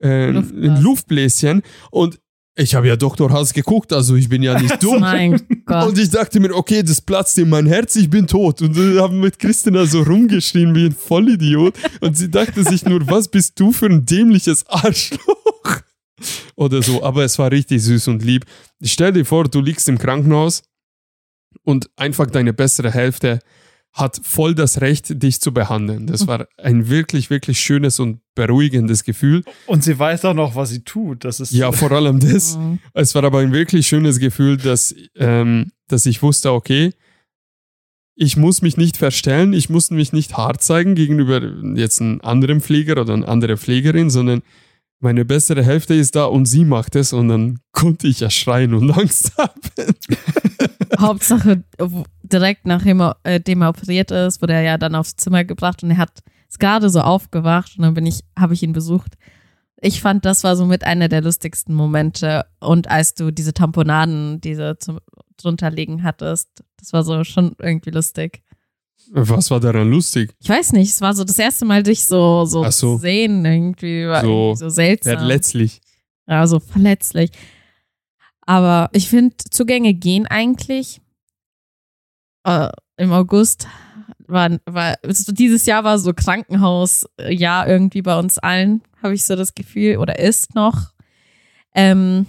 äh, 0.00 0.28
ein. 0.28 0.80
Luftbläschen 0.80 1.62
und 1.90 2.18
ich 2.60 2.74
habe 2.74 2.88
ja 2.88 2.96
Dr. 2.96 3.30
House 3.30 3.52
geguckt, 3.52 3.92
also 3.92 4.16
ich 4.16 4.28
bin 4.28 4.42
ja 4.42 4.60
nicht 4.60 4.82
dumm. 4.82 5.00
Mein 5.00 5.40
Gott. 5.64 5.88
Und 5.88 5.98
ich 5.98 6.10
dachte 6.10 6.40
mir, 6.40 6.52
okay, 6.54 6.82
das 6.82 7.00
platzt 7.00 7.38
in 7.38 7.48
mein 7.48 7.66
Herz, 7.66 7.94
ich 7.94 8.10
bin 8.10 8.26
tot. 8.26 8.60
Und 8.62 8.74
wir 8.74 9.00
haben 9.00 9.20
mit 9.20 9.38
Christina 9.38 9.86
so 9.86 10.02
rumgeschrien 10.02 10.74
wie 10.74 10.86
ein 10.86 10.92
Vollidiot. 10.92 11.74
Und 12.00 12.16
sie 12.16 12.28
dachte 12.28 12.64
sich 12.64 12.84
nur, 12.84 13.06
was 13.08 13.28
bist 13.28 13.60
du 13.60 13.70
für 13.70 13.86
ein 13.86 14.04
dämliches 14.04 14.66
Arschloch? 14.66 15.82
Oder 16.56 16.82
so. 16.82 17.02
Aber 17.02 17.24
es 17.24 17.38
war 17.38 17.50
richtig 17.50 17.82
süß 17.82 18.08
und 18.08 18.24
lieb. 18.24 18.44
Stell 18.82 19.12
dir 19.12 19.24
vor, 19.24 19.44
du 19.44 19.60
liegst 19.60 19.88
im 19.88 19.98
Krankenhaus 19.98 20.62
und 21.64 21.90
einfach 21.96 22.26
deine 22.26 22.52
bessere 22.52 22.92
Hälfte 22.92 23.40
hat 23.92 24.20
voll 24.22 24.54
das 24.54 24.80
Recht, 24.80 25.22
dich 25.22 25.40
zu 25.40 25.52
behandeln. 25.52 26.06
Das 26.06 26.26
war 26.26 26.46
ein 26.56 26.88
wirklich, 26.88 27.30
wirklich 27.30 27.58
schönes 27.58 27.98
und 27.98 28.20
beruhigendes 28.34 29.02
Gefühl. 29.02 29.42
Und 29.66 29.82
sie 29.82 29.98
weiß 29.98 30.24
auch 30.26 30.34
noch, 30.34 30.54
was 30.54 30.70
sie 30.70 30.84
tut. 30.84 31.24
Das 31.24 31.40
ist 31.40 31.52
Ja, 31.52 31.72
vor 31.72 31.90
allem 31.92 32.20
das. 32.20 32.56
Mhm. 32.58 32.78
Es 32.92 33.14
war 33.14 33.24
aber 33.24 33.40
ein 33.40 33.52
wirklich 33.52 33.86
schönes 33.86 34.18
Gefühl, 34.18 34.56
dass, 34.56 34.94
ähm, 35.16 35.70
dass 35.88 36.06
ich 36.06 36.22
wusste, 36.22 36.52
okay, 36.52 36.92
ich 38.14 38.36
muss 38.36 38.62
mich 38.62 38.76
nicht 38.76 38.96
verstellen, 38.96 39.52
ich 39.52 39.68
muss 39.68 39.90
mich 39.90 40.12
nicht 40.12 40.36
hart 40.36 40.62
zeigen 40.62 40.94
gegenüber 40.94 41.40
jetzt 41.76 42.00
einem 42.00 42.20
anderen 42.22 42.60
Pfleger 42.60 43.00
oder 43.00 43.14
einer 43.14 43.28
anderen 43.28 43.58
Pflegerin, 43.58 44.10
sondern 44.10 44.42
meine 45.00 45.24
bessere 45.24 45.64
Hälfte 45.64 45.94
ist 45.94 46.16
da 46.16 46.24
und 46.24 46.46
sie 46.46 46.64
macht 46.64 46.96
es 46.96 47.12
und 47.12 47.28
dann 47.28 47.60
konnte 47.72 48.08
ich 48.08 48.20
ja 48.20 48.30
schreien 48.30 48.74
und 48.74 48.90
Angst 48.90 49.32
haben. 49.38 49.60
Hauptsache, 50.98 51.62
direkt 52.22 52.66
nachdem 52.66 53.00
er, 53.00 53.16
äh, 53.22 53.40
dem 53.40 53.62
er 53.62 53.70
operiert 53.70 54.10
ist, 54.10 54.42
wurde 54.42 54.54
er 54.54 54.62
ja 54.62 54.78
dann 54.78 54.94
aufs 54.94 55.16
Zimmer 55.16 55.44
gebracht 55.44 55.82
und 55.82 55.90
er 55.90 55.98
hat 55.98 56.22
ist 56.48 56.60
gerade 56.60 56.88
so 56.90 57.00
aufgewacht 57.00 57.74
und 57.76 57.82
dann 57.84 57.94
bin 57.94 58.06
ich, 58.06 58.24
habe 58.36 58.54
ich 58.54 58.62
ihn 58.62 58.72
besucht. 58.72 59.14
Ich 59.80 60.00
fand, 60.00 60.24
das 60.24 60.42
war 60.44 60.56
so 60.56 60.64
mit 60.64 60.82
einer 60.82 61.08
der 61.08 61.20
lustigsten 61.20 61.74
Momente. 61.74 62.46
Und 62.58 62.90
als 62.90 63.14
du 63.14 63.30
diese 63.30 63.52
Tamponaden, 63.52 64.40
diese 64.40 64.76
zum, 64.78 64.98
drunter 65.36 65.70
liegen 65.70 66.02
hattest, 66.02 66.64
das 66.78 66.92
war 66.92 67.04
so 67.04 67.22
schon 67.22 67.54
irgendwie 67.60 67.90
lustig. 67.90 68.42
Was 69.10 69.50
war 69.50 69.60
daran 69.60 69.90
lustig? 69.90 70.34
Ich 70.40 70.48
weiß 70.48 70.72
nicht, 70.72 70.90
es 70.90 71.00
war 71.00 71.14
so 71.14 71.24
das 71.24 71.38
erste 71.38 71.64
Mal 71.64 71.82
dich 71.82 72.04
so, 72.04 72.44
so, 72.44 72.64
Ach 72.64 72.72
so. 72.72 72.98
sehen, 72.98 73.44
irgendwie 73.44 74.06
war 74.06 74.20
So 74.22 74.28
irgendwie 74.28 74.58
so 74.58 74.68
seltsam. 74.68 75.18
Verletzlich. 75.18 75.80
Ja, 76.26 76.46
so 76.46 76.60
verletzlich. 76.60 77.30
Aber 78.42 78.90
ich 78.92 79.08
finde, 79.08 79.36
Zugänge 79.50 79.94
gehen 79.94 80.26
eigentlich. 80.26 81.00
Äh, 82.44 82.70
Im 82.96 83.12
August 83.12 83.66
war, 84.26 84.50
war 84.66 84.96
also 85.02 85.32
dieses 85.32 85.66
Jahr 85.66 85.84
war 85.84 85.98
so 85.98 86.12
Krankenhausjahr 86.12 87.66
irgendwie 87.68 88.02
bei 88.02 88.18
uns 88.18 88.38
allen, 88.38 88.82
habe 89.02 89.14
ich 89.14 89.24
so 89.24 89.36
das 89.36 89.54
Gefühl, 89.54 89.96
oder 89.98 90.18
ist 90.18 90.54
noch. 90.54 90.92
Ähm, 91.74 92.26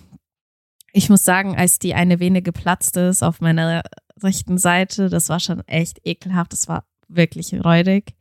ich 0.94 1.10
muss 1.10 1.24
sagen, 1.24 1.56
als 1.56 1.80
die 1.80 1.94
eine 1.94 2.20
Vene 2.20 2.42
geplatzt 2.42 2.98
ist 2.98 3.22
auf 3.24 3.42
meiner 3.42 3.84
rechten 4.24 4.58
Seite, 4.58 5.10
das 5.10 5.30
war 5.30 5.40
schon 5.40 5.62
echt 5.68 6.02
ekelhaft. 6.06 6.54
Das 6.54 6.68
war 6.68 6.86
wirklich 7.08 7.54
räudig. 7.54 8.16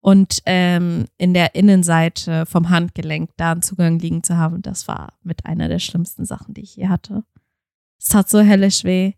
Und 0.00 0.40
ähm, 0.46 1.06
in 1.18 1.34
der 1.34 1.54
Innenseite 1.54 2.46
vom 2.46 2.70
Handgelenk 2.70 3.30
da 3.36 3.52
einen 3.52 3.62
Zugang 3.62 3.98
liegen 3.98 4.22
zu 4.22 4.36
haben, 4.36 4.62
das 4.62 4.86
war 4.86 5.14
mit 5.22 5.46
einer 5.46 5.68
der 5.68 5.80
schlimmsten 5.80 6.24
Sachen, 6.24 6.54
die 6.54 6.62
ich 6.62 6.76
je 6.76 6.88
hatte. 6.88 7.24
Es 7.98 8.08
tat 8.08 8.28
so 8.28 8.40
hellisch 8.40 8.84
weh. 8.84 9.14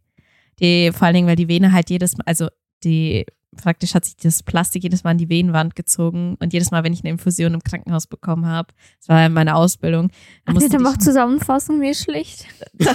Die, 0.60 0.90
vor 0.92 1.06
allen 1.06 1.14
Dingen, 1.14 1.28
weil 1.28 1.36
die 1.36 1.48
Vene 1.48 1.72
halt 1.72 1.90
jedes 1.90 2.16
Mal, 2.16 2.24
also 2.26 2.48
die, 2.84 3.26
praktisch 3.56 3.94
hat 3.94 4.04
sich 4.04 4.16
das 4.16 4.42
Plastik 4.42 4.82
jedes 4.82 5.04
Mal 5.04 5.12
in 5.12 5.18
die 5.18 5.28
Venenwand 5.28 5.76
gezogen 5.76 6.36
und 6.40 6.52
jedes 6.52 6.70
Mal, 6.70 6.84
wenn 6.84 6.92
ich 6.92 7.00
eine 7.00 7.10
Infusion 7.10 7.54
im 7.54 7.62
Krankenhaus 7.62 8.06
bekommen 8.06 8.46
habe, 8.46 8.72
das 8.98 9.08
war 9.08 9.26
in 9.26 9.32
meiner 9.32 9.56
Ausbildung, 9.56 10.08
da 10.08 10.14
Ach, 10.46 10.54
musste, 10.54 10.70
bitte 10.70 10.78
die, 10.78 10.82
mach 10.82 10.96
Zusammenfassung, 10.98 11.78
mir 11.78 11.94
schlecht. 11.94 12.46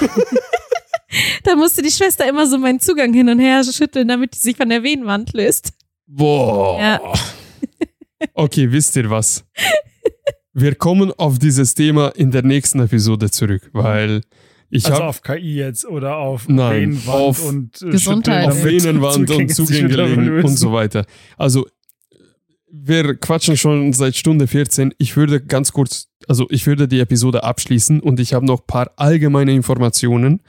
da 1.43 1.55
musste 1.55 1.81
die 1.81 1.91
Schwester 1.91 2.27
immer 2.27 2.47
so 2.47 2.57
meinen 2.57 2.79
Zugang 2.79 3.13
hin 3.13 3.29
und 3.29 3.39
her 3.39 3.63
schütteln, 3.63 4.07
damit 4.07 4.35
die 4.35 4.39
sich 4.39 4.57
von 4.57 4.69
der 4.69 4.83
Venenwand 4.83 5.33
löst. 5.33 5.73
Boah. 6.07 6.79
Ja. 6.79 7.01
Okay, 8.33 8.71
wisst 8.71 8.95
ihr 8.95 9.09
was? 9.09 9.43
Wir 10.53 10.75
kommen 10.75 11.11
auf 11.17 11.39
dieses 11.39 11.73
Thema 11.75 12.09
in 12.09 12.31
der 12.31 12.43
nächsten 12.43 12.79
Episode 12.79 13.29
zurück, 13.31 13.69
weil 13.73 14.21
ich 14.69 14.85
Also 14.85 14.97
habe 14.97 15.07
auf 15.07 15.21
KI 15.21 15.55
jetzt 15.55 15.85
oder 15.85 16.17
auf 16.17 16.47
Nein, 16.47 16.93
Venenwand 16.93 17.09
auf 17.09 17.45
und 17.45 17.81
äh, 17.81 17.89
Gesundheit. 17.89 18.47
Auf 18.47 18.63
Venenwand 18.63 19.29
und 19.29 19.53
Zugänge 19.53 20.43
und 20.43 20.57
so 20.57 20.71
weiter. 20.71 21.05
Also 21.37 21.67
wir 22.71 23.15
quatschen 23.15 23.55
schon 23.55 23.93
seit 23.93 24.15
Stunde 24.15 24.47
14. 24.47 24.93
Ich 24.97 25.15
würde 25.15 25.41
ganz 25.41 25.73
kurz, 25.73 26.07
also 26.27 26.47
ich 26.49 26.65
würde 26.65 26.87
die 26.87 26.99
Episode 26.99 27.43
abschließen 27.43 27.99
und 27.99 28.19
ich 28.19 28.33
habe 28.33 28.45
noch 28.45 28.61
ein 28.61 28.67
paar 28.67 28.91
allgemeine 28.95 29.53
Informationen 29.53 30.41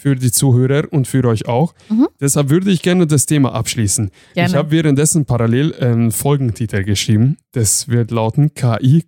für 0.00 0.14
die 0.14 0.30
Zuhörer 0.30 0.84
und 0.92 1.08
für 1.08 1.24
euch 1.24 1.48
auch. 1.48 1.74
Mhm. 1.88 2.06
Deshalb 2.20 2.50
würde 2.50 2.70
ich 2.70 2.82
gerne 2.82 3.08
das 3.08 3.26
Thema 3.26 3.52
abschließen. 3.52 4.12
Gerne. 4.34 4.48
Ich 4.48 4.54
habe 4.54 4.70
währenddessen 4.70 5.24
parallel 5.24 5.74
einen 5.74 6.12
Folgentitel 6.12 6.84
geschrieben. 6.84 7.36
Das 7.50 7.88
wird 7.88 8.12
lauten 8.12 8.54
KI, 8.54 9.02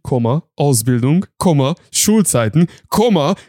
Ausbildung, 0.57 1.27
Schulzeiten, 1.93 2.67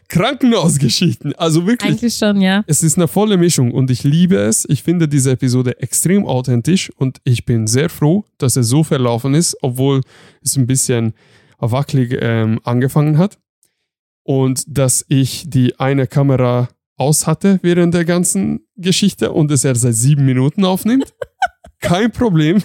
Krankenhausgeschichten. 0.07 1.33
Also 1.33 1.65
wirklich 1.65 1.93
Eigentlich 1.93 2.15
schon, 2.15 2.41
ja. 2.41 2.63
es 2.67 2.83
ist 2.83 2.97
eine 2.97 3.07
volle 3.07 3.37
Mischung 3.37 3.71
und 3.71 3.89
ich 3.89 4.03
liebe 4.03 4.35
es. 4.35 4.65
Ich 4.69 4.83
finde 4.83 5.07
diese 5.07 5.31
Episode 5.31 5.79
extrem 5.79 6.27
authentisch 6.27 6.91
und 6.95 7.21
ich 7.23 7.45
bin 7.45 7.65
sehr 7.65 7.89
froh, 7.89 8.23
dass 8.37 8.55
es 8.55 8.67
so 8.67 8.83
verlaufen 8.83 9.33
ist, 9.33 9.57
obwohl 9.63 10.01
es 10.43 10.57
ein 10.57 10.67
bisschen 10.67 11.13
wackelig 11.57 12.15
ähm, 12.21 12.59
angefangen 12.63 13.17
hat. 13.17 13.39
Und 14.23 14.63
dass 14.67 15.03
ich 15.07 15.45
die 15.47 15.79
eine 15.79 16.05
Kamera 16.05 16.69
aus 17.01 17.25
hatte 17.27 17.59
während 17.63 17.93
der 17.93 18.05
ganzen 18.05 18.61
Geschichte 18.77 19.31
und 19.31 19.49
es 19.51 19.65
erst 19.65 19.81
seit 19.81 19.95
sieben 19.95 20.23
Minuten 20.25 20.63
aufnimmt. 20.63 21.13
Kein 21.81 22.11
Problem. 22.11 22.61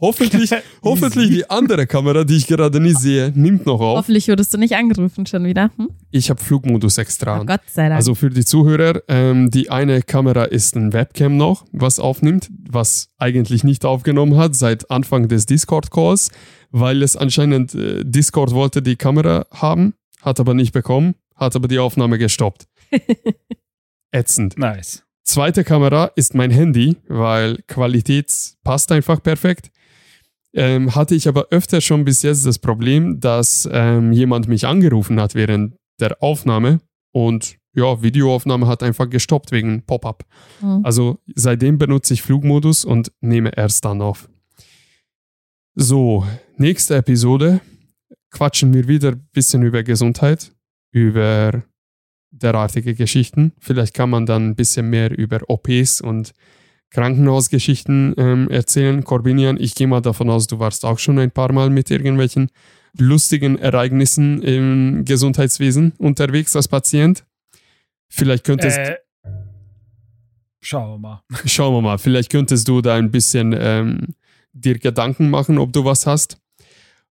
hoffentlich, 0.00 0.50
hoffentlich 0.84 1.30
die 1.30 1.50
andere 1.50 1.88
Kamera, 1.88 2.22
die 2.22 2.36
ich 2.36 2.46
gerade 2.46 2.78
nicht 2.78 2.98
sehe, 3.00 3.32
nimmt 3.34 3.66
noch 3.66 3.80
auf. 3.80 3.98
Hoffentlich 3.98 4.28
wurdest 4.28 4.54
du 4.54 4.58
nicht 4.58 4.76
angerufen 4.76 5.26
schon 5.26 5.44
wieder. 5.44 5.70
Hm? 5.76 5.90
Ich 6.12 6.30
habe 6.30 6.40
Flugmodus 6.40 6.96
extra 6.98 7.40
Oh. 7.40 7.44
Gott 7.44 7.62
sei 7.66 7.88
Dank. 7.88 7.96
Also 7.96 8.14
für 8.14 8.30
die 8.30 8.44
Zuhörer, 8.44 9.02
ähm, 9.08 9.50
die 9.50 9.68
eine 9.68 10.02
Kamera 10.02 10.44
ist 10.44 10.76
ein 10.76 10.92
Webcam 10.92 11.36
noch, 11.36 11.64
was 11.72 11.98
aufnimmt, 11.98 12.48
was 12.70 13.08
eigentlich 13.18 13.64
nicht 13.64 13.84
aufgenommen 13.84 14.36
hat 14.36 14.54
seit 14.54 14.88
Anfang 14.92 15.26
des 15.26 15.46
Discord-Calls, 15.46 16.30
weil 16.70 17.02
es 17.02 17.16
anscheinend 17.16 17.74
äh, 17.74 18.04
Discord 18.04 18.52
wollte 18.52 18.80
die 18.80 18.94
Kamera 18.94 19.46
haben, 19.50 19.94
hat 20.22 20.38
aber 20.38 20.54
nicht 20.54 20.72
bekommen, 20.72 21.16
hat 21.34 21.56
aber 21.56 21.66
die 21.66 21.80
Aufnahme 21.80 22.16
gestoppt. 22.16 22.69
Ätzend. 24.12 24.58
Nice. 24.58 25.04
Zweite 25.24 25.64
Kamera 25.64 26.06
ist 26.16 26.34
mein 26.34 26.50
Handy, 26.50 26.96
weil 27.08 27.62
Qualität 27.68 28.32
passt 28.64 28.90
einfach 28.90 29.22
perfekt. 29.22 29.70
Ähm, 30.52 30.94
hatte 30.96 31.14
ich 31.14 31.28
aber 31.28 31.46
öfter 31.50 31.80
schon 31.80 32.04
bis 32.04 32.22
jetzt 32.22 32.44
das 32.44 32.58
Problem, 32.58 33.20
dass 33.20 33.68
ähm, 33.70 34.12
jemand 34.12 34.48
mich 34.48 34.66
angerufen 34.66 35.20
hat 35.20 35.36
während 35.36 35.76
der 36.00 36.20
Aufnahme 36.22 36.80
und 37.12 37.56
ja, 37.72 38.02
Videoaufnahme 38.02 38.66
hat 38.66 38.82
einfach 38.82 39.08
gestoppt 39.08 39.52
wegen 39.52 39.82
Pop-up. 39.86 40.24
Hm. 40.58 40.84
Also 40.84 41.18
seitdem 41.36 41.78
benutze 41.78 42.14
ich 42.14 42.22
Flugmodus 42.22 42.84
und 42.84 43.12
nehme 43.20 43.56
erst 43.56 43.84
dann 43.84 44.02
auf. 44.02 44.28
So, 45.76 46.26
nächste 46.56 46.96
Episode 46.96 47.60
quatschen 48.30 48.74
wir 48.74 48.88
wieder 48.88 49.12
ein 49.12 49.28
bisschen 49.32 49.62
über 49.62 49.82
Gesundheit, 49.82 50.52
über 50.90 51.62
derartige 52.30 52.94
Geschichten. 52.94 53.52
Vielleicht 53.58 53.94
kann 53.94 54.10
man 54.10 54.26
dann 54.26 54.50
ein 54.50 54.54
bisschen 54.56 54.88
mehr 54.90 55.16
über 55.16 55.40
OPs 55.48 56.00
und 56.00 56.32
Krankenhausgeschichten 56.90 58.14
ähm, 58.18 58.48
erzählen. 58.50 59.04
Corbinian, 59.04 59.56
ich 59.60 59.74
gehe 59.74 59.86
mal 59.86 60.00
davon 60.00 60.28
aus, 60.30 60.46
du 60.46 60.58
warst 60.58 60.84
auch 60.84 60.98
schon 60.98 61.18
ein 61.18 61.30
paar 61.30 61.52
Mal 61.52 61.70
mit 61.70 61.90
irgendwelchen 61.90 62.50
lustigen 62.98 63.58
Ereignissen 63.58 64.42
im 64.42 65.04
Gesundheitswesen 65.04 65.92
unterwegs 65.98 66.56
als 66.56 66.66
Patient. 66.66 67.24
Vielleicht 68.08 68.42
könntest, 68.44 68.78
Äh, 68.78 68.96
schauen 70.60 70.90
wir 70.90 70.98
mal. 70.98 71.22
schauen 71.46 71.74
wir 71.74 71.80
mal, 71.82 71.98
vielleicht 71.98 72.30
könntest 72.30 72.66
du 72.66 72.80
da 72.80 72.96
ein 72.96 73.12
bisschen 73.12 73.54
ähm, 73.56 74.08
dir 74.52 74.78
Gedanken 74.78 75.30
machen, 75.30 75.58
ob 75.58 75.72
du 75.72 75.84
was 75.84 76.06
hast. 76.06 76.39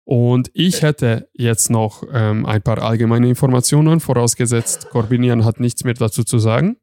Und 0.09 0.51
ich 0.55 0.81
hätte 0.81 1.29
jetzt 1.35 1.69
noch 1.69 2.03
ähm, 2.11 2.47
ein 2.47 2.63
paar 2.63 2.79
allgemeine 2.79 3.29
Informationen, 3.29 4.01
vorausgesetzt, 4.01 4.89
Corbinian 4.89 5.45
hat 5.45 5.61
nichts 5.61 5.85
mehr 5.85 5.93
dazu 5.93 6.25
zu 6.25 6.39
sagen. 6.39 6.79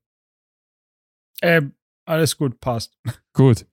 Äh, 1.41 1.63
alles 2.05 2.37
gut, 2.37 2.59
passt. 2.59 2.95
Gut. 3.33 3.65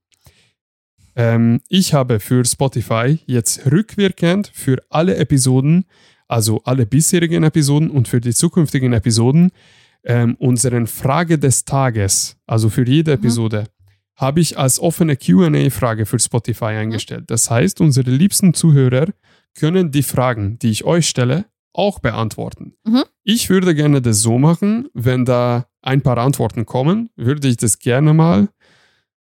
Ähm, 1.16 1.61
ich 1.69 1.93
habe 1.93 2.19
für 2.19 2.43
Spotify 2.47 3.19
jetzt 3.27 3.70
rückwirkend 3.70 4.51
für 4.55 4.79
alle 4.89 5.16
Episoden, 5.16 5.85
also 6.29 6.62
alle 6.65 6.87
bisherigen 6.87 7.43
Episoden 7.43 7.91
und 7.91 8.09
für 8.09 8.23
die 8.23 8.33
zukünftigen 8.33 8.95
Episoden, 8.95 9.51
ähm, 10.05 10.35
unseren 10.37 10.87
Frage 10.87 11.39
des 11.39 11.66
Tages, 11.66 12.39
also 12.47 12.70
für 12.70 12.89
jede 12.89 13.11
Mhm. 13.11 13.19
Episode, 13.19 13.66
habe 14.16 14.41
ich 14.41 14.57
als 14.57 14.81
offene 14.81 15.16
QA-Frage 15.16 16.07
für 16.07 16.19
Spotify 16.19 16.77
eingestellt. 16.81 17.24
Das 17.27 17.51
heißt, 17.51 17.83
unsere 17.83 18.11
liebsten 18.11 18.55
Zuhörer 18.55 19.09
können 19.55 19.91
die 19.91 20.03
Fragen, 20.03 20.59
die 20.59 20.70
ich 20.70 20.85
euch 20.85 21.09
stelle, 21.09 21.47
auch 21.73 21.99
beantworten. 21.99 22.74
Mhm. 22.85 23.05
Ich 23.24 23.51
würde 23.51 23.74
gerne 23.74 24.03
das 24.03 24.20
so 24.20 24.39
machen, 24.39 24.89
wenn 24.95 25.24
da 25.24 25.66
ein 25.81 26.03
paar 26.03 26.19
Antworten 26.19 26.66
kommen, 26.66 27.11
würde 27.16 27.49
ich 27.49 27.57
das 27.57 27.79
gerne 27.79 28.15
mal 28.15 28.49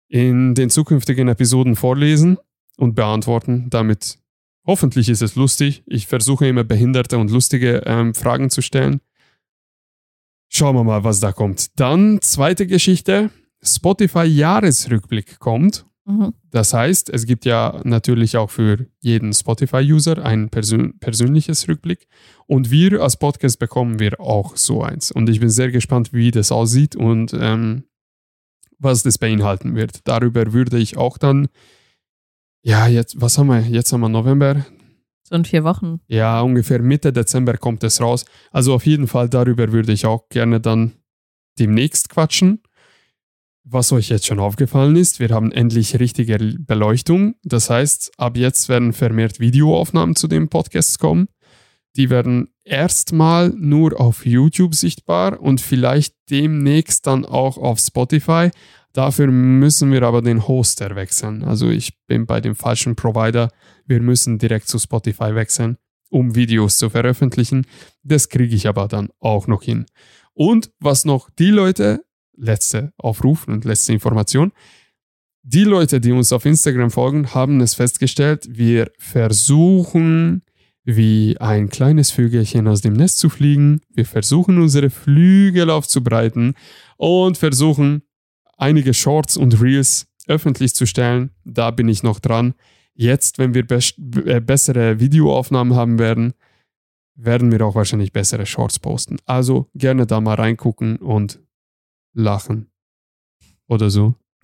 in 0.08 0.56
den 0.56 0.70
zukünftigen 0.70 1.28
Episoden 1.28 1.76
vorlesen 1.76 2.38
und 2.78 2.96
beantworten. 2.96 3.70
Damit 3.70 4.20
hoffentlich 4.66 5.10
ist 5.10 5.22
es 5.22 5.36
lustig. 5.36 5.84
Ich 5.88 6.08
versuche 6.08 6.48
immer 6.48 6.64
behinderte 6.64 7.18
und 7.18 7.32
lustige 7.32 7.84
ähm, 7.86 8.14
Fragen 8.14 8.50
zu 8.50 8.62
stellen. 8.62 9.02
Schauen 10.50 10.76
wir 10.76 10.84
mal, 10.84 11.04
was 11.04 11.20
da 11.20 11.32
kommt. 11.32 11.80
Dann 11.80 12.22
zweite 12.22 12.68
Geschichte. 12.68 13.32
Spotify 13.64 14.26
Jahresrückblick 14.26 15.40
kommt. 15.40 15.86
Mhm. 16.06 16.34
Das 16.52 16.74
heißt, 16.74 17.10
es 17.10 17.26
gibt 17.26 17.46
ja 17.46 17.80
natürlich 17.84 18.36
auch 18.38 18.50
für 18.50 18.88
jeden 19.00 19.34
Spotify-User 19.34 20.24
ein 20.24 20.50
persön 20.50 21.00
persönliches 21.00 21.68
Rückblick. 21.68 22.08
Und 22.46 22.72
wir 22.72 23.02
als 23.02 23.18
Podcast 23.18 23.60
bekommen 23.60 24.00
wir 24.00 24.20
auch 24.20 24.58
so 24.58 24.84
eins. 24.84 25.12
Und 25.12 25.30
ich 25.30 25.40
bin 25.40 25.50
sehr 25.50 25.72
gespannt, 25.72 26.12
wie 26.12 26.32
das 26.32 26.52
aussieht 26.52 26.96
und 26.96 27.34
ähm, 27.34 27.84
was 28.80 29.04
das 29.04 29.18
beinhalten 29.18 29.76
wird. 29.76 30.08
Darüber 30.08 30.52
würde 30.52 30.78
ich 30.78 30.98
auch 30.98 31.18
dann, 31.18 31.48
ja, 32.64 32.88
jetzt, 32.88 33.20
was 33.22 33.38
haben 33.38 33.48
wir? 33.48 33.62
Jetzt 33.62 33.94
haben 33.94 34.02
wir 34.02 34.10
November. 34.10 34.66
So 35.24 35.36
in 35.36 35.46
vier 35.46 35.64
Wochen. 35.64 36.02
Ja, 36.08 36.42
ungefähr 36.42 36.82
Mitte 36.82 37.14
Dezember 37.14 37.58
kommt 37.58 37.84
es 37.84 38.02
raus. 38.02 38.26
Also 38.52 38.74
auf 38.74 38.86
jeden 38.86 39.08
Fall 39.08 39.30
darüber 39.30 39.72
würde 39.72 39.94
ich 39.94 40.06
auch 40.06 40.28
gerne 40.28 40.60
dann 40.60 40.94
demnächst 41.60 42.10
quatschen. 42.10 42.62
Was 43.66 43.94
euch 43.94 44.10
jetzt 44.10 44.26
schon 44.26 44.40
aufgefallen 44.40 44.98
ist, 44.98 45.22
wir 45.22 45.30
haben 45.30 45.54
endlich 45.54 45.98
richtige 45.98 46.38
Beleuchtung. 46.60 47.36
Das 47.44 47.70
heißt, 47.70 48.12
ab 48.18 48.36
jetzt 48.36 48.68
werden 48.68 48.92
vermehrt 48.92 49.40
Videoaufnahmen 49.40 50.18
zu 50.18 50.28
den 50.28 50.50
Podcasts 50.50 51.00
kommen. 51.00 51.28
Die 51.96 52.10
werden 52.10 52.50
erstmal 52.66 53.50
nur 53.50 54.02
auf 54.02 54.26
YouTube 54.26 54.76
sichtbar 54.76 55.40
und 55.40 55.62
vielleicht 55.62 56.14
demnächst 56.30 57.08
dann 57.08 57.26
auch 57.26 57.58
auf 57.58 57.80
Spotify. 57.80 58.50
Dafür 58.92 59.28
müssen 59.28 59.92
wir 59.92 60.04
aber 60.04 60.22
den 60.22 60.46
Hoster 60.46 60.96
wechseln. 60.96 61.44
Also 61.44 61.70
ich 61.70 61.98
bin 62.06 62.26
bei 62.26 62.42
dem 62.42 62.56
falschen 62.56 62.98
Provider. 62.98 63.50
Wir 63.86 64.02
müssen 64.02 64.40
direkt 64.40 64.68
zu 64.68 64.78
Spotify 64.78 65.36
wechseln, 65.36 65.78
um 66.10 66.36
Videos 66.36 66.78
zu 66.78 66.90
veröffentlichen. 66.90 67.66
Das 68.04 68.28
kriege 68.28 68.56
ich 68.56 68.68
aber 68.68 68.90
dann 68.90 69.10
auch 69.20 69.48
noch 69.48 69.64
hin. 69.64 69.86
Und 70.34 70.72
was 70.80 71.06
noch 71.06 71.30
die 71.30 71.50
Leute, 71.52 72.04
letzte 72.38 72.94
Aufruf 72.98 73.48
und 73.48 73.66
letzte 73.66 73.94
Information, 73.94 74.52
die 75.46 75.66
Leute, 75.66 76.00
die 76.00 76.14
uns 76.14 76.32
auf 76.32 76.46
Instagram 76.46 76.90
folgen, 76.90 77.34
haben 77.34 77.60
es 77.60 77.74
festgestellt, 77.74 78.48
wir 78.50 78.90
versuchen 78.98 80.44
wie 80.86 81.38
ein 81.40 81.70
kleines 81.70 82.12
Vögelchen 82.12 82.68
aus 82.68 82.82
dem 82.82 82.94
Nest 82.94 83.20
zu 83.20 83.30
fliegen. 83.30 83.82
Wir 83.90 84.06
versuchen 84.06 84.62
unsere 84.62 84.90
Flügel 84.90 85.70
aufzubreiten 85.70 86.54
und 86.98 87.38
versuchen 87.38 88.04
einige 88.58 88.94
Shorts 88.94 89.36
und 89.36 89.62
Reels 89.62 90.08
öffentlich 90.28 90.76
zu 90.76 90.86
stellen. 90.86 91.32
Da 91.44 91.72
bin 91.72 91.90
ich 91.90 92.04
noch 92.04 92.20
dran. 92.20 92.54
Jetzt, 92.94 93.38
wenn 93.38 93.54
wir 93.54 93.66
äh, 94.26 94.40
bessere 94.40 95.00
Videoaufnahmen 95.00 95.76
haben 95.76 96.00
werden, 96.00 96.34
werden 97.16 97.52
wir 97.52 97.66
auch 97.66 97.76
wahrscheinlich 97.76 98.14
bessere 98.14 98.46
Shorts 98.46 98.80
posten. 98.80 99.18
Also 99.26 99.70
gerne 99.76 100.06
da 100.06 100.22
mal 100.22 100.36
reingucken 100.36 100.98
und 100.98 101.40
lachen. 102.14 102.72
Oder 103.68 103.90
so. 103.90 104.16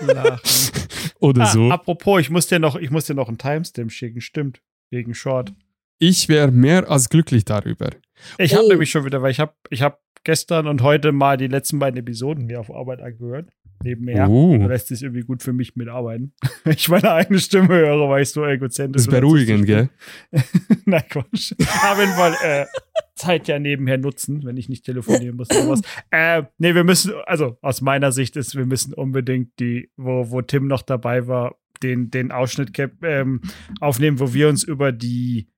Lachen. 0.00 0.40
Oder 1.20 1.42
Ah, 1.42 1.46
so. 1.46 1.70
Apropos, 1.70 2.20
ich 2.20 2.30
muss 2.30 2.46
dir 2.46 2.58
noch, 2.58 2.76
ich 2.76 2.90
muss 2.90 3.06
dir 3.06 3.14
noch 3.14 3.28
einen 3.28 3.38
Timestamp 3.38 3.90
schicken, 3.92 4.20
stimmt. 4.20 4.62
Wegen 4.90 5.14
Short. 5.14 5.52
Ich 5.98 6.28
wäre 6.28 6.50
mehr 6.52 6.88
als 6.90 7.08
glücklich 7.08 7.44
darüber. 7.44 7.90
Ich 8.38 8.54
habe 8.54 8.64
Oh. 8.64 8.68
nämlich 8.68 8.90
schon 8.90 9.04
wieder, 9.04 9.20
weil 9.20 9.32
ich 9.32 9.40
habe 9.40 9.52
ich 9.70 9.82
hab 9.82 10.00
gestern 10.24 10.66
und 10.66 10.82
heute 10.82 11.12
mal 11.12 11.36
die 11.36 11.46
letzten 11.48 11.78
beiden 11.78 11.98
Episoden 11.98 12.46
mir 12.46 12.60
auf 12.60 12.70
Arbeit 12.70 13.00
angehört. 13.00 13.50
Nebenher. 13.82 14.28
Oh. 14.28 14.56
Da 14.58 14.66
lässt 14.66 14.88
sich 14.88 15.02
irgendwie 15.02 15.22
gut 15.22 15.42
für 15.42 15.52
mich 15.52 15.76
mitarbeiten. 15.76 16.32
Wenn 16.64 16.72
ich 16.76 16.88
meine 16.88 17.12
eigene 17.12 17.38
Stimme 17.38 17.68
höre, 17.68 18.08
weil 18.08 18.22
ich 18.22 18.30
so 18.30 18.44
egozentrisch 18.44 19.06
Das 19.06 19.14
ist 19.14 19.20
beruhigend, 19.20 19.66
gell? 19.66 19.90
Nein, 20.84 21.02
Quatsch. 21.08 21.52
Auf 21.60 21.98
jeden 21.98 22.12
Fall 22.12 22.34
äh, 22.42 22.66
Zeit 23.14 23.48
ja 23.48 23.58
nebenher 23.58 23.98
nutzen, 23.98 24.44
wenn 24.44 24.56
ich 24.56 24.68
nicht 24.68 24.84
telefonieren 24.84 25.36
muss 25.36 25.50
oder 25.50 25.68
was. 25.68 25.82
Äh, 26.10 26.44
nee, 26.58 26.74
wir 26.74 26.84
müssen, 26.84 27.12
also 27.26 27.58
aus 27.62 27.80
meiner 27.80 28.12
Sicht 28.12 28.36
ist, 28.36 28.56
wir 28.56 28.66
müssen 28.66 28.94
unbedingt 28.94 29.58
die, 29.60 29.90
wo, 29.96 30.30
wo 30.30 30.42
Tim 30.42 30.66
noch 30.66 30.82
dabei 30.82 31.26
war, 31.26 31.56
den, 31.82 32.10
den 32.10 32.32
Ausschnitt 32.32 32.72
ähm, 33.02 33.42
aufnehmen, 33.80 34.18
wo 34.18 34.34
wir 34.34 34.48
uns 34.48 34.64
über 34.64 34.92
die 34.92 35.48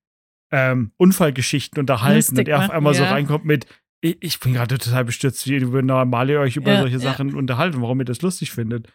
ähm, 0.51 0.93
Unfallgeschichten 0.97 1.79
unterhalten 1.79 2.17
Lustig 2.17 2.39
und 2.39 2.49
er 2.49 2.59
auf 2.59 2.71
einmal 2.71 2.95
so 2.95 3.05
ja. 3.05 3.11
reinkommt 3.11 3.45
mit, 3.45 3.67
ich, 4.01 4.17
ich 4.21 4.41
bin 4.41 4.55
gerade 4.55 4.79
total 4.79 5.05
bestürzt, 5.05 5.47
wie 5.47 5.55
ihr 5.55 5.83
normal 5.83 6.31
ihr 6.31 6.41
euch 6.41 6.57
über 6.57 6.73
Ja, 6.73 6.81
solche 6.81 6.97
ja. 6.97 7.03
Sachen 7.03 7.35
unterhalten, 7.35 7.81
warum 7.83 8.01
ihr 8.01 8.05
das 8.05 8.23
lustig 8.23 8.51
findet. 8.51 8.89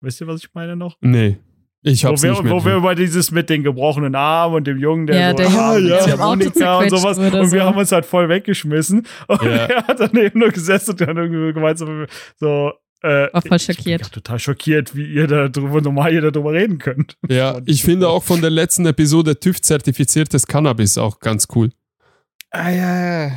Wisst 0.00 0.20
ihr, 0.20 0.26
was 0.26 0.40
ich 0.42 0.54
meine 0.54 0.76
noch? 0.76 0.96
Nee. 1.00 1.38
Ich 1.82 2.04
hab's 2.04 2.20
Wo 2.20 2.26
wir, 2.26 2.30
nicht 2.32 2.42
mehr. 2.42 2.52
wo 2.52 2.64
wir 2.64 2.76
über 2.76 2.94
dieses 2.94 3.30
mit 3.30 3.48
den 3.48 3.62
gebrochenen 3.62 4.14
Armen 4.14 4.56
und 4.56 4.66
dem 4.66 4.78
Jungen, 4.78 5.06
der 5.06 5.18
Ja, 5.18 5.30
so 5.30 5.36
der 5.38 5.46
ah, 5.48 5.76
Junge, 5.78 5.88
ja, 5.88 6.18
Harmonika 6.18 6.78
und 6.78 6.90
sowas. 6.90 7.16
Und 7.16 7.32
wir 7.32 7.46
so. 7.46 7.60
haben 7.60 7.78
uns 7.78 7.90
halt 7.90 8.04
voll 8.04 8.28
weggeschmissen. 8.28 9.06
Und 9.28 9.42
Ja. 9.42 9.48
er 9.66 9.86
hat 9.86 9.98
dann 10.00 10.14
eben 10.16 10.38
nur 10.40 10.50
gesessen 10.50 10.90
und 10.90 11.00
dann 11.00 11.16
irgendwie 11.16 11.54
gemeint, 11.54 11.78
so, 11.78 11.86
so 12.36 12.72
äh, 13.02 13.32
War 13.32 13.40
voll 13.40 13.56
Ich 13.56 13.66
bin 13.66 13.76
schockiert. 13.76 14.12
total 14.12 14.38
schockiert, 14.38 14.94
wie 14.94 15.06
ihr 15.10 15.26
da 15.26 15.48
drüber, 15.48 15.80
normal 15.80 16.12
ihr 16.12 16.20
darüber 16.20 16.52
reden 16.52 16.76
könnt. 16.76 17.16
ja, 17.30 17.58
ich 17.64 17.82
finde 17.82 18.08
auch 18.10 18.22
von 18.24 18.42
der 18.42 18.50
letzten 18.50 18.84
Episode 18.84 19.40
TÜV-zertifiziertes 19.40 20.46
Cannabis 20.46 20.98
auch 20.98 21.18
ganz 21.18 21.48
cool. 21.54 21.70
Ah, 22.50 22.68
ja, 22.70 23.26
ja. 23.28 23.32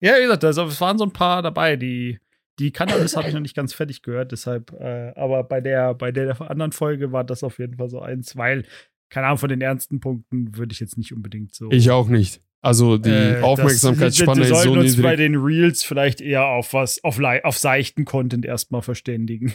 Ja, 0.00 0.16
wie 0.18 0.22
gesagt, 0.22 0.44
also, 0.44 0.64
es 0.64 0.80
waren 0.80 0.98
so 0.98 1.04
ein 1.04 1.12
paar 1.12 1.42
dabei, 1.42 1.76
die, 1.76 2.18
die 2.58 2.70
Cannabis 2.72 3.16
habe 3.16 3.28
ich 3.28 3.34
noch 3.34 3.40
nicht 3.40 3.56
ganz 3.56 3.72
fertig 3.72 4.02
gehört, 4.02 4.32
deshalb, 4.32 4.72
äh, 4.72 5.12
aber 5.16 5.44
bei 5.44 5.60
der, 5.60 5.94
bei 5.94 6.12
der 6.12 6.40
anderen 6.50 6.72
Folge 6.72 7.12
war 7.12 7.24
das 7.24 7.42
auf 7.42 7.58
jeden 7.58 7.76
Fall 7.76 7.88
so 7.88 8.00
eins, 8.00 8.36
weil, 8.36 8.64
keine 9.10 9.26
Ahnung, 9.26 9.38
von 9.38 9.48
den 9.48 9.60
ernsten 9.60 10.00
Punkten 10.00 10.56
würde 10.56 10.72
ich 10.72 10.80
jetzt 10.80 10.98
nicht 10.98 11.12
unbedingt 11.12 11.54
so. 11.54 11.70
Ich 11.70 11.90
auch 11.90 12.08
nicht. 12.08 12.40
Also 12.62 12.98
die 12.98 13.10
Äh, 13.10 13.42
Aufmerksamkeitsspanne 13.42 14.40
das, 14.40 14.48
wir 14.50 14.56
ist 14.56 14.62
so 14.64 14.70
sollten 14.70 14.80
uns 14.80 14.96
bei 15.00 15.10
niedrig. 15.12 15.18
den 15.18 15.36
Reels 15.36 15.84
vielleicht 15.84 16.20
eher 16.20 16.46
auf 16.46 16.72
was, 16.72 17.02
auf, 17.04 17.20
auf 17.44 17.58
seichten 17.58 18.04
Content 18.04 18.44
erstmal 18.44 18.82
verständigen. 18.82 19.54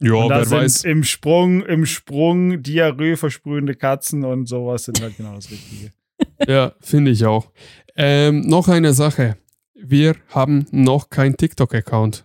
Ja, 0.00 0.28
wer 0.28 0.50
weiß. 0.50 0.84
im 0.84 1.04
Sprung, 1.04 1.62
im 1.64 1.84
Sprung 1.86 2.62
Diarrhoe 2.62 3.16
versprühende 3.16 3.74
Katzen 3.74 4.24
und 4.24 4.46
sowas 4.46 4.84
sind 4.84 5.00
halt 5.00 5.16
genau 5.16 5.34
das 5.34 5.50
Richtige. 5.50 5.92
Ja, 6.46 6.72
finde 6.80 7.10
ich 7.10 7.24
auch. 7.26 7.50
Ähm, 7.96 8.40
noch 8.42 8.68
eine 8.68 8.92
Sache. 8.94 9.36
Wir 9.74 10.14
haben 10.28 10.66
noch 10.70 11.10
kein 11.10 11.36
TikTok-Account. 11.36 12.24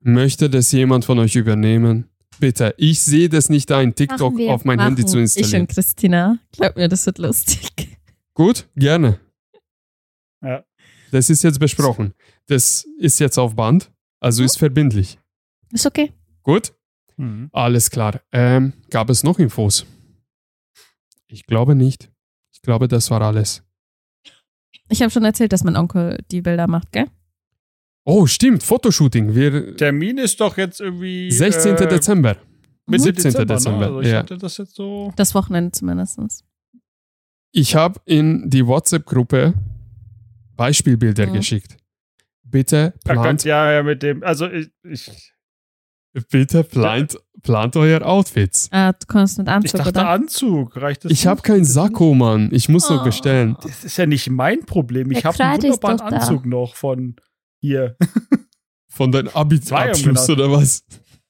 Möchte 0.00 0.50
das 0.50 0.70
jemand 0.72 1.04
von 1.04 1.18
euch 1.18 1.34
übernehmen? 1.36 2.10
Bitte, 2.38 2.74
ich 2.76 3.00
sehe 3.00 3.28
das 3.28 3.48
nicht 3.48 3.70
ein, 3.72 3.94
TikTok 3.94 4.36
wir. 4.36 4.52
auf 4.52 4.64
mein 4.64 4.80
Handy 4.80 5.06
zu 5.06 5.16
Ich 5.18 5.22
installieren. 5.36 5.62
und 5.62 5.68
Christina. 5.68 6.38
Glaub 6.52 6.76
mir, 6.76 6.88
das 6.88 7.06
wird 7.06 7.18
lustig. 7.18 7.70
Gut, 8.34 8.68
gerne. 8.76 9.20
Ja. 10.42 10.64
Das 11.12 11.30
ist 11.30 11.44
jetzt 11.44 11.60
besprochen. 11.60 12.12
Das 12.46 12.84
ist 12.98 13.20
jetzt 13.20 13.38
auf 13.38 13.54
Band, 13.54 13.90
also 14.20 14.42
ist 14.42 14.58
verbindlich. 14.58 15.18
Ist 15.72 15.86
okay. 15.86 16.12
Gut, 16.42 16.74
Mhm. 17.16 17.48
alles 17.52 17.90
klar. 17.90 18.20
Ähm, 18.32 18.72
gab 18.90 19.08
es 19.08 19.22
noch 19.22 19.38
Infos? 19.38 19.86
Ich 21.28 21.46
glaube 21.46 21.74
nicht. 21.76 22.10
Ich 22.64 22.66
glaube, 22.66 22.88
das 22.88 23.10
war 23.10 23.20
alles. 23.20 23.62
Ich 24.88 25.02
habe 25.02 25.10
schon 25.10 25.22
erzählt, 25.22 25.52
dass 25.52 25.64
mein 25.64 25.76
Onkel 25.76 26.24
die 26.30 26.40
Bilder 26.40 26.66
macht, 26.66 26.92
gell? 26.92 27.08
Oh, 28.06 28.24
stimmt, 28.24 28.62
Fotoshooting. 28.62 29.34
Wir, 29.34 29.76
Termin 29.76 30.16
ist 30.16 30.40
doch 30.40 30.56
jetzt 30.56 30.80
irgendwie. 30.80 31.30
16. 31.30 31.76
äh, 31.76 31.86
Dezember. 31.86 32.38
Mitte 32.86 33.02
17. 33.02 33.22
Dezember. 33.32 33.54
Dezember, 33.54 33.78
Ne? 33.80 33.84
Also 33.86 34.00
ich 34.00 34.08
ja. 34.08 34.18
hatte 34.20 34.38
das 34.38 34.56
jetzt 34.56 34.76
so. 34.76 35.12
Das 35.16 35.34
Wochenende 35.34 35.72
zumindest. 35.72 36.18
Ich 37.52 37.74
habe 37.74 38.00
in 38.06 38.48
die 38.48 38.66
WhatsApp-Gruppe 38.66 39.52
Beispielbilder 40.56 41.26
Mhm. 41.26 41.32
geschickt. 41.34 41.76
Bitte 42.44 42.94
plant, 43.04 43.44
ja, 43.44 43.72
ja, 43.72 43.82
mit 43.82 44.02
dem. 44.02 44.22
Also 44.22 44.48
ich, 44.48 44.70
ich, 44.84 45.33
bitte 46.30 46.64
plant, 46.64 47.16
plant 47.42 47.76
euer 47.76 48.02
Outfits. 48.06 48.68
Ah, 48.72 48.92
du 48.92 49.06
kommst 49.06 49.38
mit 49.38 49.48
ich 49.48 49.52
Anzug, 49.54 49.78
dachte 49.78 49.88
oder? 49.90 50.08
Anzug. 50.08 50.76
Reicht 50.80 51.04
das? 51.04 51.12
Ich 51.12 51.26
habe 51.26 51.42
keinen 51.42 51.64
Sakko, 51.64 52.14
Mann. 52.14 52.48
Ich 52.52 52.68
muss 52.68 52.88
noch 52.88 53.00
Oh. 53.02 53.04
bestellen. 53.04 53.56
Das 53.62 53.84
ist 53.84 53.96
ja 53.96 54.06
nicht 54.06 54.30
mein 54.30 54.64
Problem. 54.64 55.10
Ich 55.10 55.24
habe 55.24 55.38
einen 55.42 55.62
wunderbaren 55.62 55.98
doch 55.98 56.08
da. 56.10 56.16
Anzug 56.16 56.46
noch 56.46 56.74
von 56.76 57.16
hier. 57.60 57.96
Von 58.88 59.10
deinem 59.10 59.28
Zwei, 59.28 59.36
Abi-Abschluss 59.40 60.30
oder 60.30 60.50
was? 60.52 60.84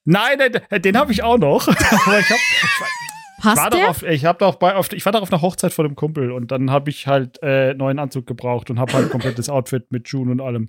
Nein, 0.05 0.39
nein, 0.39 0.83
den 0.83 0.97
habe 0.99 1.13
ich 1.13 1.23
auch 1.23 1.39
noch. 1.39 1.67
Aber 1.69 2.19
ich, 2.19 2.29
hab, 2.31 2.37
ich 2.37 2.81
war 2.81 3.55
Passt 3.55 3.73
doch 3.73 3.79
der? 3.79 3.89
auf, 3.91 4.03
ich 4.03 4.25
hab 4.27 4.39
doch 4.39 4.57
bei, 4.57 4.75
auf, 4.75 4.93
ich 4.93 5.05
war 5.07 5.13
doch 5.13 5.23
auf 5.23 5.33
einer 5.33 5.41
Hochzeit 5.41 5.73
von 5.73 5.87
einem 5.87 5.97
Kumpel 5.97 6.31
und 6.31 6.51
dann 6.51 6.71
habe 6.71 6.91
ich 6.91 7.07
halt 7.07 7.39
äh, 7.43 7.73
neuen 7.75 7.99
Anzug 7.99 8.27
gebraucht 8.27 8.69
und 8.71 8.79
habe 8.79 8.93
halt 8.93 9.07
ein 9.07 9.11
komplettes 9.11 9.49
Outfit 9.49 9.91
mit 9.91 10.09
Schuhen 10.09 10.31
und 10.31 10.41
allem. 10.43 10.69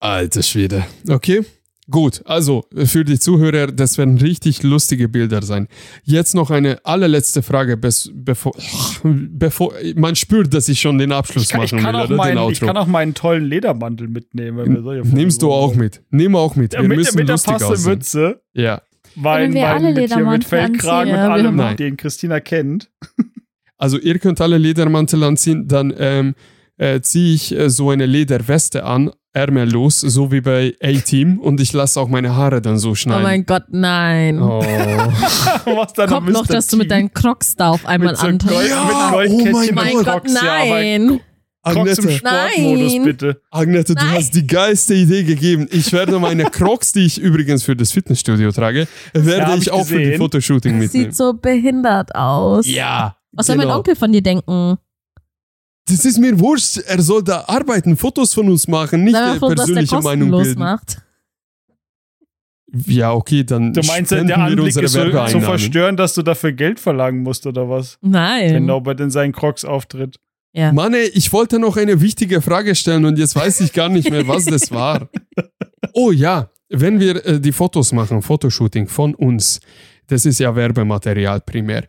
Alter 0.00 0.42
Schwede. 0.42 0.84
Okay. 1.08 1.44
Gut, 1.90 2.22
also 2.24 2.64
für 2.72 3.04
die 3.04 3.18
Zuhörer, 3.18 3.66
das 3.66 3.98
werden 3.98 4.16
richtig 4.16 4.62
lustige 4.62 5.06
Bilder 5.06 5.42
sein. 5.42 5.68
Jetzt 6.02 6.34
noch 6.34 6.50
eine 6.50 6.78
allerletzte 6.84 7.42
Frage, 7.42 7.76
bes 7.76 8.10
bevor, 8.14 8.54
bevor 9.02 9.74
man 9.94 10.16
spürt, 10.16 10.54
dass 10.54 10.68
ich 10.68 10.80
schon 10.80 10.96
den 10.96 11.12
Abschluss 11.12 11.44
Ich 11.44 11.50
kann, 11.50 11.62
ich, 11.62 11.72
machen 11.72 11.84
kann 11.84 11.94
will, 11.94 12.00
auch 12.00 12.04
oder 12.04 12.14
den 12.14 12.16
meinen, 12.16 12.36
ich 12.36 12.42
Outro. 12.62 12.66
kann 12.66 12.76
auch 12.78 12.86
meinen 12.86 13.12
tollen 13.12 13.44
Ledermantel 13.44 14.08
mitnehmen. 14.08 14.56
wenn 14.58 14.74
wir 14.74 14.82
solche 14.82 15.02
Fotos 15.04 15.18
Nimmst 15.18 15.42
du 15.42 15.52
auch 15.52 15.74
mit. 15.74 16.02
Nimm 16.10 16.36
auch 16.36 16.56
mit. 16.56 16.72
Ja, 16.72 16.80
Wir 16.80 16.88
mit, 16.88 16.98
müssen 16.98 17.18
mit 17.18 17.28
der 17.28 17.34
passenden. 17.34 17.90
Mütze. 17.90 18.40
Ja. 18.54 18.80
Weil, 19.16 19.52
wir 19.52 19.68
alle 19.68 19.88
mit, 19.88 19.96
hier 19.96 20.02
mit 20.02 20.10
Ledermantel 20.10 20.48
Feldkragen 20.48 21.14
anziehen? 21.14 21.46
und 21.46 21.60
allem, 21.60 21.76
den 21.76 21.96
Christina 21.98 22.40
kennt. 22.40 22.90
Also 23.76 23.98
ihr 23.98 24.18
könnt 24.18 24.40
alle 24.40 24.56
Ledermantel 24.56 25.22
anziehen, 25.24 25.68
dann 25.68 25.92
ähm, 25.98 26.34
äh, 26.78 27.00
ziehe 27.00 27.34
ich 27.34 27.54
äh, 27.54 27.68
so 27.68 27.90
eine 27.90 28.06
Lederweste 28.06 28.84
an, 28.84 29.10
ärmellos, 29.34 30.00
so 30.00 30.32
wie 30.32 30.40
bei 30.40 30.74
A-Team 30.82 31.38
und 31.40 31.60
ich 31.60 31.72
lasse 31.72 32.00
auch 32.00 32.08
meine 32.08 32.34
Haare 32.36 32.62
dann 32.62 32.78
so 32.78 32.90
Oh 32.90 32.94
schneiden. 32.94 33.22
mein 33.22 33.44
Gott, 33.46 33.64
nein. 33.68 34.40
Oh. 34.40 34.60
Was 35.66 35.92
dann 35.94 36.08
Kommt 36.08 36.30
noch, 36.30 36.46
dass 36.46 36.68
du 36.68 36.76
mit 36.76 36.90
deinen 36.90 37.12
Crocs 37.12 37.56
da 37.56 37.70
auf 37.70 37.84
einmal 37.84 38.16
so. 38.16 38.26
Gold, 38.26 38.42
Ja, 38.44 38.84
mit 38.84 38.94
oh 38.94 39.10
Goldkettchen 39.10 39.74
mein 39.74 39.94
Gott. 39.94 40.04
Crocs, 40.04 40.34
ja, 40.34 40.40
nein. 40.42 41.08
Crocs 41.08 41.20
im 41.66 41.78
Agnete, 41.80 42.10
Sportmodus, 42.12 42.92
Nein. 42.92 43.04
bitte. 43.04 43.40
Agnete, 43.50 43.94
du 43.94 44.04
Nein. 44.04 44.14
hast 44.16 44.34
die 44.34 44.46
geilste 44.46 44.92
Idee 44.94 45.22
gegeben. 45.24 45.66
Ich 45.70 45.90
werde 45.94 46.18
meine 46.18 46.44
Crocs, 46.44 46.92
die 46.92 47.06
ich 47.06 47.18
übrigens 47.18 47.62
für 47.62 47.74
das 47.74 47.90
Fitnessstudio 47.90 48.52
trage, 48.52 48.86
werde 49.14 49.46
hab 49.46 49.56
ich 49.56 49.62
ich 49.62 49.70
auch 49.72 49.86
für 49.86 49.98
die. 49.98 50.16
Fotoshooting 50.18 50.72
Das 50.74 50.80
mitnehmen. 50.92 51.04
sieht 51.06 51.16
so 51.16 51.32
behindert 51.32 52.14
aus. 52.14 52.66
ja. 52.66 53.16
Was 53.32 53.46
soll 53.46 53.56
mein 53.56 53.66
genau. 53.66 53.78
Onkel 53.78 53.96
von 53.96 54.12
dir 54.12 54.22
denken? 54.22 54.76
Das 55.88 56.04
ist 56.04 56.18
mir 56.18 56.38
wurscht. 56.38 56.78
Er 56.78 57.02
soll 57.02 57.22
da 57.22 57.44
arbeiten, 57.46 57.96
Fotos 57.96 58.32
von 58.32 58.48
uns 58.48 58.66
machen, 58.68 59.04
nicht 59.04 59.14
Sei 59.14 59.38
froh, 59.38 59.48
dass 59.50 59.66
der 59.66 59.74
persönliche 59.74 60.00
Meinung 60.00 60.30
kostenlos 60.30 60.42
bilden. 60.44 60.60
macht. 60.60 61.02
Ja, 62.86 63.12
okay, 63.12 63.44
dann 63.44 63.72
Du 63.72 63.82
meinst, 63.86 64.10
der 64.10 64.38
Anblick 64.38 64.64
unsere 64.64 64.86
ist 64.86 64.92
so, 64.92 65.28
so 65.28 65.40
verstörend, 65.40 66.00
dass 66.00 66.14
du 66.14 66.22
dafür 66.22 66.52
Geld 66.52 66.80
verlangen 66.80 67.22
musst 67.22 67.46
oder 67.46 67.68
was? 67.68 67.98
Wenn 68.00 68.10
Nein. 68.10 68.64
Norbert 68.64 68.98
in 69.00 69.10
seinen 69.10 69.32
Crocs 69.32 69.64
auftritt. 69.64 70.18
Ja. 70.52 70.72
Mann, 70.72 70.94
ey, 70.94 71.08
ich 71.14 71.32
wollte 71.32 71.58
noch 71.58 71.76
eine 71.76 72.00
wichtige 72.00 72.40
Frage 72.40 72.74
stellen 72.74 73.04
und 73.04 73.18
jetzt 73.18 73.36
weiß 73.36 73.60
ich 73.60 73.72
gar 73.72 73.88
nicht 73.88 74.10
mehr, 74.10 74.26
was 74.26 74.44
das 74.44 74.70
war. 74.70 75.08
Oh 75.96 76.10
ja, 76.10 76.50
wenn 76.70 76.98
wir 76.98 77.24
äh, 77.24 77.38
die 77.40 77.52
Fotos 77.52 77.92
machen, 77.92 78.20
Fotoshooting 78.20 78.88
von 78.88 79.14
uns, 79.14 79.60
das 80.08 80.24
ist 80.24 80.40
ja 80.40 80.56
Werbematerial 80.56 81.40
primär. 81.42 81.84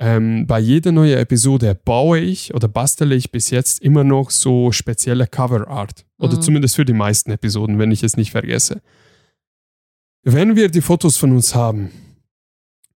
Mhm. 0.00 0.06
Ähm, 0.06 0.46
bei 0.46 0.58
jeder 0.58 0.92
neuen 0.92 1.18
Episode 1.18 1.74
baue 1.84 2.18
ich 2.20 2.54
oder 2.54 2.68
bastele 2.68 3.14
ich 3.14 3.30
bis 3.30 3.50
jetzt 3.50 3.82
immer 3.82 4.02
noch 4.02 4.30
so 4.30 4.72
spezielle 4.72 5.26
Cover 5.26 5.68
Art. 5.68 6.06
Oder 6.18 6.36
Mhm. 6.36 6.42
zumindest 6.42 6.76
für 6.76 6.84
die 6.84 6.92
meisten 6.94 7.30
Episoden, 7.30 7.78
wenn 7.78 7.90
ich 7.90 8.02
es 8.02 8.16
nicht 8.16 8.30
vergesse. 8.30 8.80
Wenn 10.22 10.56
wir 10.56 10.68
die 10.70 10.80
Fotos 10.82 11.16
von 11.16 11.32
uns 11.32 11.54
haben, 11.54 11.90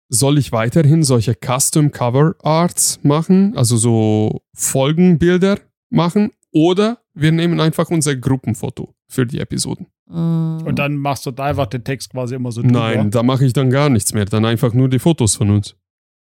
soll 0.09 0.39
ich 0.39 0.53
weiterhin 0.53 1.03
solche 1.03 1.35
Custom 1.35 1.91
Cover 1.91 2.35
Arts 2.43 3.01
machen, 3.03 3.57
also 3.57 3.77
so 3.77 4.43
Folgenbilder 4.55 5.59
machen, 5.91 6.31
oder 6.53 6.99
wir 7.15 7.33
nehmen 7.33 7.61
einfach 7.61 7.91
unser 7.91 8.15
Gruppenfoto 8.15 8.95
für 9.09 9.27
die 9.27 9.39
Episoden. 9.41 9.87
Mm. 10.07 10.59
Und 10.67 10.79
dann 10.79 10.97
machst 10.97 11.27
du 11.27 11.31
da 11.31 11.45
einfach 11.45 11.67
den 11.67 11.83
Text 11.83 12.11
quasi 12.11 12.35
immer 12.35 12.53
so 12.53 12.63
drüber. 12.63 12.79
Nein, 12.79 13.11
da 13.11 13.23
mache 13.23 13.45
ich 13.45 13.53
dann 13.55 13.71
gar 13.71 13.89
nichts 13.89 14.13
mehr, 14.15 14.25
dann 14.27 14.45
einfach 14.45 14.73
nur 14.75 14.89
die 14.89 14.99
Fotos 14.99 15.35
von 15.37 15.51
uns. 15.51 15.75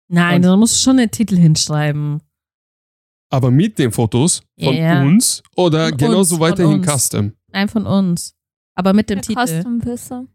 Nein, 0.09 0.41
da 0.41 0.55
musst 0.55 0.75
du 0.75 0.83
schon 0.83 0.99
einen 0.99 1.11
Titel 1.11 1.35
hinschreiben. 1.37 2.21
Aber 3.29 3.51
mit 3.51 3.77
den 3.77 3.91
Fotos 3.91 4.41
von 4.59 4.73
Ja. 4.75 5.01
uns 5.03 5.43
oder 5.55 5.89
Von 5.89 5.97
genauso 5.97 6.35
uns, 6.35 6.41
weiterhin. 6.41 6.83
Custom. 6.83 7.33
Ein 7.51 7.67
von 7.67 7.85
uns. 7.85 8.33
Aber 8.75 8.93
mit 8.93 9.09
dem 9.09 9.17
Der 9.21 9.23
Titel. 9.23 9.41
Custom-Wisser. 9.45 10.25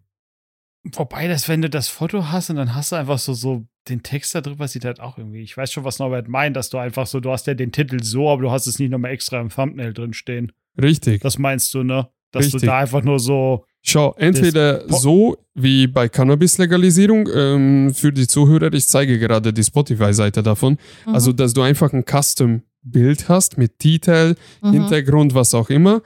Wobei, 0.94 1.28
das, 1.28 1.48
wenn 1.48 1.62
du 1.62 1.70
das 1.70 1.88
Foto 1.88 2.28
hast 2.30 2.50
und 2.50 2.56
dann 2.56 2.74
hast 2.74 2.92
du 2.92 2.96
einfach 2.96 3.18
so, 3.18 3.34
so 3.34 3.64
den 3.88 4.02
Text 4.02 4.34
da 4.34 4.40
drüber, 4.40 4.66
sieht 4.68 4.84
halt 4.84 5.00
auch 5.00 5.16
irgendwie. 5.16 5.40
Ich 5.40 5.56
weiß 5.56 5.72
schon, 5.72 5.84
was 5.84 6.00
Norbert 6.00 6.28
meint, 6.28 6.56
dass 6.56 6.70
du 6.70 6.78
einfach 6.78 7.06
so, 7.06 7.20
du 7.20 7.30
hast 7.30 7.46
ja 7.46 7.54
den 7.54 7.72
Titel 7.72 8.02
so, 8.02 8.28
aber 8.28 8.42
du 8.42 8.50
hast 8.50 8.66
es 8.66 8.78
nicht 8.78 8.90
nochmal 8.90 9.12
extra 9.12 9.40
im 9.40 9.48
Thumbnail 9.48 9.92
drin 9.94 10.12
stehen. 10.12 10.52
Richtig. 10.80 11.22
Das 11.22 11.38
meinst 11.38 11.72
du, 11.74 11.82
ne? 11.84 12.08
Dass 12.32 12.46
Richtig. 12.46 12.62
du 12.62 12.66
da 12.66 12.78
einfach 12.78 13.02
nur 13.02 13.20
so. 13.20 13.64
Schau, 13.84 14.14
entweder 14.16 14.84
so 14.88 15.36
wie 15.54 15.86
bei 15.88 16.08
Cannabis-Legalisierung, 16.08 17.28
ähm, 17.34 17.92
für 17.94 18.12
die 18.12 18.26
Zuhörer, 18.26 18.72
ich 18.72 18.86
zeige 18.86 19.18
gerade 19.18 19.52
die 19.52 19.64
Spotify-Seite 19.64 20.42
davon, 20.42 20.78
Mhm. 21.06 21.14
also 21.14 21.32
dass 21.32 21.52
du 21.52 21.62
einfach 21.62 21.92
ein 21.92 22.04
Custom-Bild 22.06 23.28
hast 23.28 23.58
mit 23.58 23.78
Titel, 23.78 24.34
Mhm. 24.62 24.72
Hintergrund, 24.72 25.34
was 25.34 25.52
auch 25.54 25.68
immer. 25.68 26.02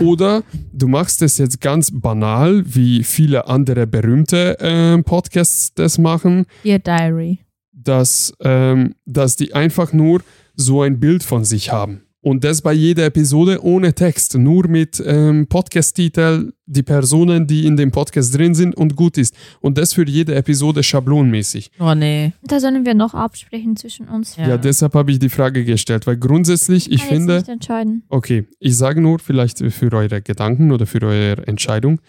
Oder 0.00 0.42
du 0.72 0.86
machst 0.88 1.22
es 1.22 1.38
jetzt 1.38 1.60
ganz 1.60 1.90
banal, 1.92 2.62
wie 2.64 3.02
viele 3.04 3.46
andere 3.48 3.86
berühmte 3.86 4.56
ähm, 4.60 5.02
Podcasts 5.04 5.74
das 5.74 5.98
machen, 5.98 6.46
Dear 6.64 6.78
Diary. 6.78 7.40
dass, 7.72 8.32
ähm, 8.40 8.94
dass 9.06 9.36
die 9.36 9.54
einfach 9.54 9.92
nur 9.92 10.20
so 10.54 10.82
ein 10.82 10.98
Bild 11.00 11.22
von 11.24 11.44
sich 11.44 11.72
haben. 11.72 12.02
Und 12.20 12.42
das 12.42 12.62
bei 12.62 12.72
jeder 12.72 13.06
Episode 13.06 13.62
ohne 13.62 13.94
Text, 13.94 14.36
nur 14.36 14.66
mit 14.68 15.00
ähm, 15.06 15.46
Podcast-Titel, 15.46 16.52
die 16.66 16.82
Personen, 16.82 17.46
die 17.46 17.64
in 17.64 17.76
dem 17.76 17.92
Podcast 17.92 18.36
drin 18.36 18.54
sind 18.56 18.76
und 18.76 18.96
gut 18.96 19.16
ist. 19.18 19.34
Und 19.60 19.78
das 19.78 19.92
für 19.92 20.04
jede 20.06 20.34
Episode 20.34 20.82
schablonmäßig. 20.82 21.70
Oh 21.78 21.94
nee. 21.94 22.32
Da 22.42 22.58
sollen 22.58 22.84
wir 22.84 22.94
noch 22.94 23.14
absprechen 23.14 23.76
zwischen 23.76 24.08
uns. 24.08 24.36
Ja. 24.36 24.48
Ja, 24.48 24.56
deshalb 24.58 24.94
habe 24.94 25.12
ich 25.12 25.20
die 25.20 25.28
Frage 25.28 25.64
gestellt, 25.64 26.06
weil 26.08 26.16
grundsätzlich, 26.16 26.90
ich 26.90 26.98
Kann 27.02 27.08
jetzt 27.08 27.16
finde, 27.16 27.36
nicht 27.36 27.48
entscheiden. 27.48 28.02
okay, 28.08 28.46
ich 28.58 28.76
sage 28.76 29.00
nur 29.00 29.20
vielleicht 29.20 29.58
für 29.72 29.92
eure 29.92 30.20
Gedanken 30.20 30.72
oder 30.72 30.86
für 30.86 31.00
eure 31.02 31.46
Entscheidung. 31.46 32.00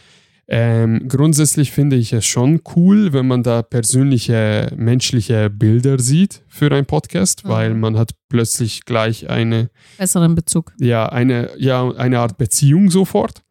Ähm, 0.52 1.08
grundsätzlich 1.08 1.72
finde 1.72 1.96
ich 1.96 2.12
es 2.12 2.26
schon 2.26 2.62
cool, 2.76 3.14
wenn 3.14 3.28
man 3.28 3.44
da 3.44 3.62
persönliche, 3.62 4.72
menschliche 4.76 5.50
Bilder 5.52 6.00
sieht 6.00 6.42
für 6.48 6.72
einen 6.72 6.88
Podcast, 6.88 7.46
Mhm. 7.46 7.50
weil 7.50 7.74
man 7.76 7.98
hat 8.00 8.12
plötzlich 8.30 8.84
gleich 8.86 9.30
eine, 9.30 9.70
Besseren 10.00 10.34
Bezug. 10.34 10.74
ja, 10.80 11.06
eine, 11.08 11.52
ja, 11.58 11.92
eine 11.96 12.20
Art 12.20 12.38
Beziehung 12.40 12.90
sofort 12.90 13.44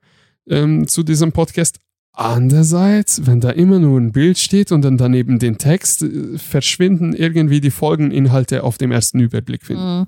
ähm, 0.50 0.88
zu 0.88 1.04
diesem 1.04 1.30
Podcast. 1.30 1.78
Andererseits, 2.14 3.26
wenn 3.26 3.40
da 3.40 3.50
immer 3.50 3.78
nur 3.78 4.00
ein 4.00 4.10
Bild 4.10 4.38
steht 4.38 4.72
und 4.72 4.82
dann 4.82 4.96
daneben 4.96 5.38
den 5.38 5.56
Text, 5.56 6.02
äh, 6.02 6.36
verschwinden 6.36 7.12
irgendwie 7.12 7.60
die 7.60 7.70
Folgeninhalte 7.70 8.64
auf 8.64 8.76
dem 8.76 8.90
ersten 8.90 9.20
Überblick, 9.20 9.64
finde 9.64 9.82
ich. 9.82 9.88
Mhm. 9.88 10.06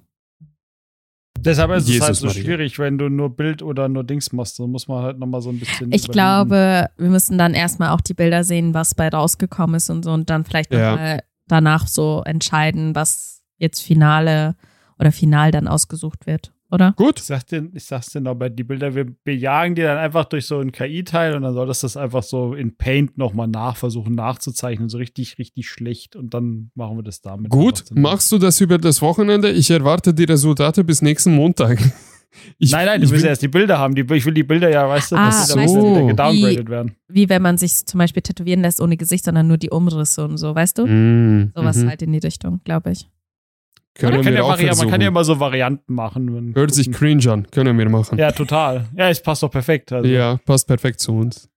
Deshalb 1.38 1.70
ist 1.70 1.84
es 1.84 1.88
Jesus 1.90 2.06
halt 2.06 2.16
so 2.16 2.26
Maria. 2.26 2.42
schwierig, 2.42 2.78
wenn 2.78 2.98
du 2.98 3.08
nur 3.08 3.34
Bild 3.34 3.62
oder 3.62 3.88
nur 3.88 4.04
Dings 4.04 4.32
machst. 4.32 4.58
Da 4.58 4.66
muss 4.66 4.88
man 4.88 5.02
halt 5.02 5.18
nochmal 5.18 5.40
so 5.40 5.48
ein 5.50 5.58
bisschen. 5.58 5.90
Ich 5.92 6.04
überlegen. 6.04 6.12
glaube, 6.12 6.90
wir 6.98 7.08
müssen 7.10 7.38
dann 7.38 7.54
erstmal 7.54 7.90
auch 7.90 8.00
die 8.02 8.14
Bilder 8.14 8.44
sehen, 8.44 8.74
was 8.74 8.94
bei 8.94 9.08
rausgekommen 9.08 9.76
ist 9.76 9.88
und 9.90 10.04
so 10.04 10.12
und 10.12 10.28
dann 10.28 10.44
vielleicht 10.44 10.72
Ja. 10.72 10.90
nochmal 10.92 11.20
danach 11.46 11.86
so 11.86 12.22
entscheiden, 12.26 12.94
was 12.94 13.42
jetzt 13.56 13.80
Finale 13.80 14.54
oder 14.98 15.12
final 15.12 15.50
dann 15.50 15.66
ausgesucht 15.66 16.26
wird, 16.26 16.52
oder? 16.70 16.90
Ich 16.90 16.96
Gut, 16.96 17.18
sag 17.18 17.46
dir, 17.46 17.68
ich 17.74 17.84
sag's 17.84 18.10
dir 18.10 18.20
noch, 18.20 18.34
bei 18.34 18.48
die 18.48 18.64
Bilder, 18.64 18.94
wir 18.94 19.06
bejagen 19.24 19.74
die 19.74 19.82
dann 19.82 19.98
einfach 19.98 20.24
durch 20.26 20.46
so 20.46 20.58
einen 20.58 20.72
KI-Teil 20.72 21.34
und 21.34 21.42
dann 21.42 21.54
solltest 21.54 21.82
du 21.82 21.86
das 21.86 21.96
einfach 21.96 22.22
so 22.22 22.54
in 22.54 22.76
Paint 22.76 23.18
nochmal 23.18 23.48
nachversuchen 23.48 24.14
nachzuzeichnen, 24.14 24.88
so 24.88 24.98
richtig, 24.98 25.38
richtig 25.38 25.68
schlecht 25.68 26.16
und 26.16 26.34
dann 26.34 26.70
machen 26.74 26.96
wir 26.98 27.02
das 27.02 27.20
damit. 27.20 27.50
gut. 27.50 27.84
Machst 27.92 28.30
du 28.32 28.38
das 28.38 28.60
über 28.60 28.78
das 28.78 29.02
Wochenende? 29.02 29.50
Ich 29.50 29.70
erwarte 29.70 30.14
die 30.14 30.24
Resultate 30.24 30.84
bis 30.84 31.02
nächsten 31.02 31.34
Montag. 31.34 31.78
Ich, 32.58 32.70
nein, 32.70 32.86
nein, 32.86 33.00
du 33.00 33.06
ich 33.06 33.10
willst 33.10 33.22
will, 33.22 33.26
ja 33.26 33.30
erst 33.30 33.42
die 33.42 33.48
Bilder 33.48 33.78
haben. 33.78 33.96
Die, 33.96 34.02
ich 34.02 34.24
will 34.24 34.32
die 34.32 34.44
Bilder 34.44 34.70
ja, 34.70 34.88
weißt 34.88 35.10
du, 35.10 35.16
Ah, 35.16 35.26
dass 35.26 35.48
die 35.48 35.54
dann 35.56 35.68
so. 35.68 35.82
wieder 35.82 36.06
gedowngradet 36.06 36.68
werden. 36.68 36.94
Wie 37.08 37.28
wenn 37.28 37.42
man 37.42 37.58
sich 37.58 37.84
zum 37.86 37.98
Beispiel 37.98 38.22
tätowieren 38.22 38.60
lässt 38.62 38.80
ohne 38.80 38.96
Gesicht, 38.96 39.24
sondern 39.24 39.48
nur 39.48 39.58
die 39.58 39.70
Umrisse 39.70 40.24
und 40.24 40.36
so, 40.38 40.54
weißt 40.54 40.78
du? 40.78 40.86
Mm, 40.86 41.50
Sowas 41.56 41.78
mhm. 41.78 41.88
halt 41.88 42.02
in 42.02 42.12
die 42.12 42.18
Richtung, 42.20 42.60
glaube 42.62 42.92
ich. 42.92 43.08
Können 43.94 44.14
Man 44.16 44.24
kann, 44.24 44.32
wir 44.32 44.38
ja 44.38 44.44
auch 44.44 44.50
vari- 44.52 44.58
man 44.58 44.66
versuchen. 44.68 44.90
kann 44.90 45.00
ja 45.00 45.08
immer 45.08 45.24
so 45.24 45.40
Varianten 45.40 45.94
machen. 45.94 46.52
Hört 46.54 46.72
sich 46.74 46.90
cringe 46.92 47.30
an, 47.30 47.46
können 47.50 47.76
wir 47.78 47.88
machen. 47.88 48.18
Ja, 48.18 48.30
total. 48.32 48.88
Ja, 48.96 49.08
es 49.10 49.20
passt 49.22 49.42
doch 49.42 49.50
perfekt. 49.50 49.92
Also. 49.92 50.08
Ja, 50.08 50.38
passt 50.46 50.66
perfekt 50.68 51.00
zu 51.00 51.12
uns. 51.12 51.48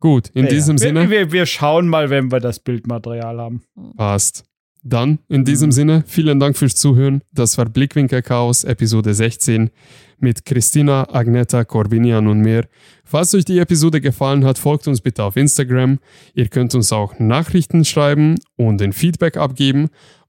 Gut, 0.00 0.28
in 0.34 0.44
Ja, 0.44 0.50
diesem 0.50 0.76
ja. 0.76 0.86
Sinne 0.86 1.00
Wir, 1.02 1.10
wir, 1.10 1.32
wir 1.32 1.46
schauen 1.46 1.88
mal, 1.88 2.08
wenn 2.10 2.30
wir 2.30 2.40
das 2.40 2.60
Bildmaterial 2.60 3.38
haben. 3.40 3.62
passt. 3.96 4.44
Dann, 4.84 5.18
in 5.28 5.44
diesem 5.44 5.68
Mhm. 5.68 5.72
Sinne, 5.72 6.04
vielen 6.06 6.38
Dank 6.38 6.56
fürs 6.56 6.76
Zuhören. 6.76 7.20
Das 7.32 7.58
war 7.58 7.64
Blickwinkel 7.64 8.22
Chaos, 8.22 8.62
Episode 8.62 9.12
16 9.12 9.70
mit 10.20 10.44
Christina, 10.44 11.08
Agneta, 11.12 11.64
Corbinian 11.64 12.28
und 12.28 12.40
mir. 12.40 12.66
Falls 13.04 13.34
euch 13.34 13.44
die 13.44 13.58
Episode 13.58 14.00
gefallen 14.00 14.44
hat, 14.44 14.56
folgt 14.58 14.86
uns 14.86 15.00
bitte 15.00 15.24
auf 15.24 15.36
Instagram. 15.36 15.98
Ihr 16.34 16.46
könnt 16.48 16.74
uns 16.76 16.92
auch 16.92 17.18
Nachrichten 17.18 17.84
schreiben 17.84 18.36
und 18.56 18.80
ein 18.80 18.92
Feedback 18.92 19.36
abgeben. 19.36 19.88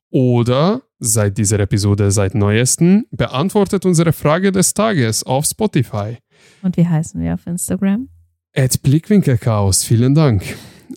Oder 0.10 0.82
seit 1.00 1.38
dieser 1.38 1.60
Episode, 1.60 2.12
seit 2.12 2.36
neuesten, 2.36 3.06
beantwortet 3.12 3.86
unsere 3.86 4.14
Frage 4.14 4.52
des 4.52 4.74
Tages 4.74 5.24
auf 5.24 5.46
Spotify. 5.46 6.18
Und 6.62 6.78
wie 6.78 6.88
heißen 6.88 7.22
wir 7.22 7.34
auf 7.34 7.48
Instagram? 7.48 8.10
At 8.56 8.82
Blickwinkel 8.82 9.38
Chaos, 9.38 9.84
vielen 9.84 10.16
Dank. 10.16 10.44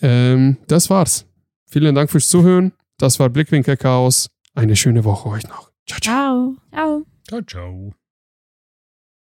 Ähm, 0.00 0.56
das 0.68 0.90
war's. 0.90 1.26
Vielen 1.66 1.94
Dank 1.94 2.10
fürs 2.10 2.28
Zuhören. 2.28 2.72
Das 2.98 3.18
war 3.18 3.28
Blickwinkel 3.28 3.76
Chaos. 3.76 4.28
Eine 4.54 4.76
schöne 4.76 5.04
Woche 5.04 5.28
euch 5.28 5.44
noch. 5.44 5.70
Ciao, 5.86 6.00
ciao. 6.00 6.56
Ciao. 6.70 7.02
Ciao. 7.02 7.02
Ciao, 7.28 7.42
ciao. 7.42 8.01